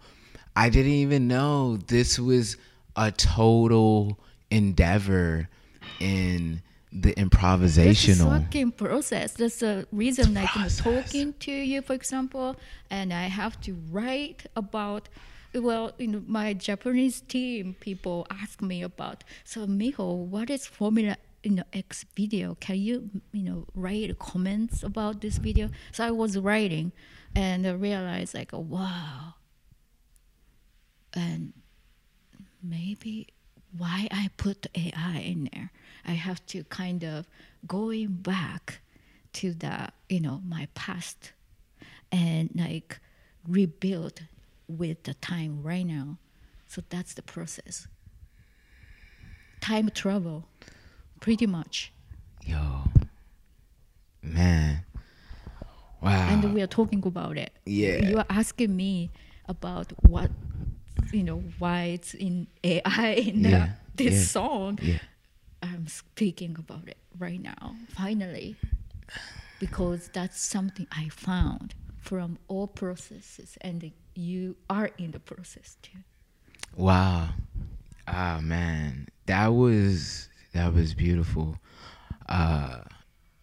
I 0.56 0.70
didn't 0.70 0.92
even 0.94 1.28
know 1.28 1.76
this 1.76 2.18
was 2.20 2.56
a 2.96 3.12
total 3.12 4.18
endeavor 4.50 5.50
in 6.00 6.62
the 6.92 7.14
improvisational. 7.14 8.76
process. 8.76 9.34
That's 9.34 9.60
the 9.60 9.88
reason 9.92 10.34
like 10.34 10.50
I'm 10.56 10.70
talking 10.70 11.34
to 11.34 11.52
you, 11.52 11.82
for 11.82 11.94
example, 11.94 12.56
and 12.90 13.14
I 13.14 13.24
have 13.24 13.60
to 13.62 13.78
write 13.92 14.46
about. 14.56 15.10
Well, 15.52 15.94
you 15.98 16.08
know, 16.08 16.24
my 16.28 16.54
Japanese 16.54 17.22
team 17.22 17.76
people 17.80 18.28
ask 18.30 18.62
me 18.62 18.84
about. 18.84 19.24
So, 19.44 19.66
Miho, 19.66 20.16
what 20.16 20.52
is 20.52 20.68
Formula 20.68 21.18
you 21.44 21.52
know 21.52 21.64
X 21.74 22.06
video? 22.16 22.56
Can 22.60 22.78
you 22.78 23.10
you 23.32 23.44
know 23.44 23.66
write 23.74 24.18
comments 24.20 24.84
about 24.84 25.22
this 25.22 25.38
video? 25.38 25.70
So 25.92 26.06
I 26.06 26.12
was 26.12 26.38
writing, 26.38 26.92
and 27.36 27.66
I 27.66 27.72
realized 27.72 28.34
like, 28.36 28.52
wow. 28.54 29.36
And 31.14 31.54
maybe 32.62 33.28
why 33.76 34.08
I 34.12 34.30
put 34.38 34.68
AI 34.76 35.24
in 35.26 35.50
there. 35.52 35.72
I 36.06 36.14
have 36.14 36.46
to 36.48 36.64
kind 36.66 37.04
of 37.04 37.28
going 37.68 38.08
back 38.14 38.82
to 39.34 39.54
the 39.54 39.90
you 40.08 40.20
know 40.20 40.42
my 40.46 40.68
past 40.74 41.34
and 42.12 42.50
like 42.56 43.00
rebuild 43.48 44.22
with 44.68 45.04
the 45.04 45.14
time 45.16 45.62
right 45.64 45.86
now. 45.86 46.18
So 46.68 46.84
that's 46.90 47.14
the 47.14 47.22
process. 47.24 47.88
Time 49.60 49.90
travel, 49.94 50.48
pretty 51.20 51.48
much. 51.48 51.92
Yo, 52.46 52.84
man. 54.22 54.86
Wow. 56.02 56.30
And 56.30 56.54
we 56.54 56.62
are 56.62 56.68
talking 56.68 57.06
about 57.06 57.38
it. 57.38 57.52
Yeah. 57.66 57.98
You 58.08 58.18
are 58.20 58.26
asking 58.30 58.76
me 58.76 59.12
about 59.48 59.92
what 60.08 60.32
you 61.12 61.24
know 61.24 61.44
why 61.58 61.84
it's 61.86 62.14
in 62.14 62.48
AI 62.64 63.14
in 63.28 63.42
the, 63.42 63.70
this 63.96 64.14
yeah, 64.14 64.22
song. 64.22 64.80
yeah. 64.82 65.00
I'm 65.62 65.88
speaking 65.88 66.56
about 66.58 66.88
it 66.88 66.98
right 67.18 67.42
now, 67.42 67.76
finally, 67.90 68.56
because 69.60 70.10
that's 70.14 70.42
something 70.42 70.88
I 70.92 71.10
found 71.10 71.76
from 72.00 72.38
all 72.48 72.68
processes, 72.68 73.58
and 73.62 73.92
you 74.16 74.56
are 74.70 74.90
in 74.98 75.12
the 75.12 75.20
process 75.20 75.78
too. 75.82 76.00
Wow. 76.76 77.30
Ah 78.08 78.40
man. 78.42 79.08
That 79.26 79.48
was 79.48 80.30
that 80.54 80.74
was 80.74 80.94
beautiful. 80.94 81.58
Uh 82.28 82.82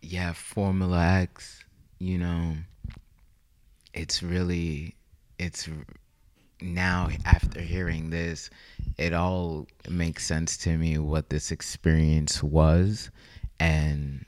yeah, 0.02 0.32
Formula 0.32 1.04
X, 1.04 1.64
you 1.98 2.18
know, 2.18 2.56
it's 3.92 4.22
really 4.22 4.94
it's 5.38 5.68
now 6.60 7.08
after 7.24 7.60
hearing 7.60 8.10
this, 8.10 8.50
it 8.98 9.12
all 9.12 9.66
makes 9.88 10.26
sense 10.26 10.56
to 10.58 10.76
me 10.76 10.98
what 10.98 11.30
this 11.30 11.50
experience 11.50 12.42
was 12.42 13.10
and 13.60 14.24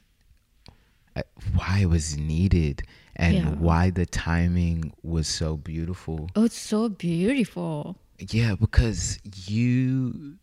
uh, 1.16 1.22
why 1.54 1.80
it 1.82 1.86
was 1.86 2.16
needed 2.16 2.82
and 3.16 3.34
Yeah. 3.34 3.50
why 3.54 3.90
the 3.90 4.06
timing 4.06 4.92
was 5.02 5.26
so 5.26 5.56
beautiful. 5.56 6.28
Oh, 6.36 6.44
it's 6.44 6.58
so 6.58 6.88
beautiful. 6.88 7.96
Yeah, 8.18 8.54
because 8.54 9.18
you 9.46 10.36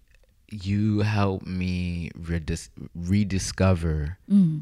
you 0.52 1.00
helped 1.00 1.48
me 1.48 2.12
redis- 2.20 2.70
rediscover 2.94 4.18
Mm. 4.32 4.62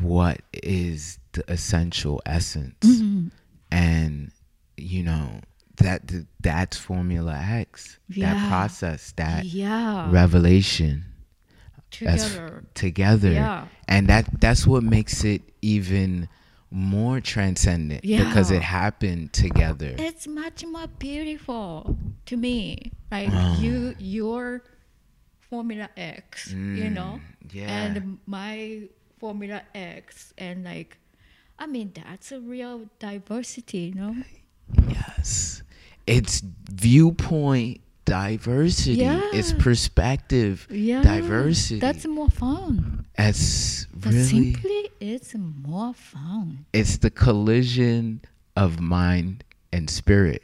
what 0.00 0.40
is 0.62 1.18
the 1.32 1.44
essential 1.52 2.22
essence 2.24 2.76
Mhm. 2.84 3.30
and 3.72 4.30
you 4.76 5.02
know 5.02 5.40
that 5.80 6.00
that's 6.40 6.76
formula 6.76 7.34
x 7.36 7.98
Yeah. 8.08 8.34
that 8.34 8.48
process 8.48 9.12
that 9.16 9.44
yeah. 9.44 10.10
revelation 10.10 11.04
Together. 11.90 12.62
together 12.74 13.32
Yeah. 13.32 13.66
and 13.88 14.06
that 14.08 14.40
that's 14.40 14.64
what 14.66 14.82
makes 14.84 15.24
it 15.24 15.42
even 15.60 16.28
more 16.70 17.20
transcendent 17.20 18.04
yeah. 18.04 18.22
because 18.24 18.52
it 18.52 18.62
happened 18.62 19.32
together 19.32 19.94
It's 19.98 20.28
much 20.28 20.64
more 20.64 20.86
beautiful 20.86 21.96
to 22.26 22.36
me. 22.36 22.92
Like 23.10 23.28
Wow. 23.30 23.56
you, 23.58 23.96
your 23.98 24.62
Formula 25.40 25.90
X, 25.96 26.52
you 26.52 26.88
know, 26.90 27.18
Mm, 27.18 27.52
yeah. 27.54 27.82
and 27.86 28.18
my 28.24 28.82
Formula 29.18 29.62
X, 29.74 30.32
and 30.38 30.62
like, 30.62 30.96
I 31.58 31.66
mean, 31.66 31.90
that's 31.92 32.30
a 32.30 32.38
real 32.40 32.88
diversity, 33.00 33.90
you 33.90 33.94
know. 33.96 34.14
yes 34.88 35.64
it's 36.06 36.42
viewpoint 36.72 37.80
diversity 38.04 39.04
it's 39.32 39.52
perspective 39.52 40.66
Yeah, 40.70 41.02
diversity 41.02 41.78
That's 41.80 42.06
more 42.06 42.28
fun. 42.30 43.04
it's 43.16 43.86
But 43.94 44.12
really 44.14 44.24
simply, 44.24 44.90
it's 45.00 45.34
more 45.36 45.94
fun. 45.94 46.64
it's 46.72 46.96
the 46.98 47.10
collision 47.10 48.22
of 48.56 48.80
mind 48.80 49.44
and 49.72 49.88
spirit 49.88 50.42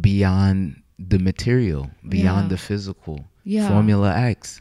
beyond 0.00 0.82
the 0.98 1.18
material, 1.18 1.90
beyond 2.08 2.44
Yeah. 2.44 2.48
the 2.48 2.58
physical. 2.58 3.24
Yeah. 3.44 3.68
Formula 3.68 4.12
X. 4.16 4.60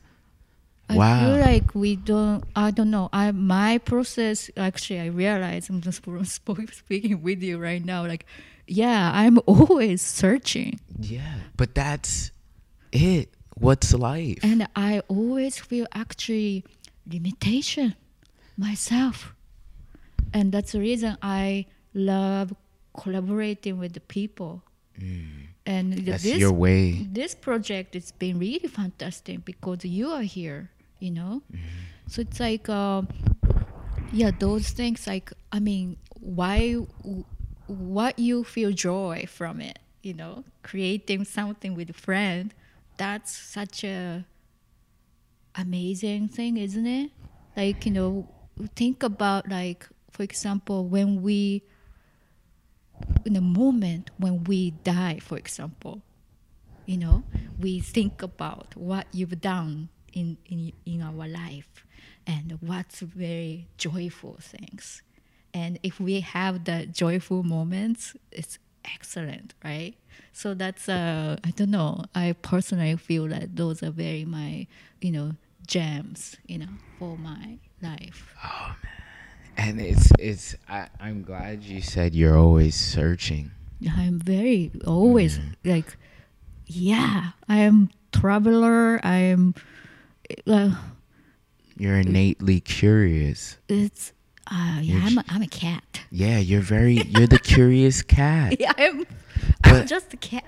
I 0.89 0.95
Wow. 0.97 1.19
feel 1.21 1.39
like 1.39 1.73
we 1.73 1.95
don't. 1.95 2.43
I 2.55 2.69
don't 2.71 2.91
know. 2.91 3.09
I 3.13 3.31
my 3.31 3.77
process 3.79 4.51
actually. 4.57 4.99
I 4.99 5.07
realize 5.07 5.69
I'm 5.69 5.81
just 5.81 6.03
sp- 6.05 6.69
speaking 6.73 7.21
with 7.23 7.41
you 7.41 7.57
right 7.57 7.83
now. 7.83 8.05
Like, 8.05 8.25
yeah, 8.67 9.11
I'm 9.13 9.37
always 9.45 10.01
searching, 10.01 10.79
Yeah. 10.99 11.35
But 11.57 11.75
that's 11.75 12.31
it. 12.91 13.29
What's 13.57 13.93
life? 13.93 14.39
and 14.43 14.67
I 14.75 15.01
always 15.07 15.59
feel 15.59 15.85
actually 15.93 16.63
limitation 17.05 17.95
myself, 18.57 19.33
and 20.33 20.51
that's 20.51 20.71
the 20.73 20.79
reason 20.79 21.17
I 21.21 21.65
love 21.93 22.53
collaborating 22.97 23.77
with 23.79 23.93
the 23.93 23.99
people. 24.01 24.63
And 25.65 25.93
Mm. 25.93 26.05
that's 26.05 26.23
this 26.23 26.39
your 26.39 26.51
way. 26.53 27.07
this 27.11 27.33
project 27.35 27.93
has 27.95 28.11
been 28.11 28.37
really 28.39 28.67
fantastic 28.67 29.43
because 29.45 29.85
you 29.85 30.09
are 30.09 30.21
here 30.23 30.69
you 30.99 31.09
know 31.11 31.41
so 32.07 32.21
it's 32.21 32.39
like 32.39 32.69
um 32.69 33.07
yeah 34.11 34.29
those 34.39 34.69
things 34.69 35.07
like 35.07 35.31
i 35.51 35.59
mean 35.59 35.97
why 36.19 36.77
what 37.73 38.17
you 38.19 38.43
feel 38.43 38.71
joy 38.71 39.25
from 39.27 39.59
it 39.61 39.79
you 40.01 40.13
know 40.13 40.43
creating 40.63 41.23
something 41.25 41.75
with 41.75 41.89
a 41.89 41.93
friend 41.93 42.53
that's 42.97 43.35
such 43.35 43.83
a 43.83 44.25
amazing 45.55 46.27
thing 46.27 46.57
isn't 46.57 46.87
it? 46.87 47.11
Like 47.55 47.85
you 47.85 47.91
know 47.91 48.27
think 48.75 49.03
about 49.03 49.49
like 49.49 49.87
for 50.11 50.23
example 50.23 50.85
when 50.85 51.21
we 51.21 51.63
in 53.25 53.35
a 53.35 53.41
moment 53.41 54.09
when 54.17 54.43
we 54.43 54.71
die 54.83 55.19
for 55.19 55.37
example 55.37 56.01
you 56.85 56.97
know 56.97 57.23
we 57.59 57.79
think 57.79 58.21
about 58.21 58.75
what 58.75 59.07
you've 59.11 59.41
done 59.41 59.89
in 60.13 60.37
in, 60.45 60.71
in 60.85 61.01
our 61.01 61.27
life 61.27 61.85
and 62.25 62.57
what's 62.61 62.99
very 62.99 63.67
joyful 63.77 64.37
things 64.39 65.01
and 65.53 65.79
if 65.83 65.99
we 65.99 66.19
have 66.21 66.63
the 66.65 66.85
joyful 66.87 67.43
moments 67.43 68.15
it's 68.31 68.57
excellent 68.93 69.53
right 69.63 69.95
so 70.33 70.53
that's 70.53 70.89
uh 70.89 71.37
i 71.43 71.51
don't 71.51 71.71
know 71.71 72.03
i 72.15 72.33
personally 72.41 72.95
feel 72.97 73.27
that 73.27 73.55
those 73.55 73.81
are 73.81 73.91
very 73.91 74.25
my 74.25 74.67
you 75.01 75.11
know 75.11 75.31
gems 75.67 76.35
you 76.47 76.57
know 76.57 76.73
for 76.99 77.17
my 77.17 77.57
life 77.81 78.33
oh 78.43 78.75
man 78.83 78.91
And 79.55 79.79
it's 79.79 80.11
it's 80.19 80.55
I, 80.67 80.87
I'm 80.99 81.21
glad 81.21 81.63
you 81.63 81.79
said 81.81 82.15
you're 82.15 82.37
always 82.37 82.73
searching. 82.75 83.51
I'm 83.85 84.17
very 84.17 84.71
always 84.87 85.39
like, 85.63 85.95
yeah, 86.65 87.31
I 87.47 87.57
am 87.59 87.91
traveler. 88.11 88.99
I 89.03 89.17
am, 89.29 89.53
uh, 90.47 90.71
You're 91.77 91.99
innately 91.99 92.61
curious. 92.61 93.57
it's, 93.67 94.13
uh, 94.51 94.79
yeah, 94.81 95.01
I'm 95.03 95.17
a, 95.17 95.25
I'm 95.29 95.41
a 95.41 95.47
cat. 95.47 96.01
Yeah, 96.11 96.39
you're 96.39 96.61
very 96.61 96.95
you're 97.07 97.27
the 97.27 97.39
curious 97.39 98.01
cat. 98.01 98.59
Yeah, 98.59 98.73
I'm, 98.77 99.05
I'm 99.63 99.87
just 99.87 100.13
a 100.13 100.17
cat. 100.17 100.45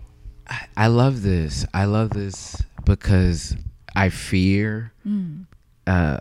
I, 0.48 0.68
I 0.78 0.88
love 0.88 1.22
this. 1.22 1.66
I 1.74 1.86
love 1.86 2.12
this 2.12 2.62
because 2.86 3.56
I 3.96 4.10
fear 4.10 4.92
uh, 5.88 6.18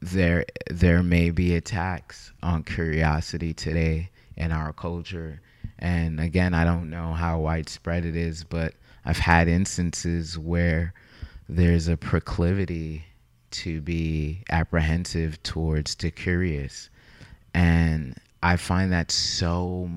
there 0.00 0.44
there 0.70 1.02
may 1.02 1.30
be 1.30 1.54
attacks 1.56 2.32
on 2.42 2.62
curiosity 2.62 3.52
today 3.52 4.10
in 4.36 4.52
our 4.52 4.72
culture. 4.72 5.40
And 5.78 6.20
again, 6.20 6.54
I 6.54 6.64
don't 6.64 6.88
know 6.88 7.12
how 7.12 7.40
widespread 7.40 8.04
it 8.06 8.16
is, 8.16 8.44
but 8.44 8.74
I've 9.04 9.18
had 9.18 9.48
instances 9.48 10.38
where 10.38 10.94
there's 11.48 11.88
a 11.88 11.96
proclivity 11.96 13.04
to 13.50 13.80
be 13.80 14.42
apprehensive 14.50 15.42
towards 15.42 15.94
the 15.94 16.10
curious. 16.10 16.88
And 17.54 18.16
I 18.42 18.56
find 18.56 18.92
that 18.92 19.10
so 19.10 19.88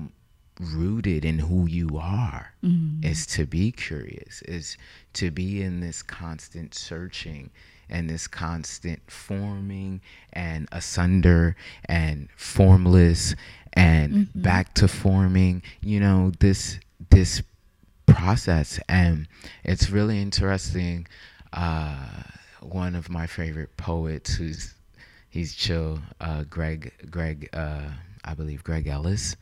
rooted 0.60 1.24
in 1.24 1.38
who 1.38 1.66
you 1.66 1.98
are 1.98 2.52
is 3.02 3.26
to 3.26 3.46
be 3.46 3.72
curious 3.72 4.42
is 4.42 4.76
to 5.14 5.30
be 5.30 5.62
in 5.62 5.80
this 5.80 6.02
constant 6.02 6.74
searching 6.74 7.50
and 7.88 8.10
this 8.10 8.28
constant 8.28 9.00
forming 9.10 10.00
and 10.34 10.68
asunder 10.70 11.56
and 11.86 12.28
formless 12.36 13.34
and 13.72 14.28
back 14.34 14.74
to 14.74 14.86
forming 14.86 15.62
you 15.80 15.98
know 15.98 16.30
this 16.40 16.78
this 17.10 17.42
process. 18.06 18.78
And 18.88 19.28
it's 19.64 19.90
really 19.90 20.20
interesting 20.20 21.06
uh 21.52 22.22
one 22.62 22.94
of 22.94 23.08
my 23.08 23.26
favorite 23.26 23.76
poets 23.76 24.34
who's 24.34 24.74
he's 25.28 25.54
chill 25.54 25.98
uh 26.20 26.42
greg 26.44 26.92
greg 27.10 27.48
uh 27.52 27.88
i 28.24 28.34
believe 28.34 28.62
greg 28.64 28.86
ellis. 28.86 29.36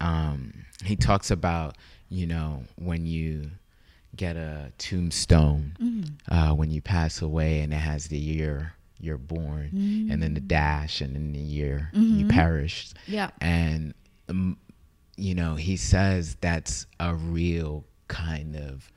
Um 0.00 0.52
he 0.84 0.96
talks 0.96 1.30
about 1.30 1.76
you 2.08 2.26
know 2.26 2.62
when 2.76 3.06
you 3.06 3.50
get 4.16 4.36
a 4.36 4.72
tombstone 4.78 5.72
uh 6.30 6.52
when 6.52 6.70
you 6.70 6.80
pass 6.80 7.20
away 7.22 7.60
and 7.60 7.72
it 7.72 7.76
has 7.78 8.06
the 8.08 8.18
year 8.18 8.74
you're 9.00 9.18
born 9.18 9.70
and 10.10 10.22
then 10.22 10.34
the 10.34 10.40
dash 10.40 11.00
and 11.00 11.14
then 11.14 11.32
the 11.32 11.38
year 11.38 11.90
you 11.92 12.26
perished. 12.28 12.94
Yeah. 13.06 13.30
and 13.40 13.92
um, 14.28 14.56
you 15.16 15.34
know 15.34 15.54
he 15.56 15.76
says 15.76 16.36
that's 16.40 16.86
a 17.00 17.14
real 17.14 17.84
kind 18.08 18.56
of 18.56 18.90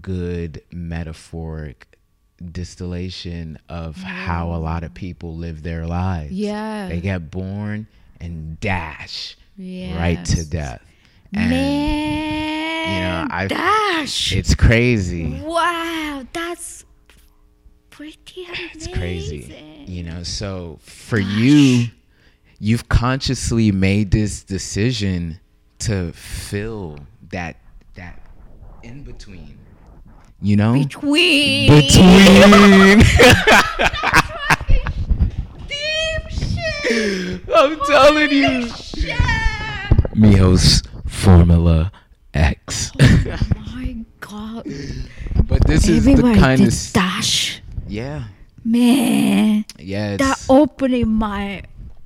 good 0.00 0.62
metaphoric 0.70 1.97
distillation 2.52 3.58
of 3.68 3.96
how 3.96 4.52
a 4.52 4.58
mm. 4.58 4.62
lot 4.62 4.84
of 4.84 4.94
people 4.94 5.36
live 5.36 5.62
their 5.62 5.86
lives. 5.86 6.32
Yeah. 6.32 6.88
they 6.88 7.00
get 7.00 7.30
born 7.30 7.86
and 8.20 8.58
dash 8.60 9.36
right 9.58 10.20
to 10.24 10.48
death. 10.48 10.82
And 11.32 11.50
Man, 11.50 13.28
I- 13.30 13.46
dash. 13.48 14.32
it's 14.32 14.54
crazy. 14.54 15.40
Wow, 15.44 16.24
that's 16.32 16.84
pretty 17.90 18.44
amazing. 18.44 18.70
it's 18.74 18.86
crazy. 18.86 19.84
You 19.86 20.02
know 20.04 20.22
so 20.22 20.78
for 20.82 21.18
you 21.18 21.88
you've 22.60 22.88
consciously 22.88 23.72
made 23.72 24.10
this 24.10 24.42
decision 24.42 25.40
to 25.80 26.12
fill 26.12 26.98
that 27.30 27.56
that 27.94 28.20
in 28.82 29.02
between 29.02 29.58
you 30.40 30.56
know 30.56 30.72
Between. 30.74 31.70
between 31.70 32.98
Deep 35.68 36.30
shit. 36.30 37.40
i'm 37.54 37.78
telling 37.86 38.30
you 38.30 38.68
Shit. 38.68 39.18
miho's 40.14 40.82
formula 41.06 41.90
x 42.34 42.92
oh 43.00 43.38
my 43.66 43.96
god 44.20 44.64
But 45.44 45.66
this 45.66 45.88
is 45.88 46.04
the 46.04 46.22
kind 46.38 46.60
of 46.62 46.72
stash 46.72 47.60
yeah, 47.90 48.24
Man, 48.64 49.64
yeah, 49.78 50.18
that 50.18 50.44
opening 50.50 51.08
my 51.08 51.62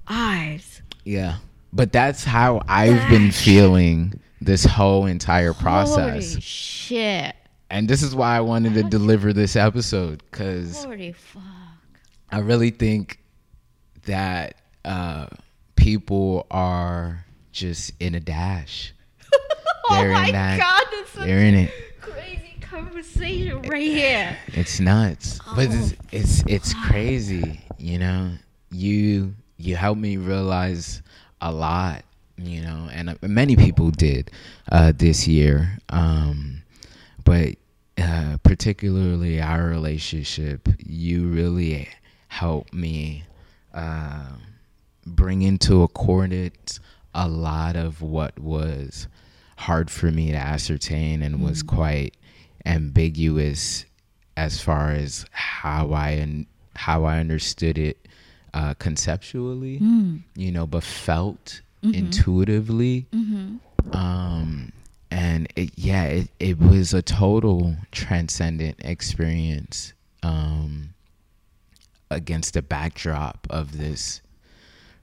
eyes. 0.06 0.80
yeah. 1.02 1.38
But 1.72 1.90
that's 1.90 2.22
how 2.22 2.62
I've 2.68 3.08
been 3.10 3.32
feeling 3.32 4.20
this 4.40 4.64
whole 4.64 5.06
entire 5.06 5.54
process. 5.54 6.34
Holy 6.34 6.40
shit. 6.40 7.34
And 7.72 7.88
this 7.88 8.02
is 8.02 8.14
why 8.14 8.36
I 8.36 8.40
wanted 8.40 8.74
to 8.74 8.82
deliver 8.84 9.32
this 9.32 9.56
episode 9.56 10.22
because 10.30 10.86
I 12.30 12.38
really 12.40 12.70
think 12.70 13.18
that 14.04 14.54
uh, 14.84 15.26
people 15.76 16.46
are 16.50 17.24
just 17.52 17.92
in 18.00 18.14
a 18.14 18.20
dash. 18.20 18.92
oh 19.90 19.94
They're 19.96 20.06
in 20.08 20.12
my 20.12 20.30
that- 20.32 20.58
god, 20.58 20.84
that's 20.92 21.12
They're 21.14 21.38
in 21.44 21.54
it. 21.54 21.70
crazy 22.00 22.54
conversation 22.60 23.62
right 23.62 23.82
here. 23.82 24.36
It's 24.48 24.78
nuts, 24.80 25.38
but 25.56 25.68
it's 25.70 25.92
Oh, 25.92 25.96
it's, 26.12 26.44
it's 26.46 26.74
crazy. 26.88 27.60
You 27.78 27.98
know, 27.98 28.32
you 28.70 29.34
you 29.56 29.76
helped 29.76 30.00
me 30.00 30.16
realize 30.18 31.02
a 31.40 31.50
lot. 31.52 32.04
You 32.38 32.62
know, 32.62 32.88
and 32.92 33.10
uh, 33.10 33.14
many 33.22 33.56
people 33.56 33.90
did 33.90 34.30
uh, 34.70 34.92
this 34.96 35.28
year. 35.28 35.78
Um, 35.90 36.62
but 37.24 37.54
uh, 38.02 38.36
particularly 38.42 39.40
our 39.40 39.64
relationship, 39.66 40.68
you 40.84 41.28
really 41.28 41.88
helped 42.28 42.74
me 42.74 43.24
uh, 43.74 44.28
bring 45.06 45.42
into 45.42 45.82
accordance 45.82 46.80
a 47.14 47.28
lot 47.28 47.76
of 47.76 48.00
what 48.02 48.38
was 48.38 49.06
hard 49.58 49.90
for 49.90 50.10
me 50.10 50.30
to 50.32 50.36
ascertain 50.38 51.22
and 51.22 51.42
was 51.42 51.62
quite 51.62 52.16
ambiguous 52.64 53.84
as 54.36 54.60
far 54.60 54.90
as 54.92 55.24
how 55.30 55.92
I 55.92 56.20
un- 56.20 56.46
how 56.74 57.04
I 57.04 57.18
understood 57.20 57.76
it 57.78 58.08
uh, 58.54 58.74
conceptually, 58.74 59.78
you 60.34 60.50
know, 60.52 60.66
but 60.66 60.82
felt 60.82 61.60
intuitively. 61.82 63.06
Um, 63.92 64.72
and 65.12 65.52
it, 65.56 65.70
yeah, 65.76 66.04
it, 66.04 66.28
it 66.40 66.58
was 66.58 66.94
a 66.94 67.02
total 67.02 67.76
transcendent 67.90 68.76
experience 68.82 69.92
um, 70.22 70.94
against 72.10 72.54
the 72.54 72.62
backdrop 72.62 73.46
of 73.50 73.76
this 73.76 74.22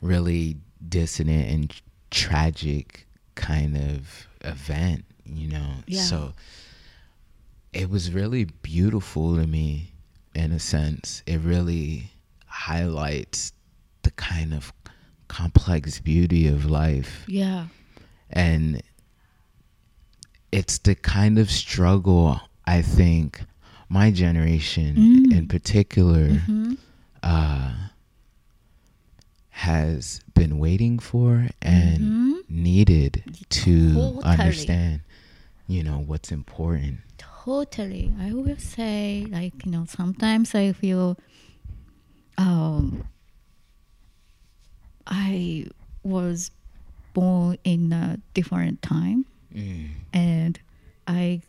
really 0.01 0.57
dissonant 0.87 1.49
and 1.49 1.81
tragic 2.09 3.05
kind 3.35 3.77
of 3.77 4.27
event, 4.41 5.05
you 5.25 5.49
know. 5.49 5.73
Yeah. 5.85 6.01
So 6.01 6.33
it 7.71 7.89
was 7.89 8.11
really 8.11 8.45
beautiful 8.45 9.35
to 9.35 9.45
me 9.45 9.91
in 10.33 10.51
a 10.51 10.59
sense. 10.59 11.21
It 11.27 11.37
really 11.41 12.11
highlights 12.47 13.53
the 14.01 14.11
kind 14.11 14.55
of 14.55 14.73
complex 15.27 15.99
beauty 15.99 16.47
of 16.47 16.65
life 16.65 17.25
Yeah. 17.27 17.67
and 18.31 18.81
it's 20.51 20.77
the 20.79 20.95
kind 20.95 21.37
of 21.39 21.49
struggle 21.51 22.39
I 22.65 22.81
think 22.81 23.41
my 23.89 24.11
generation 24.11 24.95
Mm. 24.97 25.31
in 25.37 25.47
particular 25.47 26.29
Mm-hmm. 26.29 26.73
uh, 27.23 27.73
has 29.49 30.21
been 30.33 30.57
waiting 30.59 30.99
for 30.99 31.47
and 31.61 31.99
Mm-hmm. 31.99 32.33
needed 32.49 33.23
to 33.49 33.93
Totally. 33.93 34.23
understand 34.23 35.01
you 35.67 35.83
know 35.83 35.99
what's 35.99 36.31
important 36.31 36.99
Totally. 37.17 38.13
I 38.19 38.31
will 38.33 38.57
say, 38.57 39.25
like, 39.31 39.65
you 39.65 39.71
know, 39.71 39.85
sometimes 39.87 40.53
I 40.53 40.71
feel 40.71 41.17
um, 42.37 43.03
I 45.07 45.65
was 46.03 46.51
born 47.13 47.57
in 47.63 47.91
a 47.91 48.19
different 48.35 48.81
time 48.83 49.25
Mm. 49.55 49.89
and 50.13 50.59
I 51.07 51.41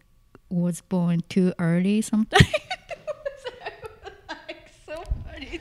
was 0.48 0.80
born 0.80 1.22
too 1.28 1.52
early 1.58 2.00
sometimes. 2.00 2.42
like, 4.28 4.70
so 4.86 5.02
funny. 5.30 5.60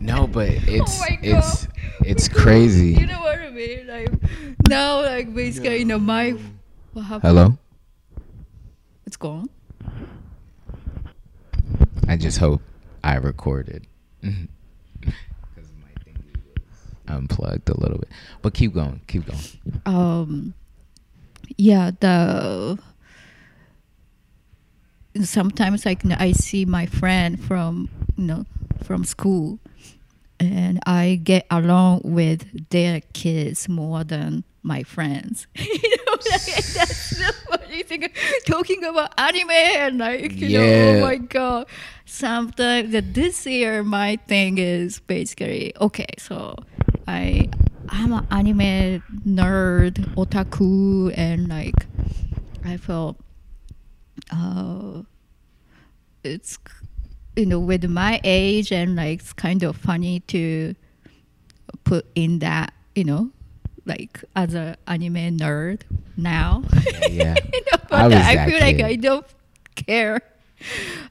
No 0.00 0.26
but 0.26 0.48
it's 0.50 1.00
Oh 1.02 1.06
it's 1.22 1.68
it's 2.04 2.28
Because, 2.28 2.42
crazy 2.42 2.94
You 2.94 3.06
know 3.06 3.20
what 3.20 3.38
I 3.40 3.50
mean? 3.50 3.86
Like, 3.86 4.12
now, 4.68 5.02
like, 5.02 5.34
basically, 5.34 5.78
you 5.78 5.84
know, 5.84 5.98
my. 5.98 6.36
What 6.92 7.02
happened? 7.02 7.22
hello 7.22 7.58
It's 9.06 9.16
gone. 9.16 9.48
I 12.06 12.16
just 12.16 12.38
hope 12.38 12.60
I 13.02 13.16
recorded. 13.16 13.86
Because 15.00 15.70
my 15.80 15.90
thingy 16.04 16.34
was 16.44 16.64
unplugged 17.08 17.68
a 17.68 17.78
little 17.80 17.98
bit. 17.98 18.08
But 18.42 18.54
keep 18.54 18.74
going. 18.74 19.00
Keep 19.06 19.26
going. 19.26 19.40
um 19.86 20.54
yeah 21.58 21.90
the 22.00 22.78
sometimes 25.22 25.84
like 25.84 26.04
you 26.04 26.10
know, 26.10 26.16
i 26.18 26.32
see 26.32 26.64
my 26.64 26.86
friend 26.86 27.42
from 27.42 27.88
you 28.16 28.24
know 28.24 28.46
from 28.82 29.04
school 29.04 29.58
and 30.40 30.80
i 30.86 31.20
get 31.22 31.44
along 31.50 32.00
with 32.04 32.68
their 32.70 33.00
kids 33.12 33.68
more 33.68 34.04
than 34.04 34.44
my 34.62 34.82
friends. 34.82 35.46
You 35.56 35.96
know 36.06 36.12
like, 36.30 36.64
that's 36.74 37.22
funny. 37.44 37.82
Thing 37.82 38.08
talking 38.46 38.84
about 38.84 39.14
anime 39.18 39.50
and 39.50 39.98
like 39.98 40.40
you 40.40 40.58
know 40.58 40.64
oh 40.64 41.00
my 41.00 41.16
god. 41.16 41.66
Sometimes 42.04 42.92
that 42.92 43.14
this 43.14 43.46
year 43.46 43.82
my 43.82 44.16
thing 44.28 44.58
is 44.58 45.00
basically 45.00 45.72
okay 45.80 46.08
so 46.18 46.56
i 47.06 47.48
i'm 47.90 48.12
an 48.12 48.26
anime 48.30 49.02
nerd 49.26 49.94
otaku 50.16 51.12
and 51.16 51.48
like 51.48 51.86
i 52.64 52.76
felt 52.76 53.16
uh 54.32 55.02
it's 56.24 56.58
you 57.36 57.46
know 57.46 57.58
with 57.60 57.84
my 57.88 58.20
age 58.24 58.72
and 58.72 58.96
like 58.96 59.20
it's 59.20 59.32
kind 59.32 59.62
of 59.62 59.76
funny 59.76 60.20
to 60.20 60.74
put 61.84 62.04
in 62.14 62.40
that 62.40 62.72
you 62.94 63.04
know 63.04 63.30
like 63.86 64.22
as 64.36 64.54
an 64.54 64.76
anime 64.86 65.38
nerd 65.38 65.82
now 66.16 66.62
Yeah. 67.08 67.36
you 67.52 67.60
know, 67.72 67.78
but 67.88 67.92
I 68.00 68.04
I, 68.04 68.08
was 68.08 68.18
that 68.34 68.48
feel 68.48 68.60
like. 68.60 68.80
I 68.82 68.96
don't 68.96 69.26
care. 69.76 70.20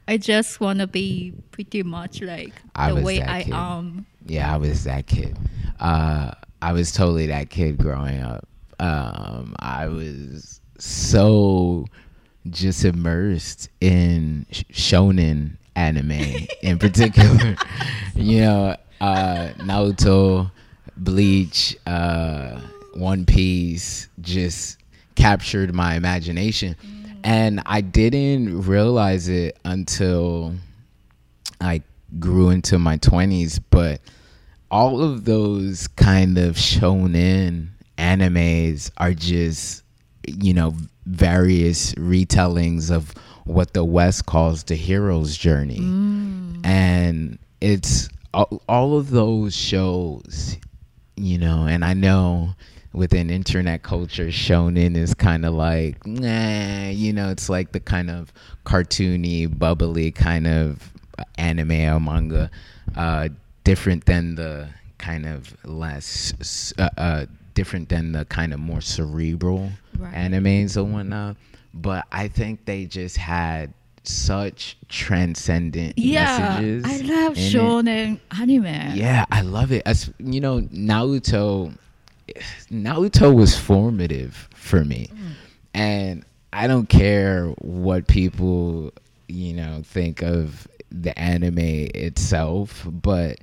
I 0.08 0.18
just 0.18 0.60
want 0.60 0.80
to 0.80 0.88
be 0.88 1.34
pretty 1.52 1.82
much 1.82 2.22
like 2.22 2.54
I 2.76 2.91
the 2.91 3.02
way 3.02 3.24
I 3.24 3.44
kid. 3.44 3.54
am. 3.54 4.06
Yeah, 4.26 4.54
I 4.54 4.58
was 4.58 4.84
that 4.84 5.08
kid. 5.08 5.38
Uh, 5.80 6.32
I 6.62 6.74
was 6.74 6.92
totally 6.92 7.28
that 7.28 7.50
kid 7.50 7.78
growing 7.78 8.22
up. 8.22 8.48
Um, 8.80 9.56
I 9.60 9.88
was 9.88 10.62
so 10.80 11.86
just 12.50 12.86
immersed 12.86 13.70
in 13.82 14.46
shonen 14.52 15.58
anime 15.76 16.48
in 16.62 16.78
particular. 16.80 17.56
you 18.16 18.42
know, 18.42 18.76
uh, 19.02 19.50
Naruto, 19.58 20.52
Bleach, 20.98 21.78
uh, 21.86 22.60
One 22.96 23.26
Piece 23.26 24.10
just 24.22 24.78
captured 25.16 25.74
my 25.74 25.96
imagination. 25.96 26.76
And 27.24 27.62
I 27.66 27.82
didn't 27.82 28.62
realize 28.62 29.28
it 29.28 29.58
until 29.66 30.54
I 31.60 31.82
grew 32.20 32.50
into 32.50 32.80
my 32.80 32.98
20s, 32.98 33.60
but 33.70 34.00
all 34.69 35.02
of 35.02 35.26
those 35.26 35.88
kind 35.88 36.38
of 36.38 36.56
shonen 36.56 37.69
animes 37.98 38.91
are 38.98 39.14
just, 39.14 39.84
you 40.26 40.53
know, 40.53 40.76
various 41.06 41.94
retellings 41.95 42.91
of 42.91 43.14
what 43.45 43.73
the 43.73 43.84
West 43.85 44.26
calls 44.26 44.64
the 44.65 44.76
hero's 44.76 45.38
journey. 45.38 45.80
And 46.64 47.39
it's 47.61 48.10
all, 48.34 48.61
all 48.68 48.98
of 48.98 49.10
those 49.10 49.56
shows, 49.56 50.57
you 51.15 51.38
know, 51.38 51.65
and 51.65 51.85
I 51.85 51.94
know 51.94 52.49
within 52.94 53.30
internet 53.30 53.84
culture, 53.84 54.27
shonen 54.27 54.98
is 54.98 55.14
kind 55.14 55.45
of 55.45 55.53
like, 55.53 56.06
nah, 56.06 56.89
you 56.89 57.14
know, 57.14 57.30
it's 57.30 57.49
like 57.49 57.72
the 57.72 57.80
kind 57.80 58.10
of 58.10 58.34
cartoony, 58.65 59.48
bubbly 59.57 60.11
kind 60.11 60.45
of 60.45 60.91
anime 61.38 61.72
or 61.72 61.99
manga, 61.99 62.52
uh, 62.95 63.30
different 63.68 64.06
than 64.06 64.35
the 64.35 64.69
kind 64.98 65.26
of 65.26 65.53
less, 65.65 66.73
uh, 66.77 66.89
uh, 66.98 67.26
different 67.53 67.89
than 67.89 68.14
the 68.14 68.23
kind 68.26 68.53
of 68.53 68.60
more 68.60 68.80
cerebral 68.81 69.69
Right. 69.98 70.14
animes 70.15 70.77
and 70.77 70.94
whatnot. 70.94 71.35
But 71.73 72.06
I 72.11 72.30
think 72.30 72.64
they 72.65 72.85
just 72.85 73.18
had 73.18 73.73
such 74.03 74.77
transcendent 74.88 75.98
Yeah, 75.98 76.23
messages. 76.23 76.85
I 76.88 76.98
love 77.06 77.38
in 77.38 77.44
it. 77.44 77.52
shonen 77.53 78.19
anime. 78.31 78.95
Yeah, 78.95 79.26
I 79.30 79.41
love 79.41 79.72
it. 79.73 79.84
As 79.85 80.10
you 80.18 80.39
know, 80.39 80.61
Naruto 80.61 81.76
Naruto 82.72 83.34
was 83.35 83.57
formative 83.57 84.48
for 84.56 84.84
me. 84.85 85.10
And 85.73 86.23
I 86.53 86.68
don't 86.68 86.88
care 86.89 87.48
what 87.60 88.07
people, 88.07 88.94
you 89.27 89.53
know, 89.53 89.81
think 89.84 90.22
of 90.23 90.68
the 90.89 91.18
anime 91.19 91.60
itself, 91.94 92.88
but 92.89 93.39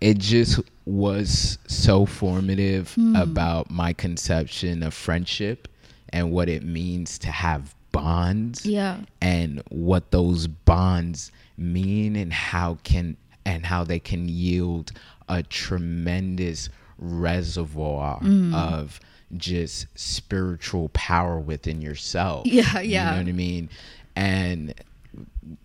it 0.00 0.18
just 0.18 0.60
was 0.84 1.58
so 1.66 2.06
formative 2.06 2.94
Hmm. 2.94 3.16
about 3.16 3.70
my 3.70 3.92
conception 3.92 4.82
of 4.82 4.94
friendship 4.94 5.68
and 6.10 6.30
what 6.30 6.48
it 6.48 6.62
means 6.62 7.18
to 7.20 7.28
have 7.28 7.74
bonds 7.92 8.64
Yeah. 8.66 8.98
and 9.20 9.62
what 9.70 10.10
those 10.10 10.46
bonds 10.46 11.32
mean 11.56 12.14
and 12.16 12.32
how 12.32 12.78
can 12.84 13.16
and 13.44 13.64
how 13.64 13.84
they 13.84 13.98
can 14.00 14.28
yield 14.28 14.92
a 15.28 15.42
tremendous 15.42 16.68
reservoir 16.98 18.20
Mm. 18.20 18.54
of 18.54 19.00
just 19.36 19.86
spiritual 19.94 20.88
power 20.90 21.38
within 21.40 21.80
yourself. 21.82 22.46
Yeah, 22.46 22.80
yeah 22.80 22.80
You 22.80 23.10
know 23.16 23.22
what 23.22 23.28
I 23.28 23.32
mean? 23.32 23.68
And 24.14 24.74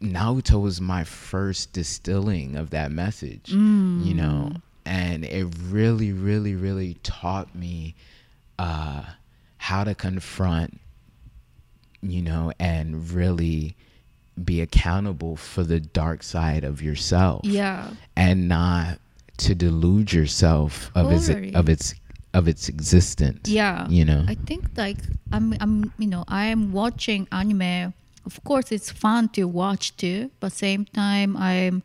Naruto 0.01 0.61
was 0.61 0.79
my 0.79 1.03
first 1.03 1.73
distilling 1.73 2.55
of 2.55 2.69
that 2.71 2.91
message, 2.91 3.51
Mm. 3.51 4.05
you 4.05 4.13
know, 4.13 4.51
and 4.85 5.25
it 5.25 5.47
really, 5.69 6.11
really, 6.13 6.55
really 6.55 6.95
taught 7.03 7.55
me 7.55 7.95
uh, 8.59 9.03
how 9.57 9.83
to 9.83 9.95
confront, 9.95 10.79
you 12.01 12.21
know, 12.21 12.51
and 12.59 13.11
really 13.11 13.75
be 14.43 14.61
accountable 14.61 15.35
for 15.35 15.63
the 15.63 15.79
dark 15.79 16.23
side 16.23 16.63
of 16.63 16.81
yourself 16.81 17.41
Yeah. 17.43 17.89
and 18.15 18.47
not 18.47 18.99
to 19.37 19.55
delude 19.55 20.13
yourself 20.13 20.91
of 20.95 21.11
its 21.11 21.27
of 21.55 21.67
its 21.69 21.93
of 22.33 22.47
its 22.47 22.69
existence. 22.69 23.49
Yeah. 23.49 23.87
You 23.89 24.05
know. 24.05 24.23
I 24.27 24.35
think 24.35 24.65
like 24.77 24.97
I'm 25.31 25.55
I'm 25.59 25.91
you 25.97 26.07
know 26.07 26.23
I'm 26.27 26.71
watching 26.71 27.27
anime. 27.31 27.93
Of 28.25 28.43
course, 28.43 28.71
it's 28.71 28.91
fun 28.91 29.29
to 29.29 29.45
watch 29.45 29.95
too, 29.97 30.31
but 30.39 30.51
same 30.51 30.85
time 30.85 31.35
I'm 31.37 31.83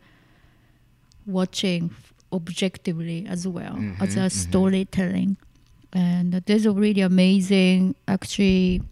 watching 1.24 1.90
objectively 2.32 3.26
as 3.26 3.46
well 3.48 3.78
as 4.00 4.16
a 4.16 4.28
storytelling. 4.30 5.36
And 5.92 6.34
there's 6.34 6.66
a 6.66 6.72
really 6.72 7.00
amazing 7.00 7.94
actually 8.06 8.82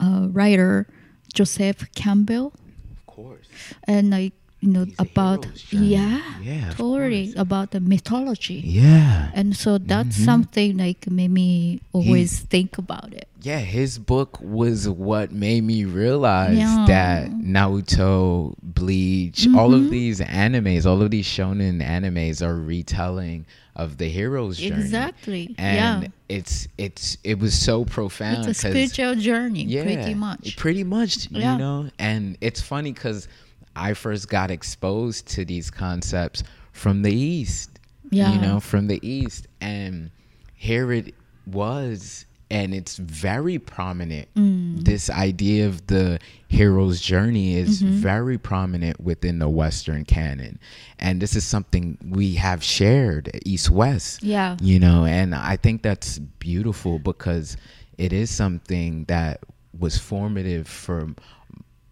uh, 0.00 0.28
writer 0.30 0.88
Joseph 1.32 1.86
Campbell, 1.94 2.52
of 2.96 3.06
course. 3.06 3.46
and 3.84 4.10
like 4.10 4.32
you 4.64 4.70
know 4.74 4.84
He's 4.86 4.94
about 4.98 5.40
yeah 5.70 6.20
Yeah, 6.42 6.72
course. 6.72 7.34
about 7.36 7.66
the 7.74 7.80
mythology. 7.80 8.60
Yeah. 8.64 9.30
And 9.38 9.48
so 9.62 9.70
that's 9.92 10.16
Mhm. 10.18 10.24
something 10.30 10.70
like 10.84 11.00
made 11.10 11.32
me 11.42 11.80
always 11.92 12.30
think 12.52 12.70
about 12.84 13.12
it. 13.20 13.28
Yeah, 13.42 13.60
his 13.60 13.98
book 13.98 14.32
was 14.40 14.88
what 14.88 15.26
made 15.46 15.64
me 15.72 15.84
realize 15.84 16.56
Yeah. 16.56 16.84
that 16.88 17.30
Naruto, 17.30 18.54
Bleach, 18.62 19.46
all 19.54 19.70
Mhm. 19.70 19.84
of 19.84 19.90
these 19.90 20.20
animes, 20.20 20.86
all 20.86 21.02
of 21.02 21.10
these 21.10 21.26
shonen 21.26 21.82
animes 21.82 22.40
are 22.42 22.56
retelling 22.56 23.44
of 23.76 23.98
the 23.98 24.08
hero's 24.08 24.56
journey. 24.58 24.80
Exactly. 24.80 25.54
And 25.58 26.02
yeah. 26.04 26.08
it's 26.28 26.68
it's 26.78 27.18
it 27.24 27.38
was 27.38 27.54
so 27.54 27.84
profound 27.84 28.48
It's 28.48 28.64
a 28.64 28.68
spiritual 28.70 29.14
journey, 29.16 29.64
yeah, 29.64 29.82
pretty 29.84 30.14
much. 30.14 30.56
Pretty 30.56 30.84
much, 30.84 31.28
Yeah. 31.30 31.52
you 31.52 31.58
know. 31.58 31.90
And 31.98 32.36
it's 32.40 32.60
funny 32.62 32.92
because 32.92 33.26
I 33.76 33.94
first 33.94 34.28
got 34.28 34.50
exposed 34.50 35.26
to 35.28 35.44
these 35.44 35.70
concepts 35.70 36.42
from 36.72 37.02
the 37.02 37.12
East. 37.12 37.70
Yeah. 38.10 38.32
You 38.34 38.40
know, 38.40 38.60
from 38.60 38.86
the 38.86 39.00
East. 39.06 39.46
And 39.60 40.10
here 40.54 40.92
it 40.92 41.14
was, 41.46 42.26
and 42.50 42.72
it's 42.74 42.96
very 42.96 43.58
prominent. 43.58 44.28
Mm. 44.34 44.84
This 44.84 45.10
idea 45.10 45.66
of 45.66 45.86
the 45.88 46.20
hero's 46.48 47.00
journey 47.00 47.56
is 47.56 47.82
Mm-hmm. 47.82 47.94
very 47.96 48.38
prominent 48.38 49.00
within 49.00 49.38
the 49.40 49.48
Western 49.48 50.04
canon. 50.04 50.60
And 51.00 51.20
this 51.20 51.34
is 51.34 51.44
something 51.44 51.98
we 52.08 52.34
have 52.34 52.62
shared, 52.62 53.30
East 53.44 53.70
West 53.70 54.22
Yeah. 54.22 54.56
you 54.62 54.78
know 54.78 55.04
and 55.04 55.34
i 55.34 55.56
think 55.56 55.82
that's 55.82 56.18
beautiful 56.38 56.98
because 57.00 57.56
it 57.98 58.12
is 58.12 58.30
something 58.30 59.04
that 59.06 59.40
was 59.76 59.98
formative 59.98 60.68
for 60.68 61.08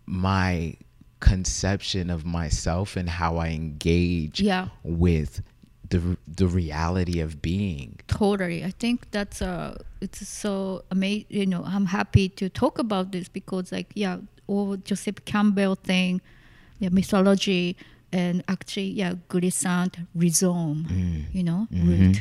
my 0.07 0.77
conception 1.31 2.11
of 2.17 2.21
myself 2.41 2.89
and 3.01 3.09
how 3.21 3.33
i 3.47 3.49
engage 3.63 4.39
Yeah. 4.51 4.67
with 5.07 5.33
the 5.93 6.01
the 6.41 6.49
reality 6.63 7.17
of 7.27 7.31
being 7.43 7.91
Totally. 8.09 8.59
I 8.71 8.73
think 8.83 8.97
that's 9.17 9.41
uh 9.43 9.77
it's 10.05 10.23
so 10.45 10.53
amazing. 10.91 11.27
You 11.41 11.47
know, 11.53 11.63
I'm 11.75 11.87
happy 11.99 12.27
to 12.41 12.45
talk 12.63 12.75
about 12.87 13.07
this 13.15 13.29
because, 13.39 13.67
like, 13.77 13.91
yeah, 14.05 14.17
all 14.53 14.77
Joseph 14.89 15.19
Campbell 15.33 15.75
thing, 15.91 16.21
yeah, 16.81 16.91
mythology, 17.01 17.77
and 18.21 18.35
actually, 18.55 18.91
yeah, 19.01 19.13
Glissant, 19.33 19.93
rhizome, 20.23 20.79
Mm. 20.91 21.23
you 21.37 21.45
know, 21.49 21.61
Mhm. 21.71 21.87
root. 21.89 22.19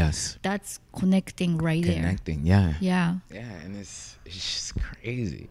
yes 0.00 0.38
That's 0.48 0.72
connecting 1.00 1.52
right 1.68 1.84
there. 1.88 1.94
connecting 2.02 2.40
yeah 2.52 2.68
Yeah. 2.90 3.08
yeah 3.38 3.52
and 3.64 3.72
it's 3.82 3.96
it's 4.26 4.34
just 4.54 4.70
crazy 4.86 5.46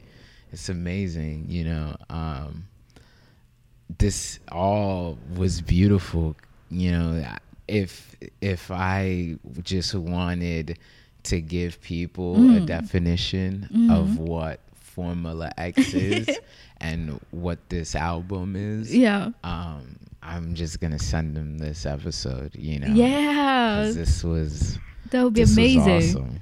it's 0.53 0.67
amazing 0.69 1.37
you 1.55 1.63
know 1.69 1.87
um 2.09 2.51
this 3.97 4.39
all 4.51 5.17
was 5.35 5.61
beautiful 5.61 6.35
you 6.71 6.91
know 6.91 7.23
if 7.67 8.15
if 8.41 8.71
i 8.71 9.35
just 9.63 9.93
wanted 9.95 10.77
to 11.23 11.41
give 11.41 11.81
people 11.81 12.35
a 12.35 12.59
Mm. 12.61 12.65
definition 12.67 13.67
Mm-hmm. 13.71 13.91
of 13.91 14.17
what 14.19 14.59
formula 14.75 15.51
x 15.57 15.93
is 15.93 16.29
and 16.77 17.19
what 17.31 17.59
this 17.69 17.95
album 17.95 18.55
is 18.55 18.95
Yeah. 18.95 19.29
um 19.43 19.97
i'm 20.23 20.55
just 20.55 20.79
gonna 20.79 20.99
send 20.99 21.35
them 21.35 21.57
this 21.59 21.85
episode 21.85 22.55
you 22.55 22.79
know 22.79 22.87
yeah. 22.87 23.91
this 23.93 24.23
was 24.23 24.79
That 25.11 25.23
would 25.23 25.33
be 25.33 25.43
amazing. 25.43 26.09
awesome. 26.17 26.39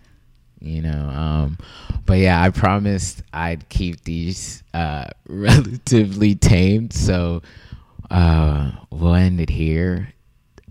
You 0.64 0.82
know, 0.82 1.10
um, 1.10 1.58
but 2.06 2.20
yeah, 2.20 2.42
I 2.42 2.50
promised 2.50 3.22
I'd 3.34 3.68
keep 3.68 4.04
these 4.06 4.64
uh, 4.74 5.08
relatively 5.28 6.36
tamed. 6.36 6.94
So 6.94 7.42
uh, 8.10 8.72
we'll 8.90 9.16
end 9.16 9.42
it 9.42 9.50
here. 9.50 10.14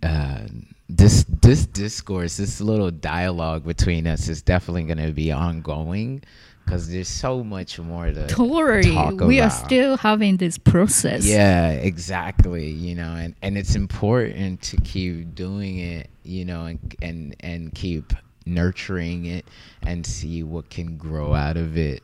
Uh, 0.02 0.46
this 0.88 1.24
this 1.42 1.66
discourse, 1.66 2.38
this 2.38 2.60
little 2.60 2.90
dialogue 2.90 3.64
between 3.64 4.06
us 4.06 4.28
is 4.28 4.42
definitely 4.42 4.84
going 4.84 5.06
to 5.06 5.12
be 5.12 5.30
ongoing 5.30 6.22
because 6.64 6.88
there's 6.88 7.08
so 7.08 7.42
much 7.42 7.78
more 7.78 8.10
to 8.10 8.26
talk 8.28 9.20
We 9.20 9.40
are 9.40 9.50
still 9.50 9.96
having 9.96 10.36
this 10.36 10.58
process. 10.58 11.26
Yeah, 11.26 11.70
exactly. 11.70 12.70
You 12.70 12.94
know, 12.94 13.14
and, 13.14 13.34
and 13.42 13.58
it's 13.58 13.74
important 13.74 14.62
to 14.62 14.76
keep 14.78 15.34
doing 15.34 15.78
it, 15.78 16.08
you 16.22 16.44
know, 16.44 16.66
and 16.66 16.96
and 17.02 17.36
and 17.40 17.74
keep 17.74 18.12
nurturing 18.46 19.26
it 19.26 19.46
and 19.82 20.04
see 20.06 20.42
what 20.42 20.70
can 20.70 20.96
grow 20.96 21.34
out 21.34 21.56
of 21.56 21.76
it 21.76 22.02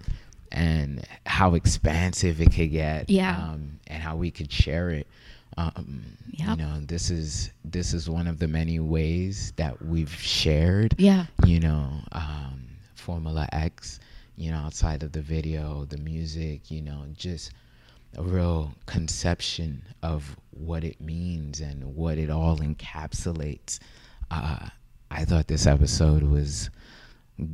and 0.53 1.05
how 1.27 1.55
expansive 1.55 2.41
it 2.41 2.53
could 2.53 2.71
get. 2.71 3.09
Yeah. 3.11 3.37
Um, 3.37 3.79
and 3.87 4.03
how 4.03 4.17
we 4.17 4.31
could 4.31 4.51
share 4.53 4.91
it. 4.91 5.07
Um, 5.57 6.03
You 6.31 6.55
know, 6.57 6.79
this 6.87 7.11
is 7.11 7.53
this 7.65 7.93
is 7.93 8.09
one 8.09 8.29
of 8.29 8.39
the 8.39 8.47
many 8.47 8.79
ways 8.79 9.53
that 9.57 9.85
we've 9.85 10.13
shared 10.15 10.95
Yeah. 10.99 11.27
you 11.45 11.59
know, 11.59 11.91
um, 12.13 12.63
Formula 12.95 13.49
X, 13.53 13.99
you 14.37 14.53
know, 14.53 14.59
outside 14.59 15.03
of 15.03 15.11
the 15.13 15.21
video, 15.23 15.85
the 15.87 15.99
music, 15.99 16.71
you 16.71 16.81
know, 16.81 17.05
just 17.17 17.53
a 18.17 18.23
real 18.23 18.73
conception 18.87 19.83
of 20.03 20.37
what 20.51 20.85
it 20.85 21.01
means 21.01 21.61
and 21.61 21.97
what 21.97 22.19
it 22.19 22.31
all 22.31 22.59
encapsulates. 22.59 23.81
Uh, 24.31 24.69
I 25.11 25.25
thought 25.25 25.47
this 25.49 25.67
episode 25.67 26.23
was 26.23 26.71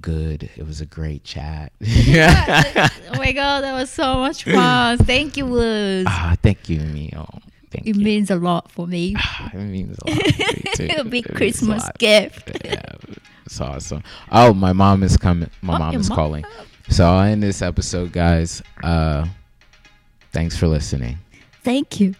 good. 0.00 0.48
It 0.56 0.66
was 0.66 0.80
a 0.80 0.86
great 0.86 1.24
chat. 1.24 1.72
oh 1.82 2.88
my 3.18 3.32
god, 3.32 3.62
that 3.62 3.72
was 3.74 3.90
so 3.90 4.18
much 4.18 4.44
fun. 4.44 4.98
Thank 4.98 5.36
you, 5.36 5.46
Woods. 5.46 6.06
Ah, 6.10 6.34
thank 6.42 6.68
you, 6.68 6.80
Miho. 6.80 7.42
Thank 7.70 7.86
It 7.86 7.96
you. 7.96 8.04
means 8.04 8.30
a 8.30 8.36
lot 8.36 8.70
for 8.70 8.86
me. 8.86 9.14
Ah, 9.18 9.50
it 9.52 9.56
means 9.56 9.98
a 9.98 10.10
lot. 10.10 10.18
to 10.20 10.82
me, 10.82 10.88
too. 10.94 11.00
a 11.00 11.04
big 11.04 11.26
It 11.26 11.34
Christmas 11.34 11.84
gift. 11.98 12.50
yeah, 12.64 12.80
it's 13.44 13.60
awesome. 13.60 14.02
Oh, 14.30 14.54
my 14.54 14.72
mom 14.72 15.02
is 15.02 15.16
coming. 15.16 15.50
My 15.62 15.74
Oh, 15.76 15.78
mom 15.78 15.94
is 15.96 16.08
mom? 16.08 16.16
calling. 16.16 16.44
So 16.88 17.04
I'll 17.06 17.20
end 17.20 17.42
this 17.42 17.62
episode, 17.62 18.12
guys. 18.12 18.62
Uh, 18.82 19.26
thanks 20.32 20.56
for 20.56 20.66
listening. 20.68 21.18
Thank 21.62 21.98
you. 22.00 22.14